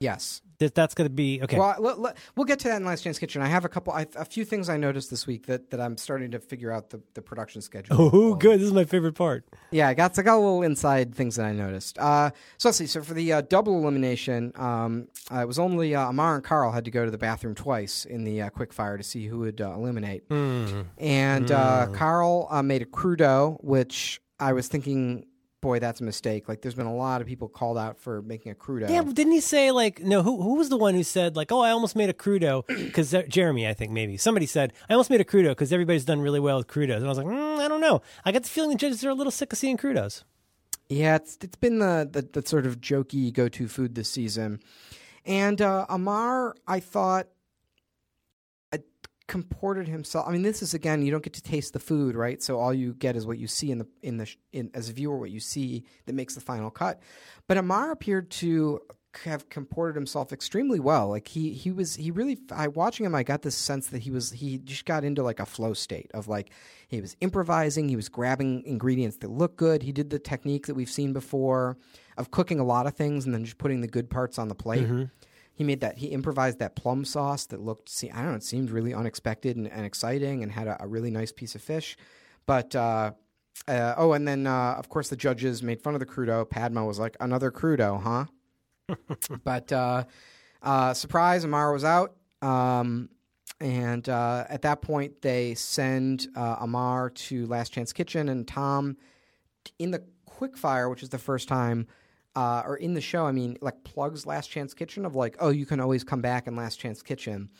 yes. 0.00 0.40
That 0.62 0.74
that's 0.74 0.94
going 0.94 1.06
to 1.08 1.14
be 1.14 1.40
okay. 1.42 1.58
Well, 1.58 1.74
let, 1.78 1.98
let, 1.98 2.16
we'll 2.36 2.46
get 2.46 2.60
to 2.60 2.68
that 2.68 2.76
in 2.76 2.84
Last 2.84 3.02
Chance 3.02 3.18
Kitchen. 3.18 3.42
I 3.42 3.46
have 3.46 3.64
a 3.64 3.68
couple, 3.68 3.92
I, 3.92 4.06
a 4.16 4.24
few 4.24 4.44
things 4.44 4.68
I 4.68 4.76
noticed 4.76 5.10
this 5.10 5.26
week 5.26 5.46
that, 5.46 5.70
that 5.70 5.80
I'm 5.80 5.96
starting 5.96 6.30
to 6.30 6.38
figure 6.38 6.70
out 6.70 6.90
the, 6.90 7.00
the 7.14 7.22
production 7.22 7.60
schedule. 7.62 7.96
Oh, 7.98 8.34
good. 8.36 8.60
This 8.60 8.66
is 8.66 8.72
my 8.72 8.84
favorite 8.84 9.14
part. 9.14 9.44
Yeah, 9.70 9.88
I 9.88 9.94
got, 9.94 10.16
I 10.18 10.22
got 10.22 10.36
a 10.36 10.38
little 10.38 10.62
inside 10.62 11.14
things 11.14 11.36
that 11.36 11.46
I 11.46 11.52
noticed. 11.52 11.98
Uh, 11.98 12.30
so 12.58 12.68
let's 12.68 12.78
see. 12.78 12.86
So 12.86 13.02
for 13.02 13.14
the 13.14 13.32
uh, 13.32 13.40
double 13.42 13.78
elimination, 13.78 14.52
um, 14.56 15.08
uh, 15.30 15.40
it 15.40 15.48
was 15.48 15.58
only 15.58 15.94
uh, 15.94 16.08
Amar 16.08 16.36
and 16.36 16.44
Carl 16.44 16.70
had 16.72 16.84
to 16.84 16.90
go 16.90 17.04
to 17.04 17.10
the 17.10 17.18
bathroom 17.18 17.54
twice 17.54 18.04
in 18.04 18.24
the 18.24 18.42
uh, 18.42 18.50
quick 18.50 18.72
fire 18.72 18.96
to 18.96 19.02
see 19.02 19.26
who 19.26 19.40
would 19.40 19.60
uh, 19.60 19.72
eliminate. 19.72 20.24
And 20.30 21.50
uh, 21.50 21.88
Carl 21.92 22.46
uh, 22.50 22.62
made 22.62 22.82
a 22.82 22.86
crudo, 22.86 23.56
which 23.62 24.20
I 24.38 24.52
was 24.52 24.68
thinking, 24.68 25.26
boy, 25.62 25.78
that's 25.78 26.02
a 26.02 26.04
mistake. 26.04 26.46
Like, 26.48 26.60
there's 26.60 26.74
been 26.74 26.84
a 26.84 26.94
lot 26.94 27.22
of 27.22 27.26
people 27.26 27.48
called 27.48 27.78
out 27.78 27.98
for 27.98 28.20
making 28.20 28.52
a 28.52 28.54
crudo. 28.54 28.90
Yeah, 28.90 29.00
but 29.00 29.14
didn't 29.14 29.32
he 29.32 29.40
say 29.40 29.70
like 29.70 30.00
no? 30.00 30.22
Who 30.22 30.42
who 30.42 30.56
was 30.56 30.68
the 30.68 30.76
one 30.76 30.92
who 30.92 31.02
said 31.02 31.34
like, 31.36 31.50
oh, 31.50 31.60
I 31.60 31.70
almost 31.70 31.96
made 31.96 32.10
a 32.10 32.12
crudo 32.12 32.66
because 32.66 33.14
Jeremy, 33.28 33.66
I 33.66 33.72
think 33.72 33.92
maybe 33.92 34.18
somebody 34.18 34.44
said 34.44 34.74
I 34.90 34.92
almost 34.92 35.08
made 35.08 35.22
a 35.22 35.24
crudo 35.24 35.50
because 35.50 35.72
everybody's 35.72 36.04
done 36.04 36.20
really 36.20 36.40
well 36.40 36.58
with 36.58 36.66
crudos, 36.66 36.96
and 36.96 37.06
I 37.06 37.08
was 37.08 37.16
like, 37.16 37.26
mm, 37.26 37.58
I 37.58 37.68
don't 37.68 37.80
know. 37.80 38.02
I 38.26 38.32
got 38.32 38.42
the 38.42 38.50
feeling 38.50 38.72
the 38.72 38.76
judges 38.76 39.02
are 39.04 39.10
a 39.10 39.14
little 39.14 39.30
sick 39.30 39.52
of 39.52 39.58
seeing 39.58 39.78
crudos. 39.78 40.24
Yeah, 40.90 41.16
it's 41.16 41.38
it's 41.40 41.56
been 41.56 41.78
the 41.78 42.06
the, 42.10 42.40
the 42.40 42.46
sort 42.46 42.66
of 42.66 42.80
jokey 42.80 43.32
go 43.32 43.48
to 43.48 43.68
food 43.68 43.94
this 43.94 44.10
season, 44.10 44.60
and 45.24 45.62
uh, 45.62 45.86
Amar, 45.88 46.54
I 46.66 46.80
thought, 46.80 47.28
comported 49.32 49.88
himself. 49.88 50.28
I 50.28 50.30
mean, 50.30 50.42
this 50.42 50.60
is 50.60 50.74
again, 50.74 51.00
you 51.02 51.10
don't 51.10 51.24
get 51.24 51.32
to 51.32 51.42
taste 51.42 51.72
the 51.72 51.80
food, 51.80 52.14
right? 52.14 52.42
So 52.42 52.58
all 52.58 52.74
you 52.74 52.92
get 52.92 53.16
is 53.16 53.26
what 53.26 53.38
you 53.38 53.46
see 53.46 53.70
in 53.70 53.78
the 53.78 53.86
in 54.02 54.18
the 54.18 54.30
in 54.52 54.70
as 54.74 54.90
a 54.90 54.92
viewer, 54.92 55.16
what 55.16 55.30
you 55.30 55.40
see 55.40 55.84
that 56.04 56.12
makes 56.12 56.34
the 56.34 56.42
final 56.42 56.70
cut. 56.70 57.00
But 57.48 57.56
Amar 57.56 57.92
appeared 57.92 58.30
to 58.42 58.82
have 59.24 59.48
comported 59.48 59.94
himself 59.94 60.34
extremely 60.34 60.80
well. 60.80 61.08
Like 61.08 61.28
he 61.28 61.54
he 61.54 61.70
was 61.72 61.96
he 61.96 62.10
really 62.10 62.40
I 62.50 62.68
watching 62.68 63.06
him 63.06 63.14
I 63.14 63.22
got 63.22 63.40
this 63.40 63.56
sense 63.56 63.86
that 63.86 64.02
he 64.02 64.10
was 64.10 64.32
he 64.32 64.58
just 64.58 64.84
got 64.84 65.02
into 65.02 65.22
like 65.22 65.40
a 65.40 65.46
flow 65.46 65.72
state 65.72 66.10
of 66.12 66.28
like 66.28 66.50
he 66.88 67.00
was 67.00 67.16
improvising, 67.22 67.88
he 67.88 67.96
was 67.96 68.10
grabbing 68.10 68.62
ingredients 68.66 69.16
that 69.18 69.30
look 69.30 69.56
good. 69.56 69.82
He 69.82 69.92
did 69.92 70.10
the 70.10 70.18
technique 70.18 70.66
that 70.66 70.74
we've 70.74 70.90
seen 70.90 71.14
before 71.14 71.78
of 72.18 72.30
cooking 72.30 72.60
a 72.60 72.64
lot 72.64 72.86
of 72.86 72.94
things 72.96 73.24
and 73.24 73.32
then 73.32 73.46
just 73.46 73.56
putting 73.56 73.80
the 73.80 73.88
good 73.88 74.10
parts 74.10 74.38
on 74.38 74.48
the 74.48 74.54
plate. 74.54 74.84
Mm-hmm. 74.84 75.04
He 75.54 75.64
made 75.64 75.80
that 75.80 75.98
he 75.98 76.08
improvised 76.08 76.58
that 76.60 76.76
plum 76.76 77.04
sauce 77.04 77.46
that 77.46 77.60
looked 77.60 77.88
see 77.88 78.10
I 78.10 78.22
don't 78.22 78.30
know, 78.30 78.36
it 78.36 78.42
seemed 78.42 78.70
really 78.70 78.94
unexpected 78.94 79.56
and, 79.56 79.70
and 79.70 79.84
exciting 79.84 80.42
and 80.42 80.52
had 80.52 80.66
a, 80.66 80.82
a 80.82 80.86
really 80.86 81.10
nice 81.10 81.32
piece 81.32 81.54
of 81.54 81.62
fish. 81.62 81.96
But 82.46 82.74
uh 82.74 83.12
uh, 83.68 83.94
oh, 83.96 84.12
and 84.12 84.26
then 84.26 84.46
uh, 84.46 84.74
of 84.78 84.88
course 84.88 85.08
the 85.08 85.16
judges 85.16 85.62
made 85.62 85.80
fun 85.80 85.94
of 85.94 86.00
the 86.00 86.06
crudo. 86.06 86.48
Padma 86.48 86.84
was 86.84 86.98
like, 86.98 87.16
"Another 87.20 87.50
crudo, 87.50 88.02
huh?" 88.02 88.24
but 89.44 89.72
uh, 89.72 90.04
uh, 90.62 90.94
surprise, 90.94 91.44
Amar 91.44 91.72
was 91.72 91.84
out. 91.84 92.16
Um, 92.40 93.08
and 93.60 94.08
uh, 94.08 94.44
at 94.48 94.62
that 94.62 94.82
point, 94.82 95.22
they 95.22 95.54
send 95.54 96.26
uh, 96.34 96.56
Amar 96.60 97.10
to 97.10 97.46
Last 97.46 97.72
Chance 97.72 97.92
Kitchen, 97.92 98.28
and 98.28 98.46
Tom, 98.48 98.96
in 99.78 99.92
the 99.92 100.02
quickfire, 100.28 100.90
which 100.90 101.02
is 101.02 101.10
the 101.10 101.18
first 101.18 101.46
time, 101.46 101.86
uh, 102.34 102.62
or 102.64 102.76
in 102.76 102.94
the 102.94 103.00
show, 103.00 103.26
I 103.26 103.32
mean, 103.32 103.58
like 103.60 103.84
plugs 103.84 104.26
Last 104.26 104.48
Chance 104.48 104.74
Kitchen 104.74 105.04
of 105.04 105.14
like, 105.14 105.36
oh, 105.40 105.50
you 105.50 105.66
can 105.66 105.80
always 105.80 106.04
come 106.04 106.20
back 106.22 106.46
in 106.46 106.56
Last 106.56 106.76
Chance 106.76 107.02
Kitchen. 107.02 107.50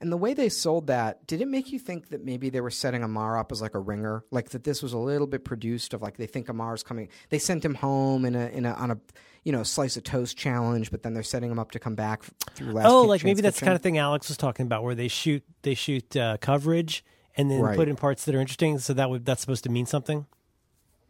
And 0.00 0.10
the 0.10 0.16
way 0.16 0.34
they 0.34 0.48
sold 0.48 0.88
that, 0.88 1.26
did 1.28 1.40
it 1.40 1.46
make 1.46 1.70
you 1.70 1.78
think 1.78 2.08
that 2.08 2.24
maybe 2.24 2.50
they 2.50 2.60
were 2.60 2.70
setting 2.72 3.04
Amar 3.04 3.38
up 3.38 3.52
as 3.52 3.62
like 3.62 3.74
a 3.74 3.78
ringer, 3.78 4.24
like 4.32 4.48
that 4.50 4.64
this 4.64 4.82
was 4.82 4.92
a 4.92 4.98
little 4.98 5.28
bit 5.28 5.44
produced 5.44 5.94
of 5.94 6.02
like 6.02 6.16
they 6.16 6.26
think 6.26 6.48
Amar's 6.48 6.82
coming, 6.82 7.08
they 7.28 7.38
sent 7.38 7.64
him 7.64 7.74
home 7.74 8.24
in 8.24 8.34
a 8.34 8.46
in 8.48 8.66
a 8.66 8.72
on 8.72 8.90
a 8.90 8.98
you 9.44 9.52
know 9.52 9.62
slice 9.62 9.96
of 9.96 10.02
toast 10.02 10.36
challenge, 10.36 10.90
but 10.90 11.04
then 11.04 11.14
they're 11.14 11.22
setting 11.22 11.50
him 11.52 11.58
up 11.60 11.70
to 11.70 11.78
come 11.78 11.94
back 11.94 12.24
through 12.54 12.72
Last 12.72 12.86
Oh, 12.86 13.02
Chance 13.02 13.08
like 13.10 13.24
maybe 13.24 13.42
that's 13.42 13.60
the 13.60 13.64
kind 13.66 13.76
of 13.76 13.82
thing 13.82 13.96
Alex 13.98 14.26
was 14.28 14.36
talking 14.36 14.66
about, 14.66 14.82
where 14.82 14.96
they 14.96 15.06
shoot 15.08 15.44
they 15.62 15.74
shoot 15.74 16.16
uh, 16.16 16.36
coverage 16.40 17.04
and 17.36 17.48
then 17.48 17.60
Right. 17.60 17.76
put 17.76 17.86
in 17.88 17.94
parts 17.94 18.24
that 18.24 18.34
are 18.34 18.40
interesting. 18.40 18.80
So 18.80 18.94
that 18.94 19.08
would 19.08 19.24
that's 19.24 19.40
supposed 19.40 19.62
to 19.64 19.70
mean 19.70 19.86
something. 19.86 20.26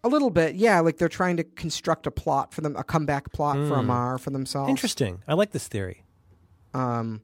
A 0.05 0.09
little 0.09 0.31
bit, 0.31 0.57
yeah. 0.57 0.81
Like 0.81 0.97
they're 0.97 1.09
trying 1.09 1.37
to 1.37 1.45
construct 1.45 2.07
a 2.07 2.11
plot 2.11 2.53
for 2.53 2.61
them, 2.61 2.75
a 2.77 2.83
comeback 2.85 3.33
plot 3.33 3.57
for 3.69 3.75
Amar 3.75 4.19
for 4.19 4.31
themselves. 4.31 4.69
Interesting. 4.69 5.23
I 5.29 5.35
like 5.35 5.53
this 5.53 5.69
theory. 5.69 6.03
Um, 6.75 7.21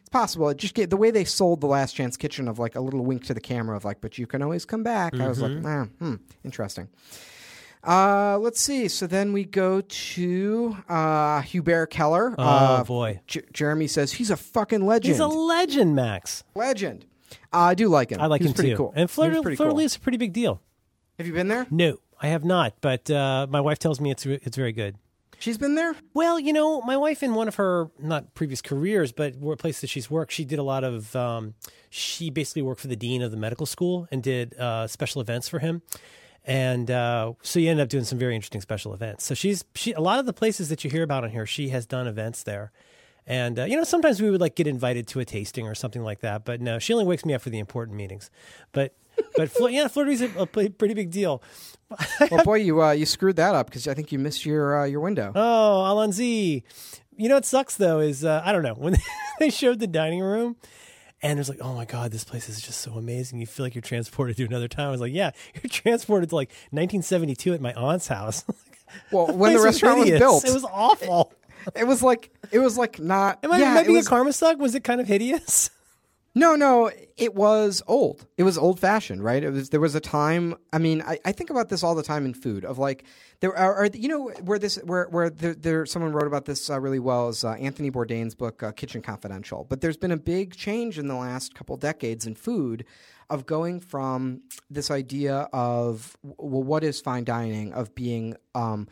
it's 0.00 0.10
possible. 0.10 0.48
It 0.50 0.58
just 0.58 0.74
get 0.74 0.90
the 0.90 0.96
way 0.98 1.10
they 1.10 1.24
sold 1.24 1.60
the 1.62 1.66
Last 1.66 1.92
Chance 1.94 2.16
Kitchen 2.18 2.46
of 2.48 2.58
like 2.58 2.74
a 2.74 2.80
little 2.80 3.04
wink 3.04 3.24
to 3.26 3.34
the 3.34 3.40
camera 3.40 3.76
of 3.76 3.84
like, 3.86 4.00
but 4.02 4.18
you 4.18 4.26
can 4.26 4.42
always 4.42 4.64
come 4.66 4.82
back. 4.82 5.18
I 5.18 5.28
was 5.28 5.40
like, 5.40 5.64
ah, 5.64 5.86
hmm, 5.98 6.16
interesting. 6.44 6.88
Uh, 7.86 8.36
let's 8.38 8.60
see. 8.60 8.88
So 8.88 9.06
then 9.06 9.32
we 9.32 9.44
go 9.44 9.80
to 9.80 10.76
uh, 10.88 11.40
Hubert 11.40 11.86
Keller. 11.86 12.34
Oh 12.36 12.42
uh, 12.42 12.84
boy, 12.84 13.20
J- 13.26 13.44
Jeremy 13.54 13.86
says 13.86 14.12
he's 14.12 14.30
a 14.30 14.36
fucking 14.36 14.84
legend. 14.84 15.14
he's 15.14 15.20
a 15.20 15.26
legend, 15.26 15.94
Max. 15.96 16.44
legend. 16.54 17.06
Uh, 17.52 17.58
I 17.60 17.74
do 17.74 17.88
like 17.88 18.10
him. 18.10 18.20
I 18.20 18.26
like 18.26 18.42
he 18.42 18.44
was 18.44 18.50
him 18.50 18.54
pretty 18.56 18.70
too. 18.72 18.76
Cool. 18.76 18.92
And 18.94 19.08
He 19.08 19.14
Fleur, 19.14 19.30
was 19.30 19.40
pretty 19.40 19.56
Fleur 19.56 19.70
cool. 19.70 19.78
is 19.80 19.96
a 19.96 20.00
pretty 20.00 20.18
big 20.18 20.34
deal. 20.34 20.60
Have 21.16 21.26
you 21.26 21.32
been 21.32 21.48
there? 21.48 21.66
No, 21.70 21.98
I 22.20 22.28
have 22.28 22.44
not, 22.44 22.74
but 22.80 23.10
uh, 23.10 23.46
my 23.48 23.60
wife 23.60 23.78
tells 23.78 24.00
me 24.00 24.10
it's 24.10 24.26
it's 24.26 24.56
very 24.56 24.72
good. 24.72 24.96
She's 25.38 25.56
been 25.56 25.74
there. 25.74 25.96
Well, 26.12 26.38
you 26.38 26.52
know, 26.52 26.82
my 26.82 26.98
wife 26.98 27.22
in 27.22 27.34
one 27.34 27.48
of 27.48 27.54
her 27.54 27.90
not 27.98 28.34
previous 28.34 28.60
careers, 28.60 29.10
but 29.10 29.36
where 29.36 29.56
place 29.56 29.80
that 29.80 29.88
she's 29.88 30.10
worked, 30.10 30.32
she 30.32 30.44
did 30.44 30.58
a 30.58 30.62
lot 30.62 30.84
of. 30.84 31.16
Um, 31.16 31.54
she 31.88 32.28
basically 32.28 32.62
worked 32.62 32.82
for 32.82 32.88
the 32.88 32.96
dean 32.96 33.22
of 33.22 33.30
the 33.30 33.38
medical 33.38 33.64
school 33.64 34.06
and 34.10 34.22
did 34.22 34.54
uh, 34.58 34.86
special 34.86 35.22
events 35.22 35.48
for 35.48 35.60
him, 35.60 35.80
and 36.44 36.90
uh, 36.90 37.32
so 37.40 37.58
you 37.58 37.70
end 37.70 37.80
up 37.80 37.88
doing 37.88 38.04
some 38.04 38.18
very 38.18 38.34
interesting 38.34 38.60
special 38.60 38.92
events. 38.92 39.24
So 39.24 39.34
she's 39.34 39.64
she 39.74 39.92
a 39.92 40.00
lot 40.00 40.18
of 40.18 40.26
the 40.26 40.34
places 40.34 40.68
that 40.68 40.84
you 40.84 40.90
hear 40.90 41.02
about 41.02 41.24
on 41.24 41.30
here, 41.30 41.46
she 41.46 41.70
has 41.70 41.86
done 41.86 42.06
events 42.06 42.42
there. 42.42 42.70
And 43.26 43.58
uh, 43.58 43.64
you 43.64 43.76
know, 43.76 43.84
sometimes 43.84 44.20
we 44.20 44.30
would 44.30 44.40
like 44.40 44.56
get 44.56 44.66
invited 44.66 45.06
to 45.08 45.20
a 45.20 45.24
tasting 45.24 45.66
or 45.66 45.74
something 45.74 46.02
like 46.02 46.20
that, 46.20 46.44
but 46.44 46.60
no, 46.60 46.78
she 46.78 46.92
only 46.92 47.04
wakes 47.04 47.24
me 47.24 47.32
up 47.32 47.40
for 47.40 47.50
the 47.50 47.58
important 47.58 47.96
meetings. 47.96 48.30
But 48.72 48.94
but 49.36 49.50
Flo- 49.50 49.68
yeah, 49.68 49.88
Flirty's 49.88 50.22
a, 50.22 50.30
a 50.38 50.46
pretty 50.46 50.94
big 50.94 51.10
deal. 51.10 51.42
Well, 52.30 52.44
boy, 52.44 52.56
you 52.56 52.82
uh, 52.82 52.92
you 52.92 53.06
screwed 53.06 53.36
that 53.36 53.54
up 53.54 53.66
because 53.66 53.88
I 53.88 53.94
think 53.94 54.12
you 54.12 54.18
missed 54.18 54.46
your 54.46 54.82
uh, 54.82 54.84
your 54.84 55.00
window. 55.00 55.32
Oh, 55.34 55.84
Alonzi. 55.88 56.62
You 57.16 57.28
know 57.28 57.34
what 57.34 57.44
sucks 57.44 57.76
though 57.76 57.98
is 57.98 58.24
uh, 58.24 58.42
I 58.44 58.52
don't 58.52 58.62
know 58.62 58.74
when 58.74 58.96
they 59.40 59.50
showed 59.50 59.78
the 59.80 59.86
dining 59.86 60.20
room, 60.20 60.56
and 61.22 61.38
it 61.38 61.40
was 61.40 61.48
like, 61.48 61.58
oh 61.60 61.74
my 61.74 61.84
god, 61.84 62.12
this 62.12 62.24
place 62.24 62.48
is 62.48 62.60
just 62.60 62.80
so 62.80 62.92
amazing. 62.92 63.40
You 63.40 63.46
feel 63.46 63.66
like 63.66 63.74
you're 63.74 63.82
transported 63.82 64.36
to 64.36 64.44
another 64.44 64.68
time. 64.68 64.88
I 64.88 64.90
was 64.90 65.00
like, 65.00 65.12
yeah, 65.12 65.32
you're 65.54 65.68
transported 65.68 66.30
to 66.30 66.34
like 66.36 66.50
1972 66.70 67.54
at 67.54 67.60
my 67.60 67.72
aunt's 67.74 68.08
house. 68.08 68.44
Well, 69.12 69.28
when 69.28 69.52
the 69.52 69.60
restaurant 69.60 69.98
was 69.98 70.06
hideous. 70.06 70.18
built, 70.18 70.44
it 70.44 70.52
was 70.52 70.64
awful. 70.64 71.32
it 71.76 71.84
was 71.84 72.02
like 72.02 72.32
It 72.50 72.58
was 72.58 72.76
like 72.76 72.98
not. 72.98 73.38
Am 73.44 73.52
I, 73.52 73.58
yeah, 73.58 73.70
am 73.70 73.76
I 73.76 73.82
being 73.84 73.94
was, 73.94 74.06
a 74.08 74.10
karma 74.10 74.32
suck? 74.32 74.58
Was 74.58 74.74
it 74.74 74.82
kind 74.82 75.00
of 75.00 75.06
hideous? 75.06 75.70
No, 76.32 76.54
no, 76.54 76.92
it 77.16 77.34
was 77.34 77.82
old. 77.88 78.26
It 78.36 78.44
was 78.44 78.56
old 78.56 78.78
fashioned, 78.78 79.24
right? 79.24 79.42
It 79.42 79.50
was 79.50 79.70
there 79.70 79.80
was 79.80 79.96
a 79.96 80.00
time. 80.00 80.54
I 80.72 80.78
mean, 80.78 81.02
I, 81.02 81.18
I 81.24 81.32
think 81.32 81.50
about 81.50 81.68
this 81.70 81.82
all 81.82 81.96
the 81.96 82.04
time 82.04 82.24
in 82.24 82.34
food. 82.34 82.64
Of 82.64 82.78
like 82.78 83.04
there 83.40 83.56
are, 83.56 83.74
are 83.74 83.86
you 83.86 84.08
know 84.08 84.28
where 84.44 84.58
this 84.58 84.76
where 84.84 85.06
where 85.06 85.28
there, 85.28 85.54
there 85.54 85.86
someone 85.86 86.12
wrote 86.12 86.28
about 86.28 86.44
this 86.44 86.70
uh, 86.70 86.78
really 86.78 87.00
well 87.00 87.30
is 87.30 87.42
uh, 87.42 87.52
Anthony 87.54 87.90
Bourdain's 87.90 88.36
book 88.36 88.62
uh, 88.62 88.70
Kitchen 88.70 89.02
Confidential. 89.02 89.66
But 89.68 89.80
there's 89.80 89.96
been 89.96 90.12
a 90.12 90.16
big 90.16 90.54
change 90.54 91.00
in 91.00 91.08
the 91.08 91.16
last 91.16 91.54
couple 91.54 91.76
decades 91.76 92.26
in 92.26 92.36
food 92.36 92.84
of 93.28 93.44
going 93.46 93.80
from 93.80 94.42
this 94.70 94.88
idea 94.88 95.48
of 95.52 96.16
well, 96.22 96.62
what 96.62 96.84
is 96.84 97.00
fine 97.00 97.24
dining 97.24 97.72
of 97.72 97.92
being 97.96 98.36
um, 98.54 98.86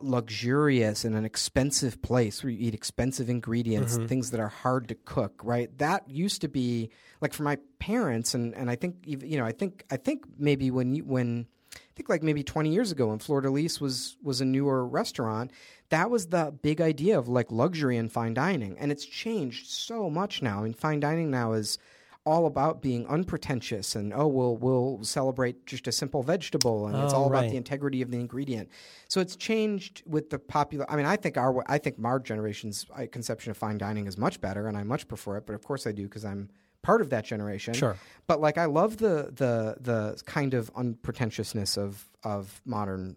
luxurious 0.00 1.04
and 1.04 1.14
an 1.14 1.24
expensive 1.24 2.00
place 2.02 2.42
where 2.42 2.50
you 2.50 2.68
eat 2.68 2.74
expensive 2.74 3.28
ingredients, 3.28 3.96
mm-hmm. 3.96 4.06
things 4.06 4.30
that 4.30 4.40
are 4.40 4.48
hard 4.48 4.88
to 4.88 4.94
cook, 4.94 5.40
right? 5.42 5.76
That 5.78 6.08
used 6.08 6.40
to 6.42 6.48
be 6.48 6.90
like 7.20 7.32
for 7.32 7.42
my 7.42 7.58
parents, 7.78 8.34
and, 8.34 8.54
and 8.54 8.70
I 8.70 8.76
think 8.76 8.96
you 9.06 9.38
know, 9.38 9.44
I 9.44 9.52
think 9.52 9.84
I 9.90 9.96
think 9.96 10.24
maybe 10.38 10.70
when 10.70 10.94
you 10.94 11.04
when 11.04 11.46
I 11.74 11.92
think 11.94 12.08
like 12.08 12.22
maybe 12.22 12.42
20 12.42 12.70
years 12.70 12.92
ago 12.92 13.08
when 13.08 13.18
de 13.18 13.50
Lys 13.50 13.80
was 13.80 14.16
was 14.22 14.40
a 14.40 14.44
newer 14.44 14.86
restaurant, 14.86 15.50
that 15.90 16.10
was 16.10 16.26
the 16.26 16.54
big 16.62 16.80
idea 16.80 17.18
of 17.18 17.28
like 17.28 17.52
luxury 17.52 17.96
and 17.96 18.10
fine 18.10 18.34
dining, 18.34 18.78
and 18.78 18.90
it's 18.90 19.04
changed 19.04 19.66
so 19.66 20.10
much 20.10 20.42
now. 20.42 20.60
I 20.60 20.62
mean, 20.64 20.74
fine 20.74 21.00
dining 21.00 21.30
now 21.30 21.52
is 21.52 21.78
all 22.26 22.46
about 22.46 22.80
being 22.80 23.06
unpretentious 23.06 23.94
and 23.94 24.12
oh 24.14 24.26
we'll 24.26 24.56
we'll 24.56 24.98
celebrate 25.02 25.66
just 25.66 25.86
a 25.86 25.92
simple 25.92 26.22
vegetable 26.22 26.86
and 26.86 26.96
it's 26.96 27.12
Oh, 27.12 27.18
all 27.18 27.26
about 27.26 27.50
the 27.50 27.56
integrity 27.56 28.00
of 28.00 28.10
the 28.10 28.18
ingredient. 28.18 28.70
So 29.08 29.20
it's 29.20 29.36
changed 29.36 30.02
with 30.06 30.30
the 30.30 30.38
popular. 30.38 30.90
I 30.90 30.96
mean, 30.96 31.06
I 31.06 31.16
think 31.16 31.36
our 31.36 31.62
I 31.70 31.78
think 31.78 31.96
our 32.02 32.18
generation's 32.18 32.86
uh, 32.96 33.06
conception 33.12 33.50
of 33.50 33.58
fine 33.58 33.76
dining 33.76 34.06
is 34.06 34.16
much 34.16 34.40
better, 34.40 34.68
and 34.68 34.76
I 34.76 34.84
much 34.84 35.06
prefer 35.06 35.36
it. 35.36 35.46
But 35.46 35.54
of 35.54 35.64
course, 35.64 35.86
I 35.86 35.92
do 35.92 36.04
because 36.04 36.24
I'm 36.24 36.48
part 36.82 37.02
of 37.02 37.10
that 37.10 37.24
generation. 37.24 37.74
Sure. 37.74 37.96
But 38.26 38.40
like, 38.40 38.56
I 38.56 38.64
love 38.64 38.96
the 38.96 39.30
the 39.34 39.76
the 39.80 40.22
kind 40.24 40.54
of 40.54 40.70
unpretentiousness 40.74 41.76
of 41.76 42.08
of 42.22 42.62
modern 42.64 43.16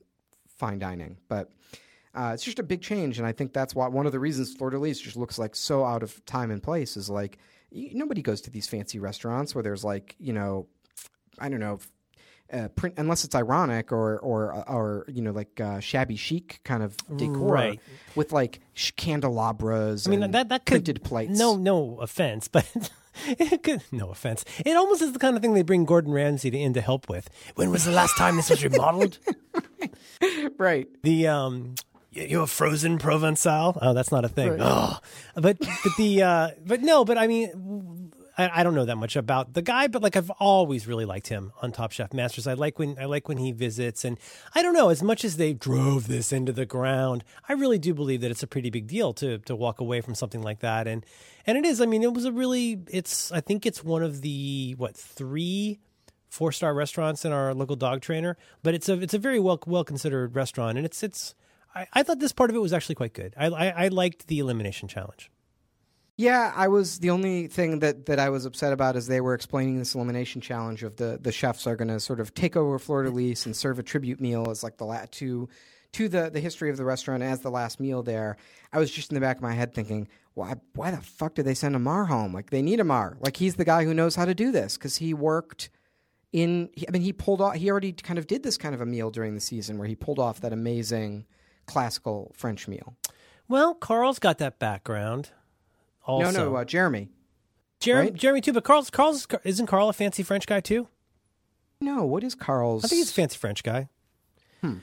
fine 0.50 0.80
dining. 0.80 1.18
But 1.30 1.52
uh, 2.14 2.32
it's 2.34 2.44
just 2.44 2.60
a 2.60 2.64
big 2.64 2.82
change, 2.82 3.20
and 3.20 3.28
I 3.28 3.32
think 3.32 3.54
that's 3.54 3.74
why 3.74 3.88
one 3.88 4.06
of 4.06 4.12
the 4.12 4.20
reasons 4.20 4.54
Fleur 4.54 4.72
de 4.72 4.80
Lys 4.80 5.00
just 5.00 5.16
looks 5.16 5.40
like 5.40 5.56
so 5.56 5.86
out 5.86 6.04
of 6.04 6.24
time 6.26 6.52
and 6.52 6.62
place 6.62 6.98
is 6.98 7.10
like 7.10 7.38
nobody 7.72 8.22
goes 8.22 8.42
to 8.42 8.50
these 8.52 8.68
fancy 8.68 9.00
restaurants 9.00 9.54
where 9.56 9.64
there's 9.64 9.84
like 9.84 10.16
you 10.20 10.34
know 10.34 10.68
I 11.40 11.50
don't 11.50 11.60
know. 11.60 11.80
Uh, 12.52 12.70
print, 12.70 12.96
unless 12.98 13.26
it's 13.26 13.36
ironic 13.36 13.92
or 13.92 14.18
or 14.20 14.54
or 14.70 15.06
you 15.10 15.22
know 15.22 15.32
like 15.32 15.60
uh, 15.60 15.82
shabby 15.82 16.16
chic 16.16 16.62
kind 16.64 16.82
of 16.82 16.96
decor 17.18 17.52
Right. 17.52 17.82
with 18.16 18.32
like 18.32 18.62
sh- 18.74 18.92
candelabras. 18.96 20.08
I 20.08 20.12
mean, 20.12 20.24
and 20.24 20.34
that 20.34 20.48
that 20.48 20.66
could 20.66 20.86
printed 20.86 21.04
plates. 21.04 21.38
No, 21.38 21.58
no 21.58 21.98
offense, 22.00 22.48
but 22.48 22.66
it 23.28 23.64
could, 23.64 23.84
no 23.92 24.12
offense. 24.12 24.46
It 24.66 24.78
almost 24.78 25.02
is 25.02 25.12
the 25.12 25.20
kind 25.20 25.36
of 25.36 25.42
thing 25.42 25.56
they 25.56 25.62
bring 25.62 25.84
Gordon 25.84 26.14
Ramsay 26.14 26.50
to, 26.52 26.58
in 26.58 26.72
to 26.76 26.80
help 26.80 27.10
with. 27.10 27.30
When 27.56 27.70
was 27.70 27.84
the 27.84 27.92
last 27.92 28.16
time 28.18 28.38
this 28.38 28.50
was 28.50 28.64
remodeled? 28.64 29.20
right? 30.58 30.88
the 31.04 31.28
um, 31.28 31.76
y- 32.18 32.28
you're 32.30 32.48
frozen 32.48 32.98
Provençal. 32.98 33.78
Oh, 33.82 33.94
that's 33.94 34.12
not 34.12 34.26
a 34.26 34.30
thing. 34.30 34.52
Right. 34.52 34.60
Ugh. 34.62 35.04
But 35.36 35.60
but 35.60 35.96
the 35.98 36.24
uh, 36.24 36.50
but 36.66 36.82
no, 36.82 37.06
but 37.06 37.18
I 37.18 37.28
mean. 37.28 38.12
I, 38.40 38.60
I 38.60 38.64
don't 38.64 38.76
know 38.76 38.86
that 38.86 38.98
much 38.98 39.16
about 39.16 39.54
the 39.56 39.64
guy, 39.64 39.88
but 39.88 40.04
like 40.04 40.16
I've 40.16 40.30
always 40.30 40.86
really 40.86 41.06
liked 41.06 41.28
him 41.28 41.54
on 41.64 41.72
Top 41.72 41.92
Chef 41.92 42.14
Masters. 42.14 42.46
I 42.46 42.54
like 42.54 42.78
when 42.78 42.96
I 43.00 43.06
like 43.06 43.28
when 43.28 43.40
he 43.40 43.52
visits, 43.52 44.06
and 44.06 44.20
I 44.54 44.62
don't 44.62 44.76
know 44.76 44.90
as 44.90 45.02
much 45.02 45.26
as 45.26 45.38
they 45.38 45.54
drove 45.54 46.06
this 46.06 46.32
into 46.32 46.52
the 46.52 46.68
ground. 46.68 47.24
I 47.50 47.54
really 47.54 47.80
do 47.80 47.96
believe 47.96 48.22
that 48.22 48.30
it's 48.30 48.44
a 48.44 48.48
pretty 48.48 48.70
big 48.70 48.86
deal 48.86 49.12
to 49.14 49.40
to 49.40 49.56
walk 49.56 49.80
away 49.80 50.02
from 50.02 50.14
something 50.14 50.44
like 50.44 50.60
that, 50.60 50.88
and 50.88 51.04
and 51.48 51.58
it 51.58 51.66
is. 51.66 51.82
I 51.82 51.88
mean, 51.88 52.04
it 52.04 52.14
was 52.14 52.26
a 52.26 52.32
really. 52.32 52.80
It's 52.92 53.32
I 53.32 53.42
think 53.42 53.66
it's 53.66 53.84
one 53.84 54.04
of 54.04 54.22
the 54.22 54.76
what 54.78 54.96
three 54.96 55.80
four 56.30 56.52
star 56.52 56.76
restaurants 56.76 57.26
in 57.26 57.32
our 57.32 57.56
local 57.56 57.76
dog 57.76 58.02
trainer, 58.02 58.38
but 58.62 58.76
it's 58.76 58.88
a 58.88 59.02
it's 59.02 59.16
a 59.16 59.20
very 59.20 59.40
well 59.40 59.60
well 59.66 59.84
considered 59.84 60.36
restaurant, 60.36 60.78
and 60.78 60.86
it's 60.86 61.02
it's. 61.02 61.34
I, 61.78 61.88
I 61.94 62.04
thought 62.04 62.20
this 62.20 62.34
part 62.34 62.50
of 62.50 62.56
it 62.56 62.60
was 62.60 62.74
actually 62.74 62.96
quite 62.96 63.14
good. 63.14 63.34
I, 63.38 63.48
I 63.48 63.68
I 63.86 63.88
liked 63.90 64.28
the 64.28 64.40
elimination 64.40 64.88
challenge. 64.88 65.30
Yeah, 66.20 66.52
I 66.56 66.68
was 66.68 66.98
the 66.98 67.12
only 67.12 67.46
thing 67.46 67.78
that, 67.80 68.08
that 68.08 68.18
I 68.18 68.30
was 68.30 68.46
upset 68.46 68.74
about 68.74 68.96
is 68.96 69.06
they 69.06 69.22
were 69.22 69.36
explaining 69.36 69.78
this 69.78 69.94
elimination 69.94 70.42
challenge 70.42 70.82
of 70.82 70.96
the 70.96 71.20
the 71.22 71.32
chefs 71.32 71.68
are 71.68 71.76
going 71.76 71.90
to 71.90 72.00
sort 72.00 72.20
of 72.20 72.34
take 72.34 72.56
over 72.56 72.80
Fleur 72.80 73.04
de 73.04 73.12
Lys 73.12 73.46
and 73.46 73.56
serve 73.56 73.78
a 73.78 73.84
tribute 73.84 74.20
meal 74.20 74.48
as 74.50 74.64
like 74.64 74.78
the 74.78 74.86
la- 74.86 75.06
to 75.12 75.48
to 75.94 76.10
the 76.10 76.32
the 76.32 76.40
history 76.40 76.72
of 76.72 76.78
the 76.78 76.86
restaurant 76.86 77.22
as 77.22 77.42
the 77.42 77.52
last 77.52 77.80
meal 77.80 78.02
there. 78.02 78.38
I 78.74 78.80
was 78.80 78.90
just 78.90 79.12
in 79.12 79.16
the 79.16 79.22
back 79.22 79.38
of 79.38 79.44
my 79.44 79.54
head 79.54 79.76
thinking, 79.76 80.08
why 80.34 80.56
why 80.74 80.90
the 80.90 81.02
fuck 81.02 81.36
did 81.36 81.46
they 81.46 81.54
send 81.54 81.76
Amar 81.76 82.06
home? 82.06 82.34
Like 82.34 82.50
they 82.50 82.64
need 82.64 82.80
Amar. 82.80 83.18
Like 83.20 83.38
he's 83.38 83.56
the 83.56 83.66
guy 83.66 83.84
who 83.84 83.94
knows 83.94 84.16
how 84.16 84.26
to 84.26 84.34
do 84.34 84.52
this 84.52 84.76
because 84.76 84.98
he 84.98 85.14
worked 85.14 85.70
in. 86.34 86.70
I 86.88 86.92
mean, 86.92 87.04
he 87.04 87.14
pulled 87.14 87.42
off. 87.42 87.56
He 87.56 87.70
already 87.70 87.94
kind 87.94 88.18
of 88.18 88.26
did 88.26 88.42
this 88.42 88.58
kind 88.58 88.74
of 88.74 88.82
a 88.82 88.88
meal 88.88 89.12
during 89.12 89.36
the 89.36 89.42
season 89.42 89.78
where 89.78 89.88
he 89.88 89.96
pulled 89.96 90.18
off 90.18 90.42
that 90.42 90.52
amazing 90.52 91.28
classical 91.68 92.32
French 92.36 92.68
meal. 92.68 92.96
Well, 93.48 93.76
Carl's 93.76 94.20
got 94.20 94.40
that 94.40 94.58
background. 94.60 95.30
Also, 96.06 96.32
No, 96.32 96.50
no, 96.52 96.56
uh, 96.56 96.66
Jeremy. 96.66 97.10
Jeremy, 97.80 98.10
right? 98.10 98.18
Jeremy 98.20 98.42
too. 98.42 98.54
But 98.54 98.64
Carl's 98.64 98.90
Carl's 98.90 99.28
isn't 99.44 99.68
Carl 99.68 99.90
a 99.90 99.94
fancy 99.94 100.24
French 100.24 100.48
guy 100.48 100.60
too? 100.62 100.88
No, 101.80 102.04
what 102.06 102.24
is 102.24 102.34
Carl's? 102.34 102.84
I 102.84 102.88
think 102.88 103.00
he's 103.00 103.12
a 103.12 103.14
fancy 103.14 103.38
French 103.38 103.62
guy. 103.64 103.88
Hmm. 104.62 104.78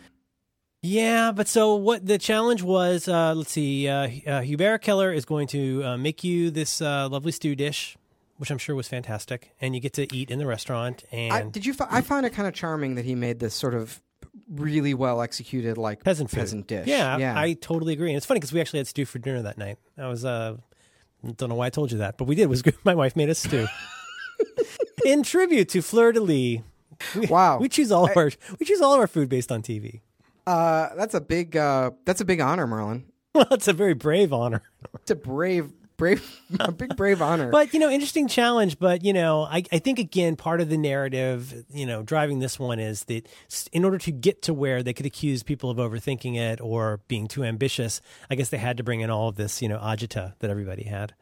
Yeah, 0.80 1.32
but 1.32 1.48
so 1.48 1.74
what 1.74 2.06
the 2.06 2.18
challenge 2.18 2.62
was? 2.62 3.08
Uh, 3.08 3.34
let's 3.34 3.50
see. 3.50 3.88
Uh, 3.88 4.08
uh, 4.26 4.40
Hubert 4.42 4.78
Keller 4.82 5.12
is 5.12 5.24
going 5.24 5.46
to 5.48 5.82
uh, 5.82 5.96
make 5.96 6.22
you 6.22 6.50
this 6.50 6.80
uh, 6.82 7.08
lovely 7.08 7.32
stew 7.32 7.56
dish, 7.56 7.96
which 8.36 8.50
I'm 8.50 8.58
sure 8.58 8.76
was 8.76 8.86
fantastic, 8.86 9.52
and 9.60 9.74
you 9.74 9.80
get 9.80 9.94
to 9.94 10.14
eat 10.14 10.30
in 10.30 10.38
the 10.38 10.46
restaurant. 10.46 11.02
And 11.10 11.32
I, 11.32 11.42
did 11.42 11.64
you? 11.66 11.72
Fi- 11.72 11.88
I 11.90 12.00
find 12.02 12.24
it 12.26 12.34
kind 12.34 12.46
of 12.46 12.52
charming 12.54 12.94
that 12.96 13.04
he 13.06 13.14
made 13.14 13.40
this 13.40 13.54
sort 13.54 13.74
of 13.74 14.02
really 14.48 14.94
well 14.94 15.20
executed 15.22 15.78
like 15.78 16.02
peasant 16.04 16.30
food. 16.30 16.38
peasant 16.40 16.66
dish. 16.66 16.86
Yeah, 16.86 17.16
yeah. 17.18 17.38
I 17.38 17.54
totally 17.54 17.92
agree. 17.92 18.08
And 18.10 18.16
it's 18.16 18.26
funny 18.26 18.40
because 18.40 18.52
we 18.52 18.60
actually 18.60 18.80
had 18.80 18.86
stew 18.86 19.04
for 19.04 19.18
dinner 19.18 19.42
that 19.42 19.58
night. 19.58 19.78
I 19.98 20.08
was 20.08 20.24
uh, 20.24 20.56
don't 21.36 21.48
know 21.48 21.54
why 21.54 21.66
I 21.66 21.70
told 21.70 21.92
you 21.92 21.98
that, 21.98 22.18
but 22.18 22.24
we 22.24 22.34
did. 22.34 22.42
It 22.42 22.48
was 22.50 22.62
good. 22.62 22.76
My 22.84 22.94
wife 22.94 23.16
made 23.16 23.30
us 23.30 23.38
stew 23.38 23.66
in 25.04 25.22
tribute 25.22 25.68
to 25.70 25.82
Fleur 25.82 26.12
de 26.12 26.20
Lys. 26.20 26.60
We, 27.16 27.26
Wow. 27.26 27.58
we 27.58 27.68
choose 27.68 27.90
all 27.90 28.08
of 28.08 28.16
our 28.16 28.30
we 28.60 28.66
choose 28.66 28.80
all 28.80 28.94
of 28.94 29.00
our 29.00 29.06
food 29.08 29.28
based 29.28 29.50
on 29.50 29.62
TV. 29.62 30.00
uh, 30.46 30.94
that's 30.94 31.14
a 31.14 31.20
big. 31.20 31.56
Uh, 31.56 31.90
that's 32.04 32.20
a 32.20 32.24
big 32.24 32.40
honor, 32.40 32.66
Merlin. 32.66 33.04
Well, 33.34 33.48
it's 33.50 33.66
a 33.66 33.72
very 33.72 33.94
brave 33.94 34.32
honor. 34.32 34.62
It's 34.94 35.10
a 35.10 35.16
brave, 35.16 35.72
brave, 35.96 36.40
a 36.60 36.72
big 36.72 36.96
brave 36.96 37.22
honor. 37.22 37.50
But 37.50 37.72
you 37.74 37.80
know, 37.80 37.90
interesting 37.90 38.28
challenge. 38.28 38.78
But 38.78 39.04
you 39.04 39.12
know, 39.12 39.42
I, 39.42 39.64
I 39.72 39.78
think 39.78 39.98
again, 39.98 40.36
part 40.36 40.60
of 40.60 40.68
the 40.68 40.78
narrative, 40.78 41.64
you 41.70 41.86
know, 41.86 42.02
driving 42.02 42.38
this 42.38 42.58
one 42.58 42.78
is 42.78 43.04
that 43.04 43.28
in 43.72 43.84
order 43.84 43.98
to 43.98 44.12
get 44.12 44.42
to 44.42 44.54
where 44.54 44.82
they 44.82 44.92
could 44.92 45.06
accuse 45.06 45.42
people 45.42 45.70
of 45.70 45.78
overthinking 45.78 46.36
it 46.36 46.60
or 46.60 47.00
being 47.08 47.28
too 47.28 47.44
ambitious, 47.44 48.00
I 48.30 48.34
guess 48.34 48.48
they 48.48 48.58
had 48.58 48.76
to 48.78 48.82
bring 48.82 49.00
in 49.00 49.10
all 49.10 49.28
of 49.28 49.36
this, 49.36 49.62
you 49.62 49.68
know, 49.68 49.78
agita 49.78 50.34
that 50.38 50.50
everybody 50.50 50.84
had. 50.84 51.14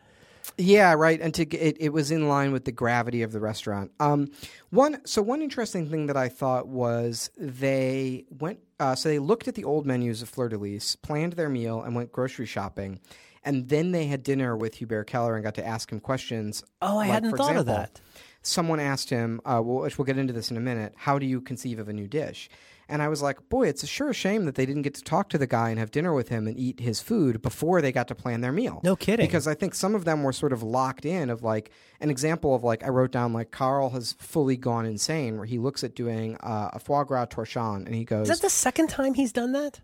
Yeah, 0.59 0.94
right. 0.94 1.20
And 1.20 1.32
to 1.35 1.49
it, 1.55 1.77
it 1.78 1.90
was 1.90 2.11
in 2.11 2.28
line 2.28 2.53
with 2.53 2.65
the 2.65 2.73
gravity 2.73 3.23
of 3.23 3.32
the 3.32 3.40
restaurant. 3.40 3.93
Um, 4.01 4.28
one 4.70 5.01
so 5.07 5.23
one 5.23 5.43
interesting 5.43 5.89
thing 5.89 6.07
that 6.07 6.16
I 6.16 6.28
thought 6.28 6.66
was 6.66 7.31
they 7.36 8.24
went. 8.31 8.59
Uh, 8.81 8.94
so 8.94 9.09
they 9.09 9.20
looked 9.20 9.47
at 9.47 9.55
the 9.55 9.65
old 9.65 9.86
menus 9.86 10.23
of 10.23 10.28
Fleur 10.28 10.49
de 10.49 10.59
Lys, 10.59 10.97
planned 10.97 11.35
their 11.35 11.49
meal, 11.49 11.82
and 11.82 11.94
went 11.94 12.11
grocery 12.11 12.47
shopping. 12.47 13.01
And 13.44 13.69
then 13.69 13.90
they 13.93 14.06
had 14.06 14.23
dinner 14.23 14.56
with 14.56 14.77
Hubert 14.77 15.05
Keller 15.05 15.35
and 15.35 15.43
got 15.44 15.55
to 15.56 15.66
ask 15.66 15.90
him 15.90 16.01
questions. 16.01 16.62
Oh, 16.81 16.94
I 16.98 17.02
Like, 17.02 17.10
hadn't 17.10 17.36
thought 17.36 17.56
of 17.56 17.66
that. 17.66 18.01
someone 18.43 18.78
asked 18.81 19.10
him, 19.10 19.40
uh, 19.44 19.60
well, 19.64 19.82
which 19.82 19.98
we'll 19.98 20.05
get 20.05 20.19
into 20.19 20.32
this 20.32 20.51
in 20.51 20.56
a 20.56 20.60
minute, 20.60 20.93
how 20.97 21.19
do 21.19 21.27
you 21.27 21.40
conceive 21.40 21.78
of 21.78 21.89
a 21.89 21.93
new 21.93 22.06
dish? 22.09 22.48
And 22.89 23.01
I 23.01 23.09
was 23.09 23.23
like, 23.23 23.48
boy, 23.48 23.69
it's 23.69 23.82
a 23.82 23.86
sure 23.86 24.12
shame 24.12 24.44
that 24.44 24.55
they 24.55 24.66
didn't 24.66 24.82
get 24.82 24.94
to 24.94 25.02
talk 25.02 25.28
to 25.31 25.39
the 25.39 25.47
guy 25.47 25.70
and 25.70 25.78
have 25.78 25.90
dinner 25.90 26.12
with 26.12 26.28
him 26.28 26.47
and 26.47 26.59
eat 26.59 26.78
his 26.81 27.01
food 27.01 27.40
before 27.40 27.81
they 27.81 27.90
got 27.90 28.06
to 28.09 28.14
plan 28.14 28.43
their 28.43 28.52
meal. 28.52 28.81
No 28.85 28.97
kidding. 28.97 29.24
Because 29.27 29.47
I 29.47 29.55
think 29.55 29.74
some 29.74 29.94
of 29.94 30.05
them 30.05 30.23
were 30.24 30.32
sort 30.32 30.52
of 30.52 30.62
locked 30.62 31.06
in 31.06 31.31
of 31.31 31.43
like 31.43 31.70
an 32.01 32.10
example 32.10 32.55
of 32.55 32.64
like 32.64 32.85
I 32.85 32.89
wrote 32.89 33.10
down 33.12 33.32
like 33.32 33.51
Carl 33.51 33.90
has 33.90 34.12
fully 34.14 34.56
gone 34.56 34.85
insane 34.85 35.36
where 35.39 35.47
he 35.47 35.59
looks 35.59 35.82
at 35.85 35.94
doing 35.94 36.36
uh, 36.40 36.70
a 36.74 36.78
foie 36.78 37.05
gras 37.05 37.27
torchon 37.27 37.86
and 37.86 37.94
he 37.94 38.05
goes, 38.05 38.28
Is 38.28 38.40
that 38.40 38.44
the 38.47 38.51
second 38.51 38.89
time 38.89 39.14
he's 39.14 39.32
done 39.32 39.52
that? 39.52 39.81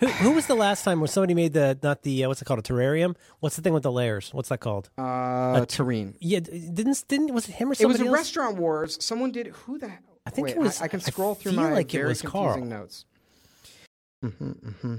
Who, 0.00 0.06
who 0.06 0.30
was 0.32 0.46
the 0.46 0.54
last 0.54 0.84
time 0.84 1.00
when 1.00 1.08
somebody 1.08 1.34
made 1.34 1.52
the 1.54 1.76
not 1.82 2.02
the 2.02 2.24
uh, 2.24 2.28
what's 2.28 2.40
it 2.40 2.44
called 2.44 2.60
a 2.60 2.62
terrarium? 2.62 3.16
What's 3.40 3.56
the 3.56 3.62
thing 3.62 3.72
with 3.72 3.82
the 3.82 3.90
layers? 3.92 4.32
What's 4.32 4.48
that 4.50 4.58
called? 4.60 4.90
uh, 4.96 5.02
Terrine. 5.66 6.14
Yeah, 6.20 6.40
didn't 6.40 7.04
didn't 7.08 7.34
was 7.34 7.48
it 7.48 7.52
him 7.56 7.68
or 7.68 7.72
It 7.72 7.84
was 7.86 7.96
somebody 7.96 8.04
a 8.04 8.06
else? 8.06 8.14
restaurant 8.14 8.56
wars. 8.58 8.96
Someone 9.04 9.32
did 9.32 9.48
who 9.48 9.78
the 9.78 9.88
hell? 9.88 9.98
I 10.24 10.30
think 10.30 10.46
wait, 10.48 10.56
it 10.56 10.60
was- 10.60 10.80
I, 10.80 10.84
I 10.84 10.88
can 10.88 11.00
I 11.00 11.02
scroll 11.04 11.34
through 11.34 11.52
my 11.52 11.72
like 11.72 11.92
it 11.92 11.98
very 11.98 12.08
was 12.10 12.20
confusing 12.22 12.68
Carl. 12.70 12.80
notes. 12.80 13.06
Mm-hmm, 14.24 14.50
mm-hmm. 14.50 14.96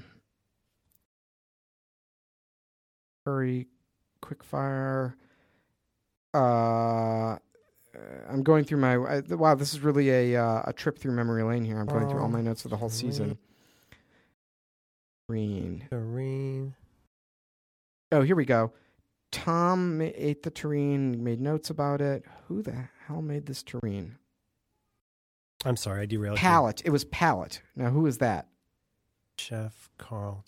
Hurry, 3.26 3.68
quick 4.22 4.44
fire. 4.44 5.16
Uh, 6.34 7.38
I'm 8.30 8.44
going 8.44 8.64
through 8.66 8.80
my. 8.80 8.94
I, 8.96 9.20
wow, 9.30 9.56
this 9.56 9.74
is 9.74 9.80
really 9.82 10.10
a 10.34 10.42
uh, 10.44 10.64
a 10.68 10.74
trip 10.74 11.00
through 11.00 11.14
memory 11.14 11.44
lane 11.44 11.64
here. 11.66 11.80
I'm 11.80 11.86
going 11.86 12.08
through 12.10 12.22
all 12.22 12.30
my 12.30 12.42
notes 12.42 12.62
for 12.62 12.70
the 12.70 12.78
whole 12.78 12.90
season. 12.90 13.38
Green. 15.30 15.86
Terrain. 15.92 16.74
Oh, 18.12 18.24
here 18.24 18.36
we 18.36 18.46
go. 18.46 18.74
Tom 19.32 20.02
ate 20.02 20.42
the 20.42 20.50
terrine, 20.50 21.20
made 21.20 21.40
notes 21.40 21.70
about 21.70 22.02
it. 22.02 22.26
Who 22.48 22.64
the 22.64 22.90
hell 23.06 23.22
made 23.22 23.46
this 23.46 23.62
terrine? 23.62 24.14
I'm 25.64 25.76
sorry, 25.76 26.02
I 26.02 26.06
derailed 26.08 26.38
you. 26.38 26.42
Pallet. 26.42 26.82
It 26.84 26.90
was 26.90 27.06
Palette. 27.06 27.62
Now, 27.76 27.92
who 27.92 28.08
is 28.08 28.18
that? 28.18 28.48
Chef 29.38 29.92
Carl. 30.00 30.44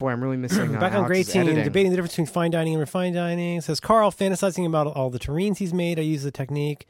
Boy, 0.00 0.10
I'm 0.10 0.22
really 0.22 0.36
missing. 0.36 0.72
Back 0.72 0.94
on 0.94 1.06
grade 1.06 1.28
team, 1.28 1.44
debating 1.44 1.90
the 1.92 1.96
difference 1.96 2.14
between 2.14 2.26
fine 2.26 2.50
dining 2.50 2.74
and 2.74 2.80
refined 2.80 3.14
dining. 3.14 3.60
Says 3.60 3.78
Carl, 3.78 4.10
fantasizing 4.10 4.66
about 4.66 4.88
all 4.88 5.08
the 5.08 5.20
terrines 5.20 5.58
he's 5.58 5.72
made. 5.72 6.00
I 6.00 6.02
use 6.02 6.24
the 6.24 6.32
technique, 6.32 6.86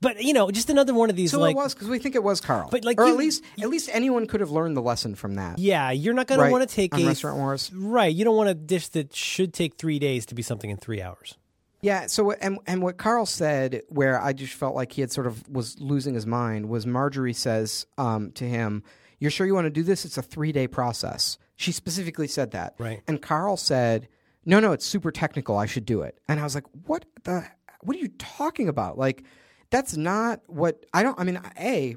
but 0.00 0.22
you 0.22 0.32
know, 0.32 0.50
just 0.50 0.70
another 0.70 0.94
one 0.94 1.10
of 1.10 1.16
these 1.16 1.30
So 1.30 1.40
like, 1.40 1.54
it 1.54 1.56
was 1.56 1.74
because 1.74 1.88
we 1.88 1.98
think 1.98 2.14
it 2.14 2.22
was 2.22 2.40
Carl. 2.40 2.68
But, 2.70 2.84
like, 2.84 3.00
or 3.00 3.06
you- 3.06 3.12
at 3.12 3.18
least 3.18 3.44
at 3.60 3.68
least 3.68 3.90
anyone 3.92 4.26
could 4.26 4.40
have 4.40 4.50
learned 4.50 4.76
the 4.76 4.82
lesson 4.82 5.14
from 5.14 5.34
that. 5.34 5.58
yeah, 5.58 5.90
you're 5.90 6.14
not 6.14 6.26
going 6.26 6.40
to 6.40 6.50
want 6.50 6.68
to 6.68 6.74
take 6.74 6.94
a 6.94 7.04
Restaurant 7.06 7.38
Wars. 7.38 7.70
right. 7.74 8.14
You 8.14 8.24
don't 8.24 8.36
want 8.36 8.48
a 8.48 8.54
dish 8.54 8.88
that 8.88 9.14
should 9.14 9.52
take 9.52 9.76
three 9.76 9.98
days 9.98 10.26
to 10.26 10.34
be 10.34 10.42
something 10.42 10.70
in 10.70 10.76
three 10.76 11.02
hours. 11.02 11.36
Yeah. 11.82 12.06
So 12.06 12.32
and 12.32 12.58
and 12.66 12.82
what 12.82 12.98
Carl 12.98 13.24
said, 13.26 13.82
where 13.88 14.20
I 14.20 14.32
just 14.32 14.52
felt 14.54 14.74
like 14.74 14.92
he 14.92 15.00
had 15.00 15.10
sort 15.10 15.26
of 15.26 15.48
was 15.48 15.78
losing 15.80 16.14
his 16.14 16.26
mind, 16.26 16.68
was 16.68 16.86
Marjorie 16.86 17.32
says 17.32 17.86
um, 17.96 18.32
to 18.32 18.44
him, 18.44 18.82
"You're 19.18 19.30
sure 19.30 19.46
you 19.46 19.54
want 19.54 19.64
to 19.64 19.70
do 19.70 19.82
this? 19.82 20.04
It's 20.04 20.18
a 20.18 20.22
three 20.22 20.52
day 20.52 20.66
process." 20.68 21.38
She 21.56 21.72
specifically 21.72 22.26
said 22.28 22.50
that. 22.52 22.74
Right. 22.78 23.00
And 23.06 23.20
Carl 23.22 23.56
said, 23.56 24.08
"No, 24.44 24.60
no, 24.60 24.72
it's 24.72 24.84
super 24.84 25.10
technical. 25.10 25.56
I 25.56 25.64
should 25.66 25.86
do 25.86 26.02
it." 26.02 26.18
And 26.28 26.38
I 26.38 26.42
was 26.44 26.54
like, 26.54 26.64
"What 26.86 27.06
the? 27.24 27.46
What 27.82 27.96
are 27.96 28.00
you 28.00 28.08
talking 28.18 28.68
about? 28.68 28.98
Like, 28.98 29.24
that's 29.70 29.96
not 29.96 30.40
what 30.46 30.84
I 30.92 31.02
don't. 31.02 31.18
I 31.18 31.24
mean, 31.24 31.40
a 31.58 31.96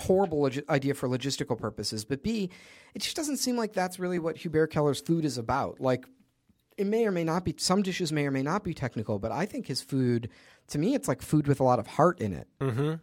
horrible 0.00 0.42
logi- 0.42 0.68
idea 0.68 0.94
for 0.94 1.08
logistical 1.08 1.58
purposes, 1.58 2.04
but 2.04 2.22
b 2.22 2.50
it 2.94 3.02
just 3.02 3.16
doesn't 3.16 3.38
seem 3.38 3.56
like 3.56 3.72
that's 3.72 3.98
really 3.98 4.18
what 4.18 4.36
Hubert 4.38 4.68
Keller's 4.68 5.00
food 5.00 5.24
is 5.24 5.36
about. 5.36 5.80
Like, 5.80 6.06
it 6.78 6.86
may 6.86 7.06
or 7.06 7.10
may 7.10 7.24
not 7.24 7.44
be. 7.44 7.54
Some 7.58 7.82
dishes 7.82 8.12
may 8.12 8.26
or 8.26 8.30
may 8.30 8.42
not 8.42 8.64
be 8.64 8.74
technical, 8.74 9.18
but 9.18 9.32
I 9.32 9.46
think 9.46 9.66
his 9.66 9.82
food, 9.82 10.30
to 10.68 10.78
me, 10.78 10.94
it's 10.94 11.08
like 11.08 11.22
food 11.22 11.46
with 11.46 11.60
a 11.60 11.64
lot 11.64 11.78
of 11.78 11.86
heart 11.86 12.20
in 12.20 12.32
it. 12.32 12.48
Mm-hmm. 12.60 12.94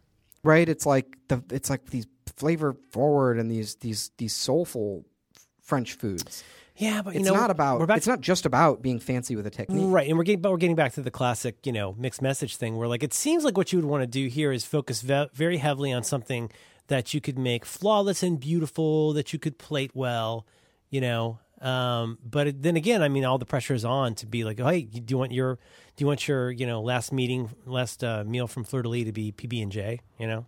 Right? 0.44 0.68
It's 0.68 0.86
like 0.86 1.18
the 1.30 1.44
it's 1.52 1.70
like 1.70 1.92
these 1.92 2.08
flavor 2.38 2.76
forward 2.92 3.40
and 3.40 3.50
these 3.50 3.76
these 3.76 4.12
these 4.18 4.34
soulful 4.34 5.06
French 5.62 5.94
foods. 5.94 6.44
Yeah, 6.76 7.02
but 7.04 7.14
you 7.14 7.20
It's 7.20 7.30
know, 7.30 7.36
not 7.36 7.52
about. 7.52 7.88
back 7.88 7.98
It's 7.98 8.08
not 8.08 8.22
just 8.22 8.46
about 8.46 8.82
being 8.82 9.00
fancy 9.00 9.36
with 9.36 9.46
a 9.46 9.52
technique. 9.52 9.86
Right, 9.88 10.08
and 10.08 10.18
we're 10.18 10.24
getting, 10.24 10.42
but 10.42 10.52
we're 10.52 10.58
getting 10.58 10.76
back 10.76 10.94
to 10.94 11.02
the 11.02 11.12
classic, 11.12 11.66
you 11.66 11.72
know, 11.72 11.94
mixed 12.00 12.22
message 12.22 12.56
thing, 12.56 12.78
where 12.78 12.88
like 12.88 13.04
it 13.04 13.14
seems 13.14 13.44
like 13.44 13.58
what 13.58 13.72
you 13.72 13.80
would 13.80 13.88
want 13.88 14.02
to 14.02 14.08
do 14.08 14.28
here 14.28 14.52
is 14.52 14.66
focus 14.66 15.02
ve- 15.02 15.30
very 15.34 15.58
heavily 15.58 15.92
on 15.92 16.04
something 16.04 16.50
that 16.88 17.14
you 17.14 17.22
could 17.22 17.38
make 17.38 17.66
flawless 17.66 18.24
and 18.24 18.40
beautiful, 18.40 19.14
that 19.14 19.34
you 19.34 19.40
could 19.40 19.58
plate 19.58 19.92
well, 19.94 20.46
you 20.90 21.00
know. 21.00 21.40
Um, 21.62 22.18
but 22.26 22.62
then 22.62 22.76
again, 22.76 23.02
I 23.02 23.08
mean, 23.08 23.24
all 23.24 23.38
the 23.38 23.46
pressure 23.46 23.74
is 23.74 23.86
on 23.86 24.16
to 24.16 24.26
be 24.26 24.44
like, 24.44 24.60
oh, 24.60 24.68
hey, 24.68 24.82
do 24.82 25.02
you 25.14 25.18
want 25.18 25.32
your, 25.32 25.56
do 25.96 26.04
you 26.04 26.08
want 26.08 26.28
your, 26.28 26.52
you 26.52 26.68
know, 26.68 26.82
last 26.82 27.14
meeting, 27.14 27.52
last 27.66 28.04
uh, 28.04 28.26
meal 28.26 28.48
from 28.48 28.66
Fleur 28.66 28.82
de 28.82 28.90
Lys 28.90 29.06
to 29.06 29.14
be 29.14 29.32
PB 29.32 29.64
and 29.64 29.72
J, 29.72 30.02
you 30.20 30.28
know? 30.28 30.46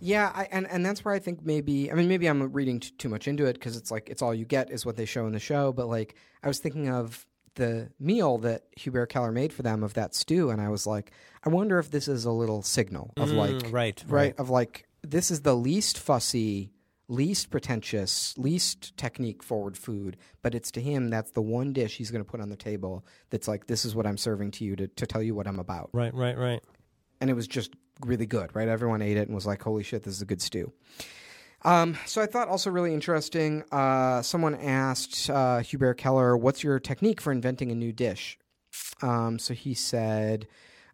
Yeah, 0.00 0.32
I, 0.34 0.48
and 0.50 0.66
and 0.68 0.84
that's 0.84 1.04
where 1.04 1.14
I 1.14 1.18
think 1.18 1.44
maybe 1.44 1.90
I 1.90 1.94
mean 1.94 2.08
maybe 2.08 2.26
I'm 2.26 2.52
reading 2.52 2.80
t- 2.80 2.90
too 2.98 3.08
much 3.08 3.28
into 3.28 3.46
it 3.46 3.54
because 3.54 3.76
it's 3.76 3.90
like 3.90 4.08
it's 4.08 4.22
all 4.22 4.34
you 4.34 4.44
get 4.44 4.70
is 4.70 4.84
what 4.86 4.96
they 4.96 5.04
show 5.04 5.26
in 5.26 5.32
the 5.32 5.38
show. 5.38 5.72
But 5.72 5.88
like 5.88 6.14
I 6.42 6.48
was 6.48 6.58
thinking 6.58 6.88
of 6.88 7.26
the 7.56 7.90
meal 7.98 8.38
that 8.38 8.62
Hubert 8.76 9.06
Keller 9.06 9.32
made 9.32 9.52
for 9.52 9.62
them 9.62 9.82
of 9.82 9.94
that 9.94 10.14
stew, 10.14 10.50
and 10.50 10.60
I 10.60 10.68
was 10.68 10.86
like, 10.86 11.12
I 11.44 11.48
wonder 11.48 11.78
if 11.78 11.90
this 11.90 12.08
is 12.08 12.24
a 12.24 12.30
little 12.30 12.62
signal 12.62 13.12
of 13.16 13.30
like 13.32 13.56
Mm, 13.56 13.72
right, 13.72 14.04
right 14.08 14.38
of 14.38 14.50
like 14.50 14.86
this 15.02 15.30
is 15.30 15.42
the 15.42 15.54
least 15.56 15.98
fussy, 15.98 16.70
least 17.08 17.50
pretentious, 17.50 18.34
least 18.38 18.96
technique 18.96 19.42
forward 19.42 19.76
food, 19.76 20.16
but 20.42 20.54
it's 20.54 20.70
to 20.72 20.80
him 20.80 21.10
that's 21.10 21.32
the 21.32 21.42
one 21.42 21.72
dish 21.72 21.96
he's 21.96 22.10
going 22.10 22.24
to 22.24 22.30
put 22.30 22.40
on 22.40 22.48
the 22.50 22.56
table 22.56 23.04
that's 23.30 23.48
like 23.48 23.66
this 23.66 23.84
is 23.84 23.94
what 23.94 24.06
I'm 24.06 24.16
serving 24.16 24.52
to 24.52 24.64
you 24.64 24.76
to 24.76 24.86
to 24.88 25.06
tell 25.06 25.22
you 25.22 25.34
what 25.34 25.46
I'm 25.46 25.58
about 25.58 25.90
right, 25.92 26.14
right, 26.14 26.38
right. 26.38 26.62
And 27.20 27.30
it 27.30 27.34
was 27.34 27.46
just 27.48 27.72
really 28.06 28.26
good, 28.26 28.54
right? 28.54 28.68
Everyone 28.68 29.02
ate 29.02 29.16
it 29.16 29.26
and 29.28 29.34
was 29.34 29.46
like, 29.46 29.62
"Holy 29.62 29.82
shit, 29.82 30.02
this 30.04 30.14
is 30.14 30.22
a 30.22 30.26
good 30.26 30.40
stew." 30.42 30.72
Um, 31.62 31.98
so 32.06 32.22
I 32.22 32.26
thought 32.26 32.48
also 32.48 32.70
really 32.70 32.94
interesting. 32.94 33.62
Uh, 33.70 34.22
someone 34.22 34.54
asked 34.54 35.28
uh, 35.28 35.58
Hubert 35.58 35.94
Keller, 35.98 36.36
"What's 36.36 36.64
your 36.64 36.78
technique 36.80 37.20
for 37.20 37.32
inventing 37.32 37.70
a 37.70 37.74
new 37.74 37.92
dish?" 37.92 38.38
Um, 39.02 39.38
so 39.38 39.52
he 39.52 39.74
said, 39.74 40.46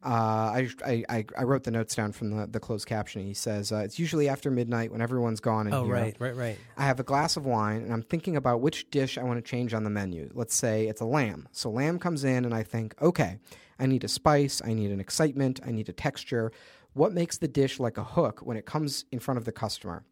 uh, 0.05 0.09
I, 0.09 0.69
I, 0.87 1.25
I- 1.37 1.43
wrote 1.45 1.65
the 1.65 1.71
notes 1.71 1.95
down 1.95 2.13
from 2.13 2.31
the, 2.31 2.47
the 2.47 2.61
closed 2.61 2.87
caption. 2.87 3.23
He 3.23 3.35
says, 3.35 3.71
uh, 3.73 3.79
It's 3.79 3.99
usually 3.99 4.29
after 4.29 4.51
midnight 4.51 4.93
when 4.93 5.01
everyone's 5.03 5.41
gone 5.41 5.71
Oh, 5.73 5.85
right, 5.87 6.17
right, 6.21 6.37
right. 6.37 6.59
I 6.79 6.85
have 6.87 7.01
a 7.01 7.03
glass 7.03 7.37
of 7.37 7.45
wine 7.45 7.83
and 7.83 7.93
I'm 7.93 8.03
thinking 8.03 8.37
about 8.37 8.61
which 8.61 8.89
dish 8.91 9.19
I 9.19 9.25
want 9.25 9.39
to 9.45 9.51
change 9.51 9.75
on 9.75 9.83
the 9.85 9.91
menu. 9.91 10.31
Let's 10.33 10.55
say 10.55 10.87
it's 10.87 11.01
a 11.01 11.05
lamb. 11.05 11.49
So 11.53 11.69
lamb 11.71 11.99
comes 11.99 12.23
in 12.25 12.45
and 12.45 12.55
I 12.55 12.63
think, 12.63 12.95
okay, 13.03 13.39
I 13.79 13.87
need 13.87 14.05
a 14.05 14.09
spice, 14.09 14.63
I 14.65 14.73
need 14.73 14.91
an 14.91 15.01
excitement, 15.01 15.61
I 15.67 15.71
need 15.71 15.89
a 15.89 15.93
texture. 15.93 16.53
What 16.95 17.13
makes 17.13 17.39
the 17.39 17.49
dish 17.49 17.79
like 17.79 17.99
a 17.99 18.05
hook 18.05 18.41
when 18.41 18.57
it 18.57 18.65
comes 18.67 19.05
in 19.13 19.19
front 19.19 19.39
of 19.39 19.45
the 19.45 19.53
customer? 19.53 20.05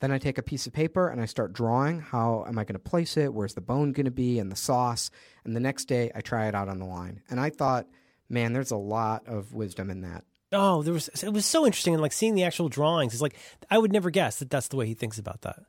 Then 0.00 0.10
I 0.10 0.18
take 0.18 0.38
a 0.38 0.42
piece 0.42 0.66
of 0.66 0.72
paper 0.72 1.08
and 1.08 1.20
I 1.20 1.26
start 1.26 1.52
drawing. 1.52 2.00
How 2.00 2.46
am 2.48 2.58
I 2.58 2.64
going 2.64 2.72
to 2.72 2.78
place 2.78 3.18
it? 3.18 3.34
Where's 3.34 3.52
the 3.52 3.60
bone 3.60 3.92
going 3.92 4.06
to 4.06 4.10
be 4.10 4.38
and 4.38 4.50
the 4.50 4.56
sauce? 4.56 5.10
And 5.44 5.54
the 5.54 5.60
next 5.60 5.84
day 5.84 6.10
I 6.14 6.22
try 6.22 6.48
it 6.48 6.54
out 6.54 6.70
on 6.70 6.78
the 6.78 6.86
line. 6.86 7.20
And 7.28 7.38
I 7.38 7.50
thought, 7.50 7.86
man, 8.30 8.54
there's 8.54 8.70
a 8.70 8.76
lot 8.76 9.28
of 9.28 9.52
wisdom 9.52 9.90
in 9.90 10.00
that. 10.00 10.24
Oh, 10.52 10.82
there 10.82 10.94
was, 10.94 11.08
it 11.08 11.32
was 11.32 11.44
so 11.44 11.66
interesting. 11.66 11.92
And 11.92 12.00
like 12.02 12.14
seeing 12.14 12.34
the 12.34 12.44
actual 12.44 12.70
drawings, 12.70 13.12
it's 13.12 13.20
like, 13.20 13.36
I 13.70 13.76
would 13.76 13.92
never 13.92 14.08
guess 14.08 14.38
that 14.38 14.48
that's 14.48 14.68
the 14.68 14.76
way 14.76 14.86
he 14.86 14.94
thinks 14.94 15.18
about 15.18 15.42
that. 15.42 15.60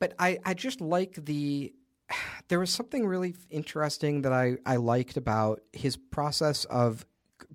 but 0.00 0.14
I, 0.18 0.38
I 0.44 0.54
just 0.54 0.80
like 0.80 1.14
the 1.14 1.72
there 2.48 2.58
was 2.58 2.70
something 2.70 3.06
really 3.06 3.34
interesting 3.50 4.22
that 4.22 4.32
I, 4.32 4.56
I 4.66 4.76
liked 4.76 5.16
about 5.16 5.60
his 5.72 5.96
process 5.96 6.64
of 6.66 7.06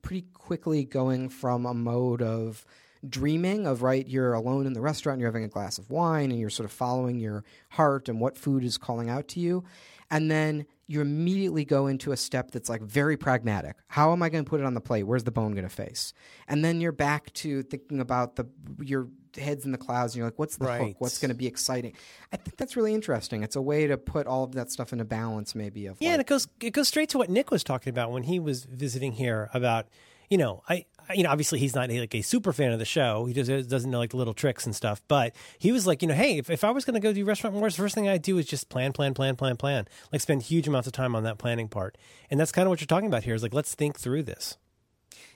pretty 0.01 0.25
quickly 0.33 0.85
going 0.85 1.29
from 1.29 1.65
a 1.65 1.73
mode 1.73 2.21
of 2.21 2.65
dreaming 3.07 3.67
of 3.67 3.83
right 3.83 4.07
you're 4.07 4.33
alone 4.33 4.65
in 4.65 4.73
the 4.73 4.81
restaurant 4.81 5.19
you're 5.19 5.29
having 5.29 5.43
a 5.43 5.47
glass 5.47 5.77
of 5.77 5.91
wine 5.91 6.31
and 6.31 6.39
you're 6.39 6.49
sort 6.49 6.65
of 6.65 6.71
following 6.71 7.19
your 7.19 7.43
heart 7.69 8.09
and 8.09 8.19
what 8.19 8.35
food 8.35 8.63
is 8.63 8.79
calling 8.79 9.11
out 9.11 9.27
to 9.27 9.39
you 9.39 9.63
and 10.09 10.29
then 10.29 10.65
you 10.87 11.01
immediately 11.01 11.65
go 11.65 11.87
into 11.87 12.11
a 12.11 12.17
step 12.17 12.51
that's 12.51 12.69
like 12.69 12.81
very 12.81 13.17
pragmatic. 13.17 13.75
How 13.87 14.11
am 14.11 14.21
i 14.21 14.29
going 14.29 14.43
to 14.43 14.49
put 14.49 14.59
it 14.59 14.65
on 14.65 14.73
the 14.73 14.81
plate? 14.81 15.03
Where's 15.03 15.23
the 15.23 15.31
bone 15.31 15.53
going 15.53 15.67
to 15.67 15.69
face? 15.69 16.13
And 16.47 16.63
then 16.63 16.79
you're 16.79 16.91
back 16.91 17.33
to 17.33 17.63
thinking 17.63 17.99
about 17.99 18.35
the 18.35 18.45
your 18.81 19.07
heads 19.37 19.65
in 19.65 19.71
the 19.71 19.77
clouds 19.77 20.13
and 20.13 20.17
you're 20.19 20.27
like 20.27 20.37
what's 20.39 20.57
the 20.57 20.65
hook 20.65 20.95
what's 20.99 21.17
going 21.19 21.29
to 21.29 21.35
be 21.35 21.47
exciting 21.47 21.93
i 22.31 22.37
think 22.37 22.55
that's 22.57 22.75
really 22.75 22.93
interesting 22.93 23.43
it's 23.43 23.55
a 23.55 23.61
way 23.61 23.87
to 23.87 23.97
put 23.97 24.27
all 24.27 24.43
of 24.43 24.53
that 24.53 24.71
stuff 24.71 24.93
in 24.93 24.99
a 24.99 25.05
balance 25.05 25.55
maybe 25.55 25.85
of 25.87 25.97
Yeah, 25.99 26.09
like, 26.09 26.13
and 26.13 26.21
it 26.21 26.27
goes 26.27 26.47
it 26.61 26.71
goes 26.71 26.87
straight 26.87 27.09
to 27.09 27.17
what 27.17 27.29
Nick 27.29 27.51
was 27.51 27.63
talking 27.63 27.89
about 27.91 28.11
when 28.11 28.23
he 28.23 28.39
was 28.39 28.63
visiting 28.65 29.11
here 29.13 29.49
about 29.53 29.87
you 30.29 30.37
know 30.37 30.63
I. 30.69 30.73
I- 31.07 31.13
You 31.13 31.21
know, 31.21 31.29
obviously 31.29 31.59
he's 31.59 31.75
not 31.75 31.91
like 31.91 32.15
a 32.15 32.23
super 32.23 32.51
fan 32.51 32.71
of 32.71 32.79
the 32.79 32.85
show. 32.85 33.27
He 33.27 33.33
just 33.35 33.69
doesn't 33.69 33.91
know 33.91 33.99
like 33.99 34.09
the 34.09 34.17
little 34.17 34.33
tricks 34.33 34.65
and 34.65 34.75
stuff. 34.75 35.03
But 35.07 35.35
he 35.59 35.71
was 35.71 35.85
like, 35.85 36.01
you 36.01 36.07
know, 36.07 36.15
hey, 36.15 36.39
if, 36.39 36.49
if 36.49 36.63
I 36.63 36.71
was 36.71 36.83
going 36.83 36.95
to 36.95 36.99
go 36.99 37.13
do 37.13 37.23
restaurant 37.23 37.55
wars, 37.55 37.75
the 37.75 37.83
first 37.83 37.93
thing 37.93 38.09
I'd 38.09 38.23
do 38.23 38.39
is 38.39 38.47
just 38.47 38.67
plan, 38.69 38.91
plan, 38.91 39.13
plan, 39.13 39.35
plan, 39.35 39.55
plan. 39.55 39.85
Like 40.11 40.21
spend 40.21 40.41
huge 40.41 40.67
amounts 40.67 40.87
of 40.87 40.93
time 40.93 41.15
on 41.15 41.21
that 41.21 41.37
planning 41.37 41.67
part. 41.67 41.95
And 42.31 42.39
that's 42.39 42.51
kind 42.51 42.65
of 42.65 42.71
what 42.71 42.81
you're 42.81 42.87
talking 42.87 43.05
about 43.05 43.23
here. 43.23 43.35
Is 43.35 43.43
like 43.43 43.53
let's 43.53 43.75
think 43.75 43.99
through 43.99 44.23
this. 44.23 44.57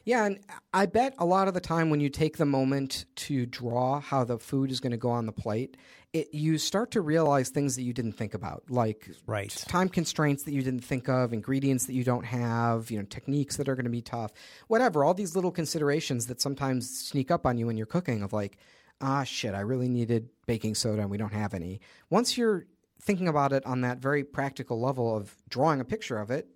Yeah, 0.10 0.26
and 0.26 0.40
I 0.74 0.88
bet 0.88 1.14
a 1.20 1.26
lot 1.26 1.48
of 1.48 1.54
the 1.54 1.60
time 1.60 1.92
when 1.92 2.00
you 2.00 2.10
take 2.10 2.38
the 2.38 2.46
moment 2.46 3.06
to 3.28 3.46
draw 3.46 4.00
how 4.00 4.24
the 4.24 4.40
food 4.40 4.72
is 4.72 4.80
going 4.80 4.90
to 4.90 4.98
go 4.98 5.12
on 5.12 5.28
the 5.28 5.32
plate, 5.32 5.78
it, 6.14 6.34
you 6.34 6.58
start 6.58 6.90
to 6.94 7.02
realize 7.02 7.50
things 7.50 7.76
that 7.76 7.84
you 7.84 7.94
didn't 7.94 8.14
think 8.14 8.34
about, 8.34 8.64
like 8.72 9.08
Right. 9.28 9.52
time 9.68 9.88
constraints 9.88 10.46
that 10.46 10.52
you 10.52 10.64
didn't 10.64 10.84
think 10.84 11.10
of, 11.10 11.32
ingredients 11.32 11.86
that 11.86 11.94
you 11.94 12.04
don't 12.04 12.26
have, 12.26 12.90
you 12.90 12.98
know, 12.98 13.06
techniques 13.06 13.58
that 13.58 13.70
are 13.70 13.76
going 13.76 13.84
to 13.84 13.92
be 13.92 14.02
tough, 14.02 14.32
whatever. 14.68 15.04
All 15.04 15.14
these 15.14 15.36
little 15.36 15.52
considerations 15.52 16.26
that 16.26 16.42
sometimes 16.42 16.90
sneak 16.90 17.30
up 17.30 17.46
on 17.46 17.60
you 17.60 17.68
when 17.68 17.78
you're 17.78 17.86
cooking, 17.86 18.24
of 18.24 18.34
like, 18.34 18.58
ah, 19.02 19.24
shit, 19.24 19.54
I 19.54 19.60
really 19.60 19.90
needed 19.90 20.30
baking 20.48 20.74
soda 20.74 21.04
and 21.04 21.12
we 21.12 21.18
don't 21.20 21.34
have 21.34 21.54
any. 21.54 21.82
Once 22.10 22.36
you're 22.36 22.66
thinking 23.00 23.28
about 23.28 23.54
it 23.54 23.64
on 23.68 23.82
that 23.82 24.00
very 24.00 24.24
practical 24.24 24.82
level 24.82 25.16
of 25.16 25.36
drawing 25.50 25.82
a 25.82 25.86
picture 25.86 26.18
of 26.18 26.32
it, 26.32 26.48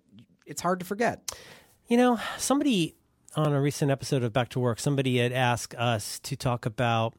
it's 0.44 0.60
hard 0.60 0.80
to 0.80 0.84
forget. 0.84 1.32
You 1.86 1.98
know, 1.98 2.18
somebody 2.36 2.96
on 3.36 3.52
a 3.52 3.60
recent 3.60 3.90
episode 3.90 4.22
of 4.22 4.32
Back 4.32 4.48
to 4.50 4.60
Work, 4.60 4.78
somebody 4.78 5.18
had 5.18 5.32
asked 5.32 5.74
us 5.74 6.18
to 6.20 6.36
talk 6.36 6.66
about 6.66 7.14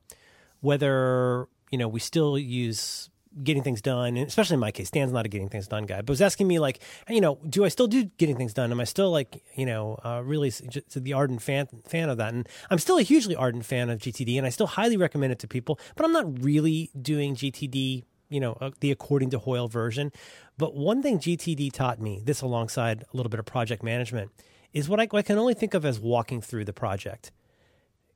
whether, 0.62 1.48
you 1.72 1.78
know, 1.78 1.88
we 1.88 2.00
still 2.00 2.38
use 2.38 3.10
getting 3.44 3.64
things 3.64 3.82
done, 3.82 4.16
and 4.16 4.28
especially 4.28 4.54
in 4.54 4.60
my 4.60 4.72
case, 4.72 4.90
Dan's 4.90 5.12
not 5.12 5.26
a 5.26 5.30
getting 5.30 5.50
things 5.50 5.68
done 5.68 5.86
guy, 5.86 5.98
but 5.98 6.10
was 6.10 6.22
asking 6.22 6.48
me 6.48 6.60
like, 6.60 6.80
you 7.10 7.20
know, 7.20 7.38
do 7.50 7.66
I 7.66 7.68
still 7.68 7.88
do 7.88 8.06
getting 8.18 8.38
things 8.38 8.54
done? 8.54 8.72
Am 8.72 8.80
I 8.80 8.86
still 8.86 9.12
like, 9.12 9.44
you 9.56 9.66
know, 9.66 10.00
uh, 10.06 10.22
really 10.24 10.52
the 10.96 11.14
ardent 11.14 11.42
fan 11.42 11.68
fan 11.86 12.10
of 12.10 12.18
that? 12.18 12.34
And 12.34 12.48
I'm 12.70 12.80
still 12.80 12.98
a 12.98 13.02
hugely 13.02 13.36
ardent 13.36 13.66
fan 13.66 13.90
of 13.90 14.00
GTD, 14.00 14.38
and 14.38 14.46
I 14.46 14.50
still 14.50 14.68
highly 14.68 14.96
recommend 14.96 15.34
it 15.34 15.40
to 15.40 15.48
people. 15.48 15.80
But 15.96 16.06
I'm 16.06 16.14
not 16.14 16.44
really 16.44 16.92
doing 17.00 17.36
GTD, 17.36 18.04
you 18.30 18.40
know, 18.40 18.58
uh, 18.62 18.72
the 18.80 18.92
according 18.92 19.32
to 19.32 19.40
Hoyle 19.40 19.68
version. 19.68 20.14
But 20.58 20.76
one 20.76 21.02
thing 21.02 21.20
GTD 21.20 21.74
taught 21.74 22.00
me, 22.00 22.22
this 22.24 22.42
alongside 22.42 23.04
a 23.14 23.18
little 23.18 23.30
bit 23.30 23.40
of 23.40 23.46
project 23.46 23.84
management, 23.84 24.32
is 24.76 24.88
what 24.88 25.00
I, 25.00 25.06
what 25.06 25.20
I 25.20 25.22
can 25.24 25.40
only 25.40 25.56
think 25.56 25.74
of 25.74 25.86
as 25.86 26.00
walking 26.00 26.42
through 26.42 26.66
the 26.66 26.74
project. 26.74 27.32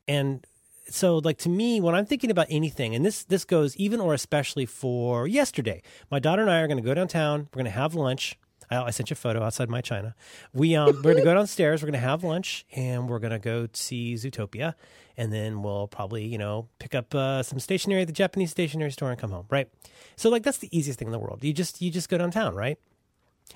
And 0.08 0.46
so 0.92 1.20
like 1.20 1.38
to 1.38 1.50
me 1.50 1.80
when 1.80 1.94
i'm 1.94 2.06
thinking 2.06 2.32
about 2.32 2.48
anything 2.50 2.96
and 2.96 3.06
this 3.06 3.24
this 3.26 3.46
goes 3.46 3.76
even 3.78 4.00
or 4.00 4.16
especially 4.16 4.66
for 4.66 5.28
yesterday 5.28 5.84
my 6.10 6.18
daughter 6.18 6.42
and 6.42 6.50
i 6.50 6.62
are 6.62 6.68
going 6.68 6.82
to 6.82 6.84
go 6.84 6.96
downtown 6.96 7.42
we're 7.42 7.60
going 7.60 7.66
to 7.66 7.72
have 7.72 7.94
lunch. 7.94 8.40
I, 8.72 8.84
I 8.84 8.90
sent 8.90 9.12
you 9.12 9.14
a 9.14 9.16
photo 9.16 9.44
outside 9.44 9.70
my 9.70 9.82
china. 9.82 10.16
We 10.52 10.76
um 10.76 10.96
we're 10.96 11.14
going 11.14 11.18
to 11.18 11.24
go 11.24 11.36
downstairs 11.36 11.84
we're 11.84 11.88
going 11.88 12.02
to 12.02 12.08
have 12.08 12.24
lunch 12.24 12.66
and 12.76 13.08
we're 13.08 13.20
going 13.20 13.32
to 13.32 13.40
go 13.40 13.68
see 13.74 14.16
zootopia. 14.16 14.74
And 15.16 15.32
then 15.34 15.62
we'll 15.62 15.88
probably 15.88 16.26
you 16.26 16.40
know 16.40 16.70
pick 16.80 16.96
up 16.96 17.14
uh, 17.14 17.44
some 17.44 17.60
stationery 17.60 18.02
at 18.02 18.08
the 18.08 18.14
japanese 18.14 18.50
stationery 18.50 18.92
store 18.92 19.12
and 19.12 19.20
come 19.20 19.32
home 19.32 19.46
right? 19.50 19.70
So 20.16 20.30
like 20.30 20.42
that's 20.42 20.58
the 20.58 20.76
easiest 20.76 20.98
thing 20.98 21.08
in 21.08 21.12
the 21.12 21.20
world. 21.20 21.44
You 21.44 21.54
just 21.54 21.82
you 21.82 21.92
just 21.92 22.10
go 22.10 22.18
downtown 22.18 22.56
right 22.56 22.80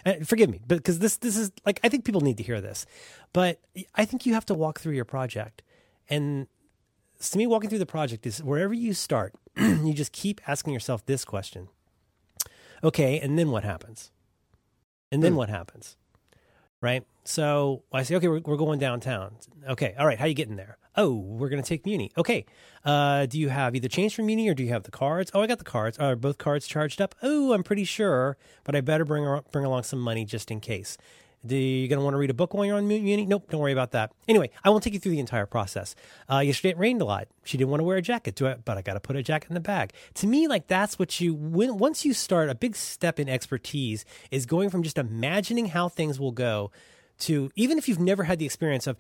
and 0.06 0.28
forgive 0.28 0.50
me, 0.50 0.60
but 0.68 0.78
because 0.78 1.00
this 1.00 1.18
this 1.18 1.38
is 1.38 1.52
like 1.66 1.80
I 1.84 1.90
think 1.90 2.06
people 2.06 2.22
need 2.22 2.38
to 2.38 2.44
hear 2.44 2.62
this, 2.62 2.86
but 3.34 3.60
I 3.96 4.06
think 4.06 4.26
you 4.26 4.34
have 4.34 4.46
to 4.48 4.54
walk 4.54 4.80
through 4.80 4.94
your 4.94 5.06
project, 5.06 5.62
and 6.10 6.48
to 7.20 7.38
me, 7.38 7.48
walking 7.48 7.70
through 7.70 7.80
the 7.80 7.86
project 7.86 8.26
is 8.26 8.44
wherever 8.44 8.74
you 8.74 8.94
start, 8.94 9.34
you 9.58 9.94
just 9.94 10.12
keep 10.12 10.42
asking 10.48 10.74
yourself 10.74 11.06
this 11.06 11.24
question. 11.24 11.70
Okay, 12.84 13.20
and 13.20 13.40
then 13.40 13.50
what 13.50 13.64
happens? 13.64 14.12
And 15.12 15.24
then 15.24 15.34
Hmm. 15.34 15.38
what 15.38 15.50
happens? 15.50 15.96
Right. 16.84 17.06
So 17.24 17.84
I 17.94 18.04
say, 18.04 18.16
okay, 18.18 18.28
we're, 18.28 18.42
we're 18.44 18.58
going 18.58 18.78
downtown. 18.78 19.36
Okay, 19.70 19.96
all 19.98 20.06
right. 20.06 20.20
How 20.20 20.26
you 20.26 20.34
getting 20.34 20.58
there? 20.58 20.78
Oh, 20.98 21.16
we're 21.16 21.48
going 21.48 21.64
to 21.64 21.68
take 21.68 21.86
Muni. 21.86 22.12
Okay. 22.18 22.46
Uh, 22.84 23.26
do 23.26 23.40
you 23.40 23.48
have 23.48 23.74
either 23.74 23.88
change 23.88 24.14
for 24.16 24.22
Muni 24.22 24.50
or 24.50 24.54
do 24.54 24.64
you 24.64 24.70
have 24.70 24.84
the 24.84 24.92
cards? 24.92 25.32
Oh, 25.34 25.40
I 25.40 25.48
got 25.48 25.60
the 25.60 25.64
cards. 25.64 25.98
Are 25.98 26.18
both 26.18 26.38
cards 26.38 26.68
charged 26.68 27.00
up? 27.00 27.16
Oh, 27.24 27.54
I'm 27.54 27.64
pretty 27.64 27.86
sure, 27.86 28.36
but 28.66 28.76
I 28.76 28.82
better 28.82 29.06
bring 29.06 29.26
bring 29.54 29.64
along 29.64 29.84
some 29.84 30.00
money 30.00 30.26
just 30.26 30.52
in 30.52 30.60
case. 30.60 30.98
Do 31.46 31.58
you 31.58 31.90
going 31.90 32.00
to 32.00 32.04
want 32.04 32.14
to 32.14 32.18
read 32.18 32.30
a 32.30 32.34
book 32.34 32.54
while 32.54 32.66
you're 32.66 32.78
on 32.78 32.88
Muni? 32.88 33.26
Nope, 33.26 33.50
don't 33.50 33.60
worry 33.60 33.74
about 33.74 33.92
that. 33.92 34.14
Anyway, 34.30 34.50
I 34.64 34.70
won't 34.70 34.82
take 34.82 34.94
you 34.94 35.00
through 35.00 35.12
the 35.12 35.20
entire 35.20 35.46
process. 35.46 35.94
Uh, 36.32 36.40
yesterday 36.40 36.70
it 36.70 36.78
rained 36.78 37.02
a 37.02 37.06
lot. 37.06 37.28
She 37.44 37.58
didn't 37.58 37.70
want 37.70 37.82
to 37.82 37.84
wear 37.84 37.98
a 37.98 38.02
jacket, 38.02 38.42
I, 38.42 38.56
but 38.56 38.78
I 38.78 38.82
got 38.82 38.94
to 38.94 39.02
put 39.02 39.18
a 39.18 39.24
jacket 39.24 39.50
in 39.50 39.54
the 39.54 39.60
bag. 39.60 39.92
To 40.16 40.28
me, 40.28 40.48
like 40.48 40.68
that's 40.68 40.98
what 40.98 41.20
you 41.20 41.34
when 41.34 41.78
once 41.78 42.06
you 42.06 42.14
start 42.14 42.50
a 42.50 42.56
big 42.56 42.76
step 42.76 43.20
in 43.20 43.28
expertise 43.28 44.06
is 44.32 44.46
going 44.46 44.70
from 44.70 44.84
just 44.84 44.98
imagining 44.98 45.68
how 45.68 45.90
things 45.90 46.20
will 46.20 46.32
go 46.32 46.72
to 47.20 47.52
even 47.56 47.78
if 47.78 47.90
you've 47.90 48.00
never 48.00 48.24
had 48.24 48.40
the 48.40 48.46
experience 48.46 48.88
of 48.88 48.98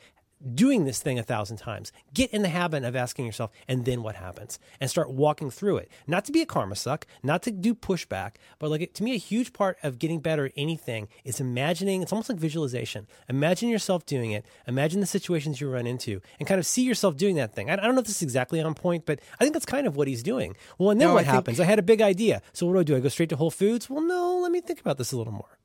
doing 0.54 0.86
this 0.86 1.02
thing 1.02 1.18
a 1.18 1.24
thousand 1.24 1.58
times, 1.58 1.92
get 2.14 2.32
in 2.32 2.42
the 2.42 2.50
habit 2.50 2.84
of 2.84 2.96
asking 2.96 3.26
yourself, 3.26 3.52
and 3.68 3.86
then 3.86 4.04
what 4.04 4.16
happens? 4.16 4.60
And 4.82 4.90
start 4.90 5.10
walking 5.12 5.50
through 5.50 5.78
it. 5.78 5.92
Not 6.08 6.26
to 6.26 6.32
be 6.32 6.42
a 6.42 6.46
karma 6.46 6.76
suck, 6.76 7.06
not 7.22 7.44
to 7.44 7.52
do 7.52 7.74
pushback, 7.76 8.34
but 8.60 8.70
like 8.70 8.94
to 8.94 9.04
me, 9.04 9.14
a 9.14 9.18
huge 9.18 9.54
part 9.54 9.78
of 9.84 10.00
getting 10.00 10.20
better 10.20 10.46
at 10.46 10.52
anything 10.58 11.08
is 11.24 11.40
imagining. 11.40 12.02
It's 12.02 12.12
almost 12.12 12.30
like 12.30 12.38
visualization. 12.38 13.08
Imagine 13.30 13.70
yourself 13.70 14.06
doing 14.06 14.32
it. 14.32 14.46
Imagine 14.68 15.00
the 15.00 15.06
situations 15.06 15.62
you 15.62 15.70
run 15.70 15.88
into, 15.88 16.22
and 16.40 16.48
kind 16.48 16.60
of 16.60 16.66
see 16.66 16.84
yourself 16.84 17.16
doing 17.18 17.36
that 17.36 17.54
thing. 17.56 17.70
I, 17.70 17.74
I 17.74 17.76
don't 17.78 17.96
know 17.96 18.02
if 18.02 18.08
this 18.08 18.18
is 18.18 18.24
exactly 18.24 18.62
on 18.62 18.74
point, 18.74 19.06
but 19.06 19.20
I 19.40 19.44
think 19.44 19.54
that's 19.54 19.66
kind 19.66 19.88
of 19.88 19.96
what 19.96 20.08
he's 20.08 20.24
doing. 20.24 20.56
Well, 20.78 20.90
and 20.90 21.00
then 21.00 21.08
No, 21.10 21.14
what 21.14 21.22
I 21.22 21.24
think- 21.24 21.34
happens? 21.36 21.60
I 21.60 21.66
had 21.66 21.80
a 21.80 21.84
big 21.84 22.02
idea. 22.02 22.42
So 22.54 22.66
what 22.66 22.74
do 22.74 22.80
I 22.80 22.84
do? 22.84 22.96
I 22.96 23.00
go 23.00 23.10
straight 23.10 23.30
to 23.30 23.36
Whole 23.36 23.52
Foods? 23.52 23.90
Well, 23.90 24.02
no. 24.04 24.40
Let 24.40 24.52
me 24.52 24.60
think 24.62 24.80
about 24.82 24.98
this 24.98 25.12
a 25.12 25.18
little 25.18 25.34
more. 25.34 25.58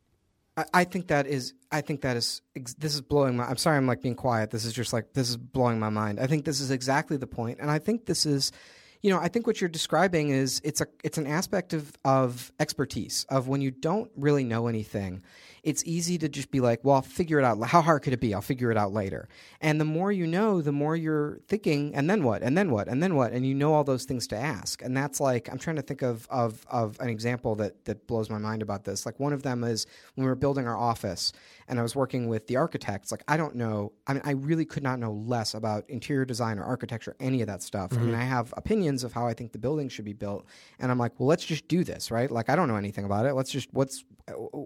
I, 0.72 0.84
think 0.84 1.08
that 1.08 1.26
is. 1.26 1.54
I 1.70 1.80
think 1.80 2.02
that 2.02 2.16
is. 2.16 2.42
This 2.78 2.94
is 2.94 3.00
blowing 3.00 3.36
my. 3.36 3.44
I'm 3.44 3.56
sorry. 3.56 3.76
I'm 3.76 3.86
like 3.86 4.02
being 4.02 4.14
quiet. 4.14 4.50
This 4.50 4.64
is 4.64 4.72
just 4.72 4.92
like 4.92 5.12
this 5.12 5.28
is 5.28 5.36
blowing 5.36 5.78
my 5.78 5.90
mind. 5.90 6.20
I 6.20 6.26
think 6.26 6.44
this 6.44 6.60
is 6.60 6.70
exactly 6.70 7.16
the 7.16 7.26
point, 7.26 7.58
and 7.60 7.70
I 7.70 7.78
think 7.78 8.06
this 8.06 8.26
is. 8.26 8.52
You 9.00 9.10
know, 9.10 9.20
I 9.20 9.28
think 9.28 9.46
what 9.46 9.60
you're 9.60 9.68
describing 9.68 10.30
is 10.30 10.60
it's 10.64 10.80
a 10.80 10.86
it's 11.04 11.18
an 11.18 11.26
aspect 11.26 11.72
of 11.72 11.92
of 12.04 12.52
expertise 12.58 13.24
of 13.28 13.46
when 13.46 13.60
you 13.60 13.70
don't 13.70 14.10
really 14.16 14.44
know 14.44 14.66
anything. 14.66 15.22
It's 15.62 15.82
easy 15.84 16.18
to 16.18 16.28
just 16.28 16.50
be 16.50 16.60
like, 16.60 16.84
well, 16.84 16.96
I'll 16.96 17.02
figure 17.02 17.38
it 17.38 17.44
out. 17.44 17.62
How 17.64 17.82
hard 17.82 18.02
could 18.02 18.12
it 18.12 18.20
be? 18.20 18.34
I'll 18.34 18.40
figure 18.40 18.70
it 18.70 18.76
out 18.76 18.92
later. 18.92 19.28
And 19.60 19.80
the 19.80 19.84
more 19.84 20.12
you 20.12 20.26
know, 20.26 20.62
the 20.62 20.72
more 20.72 20.96
you're 20.96 21.40
thinking, 21.48 21.94
and 21.94 22.08
then 22.08 22.22
what? 22.22 22.42
And 22.42 22.56
then 22.56 22.70
what? 22.70 22.88
And 22.88 23.02
then 23.02 23.14
what? 23.14 23.32
And 23.32 23.46
you 23.46 23.54
know 23.54 23.74
all 23.74 23.84
those 23.84 24.04
things 24.04 24.26
to 24.28 24.36
ask. 24.36 24.82
And 24.82 24.96
that's 24.96 25.20
like 25.20 25.48
I'm 25.50 25.58
trying 25.58 25.76
to 25.76 25.82
think 25.82 26.02
of 26.02 26.26
of 26.30 26.66
of 26.70 26.98
an 27.00 27.08
example 27.08 27.54
that 27.56 27.84
that 27.84 28.06
blows 28.06 28.30
my 28.30 28.38
mind 28.38 28.62
about 28.62 28.84
this. 28.84 29.06
Like 29.06 29.18
one 29.18 29.32
of 29.32 29.42
them 29.42 29.64
is 29.64 29.86
when 30.14 30.24
we 30.24 30.28
were 30.28 30.36
building 30.36 30.66
our 30.66 30.76
office 30.76 31.32
and 31.68 31.78
I 31.78 31.82
was 31.82 31.94
working 31.94 32.28
with 32.28 32.46
the 32.46 32.56
architects. 32.56 33.10
Like 33.10 33.22
I 33.28 33.36
don't 33.36 33.54
know. 33.54 33.92
I 34.06 34.14
mean, 34.14 34.22
I 34.24 34.32
really 34.32 34.64
could 34.64 34.82
not 34.82 34.98
know 34.98 35.12
less 35.12 35.54
about 35.54 35.88
interior 35.88 36.24
design 36.24 36.58
or 36.58 36.64
architecture, 36.64 37.14
any 37.20 37.40
of 37.40 37.46
that 37.46 37.62
stuff. 37.62 37.92
I 37.92 37.96
mean, 37.96 38.12
mm-hmm. 38.12 38.20
I 38.20 38.24
have 38.24 38.52
opinions 38.56 39.04
of 39.04 39.12
how 39.12 39.26
I 39.26 39.34
think 39.34 39.52
the 39.52 39.58
building 39.58 39.88
should 39.88 40.04
be 40.04 40.12
built, 40.12 40.46
and 40.78 40.90
I'm 40.90 40.98
like, 40.98 41.18
well, 41.18 41.28
let's 41.28 41.44
just 41.44 41.68
do 41.68 41.84
this, 41.84 42.10
right? 42.10 42.30
Like 42.30 42.48
I 42.48 42.56
don't 42.56 42.68
know 42.68 42.76
anything 42.76 43.04
about 43.04 43.26
it. 43.26 43.34
Let's 43.34 43.50
just 43.50 43.68
what's 43.72 44.04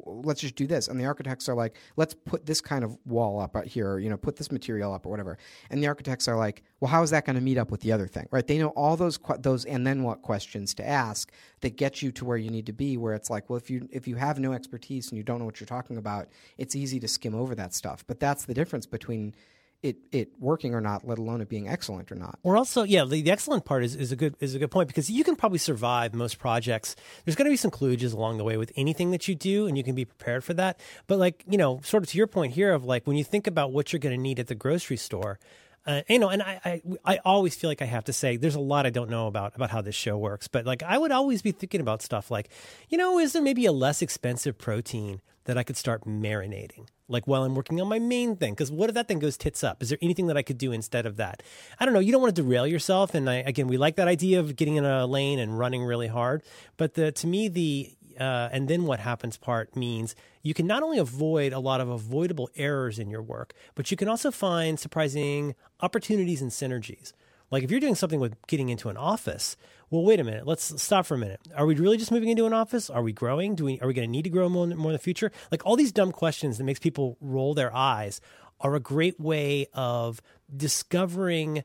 let's 0.07 0.41
just 0.41 0.57
do 0.57 0.67
this. 0.67 0.89
And 0.89 0.99
the 0.99 1.05
architects 1.05 1.49
are 1.49 1.55
like, 1.55 1.77
let's 1.97 2.15
put 2.15 2.47
this 2.47 2.61
kind 2.61 2.85
of 2.85 2.97
wall 3.05 3.41
up 3.41 3.57
out 3.57 3.67
here, 3.67 3.93
or, 3.93 4.01
you 4.01 4.11
know, 4.11 4.17
put 4.17 4.37
this 4.37 4.51
material 4.51 4.93
up 4.93 5.07
or 5.07 5.11
whatever. 5.11 5.39
And 5.71 5.83
the 5.83 5.87
architects 5.87 6.29
are 6.29 6.37
like, 6.37 6.63
well, 6.81 6.91
how 6.91 7.03
is 7.03 7.11
that 7.11 7.25
going 7.25 7.37
to 7.37 7.43
meet 7.43 7.59
up 7.59 7.71
with 7.71 7.81
the 7.81 7.93
other 7.93 8.07
thing, 8.07 8.27
right? 8.31 8.47
They 8.47 8.59
know 8.59 8.69
all 8.69 8.97
those 8.97 9.19
que- 9.19 9.39
those 9.39 9.65
and 9.65 9.87
then 9.87 10.03
what 10.03 10.23
questions 10.23 10.75
to 10.75 10.89
ask 10.89 11.31
that 11.61 11.77
get 11.77 12.03
you 12.03 12.13
to 12.13 12.25
where 12.25 12.37
you 12.37 12.51
need 12.51 12.67
to 12.67 12.73
be. 12.73 12.97
Where 12.97 13.15
it's 13.15 13.31
like, 13.31 13.49
well, 13.49 13.57
if 13.57 13.71
you 13.71 13.89
if 13.93 14.09
you 14.09 14.17
have 14.17 14.39
no 14.39 14.53
expertise 14.53 15.11
and 15.11 15.17
you 15.17 15.23
don't 15.25 15.39
know 15.39 15.45
what 15.45 15.61
you're 15.61 15.67
talking 15.67 15.97
about, 15.97 16.29
it's 16.59 16.75
easy 16.75 16.92
to 17.01 17.09
skim 17.09 17.35
over 17.35 17.55
that 17.55 17.75
stuff. 17.75 18.05
But 18.07 18.21
that's 18.21 18.45
the 18.45 18.55
difference 18.55 18.87
between 18.87 19.35
it 19.83 19.97
it 20.13 20.31
working 20.39 20.75
or 20.75 20.81
not, 20.81 21.07
let 21.07 21.19
alone 21.19 21.41
it 21.41 21.49
being 21.49 21.69
excellent 21.69 22.13
or 22.13 22.15
not. 22.15 22.39
Or 22.43 22.57
also, 22.57 22.85
yeah, 22.85 23.05
the, 23.05 23.21
the 23.21 23.31
excellent 23.31 23.65
part 23.65 23.85
is, 23.85 23.97
is 23.97 24.13
a 24.13 24.17
good 24.17 24.37
is 24.41 24.55
a 24.55 24.59
good 24.59 24.71
point 24.71 24.89
because 24.89 25.11
you 25.11 25.25
can 25.25 25.37
probably 25.37 25.59
survive 25.59 26.15
most 26.15 26.39
projects. 26.39 26.95
There's 27.25 27.35
going 27.35 27.47
to 27.47 27.51
be 27.51 27.57
some 27.57 27.71
kludges 27.71 28.15
along 28.15 28.39
the 28.39 28.45
way 28.45 28.57
with 28.57 28.73
anything 28.77 29.11
that 29.11 29.27
you 29.27 29.35
do, 29.35 29.67
and 29.67 29.77
you 29.77 29.85
can 29.85 29.95
be 29.95 30.05
prepared 30.05 30.45
for 30.45 30.55
that. 30.55 30.79
But 31.07 31.19
like 31.19 31.45
you 31.49 31.59
know, 31.59 31.81
sort 31.83 32.03
of 32.03 32.09
to 32.11 32.19
your 32.19 32.27
point 32.27 32.53
here 32.53 32.73
of 32.73 32.85
like 32.85 33.07
when 33.07 33.17
you 33.17 33.25
think 33.25 33.47
about 33.47 33.73
what 33.73 33.93
you're 33.93 34.01
going 34.01 34.17
to 34.17 34.23
need 34.23 34.39
at 34.39 34.47
the 34.47 34.55
grocery 34.55 34.97
store. 34.97 35.39
Uh, 35.85 36.03
you 36.09 36.21
know, 36.21 36.29
and 36.29 36.41
I, 36.45 36.61
I, 36.65 36.83
I 37.05 37.19
always 37.25 37.57
feel 37.57 37.69
like 37.69 37.83
I 37.83 37.87
have 37.87 38.05
to 38.05 38.13
say 38.13 38.37
there's 38.37 38.55
a 38.55 38.61
lot 38.61 38.87
I 38.87 38.91
don't 38.91 39.11
know 39.11 39.27
about 39.27 39.57
about 39.57 39.71
how 39.71 39.83
this 39.83 39.97
show 39.97 40.17
works, 40.17 40.47
but 40.47 40.65
like 40.65 40.85
I 40.85 40.97
would 40.97 41.11
always 41.11 41.43
be 41.43 41.51
thinking 41.51 41.81
about 41.81 42.03
stuff 42.03 42.31
like, 42.31 42.51
you 42.89 42.97
know, 42.97 43.19
is 43.19 43.33
there 43.33 43.43
maybe 43.43 43.67
a 43.67 43.73
less 43.73 44.01
expensive 44.01 44.57
protein 44.59 45.21
that 45.45 45.59
I 45.59 45.63
could 45.63 45.77
start 45.77 46.05
marinating, 46.05 46.89
like 47.09 47.27
while 47.27 47.45
I'm 47.45 47.55
working 47.55 47.81
on 47.81 47.89
my 47.89 47.99
main 47.99 48.37
thing? 48.37 48.55
Because 48.55 48.71
what 48.71 48.89
if 48.89 48.95
that 48.95 49.09
thing 49.09 49.19
goes 49.19 49.37
tits 49.37 49.65
up? 49.65 49.83
Is 49.83 49.89
there 49.89 49.99
anything 50.03 50.27
that 50.29 50.37
I 50.37 50.43
could 50.43 50.59
do 50.59 50.73
instead 50.73 51.07
of 51.07 51.17
that? 51.17 51.43
I 51.79 51.85
don't 51.85 51.95
know. 51.95 52.01
You 52.01 52.13
don't 52.13 52.23
want 52.23 52.35
to 52.37 52.43
derail 52.43 52.67
yourself, 52.67 53.15
and 53.15 53.29
I, 53.29 53.37
again, 53.37 53.67
we 53.67 53.77
like 53.77 53.97
that 53.97 54.09
idea 54.09 54.41
of 54.41 54.57
getting 54.57 54.77
in 54.77 54.85
a 54.85 55.07
lane 55.07 55.39
and 55.39 55.59
running 55.59 55.85
really 55.85 56.09
hard, 56.09 56.43
but 56.77 56.95
the 56.95 57.13
to 57.13 57.27
me 57.27 57.49
the 57.49 57.95
uh, 58.21 58.49
and 58.53 58.69
then 58.69 58.85
what 58.85 59.01
happens 59.01 59.37
part 59.37 59.75
means 59.75 60.15
you 60.43 60.55
can 60.55 60.67
not 60.67 60.83
only 60.83 60.99
avoid 60.99 61.53
a 61.53 61.59
lot 61.59 61.81
of 61.81 61.89
avoidable 61.89 62.51
errors 62.57 62.99
in 62.99 63.09
your 63.09 63.23
work, 63.23 63.55
but 63.75 63.91
you 63.91 63.97
can 63.97 64.09
also 64.09 64.31
find 64.31 64.79
surprising 64.79 65.55
opportunities 65.81 66.43
and 66.43 66.51
synergies. 66.51 67.13
Like 67.51 67.63
if 67.63 67.71
you're 67.71 67.81
doing 67.81 67.95
something 67.95 68.21
with 68.21 68.35
getting 68.47 68.71
into 68.71 68.89
an 68.89 68.97
office, 68.97 69.57
well, 69.93 70.05
wait 70.05 70.19
a 70.19 70.25
minute. 70.25 70.47
Let's 70.47 70.83
stop 70.83 71.05
for 71.05 71.17
a 71.17 71.19
minute. 71.19 71.41
Are 71.55 71.67
we 71.67 71.75
really 71.75 71.99
just 71.99 72.11
moving 72.11 72.31
into 72.31 72.47
an 72.47 72.55
office? 72.55 72.89
Are 72.89 73.03
we 73.03 73.13
growing? 73.13 73.55
Do 73.55 73.67
we 73.67 73.79
are 73.81 73.87
we 73.87 73.93
going 73.93 74.09
to 74.09 74.11
need 74.11 74.23
to 74.23 74.31
grow 74.31 74.49
more, 74.49 74.67
more 74.69 74.91
in 74.91 74.95
the 74.95 74.99
future? 74.99 75.31
Like 75.51 75.67
all 75.67 75.77
these 75.77 75.93
dumb 75.93 76.13
questions 76.13 76.57
that 76.57 76.65
makes 76.65 76.81
people 76.81 77.19
roll 77.21 77.53
their 77.53 77.75
eyes 77.77 78.19
are 78.59 78.75
a 78.75 78.81
great 78.81 79.21
way 79.21 79.67
of 79.75 80.23
discovering 80.57 81.63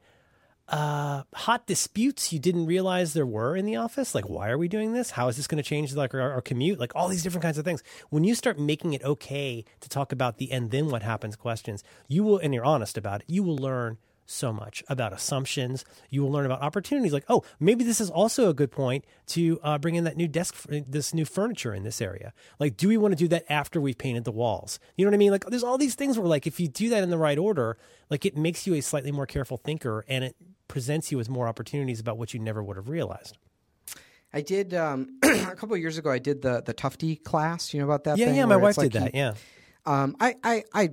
uh, 0.67 1.23
hot 1.33 1.65
disputes 1.67 2.33
you 2.33 2.39
didn't 2.39 2.65
realize 2.65 3.13
there 3.13 3.25
were 3.25 3.55
in 3.55 3.65
the 3.65 3.77
office. 3.77 4.13
Like, 4.13 4.27
why 4.27 4.49
are 4.49 4.57
we 4.57 4.67
doing 4.67 4.91
this? 4.91 5.11
How 5.11 5.29
is 5.29 5.37
this 5.37 5.47
going 5.47 5.63
to 5.63 5.69
change 5.69 5.95
like 5.95 6.13
our, 6.13 6.19
our 6.33 6.41
commute? 6.41 6.81
Like 6.81 6.93
all 6.97 7.07
these 7.07 7.23
different 7.23 7.43
kinds 7.43 7.57
of 7.57 7.63
things. 7.63 7.81
When 8.09 8.25
you 8.25 8.35
start 8.35 8.59
making 8.59 8.91
it 8.91 9.05
okay 9.05 9.63
to 9.79 9.87
talk 9.87 10.11
about 10.11 10.37
the 10.37 10.51
and 10.51 10.69
then 10.69 10.89
what 10.89 11.01
happens 11.01 11.37
questions, 11.37 11.81
you 12.09 12.25
will, 12.25 12.39
and 12.39 12.53
you're 12.53 12.65
honest 12.65 12.97
about 12.97 13.21
it, 13.21 13.29
you 13.29 13.41
will 13.41 13.55
learn 13.55 13.99
so 14.27 14.53
much 14.53 14.83
about 14.87 15.13
assumptions. 15.13 15.83
You 16.09 16.21
will 16.21 16.31
learn 16.31 16.45
about 16.45 16.61
opportunities. 16.61 17.13
Like, 17.13 17.25
oh, 17.29 17.43
maybe 17.59 17.83
this 17.83 17.99
is 17.99 18.09
also 18.09 18.49
a 18.49 18.53
good 18.53 18.71
point 18.71 19.05
to 19.27 19.59
uh, 19.63 19.77
bring 19.77 19.95
in 19.95 20.03
that 20.03 20.17
new 20.17 20.27
desk, 20.27 20.55
this 20.67 21.13
new 21.13 21.25
furniture 21.25 21.73
in 21.73 21.83
this 21.83 22.01
area. 22.01 22.33
Like, 22.59 22.77
do 22.77 22.87
we 22.87 22.97
want 22.97 23.13
to 23.13 23.15
do 23.15 23.27
that 23.29 23.45
after 23.49 23.81
we've 23.81 23.97
painted 23.97 24.25
the 24.25 24.31
walls? 24.31 24.79
You 24.95 25.05
know 25.05 25.11
what 25.11 25.15
I 25.15 25.17
mean? 25.17 25.31
Like, 25.31 25.45
there's 25.45 25.63
all 25.63 25.77
these 25.77 25.95
things 25.95 26.19
where, 26.19 26.27
like, 26.27 26.45
if 26.45 26.59
you 26.59 26.67
do 26.67 26.89
that 26.89 27.01
in 27.01 27.09
the 27.09 27.17
right 27.17 27.37
order, 27.37 27.77
like, 28.09 28.25
it 28.25 28.37
makes 28.37 28.67
you 28.67 28.75
a 28.75 28.81
slightly 28.81 29.11
more 29.11 29.25
careful 29.25 29.57
thinker, 29.57 30.05
and 30.07 30.23
it 30.23 30.35
presents 30.67 31.11
you 31.11 31.17
with 31.17 31.29
more 31.29 31.47
opportunities 31.47 31.99
about 31.99 32.17
what 32.17 32.33
you 32.33 32.39
never 32.39 32.61
would 32.61 32.77
have 32.77 32.89
realized. 32.89 33.37
I 34.33 34.41
did 34.41 34.73
um, 34.73 35.17
a 35.23 35.55
couple 35.55 35.73
of 35.73 35.79
years 35.79 35.97
ago. 35.97 36.11
I 36.11 36.19
did 36.19 36.41
the 36.41 36.61
the 36.61 36.73
Tufte 36.73 37.23
class. 37.23 37.73
You 37.73 37.79
know 37.79 37.85
about 37.85 38.03
that? 38.03 38.17
Yeah, 38.17 38.25
thing 38.25 38.35
yeah, 38.35 38.45
my 38.45 38.57
wife 38.57 38.77
like 38.77 38.91
did 38.91 39.01
that. 39.01 39.15
Yeah. 39.15 39.33
Um, 39.85 40.17
I, 40.19 40.35
I, 40.43 40.63
I, 40.73 40.89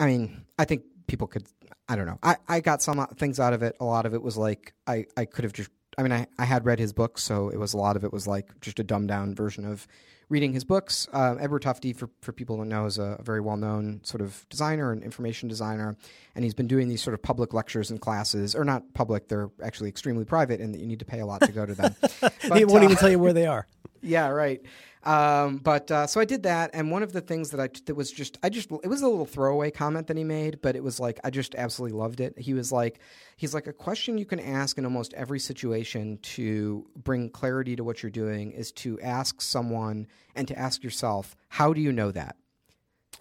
I 0.00 0.06
mean, 0.06 0.46
I 0.58 0.64
think 0.64 0.84
people 1.06 1.26
could. 1.26 1.44
I 1.88 1.96
don't 1.96 2.06
know. 2.06 2.18
I, 2.22 2.36
I 2.48 2.60
got 2.60 2.82
some 2.82 3.06
things 3.16 3.40
out 3.40 3.52
of 3.52 3.62
it. 3.62 3.76
A 3.80 3.84
lot 3.84 4.06
of 4.06 4.14
it 4.14 4.22
was 4.22 4.36
like 4.36 4.72
I, 4.86 5.06
I 5.16 5.24
could 5.24 5.44
have 5.44 5.52
just. 5.52 5.70
I 5.98 6.02
mean, 6.02 6.12
I, 6.12 6.26
I 6.38 6.44
had 6.46 6.64
read 6.64 6.78
his 6.78 6.92
books, 6.92 7.22
so 7.22 7.50
it 7.50 7.58
was 7.58 7.74
a 7.74 7.76
lot 7.76 7.96
of 7.96 8.04
it 8.04 8.12
was 8.12 8.26
like 8.26 8.58
just 8.60 8.78
a 8.80 8.84
dumbed 8.84 9.08
down 9.08 9.34
version 9.34 9.66
of 9.66 9.86
reading 10.30 10.54
his 10.54 10.64
books. 10.64 11.06
Uh, 11.12 11.36
Edward 11.38 11.62
Tufte, 11.62 11.94
for 11.94 12.08
for 12.22 12.32
people 12.32 12.56
who 12.56 12.64
know, 12.64 12.86
is 12.86 12.98
a, 12.98 13.18
very 13.22 13.40
well 13.40 13.58
known 13.58 14.00
sort 14.02 14.22
of 14.22 14.46
designer 14.48 14.90
and 14.90 15.02
information 15.02 15.48
designer, 15.48 15.96
and 16.34 16.44
he's 16.44 16.54
been 16.54 16.66
doing 16.66 16.88
these 16.88 17.02
sort 17.02 17.12
of 17.14 17.22
public 17.22 17.52
lectures 17.52 17.90
and 17.90 18.00
classes, 18.00 18.54
or 18.54 18.64
not 18.64 18.94
public. 18.94 19.28
They're 19.28 19.50
actually 19.62 19.90
extremely 19.90 20.24
private, 20.24 20.60
and 20.60 20.74
that 20.74 20.80
you 20.80 20.86
need 20.86 21.00
to 21.00 21.04
pay 21.04 21.20
a 21.20 21.26
lot 21.26 21.42
to 21.42 21.52
go 21.52 21.66
to 21.66 21.74
them. 21.74 21.94
they 22.00 22.30
But, 22.48 22.66
won't 22.66 22.82
uh, 22.82 22.84
even 22.84 22.96
tell 22.96 23.10
you 23.10 23.18
where 23.18 23.34
they 23.34 23.46
are. 23.46 23.66
yeah, 24.02 24.28
right. 24.28 24.62
Um, 25.04 25.56
but 25.56 25.90
uh, 25.90 26.06
so 26.06 26.20
I 26.20 26.24
did 26.24 26.44
that, 26.44 26.70
and 26.74 26.90
one 26.92 27.02
of 27.02 27.12
the 27.12 27.20
things 27.20 27.50
that 27.50 27.60
I 27.60 27.68
that 27.86 27.94
was 27.94 28.12
just 28.12 28.38
I 28.42 28.48
just 28.50 28.70
it 28.70 28.88
was 28.88 29.02
a 29.02 29.08
little 29.08 29.26
throwaway 29.26 29.72
comment 29.72 30.06
that 30.06 30.16
he 30.16 30.22
made, 30.22 30.60
but 30.62 30.76
it 30.76 30.84
was 30.84 31.00
like 31.00 31.18
I 31.24 31.30
just 31.30 31.54
absolutely 31.56 31.98
loved 31.98 32.20
it. 32.20 32.38
He 32.38 32.54
was 32.54 32.70
like, 32.70 33.00
he's 33.36 33.52
like 33.52 33.66
a 33.66 33.72
question 33.72 34.16
you 34.16 34.24
can 34.24 34.38
ask 34.38 34.78
in 34.78 34.84
almost 34.84 35.12
every 35.14 35.40
situation 35.40 36.18
to 36.22 36.86
bring 36.96 37.30
clarity 37.30 37.74
to 37.74 37.82
what 37.82 38.02
you're 38.02 38.10
doing 38.10 38.52
is 38.52 38.70
to 38.72 39.00
ask 39.00 39.40
someone 39.40 40.06
and 40.36 40.46
to 40.46 40.56
ask 40.58 40.84
yourself, 40.84 41.34
how 41.48 41.72
do 41.72 41.80
you 41.80 41.90
know 41.92 42.12
that? 42.12 42.36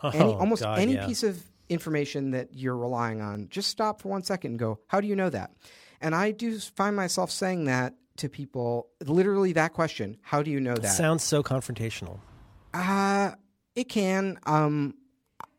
any, 0.04 0.20
Oh, 0.20 0.34
almost 0.34 0.64
God, 0.64 0.78
any 0.80 0.94
yeah. 0.94 1.06
piece 1.08 1.24
of 1.24 1.44
information 1.70 2.32
that 2.32 2.50
you're 2.54 2.78
relying 2.78 3.22
on, 3.22 3.48
just 3.50 3.70
stop 3.70 4.02
for 4.02 4.10
one 4.10 4.24
second 4.24 4.52
and 4.52 4.60
go, 4.60 4.80
how 4.88 5.02
do 5.02 5.08
you 5.08 5.16
know 5.16 5.30
that? 5.30 5.52
And 6.00 6.14
I 6.14 6.32
do 6.32 6.60
find 6.60 6.96
myself 6.96 7.32
saying 7.32 7.66
that 7.66 7.94
to 8.22 8.30
people, 8.30 8.88
literally 9.06 9.54
that 9.54 9.74
question, 9.74 10.18
how 10.22 10.42
do 10.42 10.50
you 10.50 10.60
know 10.60 10.76
that? 10.76 10.88
Sounds 10.88 11.24
so 11.24 11.44
confrontational. 11.44 12.20
Uh, 12.74 13.32
it 13.76 13.86
can. 13.90 14.40
Um, 14.46 14.96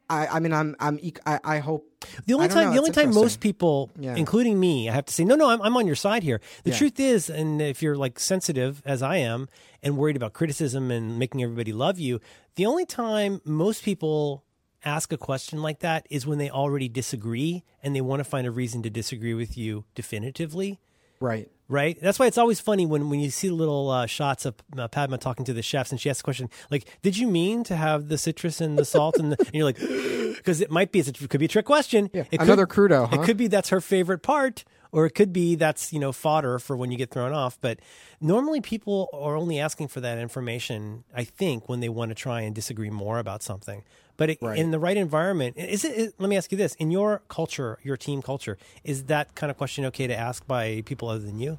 I, 0.09 0.27
I 0.27 0.41
mean, 0.41 0.53
I'm, 0.53 0.75
I'm, 0.81 0.99
I, 1.27 1.41
I 1.45 1.59
hope. 1.59 1.87
The 2.27 2.35
only 2.35 2.49
time, 2.49 2.67
know, 2.67 2.73
the 2.73 2.79
only 2.79 2.91
time 2.91 3.15
most 3.15 3.41
people, 3.41 3.91
Yeah. 3.99 4.17
including 4.17 4.59
me, 4.59 4.89
I 4.89 4.93
have 4.93 5.07
to 5.07 5.15
say, 5.15 5.25
no, 5.25 5.35
no, 5.35 5.49
I'm, 5.49 5.63
I'm 5.63 5.77
on 5.77 5.87
your 5.87 5.97
side 5.97 6.23
here. 6.23 6.41
The 6.65 6.71
Yeah. 6.71 6.79
truth 6.79 6.99
is, 7.01 7.31
and 7.31 7.63
if 7.63 7.83
you're 7.83 7.97
like 7.97 8.19
sensitive 8.19 8.83
as 8.85 9.03
I 9.03 9.17
am 9.17 9.49
and 9.83 9.97
worried 9.97 10.17
about 10.17 10.33
criticism 10.33 10.91
and 10.91 11.19
making 11.19 11.43
everybody 11.43 11.73
love 11.73 11.99
you, 11.99 12.21
the 12.57 12.67
only 12.67 12.85
time 12.85 13.41
most 13.45 13.85
people 13.85 14.45
ask 14.85 15.13
a 15.13 15.17
question 15.17 15.63
like 15.63 15.79
that 15.79 16.07
is 16.11 16.27
when 16.27 16.39
they 16.39 16.51
already 16.51 16.89
disagree 16.89 17.63
and 17.83 17.95
they 17.95 18.01
want 18.01 18.21
to 18.21 18.25
find 18.25 18.47
a 18.47 18.51
reason 18.51 18.83
to 18.83 18.91
disagree 18.91 19.33
with 19.35 19.57
you 19.57 19.85
definitively. 19.95 20.81
Right. 21.23 21.49
Right. 21.69 21.97
That's 22.03 22.19
why 22.19 22.27
it's 22.27 22.37
always 22.37 22.61
funny 22.61 22.85
when, 22.85 23.09
when 23.09 23.21
you 23.21 23.31
see 23.31 23.49
little 23.49 23.89
uh, 23.89 24.05
shots 24.07 24.45
of 24.45 24.57
uh, 24.77 24.89
Padma 24.89 25.17
talking 25.17 25.45
to 25.47 25.55
the 25.55 25.63
chefs 25.63 25.91
and 25.91 25.99
she 25.99 26.11
asks 26.11 26.21
a 26.21 26.25
question 26.25 26.51
like, 26.71 26.85
"Did 27.01 27.17
you 27.17 27.27
mean 27.29 27.65
to 27.65 27.77
have 27.77 28.09
the 28.09 28.19
citrus 28.19 28.61
and 28.61 28.77
the 28.79 28.85
salt?" 28.85 29.17
and, 29.17 29.33
the, 29.33 29.37
and 29.39 29.55
you're 29.55 29.65
like, 29.65 29.79
because 30.37 30.61
it 30.61 30.71
might 30.71 30.93
be 30.93 30.99
it 30.99 31.17
could 31.31 31.39
be 31.39 31.47
a 31.47 31.49
trick 31.49 31.65
question. 31.65 32.11
Yeah. 32.13 32.25
It 32.31 32.39
could- 32.39 32.43
Another 32.43 32.67
crudo, 32.67 33.09
huh? 33.09 33.21
It 33.23 33.25
could 33.25 33.37
be 33.39 33.47
that's 33.47 33.71
her 33.71 33.81
favorite 33.81 34.23
part, 34.23 34.65
or 34.93 35.07
it 35.07 35.11
could 35.13 35.33
be 35.33 35.55
that's 35.57 35.93
you 35.93 35.99
know 35.99 36.13
fodder 36.13 36.59
for 36.59 36.77
when 36.77 36.93
you 36.93 36.99
get 36.99 37.11
thrown 37.11 37.33
off. 37.33 37.59
But 37.61 37.81
normally 38.21 38.61
people 38.61 39.09
are 39.13 39.35
only 39.35 39.59
asking 39.59 39.89
for 39.89 40.01
that 40.01 40.19
information. 40.19 41.05
I 41.15 41.25
think 41.25 41.69
when 41.69 41.81
they 41.81 41.89
want 41.89 42.11
to 42.11 42.15
try 42.15 42.43
and 42.43 42.55
disagree 42.55 42.91
more 42.91 43.19
about 43.19 43.43
something. 43.43 43.83
But 44.19 44.29
it, 44.31 44.39
Right. 44.43 44.59
in 44.59 44.71
the 44.71 44.79
right 44.79 44.97
environment, 44.97 45.57
is 45.57 45.85
it, 45.85 45.97
is- 45.97 46.13
Let 46.19 46.29
me 46.29 46.37
ask 46.37 46.53
you 46.53 46.59
this: 46.59 46.75
in 46.75 46.91
your 46.91 47.23
culture, 47.29 47.79
your 47.83 47.97
team 47.97 48.21
culture, 48.23 48.59
is 48.85 49.05
that 49.05 49.35
kind 49.35 49.51
of 49.51 49.57
question 49.57 49.85
okay 49.87 50.07
to 50.07 50.17
ask 50.17 50.47
by 50.47 50.83
people 50.85 51.09
other 51.09 51.25
than 51.25 51.39
you? 51.41 51.59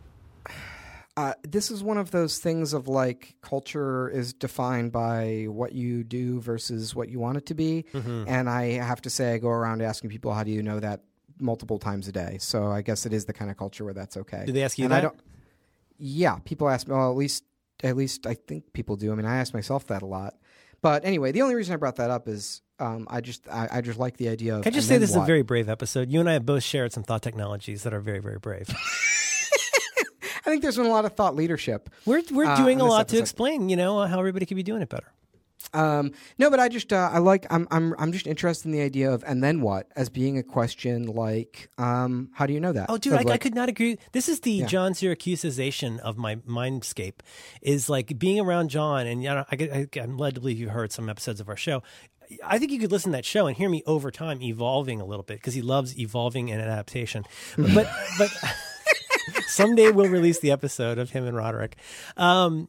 Uh, 1.15 1.33
this 1.43 1.69
is 1.69 1.83
one 1.83 1.97
of 1.99 2.09
those 2.09 2.39
things 2.39 2.73
of 2.73 2.87
like 2.87 3.35
culture 3.41 4.09
is 4.09 4.33
defined 4.33 4.91
by 4.91 5.45
what 5.47 5.71
you 5.73 6.03
do 6.03 6.39
versus 6.41 6.95
what 6.95 7.07
you 7.07 7.19
want 7.19 7.37
it 7.37 7.45
to 7.45 7.53
be. 7.53 7.85
Mm-hmm. 7.93 8.23
And 8.27 8.49
I 8.49 8.63
have 8.81 8.99
to 9.03 9.11
say, 9.11 9.33
I 9.33 9.37
go 9.37 9.49
around 9.49 9.83
asking 9.83 10.09
people, 10.09 10.33
how 10.33 10.43
do 10.43 10.49
you 10.49 10.63
know 10.63 10.79
that 10.79 11.01
multiple 11.43 11.77
times 11.77 12.07
a 12.07 12.11
day? 12.11 12.37
So 12.39 12.67
I 12.71 12.81
guess 12.81 13.05
it 13.05 13.13
is 13.13 13.25
the 13.25 13.33
kind 13.33 13.51
of 13.51 13.57
culture 13.57 13.83
where 13.85 13.93
that's 13.93 14.17
okay. 14.17 14.43
Do 14.45 14.51
they 14.51 14.63
ask 14.63 14.77
you 14.79 14.85
and 14.85 14.91
that? 14.93 14.97
I 14.97 15.01
don't. 15.01 15.19
Yeah, 15.99 16.39
people 16.43 16.69
ask 16.69 16.87
me. 16.87 16.95
Well, 16.95 17.11
at 17.11 17.15
least, 17.17 17.43
at 17.83 17.95
least 17.95 18.25
I 18.25 18.33
think 18.33 18.73
people 18.73 18.95
do. 18.95 19.11
I 19.11 19.15
mean, 19.15 19.25
I 19.25 19.37
ask 19.37 19.53
myself 19.53 19.87
that 19.87 20.01
a 20.01 20.05
lot. 20.05 20.35
But 20.81 21.05
anyway, 21.05 21.31
the 21.31 21.41
only 21.43 21.55
reason 21.55 21.73
I 21.73 21.77
brought 21.77 21.95
that 21.97 22.09
up 22.09 22.27
is 22.27 22.61
um, 22.79 23.07
I 23.09 23.21
just 23.21 23.47
I, 23.47 23.69
I 23.71 23.81
just 23.81 23.99
like 23.99 24.17
the 24.17 24.29
idea 24.29 24.55
of. 24.57 24.63
Can 24.63 24.73
I 24.73 24.75
just 24.75 24.87
say 24.87 24.97
this 24.97 25.11
is 25.11 25.15
a 25.15 25.21
very 25.21 25.43
brave 25.43 25.69
episode? 25.69 26.09
You 26.11 26.19
and 26.19 26.29
I 26.29 26.33
have 26.33 26.45
both 26.45 26.63
shared 26.63 26.91
some 26.91 27.03
thought 27.03 27.21
technologies 27.21 27.83
that 27.83 27.93
are 27.93 28.01
very, 28.01 28.19
very 28.19 28.39
brave. 28.39 28.67
I 30.45 30.49
think 30.49 30.61
there's 30.61 30.75
been 30.75 30.85
a 30.85 30.89
lot 30.89 31.05
of 31.05 31.13
thought 31.13 31.35
leadership. 31.35 31.89
We're 32.05 32.21
we're 32.31 32.45
Uh, 32.45 32.57
doing 32.57 32.79
a 32.81 32.83
on 32.83 32.89
this 32.89 32.93
lot 32.93 33.07
to 33.09 33.17
explain, 33.19 33.69
you 33.69 33.77
know, 33.77 34.01
how 34.05 34.19
everybody 34.19 34.45
could 34.45 34.57
be 34.57 34.63
doing 34.63 34.81
it 34.81 34.89
better. 34.89 35.11
Um, 35.73 36.11
no, 36.37 36.49
but 36.49 36.59
I 36.59 36.67
just 36.69 36.91
uh, 36.91 37.09
I 37.11 37.19
like 37.19 37.45
I'm 37.49 37.67
I'm 37.71 37.95
I'm 37.97 38.11
just 38.11 38.27
interested 38.27 38.65
in 38.65 38.71
the 38.71 38.81
idea 38.81 39.11
of 39.11 39.23
and 39.25 39.43
then 39.43 39.61
what 39.61 39.87
as 39.95 40.09
being 40.09 40.37
a 40.37 40.43
question 40.43 41.07
like 41.07 41.69
um, 41.77 42.29
how 42.33 42.45
do 42.45 42.53
you 42.53 42.59
know 42.59 42.73
that? 42.73 42.87
Oh, 42.89 42.97
dude, 42.97 43.13
I, 43.13 43.23
I 43.33 43.37
could 43.37 43.55
not 43.55 43.69
agree. 43.69 43.97
This 44.11 44.27
is 44.29 44.41
the 44.41 44.51
Yeah. 44.51 44.65
John 44.67 44.93
Siracusization 44.93 45.99
of 45.99 46.17
my 46.17 46.35
mindscape. 46.37 47.19
Is 47.61 47.89
like 47.89 48.17
being 48.19 48.39
around 48.39 48.69
John, 48.69 49.07
and 49.07 49.23
you 49.23 49.29
know, 49.29 49.45
I, 49.51 49.87
I, 49.95 49.99
I'm 49.99 50.17
led 50.17 50.35
to 50.35 50.41
believe 50.41 50.59
you 50.59 50.69
heard 50.69 50.91
some 50.91 51.09
episodes 51.09 51.39
of 51.39 51.49
our 51.49 51.57
show. 51.57 51.83
I 52.43 52.57
think 52.57 52.71
you 52.71 52.79
could 52.79 52.91
listen 52.91 53.11
to 53.11 53.17
that 53.17 53.25
show 53.25 53.47
and 53.47 53.55
hear 53.55 53.69
me 53.69 53.83
over 53.85 54.09
time 54.09 54.41
evolving 54.41 55.01
a 55.01 55.05
little 55.05 55.23
bit 55.23 55.37
because 55.37 55.53
he 55.53 55.61
loves 55.61 55.99
evolving 55.99 56.51
and 56.51 56.61
adaptation. 56.61 57.25
But 57.57 57.89
but 58.17 58.29
someday 59.47 59.91
we'll 59.91 60.09
release 60.09 60.39
the 60.39 60.51
episode 60.51 60.97
of 60.97 61.11
him 61.11 61.25
and 61.25 61.35
Roderick. 61.35 61.75
Um, 62.17 62.67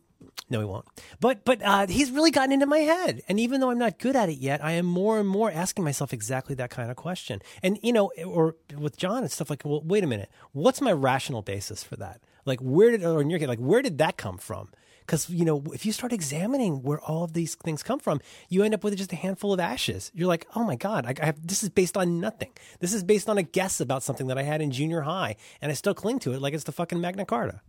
no, 0.50 0.60
he 0.60 0.66
won't. 0.66 0.86
But 1.20 1.44
but 1.44 1.62
uh, 1.62 1.86
he's 1.86 2.10
really 2.10 2.30
gotten 2.30 2.52
into 2.52 2.66
my 2.66 2.78
head, 2.78 3.22
and 3.28 3.40
even 3.40 3.60
though 3.60 3.70
I'm 3.70 3.78
not 3.78 3.98
good 3.98 4.16
at 4.16 4.28
it 4.28 4.38
yet, 4.38 4.62
I 4.62 4.72
am 4.72 4.86
more 4.86 5.18
and 5.18 5.28
more 5.28 5.50
asking 5.50 5.84
myself 5.84 6.12
exactly 6.12 6.54
that 6.56 6.70
kind 6.70 6.90
of 6.90 6.96
question. 6.96 7.40
And 7.62 7.78
you 7.82 7.92
know, 7.92 8.10
or 8.24 8.56
with 8.76 8.96
John 8.96 9.22
and 9.22 9.30
stuff 9.30 9.50
like, 9.50 9.62
well, 9.64 9.82
wait 9.84 10.04
a 10.04 10.06
minute, 10.06 10.30
what's 10.52 10.80
my 10.80 10.92
rational 10.92 11.42
basis 11.42 11.82
for 11.82 11.96
that? 11.96 12.20
Like, 12.44 12.60
where 12.60 12.90
did, 12.90 13.04
or 13.04 13.20
in 13.20 13.30
your 13.30 13.38
case, 13.38 13.48
like, 13.48 13.58
where 13.58 13.82
did 13.82 13.98
that 13.98 14.16
come 14.16 14.36
from? 14.36 14.68
Because 15.00 15.28
you 15.28 15.44
know, 15.44 15.62
if 15.72 15.84
you 15.84 15.92
start 15.92 16.12
examining 16.12 16.82
where 16.82 17.00
all 17.00 17.24
of 17.24 17.34
these 17.34 17.54
things 17.56 17.82
come 17.82 17.98
from, 17.98 18.20
you 18.48 18.62
end 18.62 18.74
up 18.74 18.82
with 18.84 18.96
just 18.96 19.12
a 19.12 19.16
handful 19.16 19.52
of 19.52 19.60
ashes. 19.60 20.10
You're 20.14 20.28
like, 20.28 20.46
oh 20.54 20.64
my 20.64 20.76
god, 20.76 21.04
I, 21.06 21.14
I 21.20 21.26
have 21.26 21.46
this 21.46 21.62
is 21.62 21.68
based 21.68 21.96
on 21.96 22.20
nothing. 22.20 22.52
This 22.80 22.94
is 22.94 23.04
based 23.04 23.28
on 23.28 23.36
a 23.36 23.42
guess 23.42 23.80
about 23.80 24.02
something 24.02 24.28
that 24.28 24.38
I 24.38 24.42
had 24.42 24.62
in 24.62 24.70
junior 24.70 25.02
high, 25.02 25.36
and 25.60 25.70
I 25.70 25.74
still 25.74 25.94
cling 25.94 26.20
to 26.20 26.32
it 26.32 26.40
like 26.40 26.54
it's 26.54 26.64
the 26.64 26.72
fucking 26.72 27.00
Magna 27.00 27.26
Carta. 27.26 27.60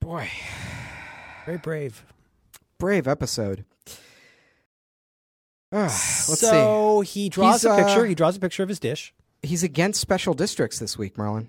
boy 0.00 0.28
Very 1.46 1.58
brave. 1.58 2.04
brave 2.78 3.06
episode. 3.08 3.64
Ah, 5.72 5.80
let's 5.82 6.40
see. 6.40 6.46
so 6.46 7.00
he 7.00 7.28
draws 7.28 7.62
He's, 7.62 7.70
a 7.70 7.76
picture. 7.76 8.00
uh, 8.00 8.04
he 8.04 8.14
draws 8.14 8.36
a 8.36 8.40
picture 8.40 8.62
of 8.62 8.68
his 8.68 8.78
dish. 8.78 9.12
He's 9.42 9.62
against 9.64 10.00
special 10.00 10.32
districts 10.34 10.78
this 10.78 10.96
week, 10.96 11.18
Merlin. 11.18 11.48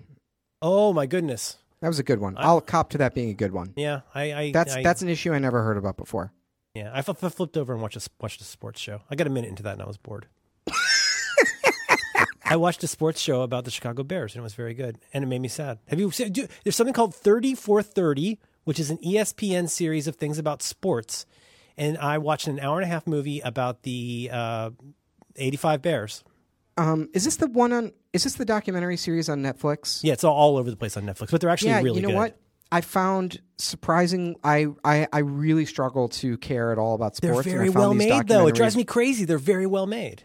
Oh 0.60 0.92
my 0.92 1.06
goodness! 1.06 1.56
That 1.80 1.88
was 1.88 1.98
a 1.98 2.02
good 2.02 2.18
one. 2.18 2.34
I'll 2.38 2.60
cop 2.60 2.90
to 2.90 2.98
that 2.98 3.14
being 3.14 3.30
a 3.30 3.34
good 3.34 3.52
one. 3.52 3.72
Yeah, 3.76 4.00
I, 4.14 4.32
I 4.32 4.52
That's 4.52 4.74
I, 4.74 4.82
that's 4.82 5.02
an 5.02 5.08
issue 5.08 5.32
I 5.32 5.38
never 5.38 5.62
heard 5.62 5.76
about 5.76 5.96
before. 5.96 6.32
yeah. 6.74 6.90
I 6.92 7.02
flipped 7.02 7.56
over 7.56 7.72
and 7.72 7.80
watched 7.80 7.96
a, 7.96 8.10
watched 8.20 8.40
a 8.40 8.44
sports 8.44 8.80
show. 8.80 9.02
I 9.10 9.14
got 9.14 9.26
a 9.26 9.30
minute 9.30 9.48
into 9.48 9.62
that 9.62 9.74
and 9.74 9.82
I 9.82 9.86
was 9.86 9.96
bored. 9.98 10.26
I 12.44 12.56
watched 12.56 12.82
a 12.84 12.86
sports 12.88 13.20
show 13.20 13.42
about 13.42 13.64
the 13.64 13.70
Chicago 13.70 14.02
Bears 14.02 14.34
and 14.34 14.40
it 14.40 14.42
was 14.42 14.54
very 14.54 14.72
good 14.74 14.98
and 15.12 15.22
it 15.24 15.26
made 15.26 15.40
me 15.40 15.48
sad. 15.48 15.78
Have 15.88 16.00
you 16.00 16.10
seen? 16.10 16.32
Do, 16.32 16.46
there's 16.64 16.76
something 16.76 16.94
called 16.94 17.14
Thirty 17.14 17.54
for 17.54 17.82
Thirty, 17.82 18.38
which 18.66 18.80
is 18.80 18.90
an 18.90 18.98
ESPN 18.98 19.70
series 19.70 20.08
of 20.08 20.16
things 20.16 20.38
about 20.38 20.60
sports, 20.60 21.24
and 21.76 21.96
I 21.98 22.18
watched 22.18 22.48
an 22.48 22.58
hour 22.58 22.76
and 22.78 22.84
a 22.84 22.88
half 22.88 23.06
movie 23.06 23.38
about 23.40 23.84
the 23.84 24.28
uh, 24.32 24.70
'85 25.36 25.82
Bears. 25.82 26.24
Um, 26.76 27.08
is 27.14 27.24
this 27.24 27.36
the 27.36 27.46
one 27.46 27.72
on? 27.72 27.92
Is 28.12 28.24
this 28.24 28.34
the 28.34 28.44
documentary 28.44 28.96
series 28.96 29.28
on 29.28 29.40
Netflix? 29.40 30.00
Yeah, 30.02 30.14
it's 30.14 30.24
all, 30.24 30.34
all 30.34 30.56
over 30.56 30.68
the 30.68 30.76
place 30.76 30.96
on 30.96 31.04
Netflix, 31.04 31.30
but 31.30 31.40
they're 31.40 31.48
actually 31.48 31.70
yeah, 31.70 31.80
really 31.80 32.00
you 32.00 32.02
know 32.02 32.08
good. 32.08 32.16
what? 32.16 32.40
I 32.72 32.80
found 32.80 33.40
surprising. 33.56 34.34
I, 34.42 34.66
I 34.84 35.06
I 35.12 35.20
really 35.20 35.64
struggle 35.64 36.08
to 36.08 36.36
care 36.38 36.72
at 36.72 36.78
all 36.78 36.94
about 36.94 37.14
sports. 37.14 37.20
They're 37.20 37.32
sports. 37.34 37.46
and 37.46 37.54
I 37.54 37.58
very 37.58 37.70
well 37.70 37.94
made, 37.94 38.26
though. 38.26 38.48
It 38.48 38.56
drives 38.56 38.76
me 38.76 38.82
crazy. 38.82 39.24
They're 39.24 39.38
very 39.38 39.66
well 39.66 39.86
made. 39.86 40.24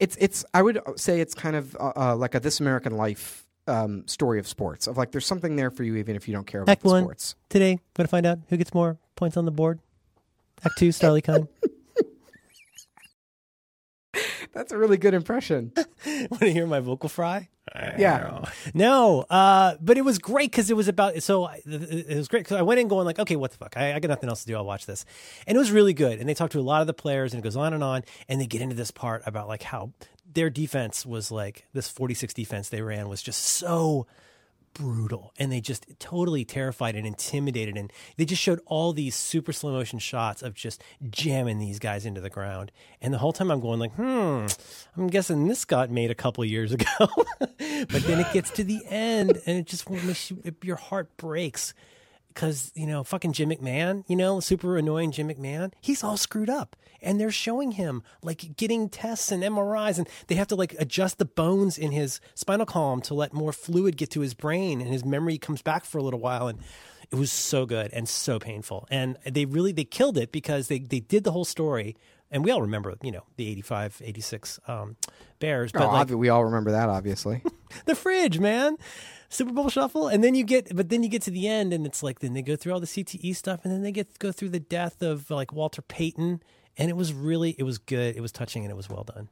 It's 0.00 0.16
it's. 0.18 0.44
I 0.52 0.62
would 0.62 0.80
say 0.96 1.20
it's 1.20 1.34
kind 1.34 1.54
of 1.54 1.76
uh, 1.76 1.92
uh, 1.96 2.16
like 2.16 2.34
a 2.34 2.40
This 2.40 2.58
American 2.58 2.96
Life 2.96 3.45
um, 3.66 4.06
story 4.06 4.38
of 4.38 4.46
sports. 4.48 4.86
Of 4.86 4.96
like, 4.96 5.12
there's 5.12 5.26
something 5.26 5.56
there 5.56 5.70
for 5.70 5.82
you, 5.82 5.96
even 5.96 6.16
if 6.16 6.26
you 6.28 6.34
don't 6.34 6.46
care 6.46 6.62
about 6.62 6.72
Act 6.72 6.82
the 6.82 6.88
one. 6.88 7.02
sports. 7.02 7.34
Today, 7.48 7.78
going 7.94 8.06
to 8.06 8.08
find 8.10 8.26
out 8.26 8.38
who 8.48 8.56
gets 8.56 8.72
more 8.74 8.98
points 9.16 9.36
on 9.36 9.44
the 9.44 9.50
board. 9.50 9.80
Act 10.64 10.78
two, 10.78 10.88
Starlee 10.90 11.22
Kine. 11.24 11.48
That's 14.52 14.72
a 14.72 14.78
really 14.78 14.96
good 14.96 15.12
impression. 15.12 15.72
Want 16.06 16.40
to 16.40 16.50
hear 16.50 16.66
my 16.66 16.80
vocal 16.80 17.10
fry? 17.10 17.48
Yeah. 17.98 18.44
No, 18.72 19.26
uh, 19.28 19.74
but 19.82 19.98
it 19.98 20.02
was 20.04 20.18
great 20.18 20.50
because 20.50 20.70
it 20.70 20.76
was 20.76 20.88
about. 20.88 21.22
So 21.22 21.44
I- 21.44 21.60
it 21.66 22.16
was 22.16 22.28
great 22.28 22.44
because 22.44 22.56
I 22.56 22.62
went 22.62 22.80
in 22.80 22.88
going 22.88 23.04
like, 23.04 23.18
okay, 23.18 23.36
what 23.36 23.50
the 23.50 23.58
fuck? 23.58 23.76
I, 23.76 23.92
I 23.94 23.98
got 23.98 24.08
nothing 24.08 24.30
else 24.30 24.40
to 24.42 24.46
do. 24.46 24.56
I'll 24.56 24.64
watch 24.64 24.86
this, 24.86 25.04
and 25.46 25.56
it 25.56 25.58
was 25.58 25.70
really 25.72 25.92
good. 25.92 26.18
And 26.20 26.28
they 26.28 26.32
talked 26.32 26.52
to 26.52 26.60
a 26.60 26.62
lot 26.62 26.80
of 26.80 26.86
the 26.86 26.94
players, 26.94 27.34
and 27.34 27.40
it 27.40 27.44
goes 27.44 27.56
on 27.56 27.74
and 27.74 27.82
on, 27.84 28.04
and 28.28 28.40
they 28.40 28.46
get 28.46 28.62
into 28.62 28.76
this 28.76 28.90
part 28.90 29.22
about 29.26 29.48
like 29.48 29.62
how 29.64 29.92
their 30.36 30.50
defense 30.50 31.06
was 31.06 31.32
like 31.32 31.66
this 31.72 31.88
46 31.88 32.34
defense 32.34 32.68
they 32.68 32.82
ran 32.82 33.08
was 33.08 33.22
just 33.22 33.42
so 33.42 34.06
brutal 34.74 35.32
and 35.38 35.50
they 35.50 35.62
just 35.62 35.86
totally 35.98 36.44
terrified 36.44 36.94
and 36.94 37.06
intimidated 37.06 37.78
and 37.78 37.90
they 38.18 38.26
just 38.26 38.42
showed 38.42 38.60
all 38.66 38.92
these 38.92 39.14
super 39.14 39.50
slow 39.50 39.72
motion 39.72 39.98
shots 39.98 40.42
of 40.42 40.52
just 40.52 40.82
jamming 41.08 41.58
these 41.58 41.78
guys 41.78 42.04
into 42.04 42.20
the 42.20 42.28
ground. 42.28 42.70
And 43.00 43.14
the 43.14 43.18
whole 43.18 43.32
time 43.32 43.50
i'm 43.50 43.60
going 43.60 43.80
like 43.80 43.94
hmm 43.94 44.46
i'm 44.98 45.06
guessing 45.06 45.48
this 45.48 45.64
got 45.64 45.90
made 45.90 46.10
a 46.10 46.14
couple 46.14 46.44
years 46.44 46.72
ago. 46.78 46.84
But 47.38 48.02
then 48.02 48.20
it 48.20 48.30
gets 48.34 48.50
to 48.50 48.64
the 48.64 48.82
end 48.90 49.40
and 49.46 49.56
it 49.56 49.66
just 49.66 49.88
makes 49.88 50.30
you, 50.30 50.42
your 50.62 50.76
heart 50.76 51.16
breaks 51.16 51.72
because 52.36 52.70
you 52.74 52.86
know 52.86 53.02
fucking 53.02 53.32
Jim 53.32 53.48
McMahon, 53.48 54.04
you 54.06 54.14
know, 54.14 54.38
super 54.40 54.76
annoying 54.76 55.10
Jim 55.10 55.28
McMahon, 55.28 55.72
he's 55.80 56.04
all 56.04 56.18
screwed 56.18 56.50
up, 56.50 56.76
and 57.00 57.18
they're 57.18 57.30
showing 57.30 57.72
him 57.72 58.02
like 58.22 58.56
getting 58.56 58.88
tests 58.90 59.32
and 59.32 59.42
MRIs, 59.42 59.98
and 59.98 60.08
they 60.28 60.34
have 60.34 60.46
to 60.48 60.54
like 60.54 60.76
adjust 60.78 61.18
the 61.18 61.24
bones 61.24 61.78
in 61.78 61.90
his 61.92 62.20
spinal 62.34 62.66
column 62.66 63.00
to 63.02 63.14
let 63.14 63.32
more 63.32 63.52
fluid 63.52 63.96
get 63.96 64.10
to 64.10 64.20
his 64.20 64.34
brain, 64.34 64.80
and 64.80 64.92
his 64.92 65.04
memory 65.04 65.38
comes 65.38 65.62
back 65.62 65.84
for 65.84 65.98
a 65.98 66.02
little 66.02 66.20
while, 66.20 66.46
and 66.46 66.60
it 67.10 67.16
was 67.16 67.32
so 67.32 67.64
good 67.64 67.90
and 67.92 68.08
so 68.08 68.38
painful, 68.38 68.86
and 68.90 69.16
they 69.24 69.46
really 69.46 69.72
they 69.72 69.84
killed 69.84 70.18
it 70.18 70.30
because 70.30 70.68
they 70.68 70.78
they 70.78 71.00
did 71.00 71.24
the 71.24 71.32
whole 71.32 71.46
story. 71.46 71.96
And 72.28 72.44
we 72.44 72.50
all 72.50 72.60
remember, 72.60 72.92
you 73.02 73.12
know, 73.12 73.22
the 73.36 73.48
85, 73.48 74.02
86 74.04 74.58
um, 74.66 74.96
Bears. 75.38 75.70
But 75.70 75.82
Oh, 75.82 75.92
like, 75.92 76.10
we 76.10 76.28
all 76.28 76.44
remember 76.44 76.72
that, 76.72 76.88
obviously. 76.88 77.40
the 77.84 77.94
fridge, 77.94 78.40
man. 78.40 78.76
Super 79.28 79.52
Bowl 79.52 79.68
shuffle, 79.68 80.08
and 80.08 80.22
then 80.22 80.34
you 80.34 80.44
get, 80.44 80.74
but 80.76 80.88
then 80.88 81.02
you 81.02 81.08
get 81.08 81.22
to 81.22 81.30
the 81.30 81.48
end, 81.48 81.72
and 81.72 81.86
it's 81.86 82.02
like 82.02 82.20
then 82.20 82.32
they 82.34 82.42
go 82.42 82.56
through 82.56 82.72
all 82.72 82.80
the 82.80 82.86
CTE 82.86 83.34
stuff, 83.34 83.60
and 83.64 83.72
then 83.72 83.82
they 83.82 83.92
get 83.92 84.18
go 84.18 84.32
through 84.32 84.50
the 84.50 84.60
death 84.60 85.02
of 85.02 85.30
like 85.30 85.52
Walter 85.52 85.82
Payton, 85.82 86.42
and 86.76 86.90
it 86.90 86.96
was 86.96 87.12
really, 87.12 87.54
it 87.58 87.62
was 87.64 87.78
good, 87.78 88.16
it 88.16 88.20
was 88.20 88.32
touching, 88.32 88.64
and 88.64 88.70
it 88.70 88.76
was 88.76 88.88
well 88.88 89.04
done. 89.04 89.28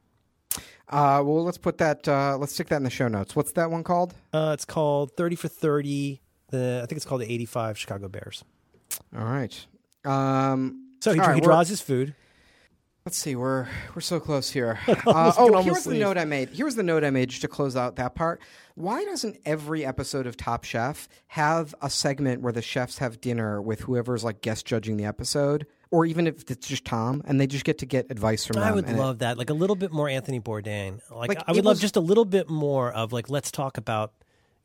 uh, 0.89 1.21
well, 1.25 1.43
let's 1.43 1.57
put 1.57 1.77
that. 1.79 2.07
Uh, 2.07 2.37
let's 2.37 2.53
stick 2.53 2.67
that 2.69 2.77
in 2.77 2.83
the 2.83 2.89
show 2.89 3.07
notes. 3.07 3.35
What's 3.35 3.53
that 3.53 3.71
one 3.71 3.83
called? 3.83 4.13
Uh, 4.33 4.51
it's 4.53 4.65
called 4.65 5.15
Thirty 5.15 5.35
for 5.35 5.47
Thirty. 5.47 6.21
The 6.49 6.81
I 6.83 6.85
think 6.85 6.97
it's 6.97 7.05
called 7.05 7.21
the 7.21 7.31
eighty 7.31 7.45
five 7.45 7.77
Chicago 7.77 8.07
Bears. 8.07 8.43
All 9.17 9.23
right. 9.25 9.65
Um, 10.05 10.89
So 11.01 11.13
he, 11.13 11.19
right, 11.19 11.35
he 11.35 11.41
draws 11.41 11.67
his 11.67 11.81
food. 11.81 12.13
Let's 13.05 13.19
see, 13.19 13.35
we're 13.35 13.67
we're 13.93 14.01
so 14.01 14.19
close 14.19 14.49
here. 14.49 14.79
Uh, 15.05 15.31
oh, 15.37 15.61
here's 15.61 15.83
the 15.83 15.93
note 15.93 16.17
I 16.17 16.25
made. 16.25 16.49
Here's 16.49 16.73
the 16.73 16.81
note 16.81 17.03
I 17.03 17.11
made 17.11 17.29
to 17.29 17.47
close 17.47 17.75
out 17.75 17.97
that 17.97 18.15
part. 18.15 18.41
Why 18.73 19.03
doesn't 19.05 19.37
every 19.45 19.85
episode 19.85 20.25
of 20.25 20.35
Top 20.35 20.63
Chef 20.63 21.07
have 21.27 21.75
a 21.83 21.89
segment 21.91 22.41
where 22.41 22.51
the 22.51 22.63
chefs 22.63 22.97
have 22.97 23.21
dinner 23.21 23.61
with 23.61 23.81
whoever's 23.81 24.23
like 24.23 24.41
guest 24.41 24.65
judging 24.65 24.97
the 24.97 25.05
episode, 25.05 25.67
or 25.91 26.05
even 26.07 26.25
if 26.25 26.49
it's 26.49 26.67
just 26.67 26.83
Tom, 26.85 27.21
and 27.25 27.39
they 27.39 27.45
just 27.45 27.63
get 27.63 27.77
to 27.79 27.85
get 27.85 28.07
advice 28.09 28.43
from 28.45 28.55
them? 28.55 28.63
I 28.63 28.71
would 28.71 28.85
and 28.87 28.97
it- 28.97 28.99
love 28.99 29.19
that, 29.19 29.37
like 29.37 29.51
a 29.51 29.53
little 29.53 29.75
bit 29.75 29.91
more 29.91 30.09
Anthony 30.09 30.39
Bourdain. 30.39 30.99
Like, 31.11 31.29
Like, 31.29 31.43
I 31.47 31.51
would 31.51 31.63
love 31.63 31.73
was- 31.73 31.81
just 31.81 31.97
a 31.97 32.01
little 32.01 32.25
bit 32.25 32.49
more 32.49 32.91
of 32.91 33.13
like 33.13 33.29
let's 33.29 33.51
talk 33.51 33.77
about, 33.77 34.13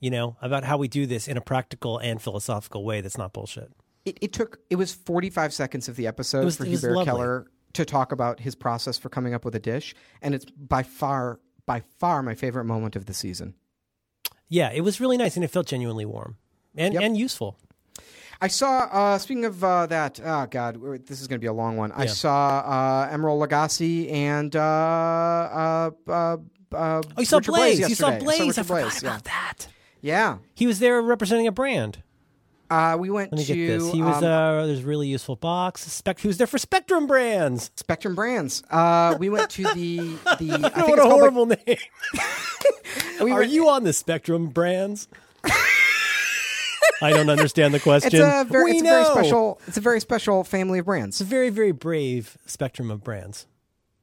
you 0.01 0.11
know, 0.11 0.37
about 0.41 0.65
how 0.65 0.79
we 0.79 0.89
do 0.89 1.05
this 1.05 1.29
in 1.29 1.37
a 1.37 1.43
practical 1.43 1.99
and 1.99 2.23
philosophical 2.23 2.85
way 2.85 3.03
that's 3.03 3.19
not 3.19 3.35
bullshit. 3.35 3.71
it, 4.07 4.17
it 4.23 4.33
took 4.33 4.61
it 4.71 4.77
was 4.77 4.95
45 4.95 5.53
seconds 5.53 5.89
of 5.91 5.97
the 5.97 6.07
episode 6.07 6.47
was- 6.47 6.57
for 6.57 6.65
Hubert. 6.65 7.05
Keller 7.05 7.47
to 7.75 7.85
talk 7.85 8.13
about 8.13 8.41
his 8.41 8.55
process 8.55 8.99
for 8.99 9.09
coming 9.09 9.35
up 9.35 9.45
with 9.45 9.55
a 9.55 9.61
dish, 9.61 9.95
and 10.23 10.35
it's 10.35 10.45
by 10.47 10.83
far 10.83 11.41
by 11.67 11.81
far 11.99 12.23
my 12.23 12.35
favorite 12.35 12.65
moment 12.65 12.97
of 12.97 13.07
the 13.07 13.15
season. 13.15 13.55
Yeah, 14.49 14.71
it 14.73 14.81
was 14.81 15.01
really 15.01 15.17
nice, 15.17 15.37
and 15.37 15.45
it 15.45 15.49
felt 15.49 15.67
genuinely 15.69 16.05
warm 16.05 16.37
and 16.77 16.95
Yep. 16.95 17.03
and 17.03 17.17
useful. 17.17 17.57
I 18.41 18.49
saw. 18.49 18.89
Uh, 18.91 19.19
speaking 19.19 19.45
of 19.45 19.63
uh, 19.63 19.87
that, 19.87 20.19
oh 20.25 20.47
god, 20.51 20.81
this 21.07 21.21
is 21.21 21.29
going 21.29 21.39
to 21.39 21.45
be 21.45 21.47
a 21.47 21.53
long 21.53 21.77
one. 21.77 21.93
I 21.93 22.07
saw 22.07 22.61
uh, 22.61 23.15
Emeril 23.15 23.47
Lagasse 23.47 24.11
and 24.11 24.57
uh, 24.57 24.61
uh, 24.61 25.91
uh, 26.09 26.13
uh, 26.13 26.37
Oh, 26.73 27.03
you 27.19 27.25
saw 27.27 27.41
Blais. 27.41 27.77
Blais. 27.81 27.89
you 27.89 27.95
saw. 27.95 28.11
Blais. 28.13 28.41
I, 28.41 28.47
Richard 28.47 28.67
forgot 28.67 28.91
Blais, 28.93 29.03
about 29.03 29.25
that. 29.25 29.67
Yeah, 30.01 30.39
He 30.55 30.67
was 30.67 30.79
there 30.79 31.03
representing 31.03 31.47
a 31.47 31.53
brand. 31.53 32.03
Uh, 32.71 32.97
we 32.99 33.11
went 33.11 33.33
Let 33.33 33.39
me 33.41 33.45
to 33.47 33.55
get 33.55 33.67
this. 33.81 33.93
He 33.93 34.01
was 34.01 34.19
um, 34.19 34.25
uh, 34.25 34.67
there's 34.67 34.81
a 34.85 34.87
really 34.87 35.09
useful 35.09 35.35
box. 35.35 35.83
Spec- 35.83 36.21
he 36.21 36.29
was 36.29 36.39
there 36.39 36.47
for 36.47 36.57
Spectrum 36.59 37.07
Brands. 37.09 37.71
Spectrum 37.75 38.15
Brands. 38.15 38.63
Uh, 38.71 39.17
we 39.19 39.29
went 39.29 39.51
to 39.51 39.65
the 39.75 39.97
the. 39.99 40.17
I 40.27 40.37
think 40.37 40.51
what 40.63 40.65
it's 40.65 40.77
a 40.77 40.81
called 40.81 40.99
like- 40.99 41.09
horrible 41.09 41.47
name. 41.47 41.59
we 43.23 43.33
Are 43.33 43.41
went- 43.41 43.51
you 43.51 43.69
on 43.69 43.83
the 43.83 43.93
Spectrum 43.93 44.47
Brands? 44.49 45.09
I 47.03 47.11
don't 47.11 47.31
understand 47.31 47.73
the 47.73 47.77
It's 47.77 47.85
question. 47.85 48.21
a 48.21 48.45
very, 48.45 48.73
it's 48.73 48.83
a 48.83 48.85
very 48.85 49.05
special. 49.07 49.61
It's 49.67 49.77
a 49.79 49.81
very 49.81 50.01
special 50.01 50.45
family 50.45 50.81
of 50.81 50.85
brands. 50.85 51.17
It's 51.17 51.23
a 51.23 51.25
very 51.31 51.49
very 51.51 51.73
brave 51.73 52.37
spectrum 52.47 52.91
of 52.91 53.03
brands. 53.03 53.47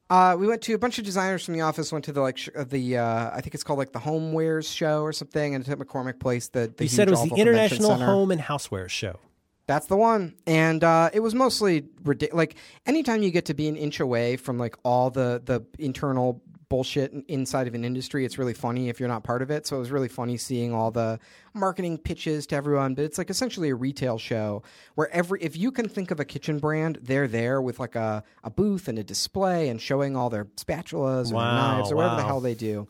Uh, 0.10 0.38
we 0.40 0.48
went 0.48 0.62
to 0.64 0.74
a 0.74 0.78
bunch 0.78 0.98
of 1.00 1.06
designers 1.06 1.44
from 1.44 1.54
the 1.54 1.62
office. 1.62 1.92
Went 1.92 2.06
to 2.06 2.14
the 2.14 2.22
like 2.22 2.38
sh- 2.38 2.50
uh, 2.56 2.64
the 2.64 2.98
uh, 2.98 3.32
I 3.34 3.42
think 3.42 3.54
it's 3.54 3.64
called 3.64 3.80
like 3.80 3.92
the 3.92 4.00
Homewares 4.00 4.74
show 4.74 5.02
or 5.02 5.12
something, 5.12 5.54
and 5.54 5.62
it's 5.62 5.70
at 5.70 5.78
McCormick 5.78 6.20
Place. 6.20 6.48
The, 6.48 6.72
the 6.76 6.86
You 6.86 6.90
said 6.90 7.08
it 7.08 7.12
was 7.12 7.24
the 7.24 7.36
International 7.36 7.96
Home 7.96 8.32
and 8.32 8.40
Housewares 8.42 8.90
Show. 8.90 9.20
That's 9.68 9.88
the 9.88 9.98
one, 9.98 10.36
and 10.46 10.82
uh, 10.82 11.10
it 11.12 11.20
was 11.20 11.36
mostly 11.36 11.84
ridiculous. 12.06 12.38
Like 12.38 12.56
anytime 12.86 13.22
you 13.22 13.32
get 13.32 13.46
to 13.46 13.54
be 13.54 13.68
an 13.68 13.76
inch 13.76 14.00
away 14.00 14.38
from 14.38 14.58
like 14.58 14.78
all 14.84 15.10
the 15.10 15.42
the 15.44 15.66
internal 15.78 16.42
bullshit 16.70 17.14
inside 17.28 17.68
of 17.68 17.76
an 17.76 17.86
industry, 17.86 18.26
it's 18.26 18.38
really 18.38 18.54
funny 18.54 18.90
if 18.90 19.00
you're 19.00 19.10
not 19.10 19.24
part 19.24 19.42
of 19.42 19.50
it. 19.50 19.66
So 19.66 19.78
it 19.78 19.80
was 19.80 19.92
really 19.92 20.08
funny 20.08 20.38
seeing 20.38 20.74
all 20.74 20.92
the 20.92 21.20
marketing 21.54 21.98
pitches 21.98 22.46
to 22.48 22.56
everyone. 22.56 22.96
But 22.96 23.06
it's 23.06 23.18
like 23.18 23.30
essentially 23.30 23.70
a 23.70 23.76
retail 23.76 24.18
show 24.18 24.64
where 24.96 25.10
every 25.12 25.42
if 25.42 25.56
you 25.56 25.72
can 25.72 25.88
think 25.88 26.12
of 26.12 26.20
a 26.20 26.26
kitchen 26.26 26.60
brand, 26.60 27.00
they're 27.02 27.28
there 27.28 27.62
with 27.62 27.80
like 27.80 27.96
a, 27.96 28.24
a 28.44 28.50
booth 28.50 28.88
and 28.88 29.00
a 29.00 29.04
display 29.04 29.70
and 29.70 29.82
showing 29.82 30.16
all 30.16 30.30
their 30.30 30.46
spatulas 30.46 31.26
and 31.26 31.36
their 31.36 31.42
knives 31.42 31.92
or 31.92 31.96
whatever 31.96 32.16
the 32.18 32.24
hell 32.24 32.42
they 32.42 32.56
do. 32.56 32.88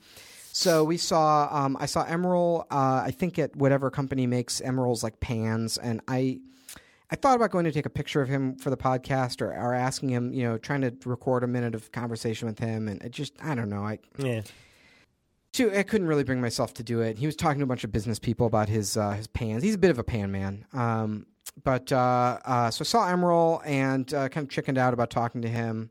So 0.53 0.83
we 0.83 0.97
saw, 0.97 1.47
um, 1.51 1.77
I 1.79 1.85
saw 1.85 2.03
Emeril. 2.03 2.61
Uh, 2.71 3.03
I 3.05 3.11
think 3.11 3.37
at 3.37 3.55
whatever 3.55 3.91
company 3.91 4.25
makes 4.25 4.59
Emeril's 4.59 5.03
like 5.03 5.19
pans, 5.19 5.77
and 5.77 6.01
I, 6.07 6.39
I 7.09 7.15
thought 7.15 7.35
about 7.35 7.51
going 7.51 7.65
to 7.65 7.71
take 7.71 7.85
a 7.85 7.89
picture 7.89 8.21
of 8.21 8.27
him 8.27 8.55
for 8.57 8.69
the 8.69 8.77
podcast, 8.77 9.41
or, 9.41 9.47
or 9.51 9.73
asking 9.73 10.09
him, 10.09 10.33
you 10.33 10.43
know, 10.43 10.57
trying 10.57 10.81
to 10.81 10.93
record 11.05 11.43
a 11.43 11.47
minute 11.47 11.73
of 11.73 11.91
conversation 11.91 12.47
with 12.47 12.59
him, 12.59 12.87
and 12.87 13.01
it 13.01 13.11
just, 13.11 13.33
I 13.41 13.55
don't 13.55 13.69
know, 13.69 13.83
I, 13.83 13.99
Yeah. 14.17 14.41
too, 15.53 15.71
I 15.73 15.83
couldn't 15.83 16.07
really 16.07 16.23
bring 16.25 16.41
myself 16.41 16.73
to 16.75 16.83
do 16.83 16.99
it. 17.01 17.17
He 17.17 17.25
was 17.25 17.35
talking 17.35 17.59
to 17.59 17.63
a 17.63 17.67
bunch 17.67 17.83
of 17.85 17.91
business 17.91 18.19
people 18.19 18.45
about 18.45 18.67
his 18.69 18.97
uh, 18.97 19.11
his 19.11 19.27
pans. 19.27 19.63
He's 19.63 19.75
a 19.75 19.77
bit 19.79 19.91
of 19.91 19.99
a 19.99 20.03
pan 20.03 20.31
man. 20.31 20.65
Um, 20.73 21.27
but 21.63 21.91
uh, 21.91 22.39
uh, 22.45 22.71
so 22.71 22.81
I 22.81 22.85
saw 22.85 23.07
Emeril 23.07 23.61
and 23.65 24.13
uh, 24.13 24.27
kind 24.29 24.45
of 24.45 24.51
chickened 24.51 24.77
out 24.77 24.93
about 24.93 25.09
talking 25.09 25.41
to 25.43 25.47
him. 25.47 25.89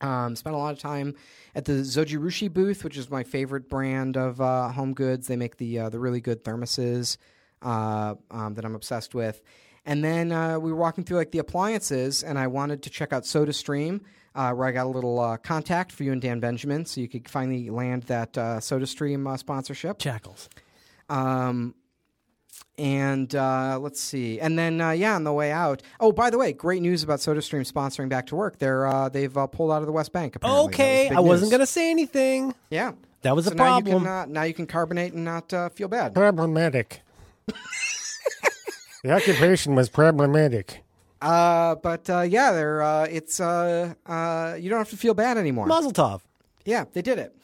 Um, 0.00 0.34
spent 0.34 0.56
a 0.56 0.58
lot 0.58 0.72
of 0.72 0.80
time 0.80 1.14
at 1.54 1.64
the 1.64 1.74
Zojirushi 1.74 2.52
booth, 2.52 2.82
which 2.82 2.96
is 2.96 3.08
my 3.08 3.22
favorite 3.22 3.68
brand 3.68 4.16
of 4.16 4.40
uh, 4.40 4.70
home 4.70 4.92
goods. 4.94 5.28
They 5.28 5.36
make 5.36 5.58
the 5.58 5.78
uh, 5.78 5.88
the 5.90 6.00
really 6.00 6.20
good 6.20 6.42
thermoses 6.42 7.16
uh, 7.62 8.16
um, 8.32 8.54
that 8.54 8.64
I'm 8.64 8.74
obsessed 8.74 9.14
with. 9.14 9.40
And 9.84 10.02
then 10.04 10.30
uh, 10.32 10.58
we 10.60 10.70
were 10.70 10.78
walking 10.78 11.02
through 11.04 11.16
like 11.18 11.32
the 11.32 11.38
appliances, 11.38 12.22
and 12.22 12.38
I 12.38 12.46
wanted 12.46 12.82
to 12.84 12.90
check 12.90 13.12
out 13.12 13.24
SodaStream, 13.24 14.00
uh, 14.34 14.52
where 14.52 14.68
I 14.68 14.72
got 14.72 14.86
a 14.86 14.88
little 14.88 15.18
uh, 15.18 15.36
contact 15.38 15.90
for 15.90 16.04
you 16.04 16.12
and 16.12 16.22
Dan 16.22 16.38
Benjamin, 16.38 16.84
so 16.86 17.00
you 17.00 17.08
could 17.08 17.28
finally 17.28 17.68
land 17.68 18.04
that 18.04 18.38
uh, 18.38 18.58
SodaStream 18.60 19.28
uh, 19.28 19.36
sponsorship. 19.36 19.98
Jackals. 19.98 20.48
Um, 21.08 21.74
and 22.78 23.34
uh, 23.34 23.78
let's 23.80 24.00
see, 24.00 24.40
and 24.40 24.58
then 24.58 24.80
uh, 24.80 24.90
yeah, 24.92 25.14
on 25.16 25.24
the 25.24 25.32
way 25.32 25.50
out. 25.52 25.82
Oh, 26.00 26.10
by 26.12 26.30
the 26.30 26.38
way, 26.38 26.52
great 26.52 26.80
news 26.80 27.02
about 27.02 27.18
SodaStream 27.18 27.70
sponsoring 27.70 28.08
Back 28.08 28.26
to 28.28 28.36
Work. 28.36 28.58
They're 28.58 28.86
uh, 28.86 29.08
they've 29.08 29.36
uh, 29.36 29.46
pulled 29.48 29.72
out 29.72 29.80
of 29.80 29.86
the 29.86 29.92
West 29.92 30.12
Bank. 30.12 30.36
Apparently. 30.36 30.60
That 30.62 30.66
was 30.68 30.74
Okay, 30.74 31.08
I 31.10 31.20
wasn't 31.20 31.46
news. 31.46 31.50
going 31.50 31.60
to 31.60 31.66
say 31.66 31.90
anything. 31.90 32.54
Yeah, 32.70 32.92
That 33.22 33.34
was 33.36 33.44
so 33.46 33.50
a 33.52 33.54
now 33.56 33.76
you 33.78 33.82
problem. 33.82 34.04
can 34.04 34.12
uh, 34.12 34.24
now 34.26 34.42
you 34.44 34.54
can 34.54 34.66
carbonate 34.66 35.12
and 35.12 35.24
not 35.24 35.52
uh, 35.52 35.68
feel 35.70 35.88
bad. 35.88 36.14
Problematic. 36.14 37.02
the 39.02 39.10
occupation 39.10 39.74
was 39.74 39.88
problematic. 39.88 40.82
Uh, 41.20 41.76
but 41.76 42.08
uh, 42.10 42.20
yeah, 42.22 42.52
they're 42.52 42.82
uh, 42.82 43.04
it's 43.04 43.40
uh, 43.40 43.94
uh, 44.06 44.56
you 44.58 44.68
don't 44.68 44.78
have 44.78 44.90
to 44.90 44.96
feel 44.96 45.14
bad 45.14 45.38
anymore. 45.38 45.66
Mazel 45.66 45.92
tov. 45.92 46.20
Yeah, 46.64 46.84
they 46.92 47.02
did 47.02 47.18
it. 47.18 47.36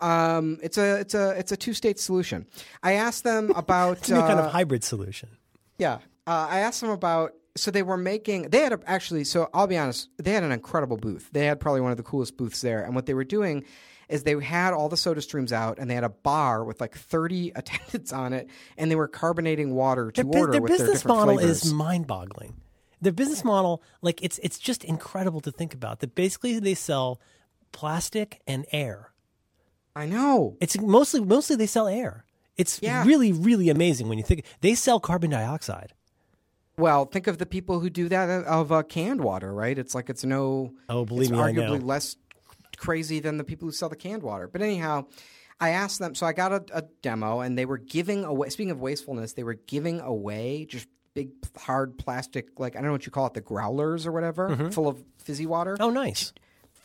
Um, 0.00 0.58
it's 0.62 0.78
a 0.78 1.00
it's 1.00 1.14
a 1.14 1.30
it's 1.38 1.52
a 1.52 1.56
two 1.56 1.74
state 1.74 2.00
solution. 2.00 2.46
I 2.82 2.94
asked 2.94 3.24
them 3.24 3.50
about 3.56 3.98
It's 3.98 4.10
a 4.10 4.14
new 4.14 4.20
kind 4.20 4.40
uh, 4.40 4.44
of 4.44 4.52
hybrid 4.52 4.82
solution. 4.82 5.28
Yeah, 5.78 5.98
uh, 6.26 6.48
I 6.50 6.60
asked 6.60 6.80
them 6.80 6.90
about. 6.90 7.34
So 7.56 7.72
they 7.72 7.82
were 7.82 7.96
making. 7.96 8.50
They 8.50 8.60
had 8.60 8.72
a, 8.72 8.80
actually. 8.86 9.24
So 9.24 9.50
I'll 9.52 9.66
be 9.66 9.76
honest. 9.76 10.08
They 10.18 10.32
had 10.32 10.44
an 10.44 10.52
incredible 10.52 10.96
booth. 10.96 11.28
They 11.32 11.46
had 11.46 11.58
probably 11.60 11.80
one 11.80 11.90
of 11.90 11.96
the 11.96 12.04
coolest 12.04 12.36
booths 12.36 12.60
there. 12.60 12.82
And 12.84 12.94
what 12.94 13.06
they 13.06 13.14
were 13.14 13.24
doing 13.24 13.64
is 14.10 14.22
they 14.24 14.38
had 14.42 14.72
all 14.74 14.88
the 14.88 14.96
soda 14.96 15.22
streams 15.22 15.52
out, 15.52 15.78
and 15.78 15.88
they 15.90 15.94
had 15.94 16.04
a 16.04 16.08
bar 16.10 16.64
with 16.64 16.80
like 16.80 16.94
thirty 16.96 17.50
attendants 17.54 18.12
on 18.12 18.32
it, 18.32 18.48
and 18.76 18.90
they 18.90 18.96
were 18.96 19.08
carbonating 19.08 19.74
water 19.74 20.10
to 20.10 20.22
Their, 20.24 20.40
order 20.40 20.52
their 20.52 20.60
with 20.62 20.68
their 20.70 20.78
business 20.78 21.02
different 21.02 21.18
model 21.18 21.34
flavors. 21.38 21.64
is 21.64 21.72
mind-boggling. 21.72 22.54
Their 23.02 23.12
business 23.12 23.44
model, 23.44 23.82
like 24.02 24.22
it's 24.22 24.38
it's 24.42 24.58
just 24.58 24.84
incredible 24.84 25.40
to 25.42 25.50
think 25.50 25.72
about. 25.74 26.00
That 26.00 26.14
basically 26.14 26.58
they 26.58 26.74
sell 26.74 27.20
plastic 27.72 28.40
and 28.46 28.66
air. 28.72 29.12
I 29.96 30.06
know. 30.06 30.56
It's 30.60 30.78
mostly 30.80 31.20
mostly 31.20 31.56
they 31.56 31.66
sell 31.66 31.88
air. 31.88 32.24
It's 32.56 32.80
Yeah. 32.82 33.04
really 33.06 33.32
really 33.32 33.70
amazing 33.70 34.08
when 34.08 34.18
you 34.18 34.24
think 34.24 34.44
they 34.60 34.74
sell 34.74 35.00
carbon 35.00 35.30
dioxide. 35.30 35.94
Well, 36.76 37.04
think 37.04 37.26
of 37.26 37.38
the 37.38 37.46
people 37.46 37.80
who 37.80 37.90
do 37.90 38.08
that 38.08 38.44
of 38.46 38.72
uh, 38.72 38.82
canned 38.82 39.20
water, 39.22 39.52
right? 39.52 39.78
It's 39.78 39.94
like 39.94 40.08
it's 40.10 40.24
no. 40.24 40.72
Oh, 40.88 41.04
believe 41.04 41.24
it's 41.24 41.30
me, 41.32 41.38
I 41.38 41.52
arguably 41.52 41.80
know. 41.80 41.86
less 41.86 42.16
crazy 42.80 43.20
than 43.20 43.36
the 43.36 43.44
people 43.44 43.68
who 43.68 43.72
sell 43.72 43.88
the 43.88 43.96
canned 43.96 44.22
water. 44.22 44.48
But 44.48 44.62
anyhow, 44.62 45.06
I 45.60 45.70
asked 45.70 45.98
them. 46.00 46.14
So 46.14 46.26
I 46.26 46.32
got 46.32 46.52
a, 46.52 46.64
a 46.72 46.82
demo, 47.02 47.40
and 47.40 47.56
they 47.58 47.66
were 47.66 47.78
giving 47.78 48.24
away. 48.24 48.48
Speaking 48.48 48.70
of 48.70 48.80
wastefulness, 48.80 49.34
they 49.34 49.44
were 49.44 49.58
giving 49.66 50.00
away 50.00 50.64
just 50.68 50.88
big 51.14 51.30
hard 51.58 51.98
plastic, 51.98 52.58
like 52.58 52.74
I 52.76 52.78
don't 52.78 52.86
know 52.86 52.92
what 52.92 53.04
you 53.04 53.12
call 53.12 53.26
it, 53.26 53.34
the 53.34 53.40
growlers 53.40 54.06
or 54.06 54.12
whatever, 54.12 54.70
full 54.70 54.88
of 54.88 55.02
fizzy 55.18 55.44
water 55.46 55.74
Mm-hmm. 55.74 55.82
Oh, 55.82 55.90
nice. 55.90 56.32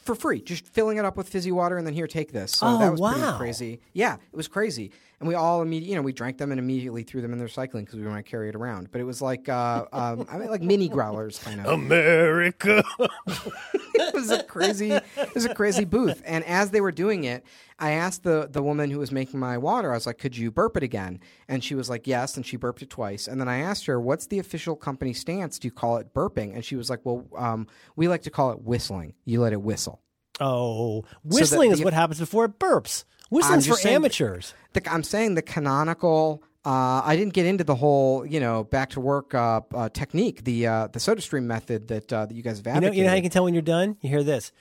for 0.04 0.16
free, 0.16 0.42
just 0.42 0.66
filling 0.68 0.98
it 0.98 1.06
up 1.06 1.16
with 1.16 1.30
fizzy 1.30 1.52
water, 1.52 1.78
and 1.78 1.86
then 1.88 1.94
here, 1.94 2.08
take 2.08 2.32
this. 2.32 2.52
So 2.58 2.68
Oh, 2.68 2.80
that 2.80 2.92
was 2.92 3.00
wow. 3.00 3.14
pretty 3.14 3.38
crazy. 3.38 3.80
Yeah, 3.94 4.16
it 4.16 4.36
was 4.36 4.48
crazy. 4.48 4.92
And 5.20 5.30
we 5.30 5.36
all 5.36 5.62
immediately, 5.62 5.92
you 5.92 5.96
know, 5.96 6.02
we 6.02 6.14
drank 6.14 6.38
them 6.38 6.52
and 6.52 6.60
immediately 6.60 7.04
threw 7.04 7.22
them 7.22 7.32
in 7.32 7.40
the 7.40 7.46
recycling 7.46 7.82
because 7.82 7.96
we 7.96 8.06
want 8.06 8.24
to 8.24 8.30
carry 8.30 8.50
it 8.50 8.56
around. 8.56 8.92
But 8.92 9.02
it 9.02 9.06
was 9.06 9.22
like, 9.22 9.48
uh, 9.48 9.86
um, 9.94 10.28
I 10.30 10.38
mean, 10.38 10.50
like 10.50 10.62
mini 10.62 10.90
growlers, 10.90 11.40
kind 11.40 11.62
of. 11.62 11.68
America. 11.68 12.84
it 13.28 14.14
was 14.14 14.32
a 14.32 14.44
crazy, 14.44 14.92
it 14.92 15.34
was 15.34 15.46
a 15.46 15.54
crazy 15.54 15.86
booth. 15.86 16.22
And 16.26 16.44
as 16.46 16.72
they 16.72 16.82
were 16.82 16.92
doing 16.92 17.24
it, 17.24 17.46
I 17.78 17.92
asked 17.92 18.24
the 18.24 18.48
the 18.50 18.64
woman 18.64 18.90
who 18.90 19.00
was 19.00 19.12
making 19.12 19.40
my 19.40 19.58
water. 19.58 19.92
I 19.92 19.96
was 19.96 20.06
like, 20.06 20.18
"Could 20.18 20.38
you 20.38 20.50
burp 20.50 20.78
it 20.78 20.84
again?" 20.84 21.20
And 21.50 21.62
she 21.62 21.76
was 21.76 21.90
like, 21.90 22.08
"Yes." 22.08 22.38
And 22.38 22.46
she 22.46 22.56
burped 22.56 22.82
it 22.82 22.90
twice. 22.90 23.28
And 23.28 23.40
then 23.40 23.50
I 23.50 23.58
asked 23.58 23.86
her, 23.88 24.00
"What's 24.00 24.28
the 24.28 24.40
official 24.40 24.78
company 24.78 25.12
stance? 25.12 25.60
Do 25.60 25.68
you 25.68 25.74
call 25.74 25.98
it 25.98 26.14
burping?" 26.14 26.54
And 26.54 26.64
she 26.64 26.78
was 26.78 26.90
like, 26.90 27.02
"Well, 27.04 27.26
um, 27.38 27.68
we 27.98 28.08
like 28.08 28.24
to 28.24 28.30
call 28.30 28.52
it 28.52 28.62
whistling. 28.62 29.14
You 29.26 29.42
let 29.42 29.52
it 29.52 29.62
whistle." 29.62 30.02
Oh, 30.40 31.04
whistling 31.24 31.72
is 31.72 31.84
what 31.84 31.94
happens 31.94 32.20
before 32.20 32.46
it 32.46 32.60
burps. 32.60 33.04
Whistling's 33.30 33.68
for 33.68 33.76
saying- 33.76 33.96
amateurs. 33.96 34.54
the, 34.74 34.82
I'm 34.92 35.04
saying 35.04 35.36
the 35.36 35.42
canonical. 35.42 36.44
Uh, 36.66 37.02
I 37.06 37.16
didn't 37.16 37.34
get 37.34 37.46
into 37.46 37.64
the 37.64 37.76
whole, 37.76 38.26
you 38.26 38.40
know, 38.40 38.64
back 38.64 38.90
to 38.92 39.00
work 39.00 39.36
uh, 39.36 39.62
uh, 39.74 39.90
technique, 39.90 40.44
the 40.46 40.66
uh, 40.66 40.88
the 40.88 41.00
Soda 41.00 41.22
Stream 41.22 41.46
method 41.46 41.88
that 41.90 42.12
uh, 42.12 42.26
that 42.26 42.34
you 42.34 42.42
guys 42.42 42.58
have 42.58 42.66
You 42.66 42.72
know, 42.72 42.78
advocated. 42.78 42.98
you 42.98 43.04
know 43.04 43.10
how 43.12 43.16
you 43.18 43.22
can 43.22 43.30
tell 43.32 43.44
when 43.44 43.54
you're 43.54 43.62
done? 43.62 43.98
You 44.02 44.10
hear 44.10 44.24
this. 44.24 44.52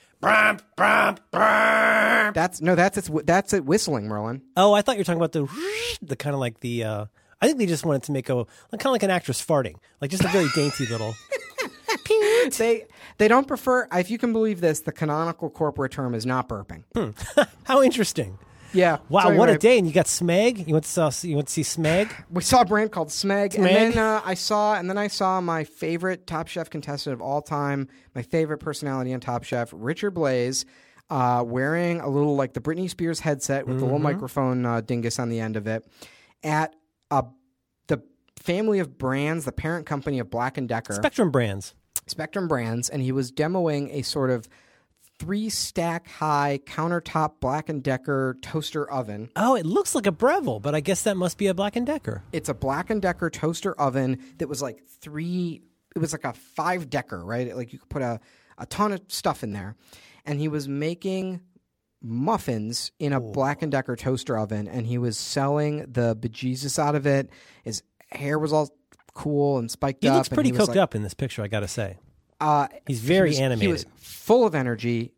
that's 2.35 2.61
no, 2.61 2.75
that's 2.75 2.99
it's 2.99 3.11
that's 3.25 3.53
it 3.53 3.65
whistling, 3.65 4.07
Merlin. 4.09 4.43
Oh, 4.57 4.73
I 4.75 4.83
thought 4.83 4.97
you 4.97 5.01
were 5.01 5.05
talking 5.05 5.21
about 5.21 5.33
the 5.33 5.49
the 6.03 6.17
kind 6.17 6.35
of 6.35 6.41
like 6.41 6.61
the. 6.61 6.85
Uh, 6.85 7.07
I 7.41 7.47
think 7.47 7.59
they 7.59 7.67
just 7.67 7.85
wanted 7.85 8.03
to 8.05 8.13
make 8.13 8.29
a 8.29 8.45
kind 8.45 8.87
of 8.87 8.93
like 8.93 9.03
an 9.03 9.11
actress 9.11 9.45
farting, 9.45 9.77
like 10.01 10.11
just 10.11 10.25
a 10.25 10.29
very 10.29 10.49
dainty 10.55 10.87
little. 10.87 11.15
They 12.59 12.85
they 13.17 13.29
don't 13.29 13.49
prefer. 13.49 13.89
If 13.91 14.11
you 14.11 14.19
can 14.19 14.35
believe 14.35 14.61
this, 14.61 14.81
the 14.81 14.93
canonical 14.93 15.49
corporate 15.49 15.93
term 15.93 16.15
is 16.15 16.27
not 16.27 16.47
burping. 16.49 16.85
How 17.65 17.83
interesting! 17.83 18.39
Yeah. 18.75 18.99
Wow, 19.09 19.35
what 19.37 19.49
a 19.49 19.57
day! 19.57 19.79
And 19.79 19.87
you 19.87 19.93
got 19.93 20.07
Smeg. 20.07 20.67
You 20.67 20.75
went 20.75 20.85
to 20.85 21.13
see, 21.13 21.29
you 21.31 21.37
went 21.37 21.49
to 21.49 21.53
see 21.55 21.63
Smeg. 21.63 22.11
We 22.31 22.43
saw 22.43 22.63
a 22.63 22.65
brand 22.65 22.93
called 22.93 23.09
Smeg, 23.09 23.53
Smeg. 23.53 23.57
and 23.57 23.67
then 23.67 23.99
uh, 23.99 24.21
I 24.25 24.35
saw, 24.35 24.75
and 24.75 24.91
then 24.91 24.99
I 24.99 25.07
saw 25.09 25.41
my 25.41 25.65
favorite 25.65 26.27
Top 26.27 26.49
Chef 26.49 26.69
contestant 26.71 27.15
of 27.15 27.23
all 27.23 27.41
time, 27.41 27.89
my 28.15 28.23
favorite 28.23 28.59
personality 28.59 29.15
on 29.15 29.21
Top 29.21 29.45
Chef, 29.45 29.71
Richard 29.73 30.15
Blais, 30.15 30.65
uh, 31.11 31.45
wearing 31.47 32.01
a 32.01 32.09
little 32.09 32.35
like 32.37 32.53
the 32.55 32.61
Britney 32.61 32.91
Spears 32.91 33.21
headset 33.21 33.67
with 33.67 33.77
the 33.77 33.83
Mm-hmm. 33.85 33.93
little 33.93 33.99
microphone 34.01 34.67
uh, 34.67 34.81
dingus 34.81 35.19
on 35.19 35.29
the 35.29 35.41
end 35.41 35.57
of 35.57 35.67
it, 35.67 35.87
at 36.43 36.75
uh, 37.11 37.23
the 37.87 38.03
family 38.37 38.81
of 38.81 38.99
brands, 38.99 39.45
the 39.45 39.53
parent 39.53 39.87
company 39.87 40.19
of 40.19 40.31
Black 40.31 40.59
and 40.59 40.69
Decker, 40.69 40.95
Spectrum 40.95 41.31
Brands. 41.31 41.75
Spectrum 42.07 42.49
Brands, 42.49 42.89
and 42.91 43.01
he 43.03 43.13
was 43.13 43.31
demoing 43.33 43.91
a 43.93 44.03
sort 44.03 44.31
of 44.31 44.49
three 45.19 45.49
stack 45.49 46.09
high 46.09 46.61
countertop 46.67 47.41
Black 47.41 47.69
and 47.69 47.83
Decker 47.83 48.37
toaster 48.43 48.89
oven. 48.91 49.31
Oh, 49.37 49.55
it 49.55 49.65
looks 49.67 49.95
like 49.95 50.07
a 50.07 50.13
Breville, 50.13 50.61
but 50.61 50.75
I 50.75 50.81
guess 50.81 51.03
that 51.03 51.17
must 51.17 51.39
be 51.39 51.47
a 51.47 51.55
Black 51.55 51.77
and 51.77 51.87
Decker. 51.87 52.23
It's 52.33 52.49
a 52.49 52.55
Black 52.55 52.91
and 52.91 53.01
Decker 53.01 53.31
toaster 53.31 53.79
oven 53.81 54.19
that 54.39 54.49
was 54.49 54.61
like 54.63 54.83
three. 55.01 55.63
It 55.95 55.99
was 56.01 56.13
like 56.13 56.25
a 56.25 56.33
five 56.33 56.91
decker, 56.91 57.25
right? 57.25 57.55
Like 57.57 57.73
you 57.73 57.79
could 57.79 57.89
put 57.89 58.03
a 58.03 58.21
a 58.59 58.67
ton 58.67 58.93
of 58.93 59.01
stuff 59.09 59.43
in 59.43 59.53
there, 59.53 59.77
and 60.25 60.41
he 60.41 60.49
was 60.49 60.69
making 60.69 61.41
muffins 62.03 62.93
in 62.99 63.13
a 63.13 63.21
Black 63.21 63.63
and 63.63 63.73
Decker 63.73 63.97
toaster 63.97 64.39
oven, 64.39 64.69
and 64.69 64.87
he 64.87 64.99
was 64.99 65.17
selling 65.17 65.87
the 65.91 66.15
bejesus 66.17 66.79
out 66.79 66.95
of 66.95 67.07
it. 67.07 67.31
His 67.63 67.83
hair 68.11 68.39
was 68.39 68.53
all 68.53 68.69
cool 69.15 69.59
and 69.59 69.71
spiked 69.71 70.03
He 70.03 70.09
up. 70.09 70.17
looks 70.17 70.29
pretty 70.29 70.51
he 70.51 70.53
was 70.53 70.63
coked 70.67 70.69
like- 70.69 70.77
up 70.79 70.95
in 70.95 71.03
this 71.03 71.15
picture. 71.15 71.43
I 71.43 71.49
got 71.49 71.61
to 71.61 71.69
say, 71.69 71.97
Uh, 72.41 72.69
he's 72.87 73.01
very 73.01 73.31
he 73.31 73.33
was, 73.33 73.41
animated. 73.41 73.63
He 73.63 73.73
was 73.73 73.87
full 73.97 74.47
of 74.47 74.55
energy. 74.55 75.13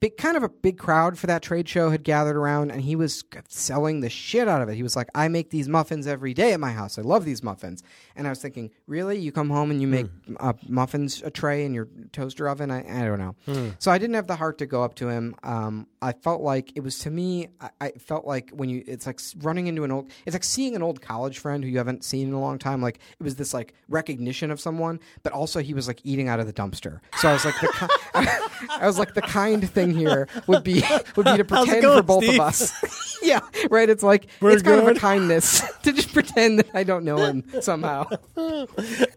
Big, 0.00 0.16
kind 0.16 0.36
of 0.36 0.42
a 0.42 0.48
big 0.48 0.78
crowd 0.78 1.18
for 1.18 1.26
that 1.26 1.42
trade 1.42 1.68
show 1.68 1.90
had 1.90 2.02
gathered 2.02 2.36
around, 2.36 2.70
and 2.70 2.80
he 2.82 2.96
was 2.96 3.24
selling 3.48 4.00
the 4.00 4.10
shit 4.10 4.48
out 4.48 4.62
of 4.62 4.68
it. 4.68 4.74
He 4.74 4.82
was 4.82 4.96
like, 4.96 5.08
"I 5.14 5.28
make 5.28 5.50
these 5.50 5.68
muffins 5.68 6.06
every 6.06 6.34
day 6.34 6.52
at 6.52 6.60
my 6.60 6.72
house. 6.72 6.98
I 6.98 7.02
love 7.02 7.24
these 7.24 7.42
muffins." 7.42 7.82
And 8.16 8.26
I 8.26 8.30
was 8.30 8.40
thinking, 8.40 8.70
really, 8.86 9.18
you 9.18 9.32
come 9.32 9.50
home 9.50 9.70
and 9.70 9.80
you 9.80 9.86
make 9.88 10.06
uh, 10.38 10.52
muffins 10.68 11.22
a 11.22 11.30
tray 11.30 11.64
in 11.64 11.74
your 11.74 11.88
toaster 12.12 12.48
oven? 12.48 12.70
I, 12.70 12.80
I 12.80 13.04
don't 13.04 13.18
know. 13.18 13.36
Hmm. 13.46 13.70
So 13.78 13.90
I 13.90 13.98
didn't 13.98 14.14
have 14.14 14.26
the 14.26 14.36
heart 14.36 14.58
to 14.58 14.66
go 14.66 14.82
up 14.82 14.94
to 14.96 15.08
him. 15.08 15.34
Um, 15.42 15.86
I 16.00 16.12
felt 16.12 16.42
like 16.42 16.72
it 16.74 16.80
was 16.80 16.98
to 17.00 17.10
me. 17.10 17.48
I, 17.60 17.70
I 17.80 17.90
felt 17.92 18.26
like 18.26 18.50
when 18.50 18.68
you, 18.68 18.84
it's 18.86 19.06
like 19.06 19.20
running 19.40 19.66
into 19.66 19.84
an 19.84 19.92
old. 19.92 20.10
It's 20.26 20.34
like 20.34 20.44
seeing 20.44 20.76
an 20.76 20.82
old 20.82 21.00
college 21.00 21.38
friend 21.38 21.64
who 21.64 21.70
you 21.70 21.78
haven't 21.78 22.04
seen 22.04 22.28
in 22.28 22.34
a 22.34 22.40
long 22.40 22.58
time. 22.58 22.82
Like 22.82 22.98
it 23.18 23.22
was 23.22 23.36
this 23.36 23.54
like 23.54 23.74
recognition 23.88 24.50
of 24.50 24.60
someone, 24.60 25.00
but 25.22 25.32
also 25.32 25.60
he 25.60 25.74
was 25.74 25.88
like 25.88 26.00
eating 26.04 26.28
out 26.28 26.40
of 26.40 26.46
the 26.46 26.52
dumpster. 26.52 27.00
So 27.18 27.28
I 27.28 27.32
was 27.32 27.44
like, 27.44 27.60
the 27.60 28.00
I 28.70 28.86
was 28.86 28.98
like, 28.98 29.14
the 29.14 29.22
kind 29.22 29.71
thing 29.72 29.94
here 29.94 30.28
would 30.46 30.64
be 30.64 30.84
would 31.16 31.26
be 31.26 31.36
to 31.36 31.44
pretend 31.44 31.82
going, 31.82 31.98
for 31.98 32.02
both 32.02 32.24
Steve? 32.24 32.34
of 32.34 32.46
us. 32.46 33.18
yeah, 33.22 33.40
right. 33.70 33.88
It's 33.88 34.02
like 34.02 34.26
We're 34.40 34.52
it's 34.52 34.62
kind 34.62 34.80
of 34.80 34.88
a 34.88 34.98
kindness 34.98 35.62
to 35.82 35.92
just 35.92 36.12
pretend 36.12 36.58
that 36.58 36.70
I 36.74 36.84
don't 36.84 37.04
know 37.04 37.16
him 37.16 37.44
somehow. 37.60 38.06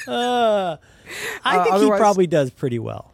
Uh, 0.07 0.77
I 1.43 1.63
think 1.63 1.83
he 1.83 1.89
probably 1.89 2.27
does 2.27 2.49
pretty 2.49 2.79
well. 2.79 3.11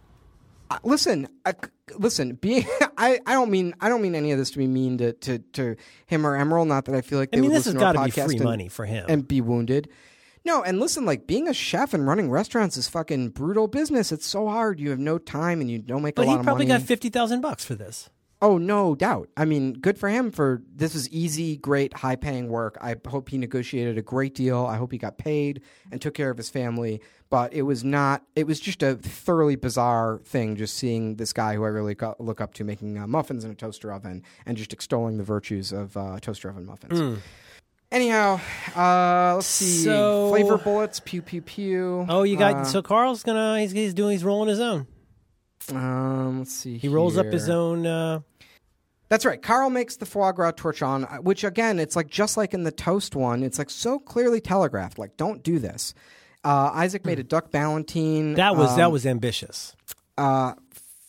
Uh, 0.70 0.78
listen, 0.84 1.28
I, 1.46 1.54
listen. 1.98 2.36
Being, 2.36 2.66
I, 2.98 3.20
I 3.26 3.34
don't 3.34 3.52
mean, 3.52 3.74
I 3.82 3.90
don't 3.90 4.02
mean 4.02 4.16
any 4.16 4.32
of 4.32 4.40
this 4.40 4.52
to 4.52 4.58
be 4.58 4.68
mean 4.68 4.98
to, 5.00 5.12
to, 5.12 5.40
to 5.40 5.76
him 6.06 6.26
or 6.26 6.38
Emeril. 6.38 6.66
Not 6.66 6.86
that 6.86 6.96
I 6.96 7.02
feel 7.02 7.20
like 7.20 7.30
I 7.34 7.38
mean, 7.38 7.50
would 7.50 7.58
this 7.58 7.66
has 7.66 7.74
listen 7.74 7.80
got 7.80 7.94
to 7.94 8.06
be 8.06 8.12
free 8.12 8.36
and, 8.36 8.44
money 8.46 8.70
for 8.70 8.86
him. 8.86 9.06
and 9.10 9.28
be 9.28 9.42
wounded. 9.42 9.90
No, 10.44 10.64
and 10.64 10.80
listen, 10.80 11.06
like 11.06 11.28
being 11.28 11.48
a 11.48 11.54
chef 11.54 11.94
and 11.94 12.08
running 12.08 12.32
restaurants 12.32 12.78
is 12.78 12.88
fucking 12.88 13.30
brutal 13.30 13.68
business. 13.68 14.12
It's 14.12 14.26
so 14.26 14.48
hard. 14.48 14.80
You 14.80 14.90
have 14.90 15.00
no 15.00 15.18
time 15.18 15.62
and 15.62 15.70
you 15.70 15.80
don't 15.80 16.02
make 16.02 16.16
but 16.16 16.24
a 16.24 16.26
lot 16.26 16.32
of 16.32 16.38
money. 16.38 16.38
But 16.38 16.42
he 16.42 16.46
probably 16.46 16.66
got 16.66 16.82
fifty 16.82 17.10
thousand 17.10 17.42
bucks 17.42 17.64
for 17.64 17.76
this. 17.76 18.10
Oh, 18.44 18.58
no 18.58 18.96
doubt. 18.96 19.30
I 19.38 19.46
mean, 19.46 19.74
good 19.74 20.00
for 20.00 20.10
him 20.10 20.32
for 20.32 20.64
this 20.74 20.96
was 20.96 21.08
easy, 21.10 21.58
great, 21.58 21.94
high 21.94 22.16
paying 22.16 22.50
work. 22.50 22.76
I 22.82 22.96
hope 23.08 23.30
he 23.30 23.38
negotiated 23.38 24.00
a 24.00 24.02
great 24.02 24.34
deal. 24.34 24.66
I 24.66 24.78
hope 24.78 24.92
he 24.92 24.98
got 24.98 25.20
paid 25.20 25.62
and 25.92 26.02
took 26.02 26.16
care 26.16 26.32
of 26.32 26.38
his 26.38 26.50
family. 26.50 27.02
But 27.30 27.54
it 27.54 27.62
was 27.62 27.84
not, 27.84 28.24
it 28.36 28.48
was 28.48 28.60
just 28.60 28.82
a 28.82 28.96
thoroughly 28.96 29.58
bizarre 29.58 30.22
thing 30.26 30.56
just 30.56 30.76
seeing 30.76 31.18
this 31.18 31.34
guy 31.34 31.54
who 31.54 31.64
I 31.64 31.68
really 31.68 31.94
got, 31.94 32.20
look 32.20 32.42
up 32.42 32.56
to 32.56 32.64
making 32.64 32.98
uh, 32.98 33.06
muffins 33.06 33.46
in 33.46 33.52
a 33.52 33.56
toaster 33.56 33.94
oven 33.94 34.24
and 34.48 34.58
just 34.58 34.74
extolling 34.74 35.18
the 35.18 35.24
virtues 35.24 35.72
of 35.72 35.96
uh, 35.96 36.20
toaster 36.20 36.50
oven 36.50 36.66
muffins. 36.66 37.22
Anyhow, 37.92 38.40
uh, 38.76 39.36
let's 39.36 39.48
see. 39.48 39.84
So- 39.84 40.30
Flavor 40.30 40.58
bullets, 40.58 41.02
pew, 41.04 41.22
pew, 41.22 41.42
pew. 41.42 42.06
Oh, 42.08 42.24
you 42.24 42.38
got 42.38 42.56
Uh, 42.56 42.64
so 42.64 42.82
Carl's 42.82 43.24
gonna 43.24 43.60
he's, 43.60 43.72
he's 43.72 43.94
doing 43.94 44.12
he's 44.14 44.24
rolling 44.24 44.48
his 44.48 44.60
own. 44.62 44.88
Um, 45.74 46.40
let's 46.40 46.54
see. 46.56 46.78
He 46.78 46.88
rolls 46.88 47.18
up 47.18 47.28
his 47.28 47.50
own. 47.50 47.86
Uh, 47.86 48.22
That's 49.10 49.26
right. 49.26 49.42
Carl 49.42 49.70
makes 49.70 49.98
the 49.98 50.06
foie 50.06 50.32
gras 50.32 50.54
torchon, 50.54 51.04
uh, 51.12 51.22
which 51.22 51.44
again, 51.44 51.80
it's 51.80 51.96
like 51.96 52.08
just 52.08 52.38
like 52.38 52.54
in 52.54 52.64
the 52.64 52.72
toast 52.72 53.16
one. 53.16 53.44
It's 53.44 53.60
like 53.60 53.70
so 53.70 54.00
clearly 54.00 54.40
telegraphed. 54.40 54.98
Like, 54.98 55.18
don't 55.18 55.44
do 55.44 55.60
this. 55.60 55.94
Uh, 56.44 56.72
Isaac 56.74 57.06
made 57.06 57.20
a 57.20 57.24
duck 57.24 57.52
ballotine. 57.52 58.36
that 58.38 58.56
was 58.56 58.76
that 58.78 58.86
um, 58.86 58.92
was 58.94 59.06
ambitious. 59.06 59.76
uh, 60.18 60.54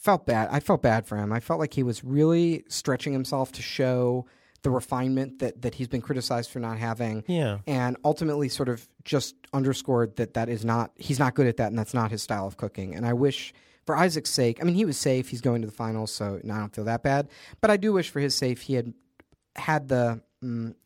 felt 0.00 0.26
bad. 0.26 0.48
I 0.50 0.58
felt 0.60 0.82
bad 0.82 1.06
for 1.06 1.16
him. 1.16 1.32
I 1.32 1.38
felt 1.40 1.60
like 1.60 1.74
he 1.74 1.84
was 1.84 2.02
really 2.04 2.64
stretching 2.68 3.12
himself 3.12 3.52
to 3.52 3.62
show 3.62 4.26
the 4.62 4.70
refinement 4.70 5.40
that 5.40 5.62
that 5.62 5.74
he's 5.74 5.88
been 5.88 6.00
criticized 6.00 6.50
for 6.50 6.60
not 6.60 6.78
having. 6.78 7.24
Yeah. 7.26 7.58
and 7.66 7.96
ultimately 8.04 8.48
sort 8.48 8.68
of 8.68 8.88
just 9.04 9.34
underscored 9.52 10.16
that 10.16 10.34
that 10.34 10.48
is 10.48 10.64
not 10.64 10.92
he's 10.96 11.18
not 11.18 11.34
good 11.34 11.46
at 11.46 11.56
that, 11.58 11.68
and 11.68 11.78
that's 11.78 11.94
not 11.94 12.10
his 12.10 12.22
style 12.22 12.46
of 12.46 12.56
cooking. 12.56 12.94
And 12.94 13.06
I 13.06 13.12
wish. 13.12 13.52
For 13.84 13.96
Isaac's 13.96 14.30
sake, 14.30 14.60
I 14.60 14.64
mean, 14.64 14.76
he 14.76 14.84
was 14.84 14.96
safe. 14.96 15.28
He's 15.28 15.40
going 15.40 15.62
to 15.62 15.66
the 15.66 15.72
finals, 15.72 16.12
so 16.12 16.38
I 16.44 16.46
don't 16.46 16.72
feel 16.72 16.84
that 16.84 17.02
bad. 17.02 17.28
But 17.60 17.72
I 17.72 17.76
do 17.76 17.92
wish 17.92 18.10
for 18.10 18.20
his 18.20 18.32
sake 18.32 18.60
he 18.60 18.74
had 18.74 18.94
had 19.56 19.88
the. 19.88 20.22
Mm, 20.40 20.76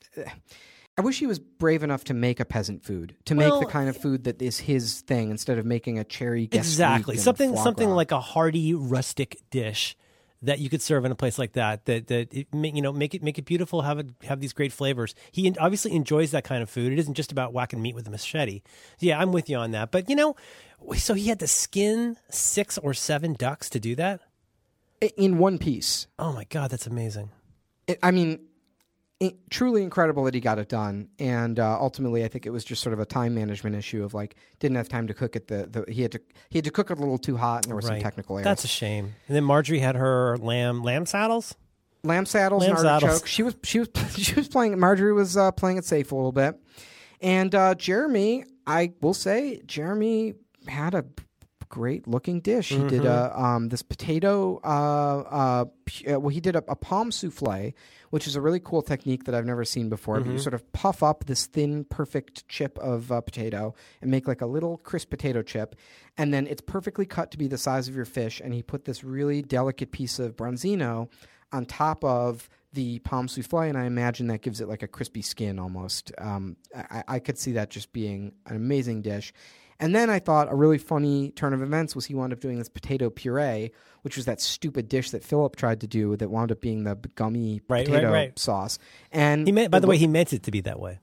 I 0.96 1.02
wish 1.02 1.18
he 1.18 1.26
was 1.26 1.38
brave 1.38 1.82
enough 1.82 2.04
to 2.04 2.14
make 2.14 2.40
a 2.40 2.46
peasant 2.46 2.82
food, 2.84 3.14
to 3.26 3.34
make 3.34 3.52
the 3.60 3.66
kind 3.66 3.90
of 3.90 3.98
food 3.98 4.24
that 4.24 4.40
is 4.40 4.60
his 4.60 5.02
thing, 5.02 5.30
instead 5.30 5.58
of 5.58 5.66
making 5.66 5.98
a 5.98 6.04
cherry. 6.04 6.48
Exactly. 6.50 7.18
Something 7.18 7.54
something 7.56 7.90
like 7.90 8.12
a 8.12 8.20
hearty 8.20 8.72
rustic 8.72 9.42
dish 9.50 9.94
that 10.42 10.58
you 10.58 10.68
could 10.68 10.82
serve 10.82 11.04
in 11.04 11.12
a 11.12 11.14
place 11.14 11.38
like 11.38 11.52
that. 11.52 11.84
That 11.86 12.06
that 12.08 12.32
it, 12.34 12.46
you 12.52 12.82
know 12.82 12.92
make 12.92 13.14
it 13.14 13.22
make 13.22 13.38
it 13.38 13.44
beautiful. 13.44 13.82
Have 13.82 13.98
it 13.98 14.10
have 14.24 14.40
these 14.40 14.52
great 14.52 14.72
flavors. 14.72 15.14
He 15.32 15.52
obviously 15.58 15.92
enjoys 15.92 16.30
that 16.32 16.44
kind 16.44 16.62
of 16.62 16.70
food. 16.70 16.92
It 16.92 16.98
isn't 16.98 17.14
just 17.14 17.32
about 17.32 17.52
whacking 17.52 17.80
meat 17.82 17.94
with 17.94 18.06
a 18.06 18.10
machete. 18.10 18.62
Yeah, 18.98 19.18
I'm 19.18 19.32
with 19.32 19.48
you 19.48 19.56
on 19.56 19.70
that. 19.72 19.90
But 19.90 20.08
you 20.08 20.16
know, 20.16 20.36
so 20.96 21.14
he 21.14 21.28
had 21.28 21.40
to 21.40 21.46
skin 21.46 22.16
six 22.30 22.78
or 22.78 22.94
seven 22.94 23.34
ducks 23.34 23.70
to 23.70 23.80
do 23.80 23.94
that. 23.96 24.20
in 25.16 25.38
one 25.38 25.58
piece. 25.58 26.06
Oh 26.18 26.32
my 26.32 26.44
god, 26.44 26.70
that's 26.70 26.86
amazing. 26.86 27.30
I 28.02 28.10
mean, 28.10 28.40
it, 29.20 29.51
truly 29.51 29.82
incredible 29.82 30.24
that 30.24 30.34
he 30.34 30.40
got 30.40 30.59
it 30.59 30.68
done. 30.68 31.09
And 31.18 31.59
uh, 31.59 31.80
ultimately, 31.80 32.24
I 32.24 32.28
think 32.28 32.47
it 32.47 32.51
was 32.51 32.64
just 32.64 32.82
sort 32.82 32.93
of 32.93 33.01
a 33.01 33.06
time 33.06 33.34
management 33.34 33.76
issue 33.76 34.05
of 34.05 34.14
like 34.14 34.36
didn't 34.59 34.76
have 34.76 34.88
time 34.88 35.06
to 35.06 35.14
cook 35.14 35.36
it. 35.36 35.48
The, 35.48 35.84
the 35.86 35.93
he 35.93 36.02
had 36.02 36.12
to 36.12 36.20
he 36.51 36.59
had 36.59 36.64
to 36.64 36.70
cook 36.70 36.90
it 36.90 36.98
a 36.98 37.01
little 37.01 37.18
too 37.18 37.36
hot, 37.36 37.64
and 37.64 37.70
there 37.70 37.76
were 37.76 37.82
some 37.82 38.01
technical 38.01 38.36
errors. 38.36 38.44
That's 38.44 38.64
a 38.64 38.68
shame. 38.68 39.14
And 39.28 39.36
then 39.36 39.44
Marjorie 39.44 39.78
had 39.78 39.97
her 39.97 40.36
lamb 40.38 40.82
lamb 40.82 41.06
saddles. 41.06 41.55
lamb 42.05 42.26
saddles 42.26 42.62
Lamb 42.62 42.72
and 42.72 42.80
saddles. 42.80 43.22
She 43.26 43.43
was 43.43 43.56
she 43.62 43.78
was 43.78 43.88
she 44.16 44.34
was 44.34 44.48
playing. 44.48 44.78
Marjorie 44.78 45.14
was 45.14 45.36
uh, 45.36 45.52
playing 45.52 45.78
it 45.78 45.84
safe 45.84 46.12
a 46.12 46.14
little 46.14 46.32
bit, 46.32 46.60
and 47.20 47.55
uh, 47.55 47.74
Jeremy, 47.74 48.44
I 48.66 48.93
will 49.01 49.14
say, 49.14 49.62
Jeremy 49.66 50.34
had 50.66 50.94
a 50.94 51.05
great 51.68 52.06
looking 52.06 52.40
dish. 52.40 52.68
He 52.68 52.82
did 52.84 53.05
a 53.05 53.38
um, 53.40 53.68
this 53.68 53.82
potato. 53.82 54.60
Uh, 54.64 54.66
uh, 54.66 55.64
uh, 56.10 56.20
well, 56.20 56.28
he 56.28 56.40
did 56.40 56.56
a, 56.56 56.64
a 56.68 56.76
pomme 56.76 57.10
souffle, 57.10 57.72
which 58.10 58.26
is 58.26 58.36
a 58.36 58.40
really 58.40 58.60
cool 58.60 58.82
technique 58.82 59.24
that 59.24 59.34
I've 59.34 59.47
never 59.47 59.64
seen 59.64 59.88
before. 59.88 60.20
But 60.20 60.32
you 60.32 60.38
sort 60.38 60.55
of 60.55 60.72
puff 60.72 61.02
up 61.02 61.24
this 61.26 61.47
thin, 61.47 61.84
perfect 61.84 62.48
chip 62.48 62.78
of 62.78 63.12
uh, 63.12 63.20
potato 63.20 63.74
and 64.01 64.10
make 64.10 64.26
like 64.26 64.40
a 64.40 64.47
little 64.47 64.78
crisp 64.78 65.10
potato 65.10 65.43
chip, 65.43 65.76
and 66.16 66.32
then 66.32 66.47
it's 66.47 66.62
perfectly 66.62 67.06
cut 67.06 67.30
to 67.32 67.38
be 67.38 67.48
the 67.48 67.59
size 67.59 67.88
of 67.88 67.94
your 67.94 68.05
fish. 68.05 68.40
And 68.43 68.55
he 68.55 68.62
put 68.62 68.84
this 68.84 69.05
really 69.05 69.43
delicate 69.43 69.93
piece 69.93 70.18
of 70.18 70.36
branzino 70.36 71.09
on 71.52 71.64
top 71.64 72.05
of 72.05 72.48
the 72.72 72.98
pomme 73.01 73.28
souffle, 73.28 73.60
and 73.60 73.78
I 73.78 73.84
imagine 73.84 74.26
that 74.28 74.43
gives 74.43 74.60
it 74.60 74.68
like 74.68 74.82
a 74.82 74.88
crispy 74.88 75.22
skin 75.22 75.59
almost. 75.59 76.12
Um, 76.18 76.56
I, 76.74 77.05
I 77.09 77.18
could 77.18 77.38
see 77.38 77.52
that 77.52 77.70
just 77.70 77.93
being 77.93 78.32
an 78.47 78.55
amazing 78.55 79.02
dish. 79.02 79.32
And 79.78 79.94
then 79.94 80.08
I 80.08 80.18
thought 80.18 80.50
a 80.50 80.54
really 80.54 80.78
funny 80.78 81.30
turn 81.32 81.52
of 81.52 81.60
events 81.62 81.94
was 81.94 82.06
he 82.06 82.14
wound 82.14 82.32
up 82.32 82.40
doing 82.40 82.58
this 82.58 82.68
potato 82.68 83.10
puree, 83.10 83.72
which 84.02 84.16
was 84.16 84.24
that 84.24 84.40
stupid 84.40 84.88
dish 84.88 85.10
that 85.10 85.22
Philip 85.22 85.56
tried 85.56 85.80
to 85.82 85.86
do 85.86 86.16
that 86.16 86.30
wound 86.30 86.50
up 86.50 86.60
being 86.60 86.84
the 86.84 86.94
gummy 87.14 87.60
Right, 87.68 87.80
right, 87.80 87.86
potato 87.86 88.12
right. 88.12 88.38
sauce. 88.38 88.78
And 89.12 89.46
He 89.46 89.52
meant, 89.52 89.70
by 89.70 89.80
the 89.80 89.86
way, 89.86 89.98
he 89.98 90.06
meant 90.06 90.32
it 90.32 90.42
to 90.44 90.50
be 90.50 90.60
that 90.62 90.80
way. 90.80 90.98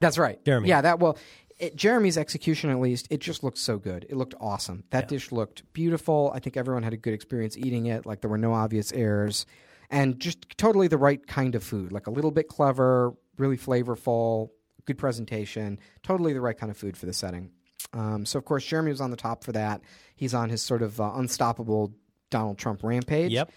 that's 0.00 0.18
right. 0.18 0.44
Jeremy. 0.44 0.68
Yeah, 0.68 0.82
that 0.82 0.98
well, 0.98 1.16
it, 1.58 1.74
Jeremy's 1.74 2.18
execution 2.18 2.68
at 2.68 2.80
least, 2.80 3.06
it 3.08 3.20
just 3.20 3.42
looked 3.42 3.56
so 3.56 3.78
good. 3.78 4.04
It 4.10 4.16
looked 4.16 4.34
awesome. 4.38 4.84
That 4.90 5.08
dish 5.08 5.32
looked 5.32 5.62
beautiful. 5.72 6.30
I 6.34 6.38
think 6.38 6.58
everyone 6.58 6.82
had 6.82 6.92
a 6.92 6.98
good 6.98 7.14
experience 7.14 7.56
eating 7.56 7.86
it. 7.86 8.04
Like 8.04 8.20
there 8.20 8.28
were 8.28 8.36
no 8.36 8.52
obvious 8.52 8.92
errors, 8.92 9.46
and 9.88 10.20
just 10.20 10.58
totally 10.58 10.86
the 10.88 10.98
right 10.98 11.26
kind 11.26 11.54
of 11.54 11.64
food. 11.64 11.92
Like 11.92 12.08
a 12.08 12.10
little 12.10 12.30
bit 12.30 12.48
clever, 12.48 13.14
really 13.38 13.56
flavorful, 13.56 14.50
good 14.84 14.98
presentation. 14.98 15.78
Totally 16.02 16.34
the 16.34 16.42
right 16.42 16.58
kind 16.58 16.70
of 16.70 16.76
food 16.76 16.94
for 16.94 17.06
the 17.06 17.14
setting. 17.14 17.52
Um, 17.96 18.26
so 18.26 18.38
of 18.38 18.44
course 18.44 18.64
Jeremy 18.64 18.90
was 18.90 19.00
on 19.00 19.10
the 19.10 19.16
top 19.16 19.42
for 19.42 19.52
that. 19.52 19.80
He's 20.14 20.34
on 20.34 20.50
his 20.50 20.62
sort 20.62 20.82
of 20.82 21.00
uh, 21.00 21.12
unstoppable 21.14 21.94
Donald 22.30 22.58
Trump 22.58 22.82
rampage. 22.82 23.32
Yep. 23.32 23.50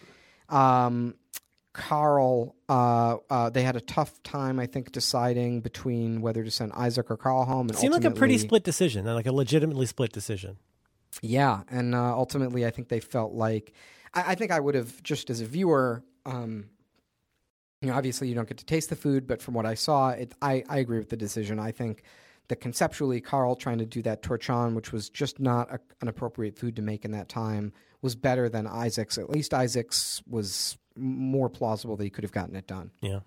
Um, 0.49 1.15
Carl, 1.73 2.55
uh, 2.67 3.17
uh, 3.29 3.49
they 3.49 3.61
had 3.61 3.75
a 3.75 3.81
tough 3.81 4.21
time, 4.23 4.59
I 4.59 4.65
think, 4.65 4.91
deciding 4.91 5.61
between 5.61 6.21
whether 6.21 6.43
to 6.43 6.51
send 6.51 6.73
Isaac 6.73 7.11
or 7.11 7.17
Carl 7.17 7.45
home. 7.45 7.69
It 7.69 7.75
Seemed 7.75 7.93
like 7.93 8.05
a 8.05 8.11
pretty 8.11 8.37
split 8.37 8.63
decision, 8.63 9.05
like 9.05 9.27
a 9.27 9.31
legitimately 9.31 9.85
split 9.85 10.11
decision. 10.11 10.57
Yeah, 11.21 11.61
and 11.69 11.93
uh, 11.93 12.15
ultimately, 12.15 12.65
I 12.65 12.71
think 12.71 12.89
they 12.89 12.99
felt 12.99 13.33
like 13.33 13.73
I, 14.13 14.31
I 14.31 14.35
think 14.35 14.51
I 14.51 14.59
would 14.59 14.75
have 14.75 15.01
just 15.03 15.29
as 15.29 15.41
a 15.41 15.45
viewer. 15.45 16.03
Um, 16.25 16.65
you 17.81 17.89
know, 17.89 17.95
obviously, 17.95 18.27
you 18.27 18.35
don't 18.35 18.47
get 18.47 18.57
to 18.57 18.65
taste 18.65 18.89
the 18.89 18.95
food, 18.95 19.27
but 19.27 19.41
from 19.41 19.53
what 19.53 19.65
I 19.65 19.75
saw, 19.75 20.09
it, 20.09 20.33
I 20.41 20.63
I 20.67 20.79
agree 20.79 20.97
with 20.97 21.09
the 21.09 21.17
decision. 21.17 21.59
I 21.59 21.71
think 21.71 22.03
that 22.49 22.57
conceptually, 22.57 23.21
Carl 23.21 23.55
trying 23.55 23.77
to 23.77 23.85
do 23.85 24.01
that 24.01 24.21
torchon, 24.21 24.75
which 24.75 24.91
was 24.91 25.09
just 25.09 25.39
not 25.39 25.71
a, 25.71 25.79
an 26.01 26.07
appropriate 26.07 26.57
food 26.57 26.75
to 26.75 26.81
make 26.81 27.05
in 27.05 27.11
that 27.11 27.29
time, 27.29 27.71
was 28.01 28.15
better 28.15 28.49
than 28.49 28.67
Isaac's. 28.67 29.17
At 29.17 29.29
least 29.29 29.53
Isaac's 29.53 30.21
was 30.27 30.77
more 30.95 31.49
plausible 31.49 31.95
that 31.95 32.03
he 32.03 32.09
could 32.09 32.23
have 32.23 32.31
gotten 32.31 32.55
it 32.55 32.67
done. 32.67 32.91
Yeah. 33.01 33.19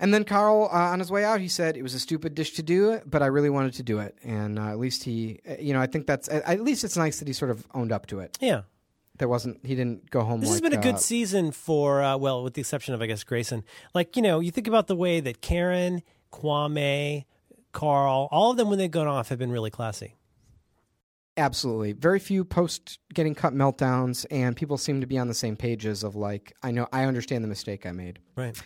And 0.00 0.14
then 0.14 0.24
Carl, 0.24 0.68
uh, 0.72 0.76
on 0.76 1.00
his 1.00 1.10
way 1.10 1.24
out, 1.24 1.40
he 1.40 1.48
said 1.48 1.76
it 1.76 1.82
was 1.82 1.94
a 1.94 1.98
stupid 1.98 2.34
dish 2.34 2.52
to 2.52 2.62
do 2.62 3.00
but 3.04 3.22
I 3.22 3.26
really 3.26 3.50
wanted 3.50 3.74
to 3.74 3.82
do 3.82 3.98
it. 3.98 4.16
And 4.22 4.58
uh, 4.58 4.68
at 4.68 4.78
least 4.78 5.04
he, 5.04 5.40
uh, 5.48 5.54
you 5.58 5.72
know, 5.72 5.80
I 5.80 5.86
think 5.86 6.06
that's 6.06 6.28
at 6.28 6.60
least 6.62 6.84
it's 6.84 6.96
nice 6.96 7.18
that 7.18 7.26
he 7.26 7.34
sort 7.34 7.50
of 7.50 7.66
owned 7.74 7.90
up 7.90 8.06
to 8.06 8.20
it. 8.20 8.38
Yeah. 8.40 8.62
There 9.18 9.28
wasn't, 9.28 9.66
he 9.66 9.74
didn't 9.74 10.10
go 10.10 10.22
home. 10.22 10.40
This 10.40 10.50
has 10.50 10.60
been 10.60 10.74
a 10.74 10.80
good 10.80 10.94
uh, 10.94 10.98
season 10.98 11.50
for, 11.50 12.00
uh, 12.00 12.16
well, 12.16 12.44
with 12.44 12.54
the 12.54 12.60
exception 12.60 12.94
of, 12.94 13.02
I 13.02 13.06
guess, 13.06 13.24
Grayson. 13.24 13.64
Like, 13.92 14.14
you 14.14 14.22
know, 14.22 14.38
you 14.38 14.52
think 14.52 14.68
about 14.68 14.86
the 14.86 14.94
way 14.94 15.18
that 15.18 15.40
Karen, 15.40 16.02
Kwame, 16.32 17.24
Carl, 17.72 18.28
all 18.30 18.50
of 18.50 18.56
them 18.56 18.68
when 18.70 18.78
they've 18.78 18.90
gone 18.90 19.06
off 19.06 19.28
have 19.28 19.38
been 19.38 19.50
really 19.52 19.70
classy. 19.70 20.14
Absolutely, 21.36 21.92
very 21.92 22.18
few 22.18 22.44
post 22.44 22.98
getting 23.14 23.32
cut 23.34 23.54
meltdowns, 23.54 24.26
and 24.28 24.56
people 24.56 24.76
seem 24.76 25.00
to 25.00 25.06
be 25.06 25.18
on 25.18 25.28
the 25.28 25.34
same 25.34 25.56
pages 25.56 26.02
of 26.02 26.16
like, 26.16 26.52
I 26.64 26.72
know, 26.72 26.88
I 26.92 27.04
understand 27.04 27.44
the 27.44 27.48
mistake 27.48 27.86
I 27.86 27.92
made. 27.92 28.18
Right. 28.34 28.60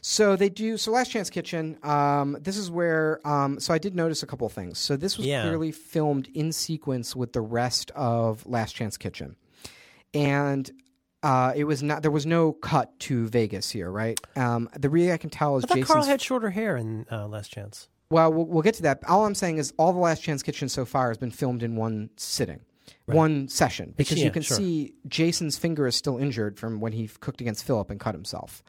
So 0.00 0.34
they 0.34 0.48
do. 0.48 0.76
So 0.76 0.90
Last 0.90 1.10
Chance 1.12 1.30
Kitchen. 1.30 1.78
Um, 1.84 2.36
this 2.40 2.56
is 2.56 2.70
where. 2.70 3.20
Um, 3.26 3.60
so 3.60 3.72
I 3.72 3.78
did 3.78 3.94
notice 3.94 4.22
a 4.22 4.26
couple 4.26 4.46
of 4.46 4.52
things. 4.52 4.78
So 4.78 4.96
this 4.96 5.16
was 5.16 5.26
Yeah. 5.26 5.42
clearly 5.42 5.70
filmed 5.70 6.28
in 6.34 6.50
sequence 6.52 7.14
with 7.14 7.32
the 7.32 7.40
rest 7.40 7.90
of 7.92 8.44
Last 8.46 8.72
Chance 8.74 8.96
Kitchen, 8.96 9.36
and 10.14 10.68
uh, 11.22 11.52
it 11.54 11.64
was 11.64 11.82
not. 11.84 12.02
There 12.02 12.10
was 12.10 12.26
no 12.26 12.52
cut 12.52 12.98
to 13.00 13.28
Vegas 13.28 13.70
here, 13.70 13.90
right? 13.90 14.18
Um, 14.36 14.68
the 14.76 14.88
really 14.90 15.12
I 15.12 15.18
can 15.18 15.30
tell 15.30 15.56
is 15.56 15.64
I. 15.70 15.82
Carl 15.82 16.04
had 16.04 16.20
shorter 16.20 16.50
hair 16.50 16.76
in 16.76 17.06
uh, 17.12 17.28
Last 17.28 17.52
Chance. 17.52 17.88
Well, 18.10 18.32
well, 18.32 18.46
we'll 18.46 18.62
get 18.62 18.74
to 18.74 18.82
that. 18.82 19.02
All 19.08 19.24
I'm 19.26 19.34
saying 19.34 19.58
is 19.58 19.72
all 19.76 19.92
the 19.92 19.98
Last 19.98 20.22
Chance 20.22 20.42
Kitchen 20.42 20.68
so 20.68 20.84
far 20.84 21.08
has 21.08 21.18
been 21.18 21.30
filmed 21.30 21.62
in 21.62 21.76
one 21.76 22.10
sitting. 22.16 22.60
One 23.06 23.48
session 23.48 23.94
because 23.96 24.18
Yeah, 24.18 24.26
you 24.26 24.30
can 24.30 24.42
sure. 24.42 24.56
see 24.58 24.94
Jason's 25.06 25.56
finger 25.56 25.86
is 25.86 25.96
still 25.96 26.18
injured 26.18 26.58
from 26.58 26.78
when 26.80 26.92
he 26.92 27.08
cooked 27.20 27.40
against 27.40 27.64
Philip 27.64 27.88
and 27.90 27.98
cut 27.98 28.14
himself. 28.14 28.62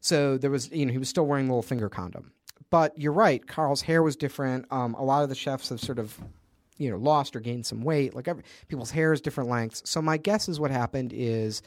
So 0.00 0.38
there 0.38 0.50
was, 0.50 0.70
you 0.70 0.86
know, 0.86 0.92
he 0.92 0.98
was 0.98 1.08
still 1.08 1.26
wearing 1.26 1.46
a 1.46 1.50
little 1.50 1.62
finger 1.62 1.88
condom. 1.88 2.32
But 2.70 2.96
you're 2.96 3.12
right, 3.12 3.44
Carl's 3.46 3.82
hair 3.82 4.02
was 4.02 4.14
different. 4.14 4.66
Um, 4.70 4.94
a 4.94 5.02
lot 5.02 5.24
of 5.24 5.28
the 5.28 5.34
chefs 5.34 5.70
have 5.70 5.80
sort 5.80 5.98
of, 5.98 6.16
you 6.78 6.88
know, 6.88 6.98
lost 6.98 7.34
or 7.34 7.40
gained 7.40 7.66
some 7.66 7.82
weight. 7.82 8.14
Like 8.14 8.28
every, 8.28 8.44
people's 8.68 8.92
hair 8.92 9.12
is 9.12 9.20
different 9.20 9.50
lengths. 9.50 9.82
So 9.84 10.00
my 10.00 10.16
guess 10.16 10.48
is 10.48 10.60
what 10.60 10.70
happened 10.70 11.12
is 11.12 11.62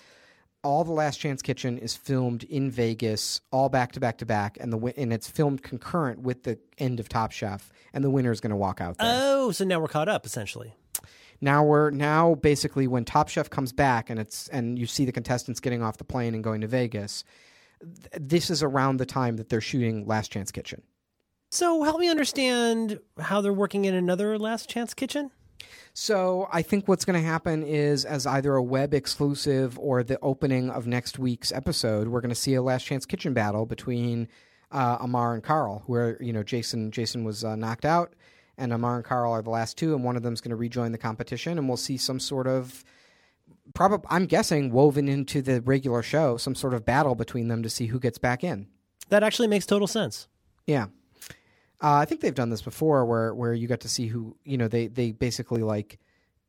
all 0.64 0.84
the 0.84 0.92
Last 0.92 1.18
Chance 1.18 1.42
Kitchen 1.42 1.78
is 1.78 1.96
filmed 1.96 2.44
in 2.46 2.72
Vegas, 2.72 3.42
all 3.52 3.70
back 3.70 3.92
to 3.94 4.00
back 4.00 4.18
to 4.20 4.26
back, 4.26 4.58
and 4.60 4.72
the 4.72 4.94
and 4.98 5.12
it's 5.14 5.30
filmed 5.30 5.62
concurrent 5.64 6.20
with 6.22 6.44
the 6.44 6.58
end 6.78 7.00
of 7.00 7.10
Top 7.10 7.32
Chef, 7.32 7.72
and 7.94 8.04
the 8.04 8.10
winner 8.10 8.32
is 8.32 8.40
going 8.40 8.52
to 8.52 8.56
walk 8.56 8.80
out 8.82 8.98
there. 8.98 9.08
Oh, 9.22 9.52
so 9.52 9.66
now 9.66 9.80
we're 9.80 9.88
caught 9.88 10.10
up, 10.10 10.26
essentially. 10.26 10.74
Now 11.42 11.64
we're 11.64 11.90
now 11.90 12.36
basically 12.36 12.88
when 12.88 13.04
Top 13.04 13.28
Chef 13.28 13.50
comes 13.50 13.74
back 13.74 14.10
and 14.10 14.18
it's 14.20 14.48
and 14.50 14.80
you 14.80 14.86
see 14.86 15.04
the 15.04 15.12
contestants 15.12 15.60
getting 15.60 15.84
off 15.84 15.98
the 15.98 16.06
plane 16.06 16.34
and 16.34 16.44
going 16.44 16.62
to 16.62 16.68
Vegas. 16.68 17.26
th- 17.82 18.08
This 18.18 18.50
is 18.50 18.64
around 18.64 18.98
the 18.98 19.06
time 19.06 19.36
that 19.36 19.50
they're 19.50 19.60
shooting 19.60 20.06
Last 20.08 20.32
Chance 20.32 20.52
Kitchen. 20.52 20.82
So 21.52 21.84
help 21.84 22.00
me 22.00 22.10
understand 22.10 23.00
how 23.20 23.42
they're 23.42 23.52
working 23.54 23.84
in 23.86 23.94
another 23.94 24.40
Last 24.40 24.70
Chance 24.70 24.94
Kitchen. 24.94 25.32
So 25.94 26.48
I 26.52 26.62
think 26.64 26.88
what's 26.88 27.06
going 27.06 27.22
to 27.22 27.28
happen 27.28 27.64
is, 27.64 28.04
as 28.04 28.26
either 28.26 28.56
a 28.56 28.64
web 28.64 28.94
exclusive 28.94 29.78
or 29.78 30.04
the 30.04 30.20
opening 30.22 30.70
of 30.70 30.88
next 30.88 31.20
week's 31.20 31.52
episode, 31.52 32.08
we're 32.08 32.22
going 32.22 32.30
to 32.30 32.36
see 32.36 32.56
a 32.56 32.62
Last 32.62 32.84
Chance 32.86 33.06
Kitchen 33.06 33.34
battle 33.34 33.66
between 33.66 34.28
uh, 34.72 34.98
Amar 35.00 35.36
and 35.36 35.44
Carl, 35.44 35.84
where 35.86 36.22
you 36.22 36.34
know 36.34 36.44
Jason 36.44 36.92
Jason 36.92 37.24
was 37.24 37.44
uh, 37.44 37.56
knocked 37.56 37.86
out, 37.86 38.14
and 38.58 38.74
Amar 38.74 38.96
and 38.96 39.06
Carl 39.06 39.32
are 39.32 39.42
the 39.44 39.52
last 39.52 39.78
two, 39.78 39.94
and 39.94 40.04
one 40.04 40.16
of 40.16 40.24
them 40.24 40.34
is 40.34 40.42
going 40.42 40.50
to 40.50 40.56
rejoin 40.56 40.92
the 40.92 40.98
competition, 40.98 41.58
and 41.58 41.68
we'll 41.68 41.78
see 41.78 41.98
some 41.98 42.20
sort 42.20 42.48
of. 42.48 42.84
Probably, 43.74 44.06
I'm 44.10 44.26
guessing 44.26 44.72
woven 44.72 45.08
into 45.08 45.42
the 45.42 45.62
regular 45.62 46.02
show, 46.02 46.38
some 46.38 46.56
sort 46.56 46.74
of 46.74 46.86
battle 46.86 47.16
between 47.16 47.48
them 47.48 47.64
to 47.64 47.70
see 47.70 47.88
who 47.88 48.00
gets 48.00 48.18
back 48.18 48.44
in. 48.44 48.68
That 49.10 49.24
actually 49.24 49.48
makes 49.48 49.66
total 49.66 49.88
sense. 49.88 50.28
Yeah. 50.66 50.88
Uh, 51.84 51.96
I 51.96 52.06
think 52.06 52.22
they've 52.22 52.34
done 52.34 52.50
this 52.50 52.62
before 52.62 53.06
where, 53.06 53.36
where 53.36 53.54
you 53.54 53.68
got 53.68 53.82
to 53.82 53.90
see 53.90 54.08
who, 54.08 54.38
you 54.46 54.58
know, 54.58 54.70
they, 54.70 54.88
they 54.88 55.12
basically 55.12 55.64
like 55.64 56.00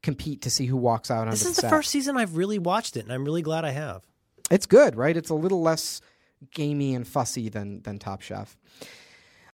compete 0.01 0.43
to 0.43 0.51
see 0.51 0.66
who 0.66 0.77
walks 0.77 1.11
out 1.11 1.23
onto 1.23 1.32
This 1.32 1.44
is 1.44 1.56
the 1.56 1.62
set. 1.62 1.70
first 1.70 1.90
season 1.90 2.16
I've 2.16 2.36
really 2.36 2.61
watched 2.61 2.97
it, 2.97 3.01
and 3.01 3.12
I'm 3.12 3.24
really 3.24 3.43
glad 3.43 3.65
I 3.65 3.70
have. 3.70 4.05
It's 4.51 4.66
good, 4.66 4.94
right? 4.94 5.16
It's 5.16 5.31
a 5.31 5.35
little 5.35 5.61
less 5.61 6.01
gamey 6.52 6.94
and 6.94 7.09
fussy 7.09 7.48
than, 7.48 7.82
than 7.82 7.98
Top 7.98 8.20
Chef. 8.20 8.56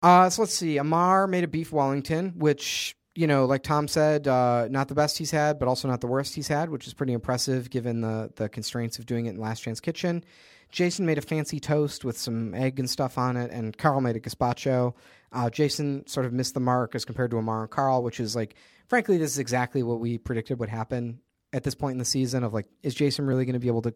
Uh, 0.03 0.31
so 0.31 0.43
let's 0.43 0.55
see. 0.55 0.79
Amar 0.79 1.27
made 1.27 1.45
a 1.45 1.49
beef 1.49 1.73
Wellington, 1.73 2.35
which, 2.37 2.97
you 3.15 3.27
know, 3.27 3.45
like 3.45 3.63
Tom 3.63 3.89
said, 3.89 4.29
uh, 4.29 4.69
not 4.71 4.89
the 4.89 4.95
best 4.95 5.19
he's 5.19 5.31
had, 5.31 5.59
but 5.59 5.69
also 5.69 5.89
not 5.89 6.01
the 6.01 6.07
worst 6.07 6.35
he's 6.35 6.49
had, 6.49 6.71
which 6.71 6.87
is 6.87 6.95
pretty 6.95 7.13
impressive 7.13 7.69
given 7.69 8.01
the, 8.01 8.31
the 8.37 8.49
constraints 8.49 8.99
of 8.99 9.05
doing 9.05 9.27
it 9.27 9.31
in 9.31 9.41
Last 9.41 9.61
Chance 9.61 9.81
Kitchen. 9.81 10.25
Jason 10.71 11.07
made 11.07 11.19
a 11.19 11.23
fancy 11.23 11.61
toast 11.61 12.05
with 12.05 12.17
some 12.17 12.55
egg 12.55 12.79
and 12.79 12.89
stuff 12.89 13.19
on 13.19 13.37
it, 13.37 13.51
and 13.51 13.77
Carl 13.77 14.01
made 14.01 14.17
a 14.17 14.21
gazpacho. 14.21 14.95
Uh, 15.33 15.51
Jason 15.51 16.07
sort 16.07 16.27
of 16.27 16.33
missed 16.33 16.55
the 16.55 16.61
mark 16.61 16.95
as 16.95 17.05
compared 17.05 17.31
to 17.33 17.39
Amar 17.39 17.63
and 17.63 17.71
Carl, 17.71 18.03
which 18.03 18.21
is 18.21 18.35
like, 18.37 18.55
frankly, 18.89 19.19
this 19.19 19.33
is 19.33 19.39
exactly 19.39 19.83
what 19.83 20.01
we 20.01 20.19
predicted 20.19 20.59
would 20.61 20.69
happen 20.69 21.21
at 21.53 21.63
this 21.65 21.75
point 21.75 21.93
in 21.93 21.99
the 21.99 22.05
season. 22.05 22.45
Of 22.45 22.55
like, 22.55 22.67
is 22.83 22.95
Jason 22.95 23.27
really 23.27 23.45
going 23.45 23.55
to 23.55 23.61
be 23.61 23.69
able 23.69 23.83
to 23.83 23.95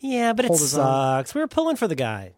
Yeah, 0.00 0.32
but 0.32 0.44
it 0.44 0.50
his 0.50 0.74
own. 0.76 0.84
sucks. 0.84 1.34
We 1.34 1.40
were 1.40 1.48
pulling 1.48 1.76
for 1.76 1.88
the 1.88 1.94
guy. 1.94 2.32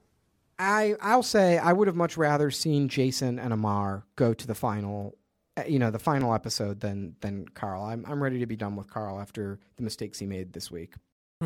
I 0.59 0.95
I'll 1.03 1.23
say 1.23 1.59
I 1.59 1.73
would 1.73 1.87
have 1.87 1.97
much 1.97 2.17
rather 2.17 2.51
seen 2.51 2.89
Jason 2.89 3.39
and 3.39 3.53
Amar 3.53 4.05
go 4.17 4.33
to 4.33 4.47
the 4.47 4.55
final, 4.55 5.19
uh, 5.59 5.65
you 5.69 5.79
know, 5.79 5.91
the 5.91 5.99
final 5.99 6.33
episode 6.35 6.81
than 6.81 7.15
than 7.21 7.47
Carl. 7.49 7.85
I'm 7.85 8.05
I'm 8.09 8.23
ready 8.23 8.39
to 8.39 8.47
be 8.47 8.57
done 8.57 8.75
with 8.77 8.89
Carl 8.91 9.21
after 9.21 9.59
the 9.77 9.83
mistakes 9.83 10.19
he 10.19 10.27
made 10.27 10.53
this 10.53 10.71
week. 10.71 10.95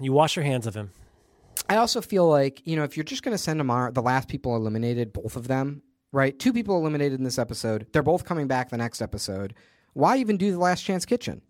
You 0.00 0.12
wash 0.12 0.34
your 0.34 0.44
hands 0.44 0.66
of 0.66 0.74
him. 0.74 0.90
I 1.68 1.76
also 1.76 2.00
feel 2.00 2.28
like 2.28 2.66
you 2.66 2.74
know 2.74 2.82
if 2.84 2.96
you're 2.96 3.04
just 3.04 3.22
going 3.22 3.34
to 3.34 3.38
send 3.38 3.60
Amar, 3.60 3.92
the 3.92 4.02
last 4.02 4.28
people 4.28 4.56
eliminated, 4.56 5.12
both 5.12 5.36
of 5.36 5.46
them, 5.46 5.82
right? 6.12 6.38
Two 6.38 6.52
people 6.52 6.76
eliminated 6.76 7.18
in 7.18 7.24
this 7.24 7.38
episode. 7.38 7.86
They're 7.92 8.02
both 8.02 8.24
coming 8.24 8.46
back 8.46 8.70
the 8.70 8.76
next 8.76 9.00
episode. 9.02 9.54
Why 9.92 10.16
even 10.18 10.36
do 10.36 10.52
the 10.52 10.58
Last 10.58 10.82
Chance 10.82 11.04
Kitchen? 11.06 11.42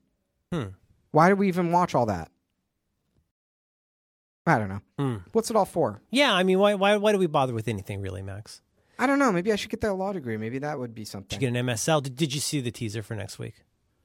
Hmm. 0.53 0.69
Why 1.12 1.28
do 1.28 1.37
we 1.37 1.49
even 1.49 1.73
watch 1.73 1.95
all 1.95 2.07
that? 2.07 2.31
I 4.47 4.59
don't 4.59 4.69
know. 4.69 4.81
Hmm. 4.99 5.16
What's 5.32 5.51
it 5.51 5.57
all 5.57 5.65
for? 5.66 6.01
Yeah, 6.11 6.32
I 6.32 6.43
mean, 6.43 6.59
why, 6.59 6.74
why, 6.74 6.97
why 6.97 7.12
do 7.12 7.19
we 7.19 7.27
bother 7.27 7.53
with 7.55 7.69
anything 7.69 8.01
really, 8.01 8.23
Max? 8.23 8.62
I 8.99 9.07
don't 9.07 9.19
know. 9.19 9.31
Maybe 9.32 9.53
I 9.53 9.57
should 9.57 9.70
get 9.70 9.81
that 9.82 9.95
law 9.95 10.12
degree. 10.12 10.37
Maybe 10.37 10.59
that 10.59 10.78
would 10.78 10.95
be 10.95 11.03
Did 11.03 11.09
something. 11.09 11.41
you 11.41 11.51
get 11.51 11.57
an 11.59 11.66
MSL? 11.66 12.03
Did, 12.03 12.16
did 12.16 12.35
you 12.35 12.41
see 12.41 12.61
the 12.61 12.70
teaser 12.70 13.03
for 13.03 13.15
next 13.15 13.39
week? 13.39 13.55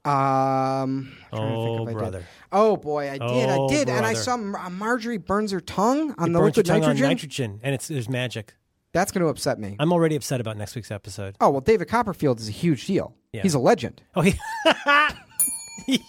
Um, 0.05 0.11
I'm 0.13 1.07
trying 1.31 1.49
to 1.49 1.55
think 1.55 1.79
Oh, 1.79 1.83
I 1.83 1.85
did. 1.85 1.97
brother. 1.97 2.23
Oh 2.51 2.77
boy, 2.77 3.09
I 3.09 3.17
did. 3.17 3.49
I 3.49 3.57
Oh, 3.57 3.67
did, 3.67 3.89
and 3.89 4.05
I 4.05 4.13
saw 4.13 4.37
Marjorie 4.37 5.17
burns 5.17 5.51
her 5.51 5.59
tongue 5.59 6.13
on 6.19 6.31
the 6.31 6.39
liquid 6.39 6.67
nitrogen. 6.67 7.03
on 7.03 7.09
nitrogen, 7.09 7.59
and 7.63 7.73
it's 7.73 7.87
there's 7.87 8.07
magic. 8.07 8.53
That's 8.95 9.11
going 9.11 9.23
to 9.23 9.27
upset 9.27 9.59
me. 9.59 9.75
I'm 9.77 9.91
already 9.91 10.15
upset 10.15 10.39
about 10.39 10.55
next 10.55 10.73
week's 10.73 10.89
episode. 10.89 11.35
Oh 11.41 11.49
well, 11.49 11.59
David 11.59 11.89
Copperfield 11.89 12.39
is 12.39 12.47
a 12.47 12.51
huge 12.53 12.87
deal. 12.87 13.13
Yeah. 13.33 13.41
He's 13.41 13.53
a 13.53 13.59
legend. 13.59 14.01
Oh, 14.15 14.21
he- 14.21 14.39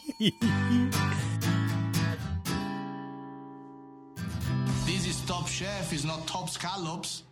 This 4.87 5.07
is 5.07 5.21
Top 5.27 5.49
Chef, 5.49 5.93
is 5.93 6.05
not 6.05 6.27
Top 6.27 6.49
Scallops. 6.49 7.25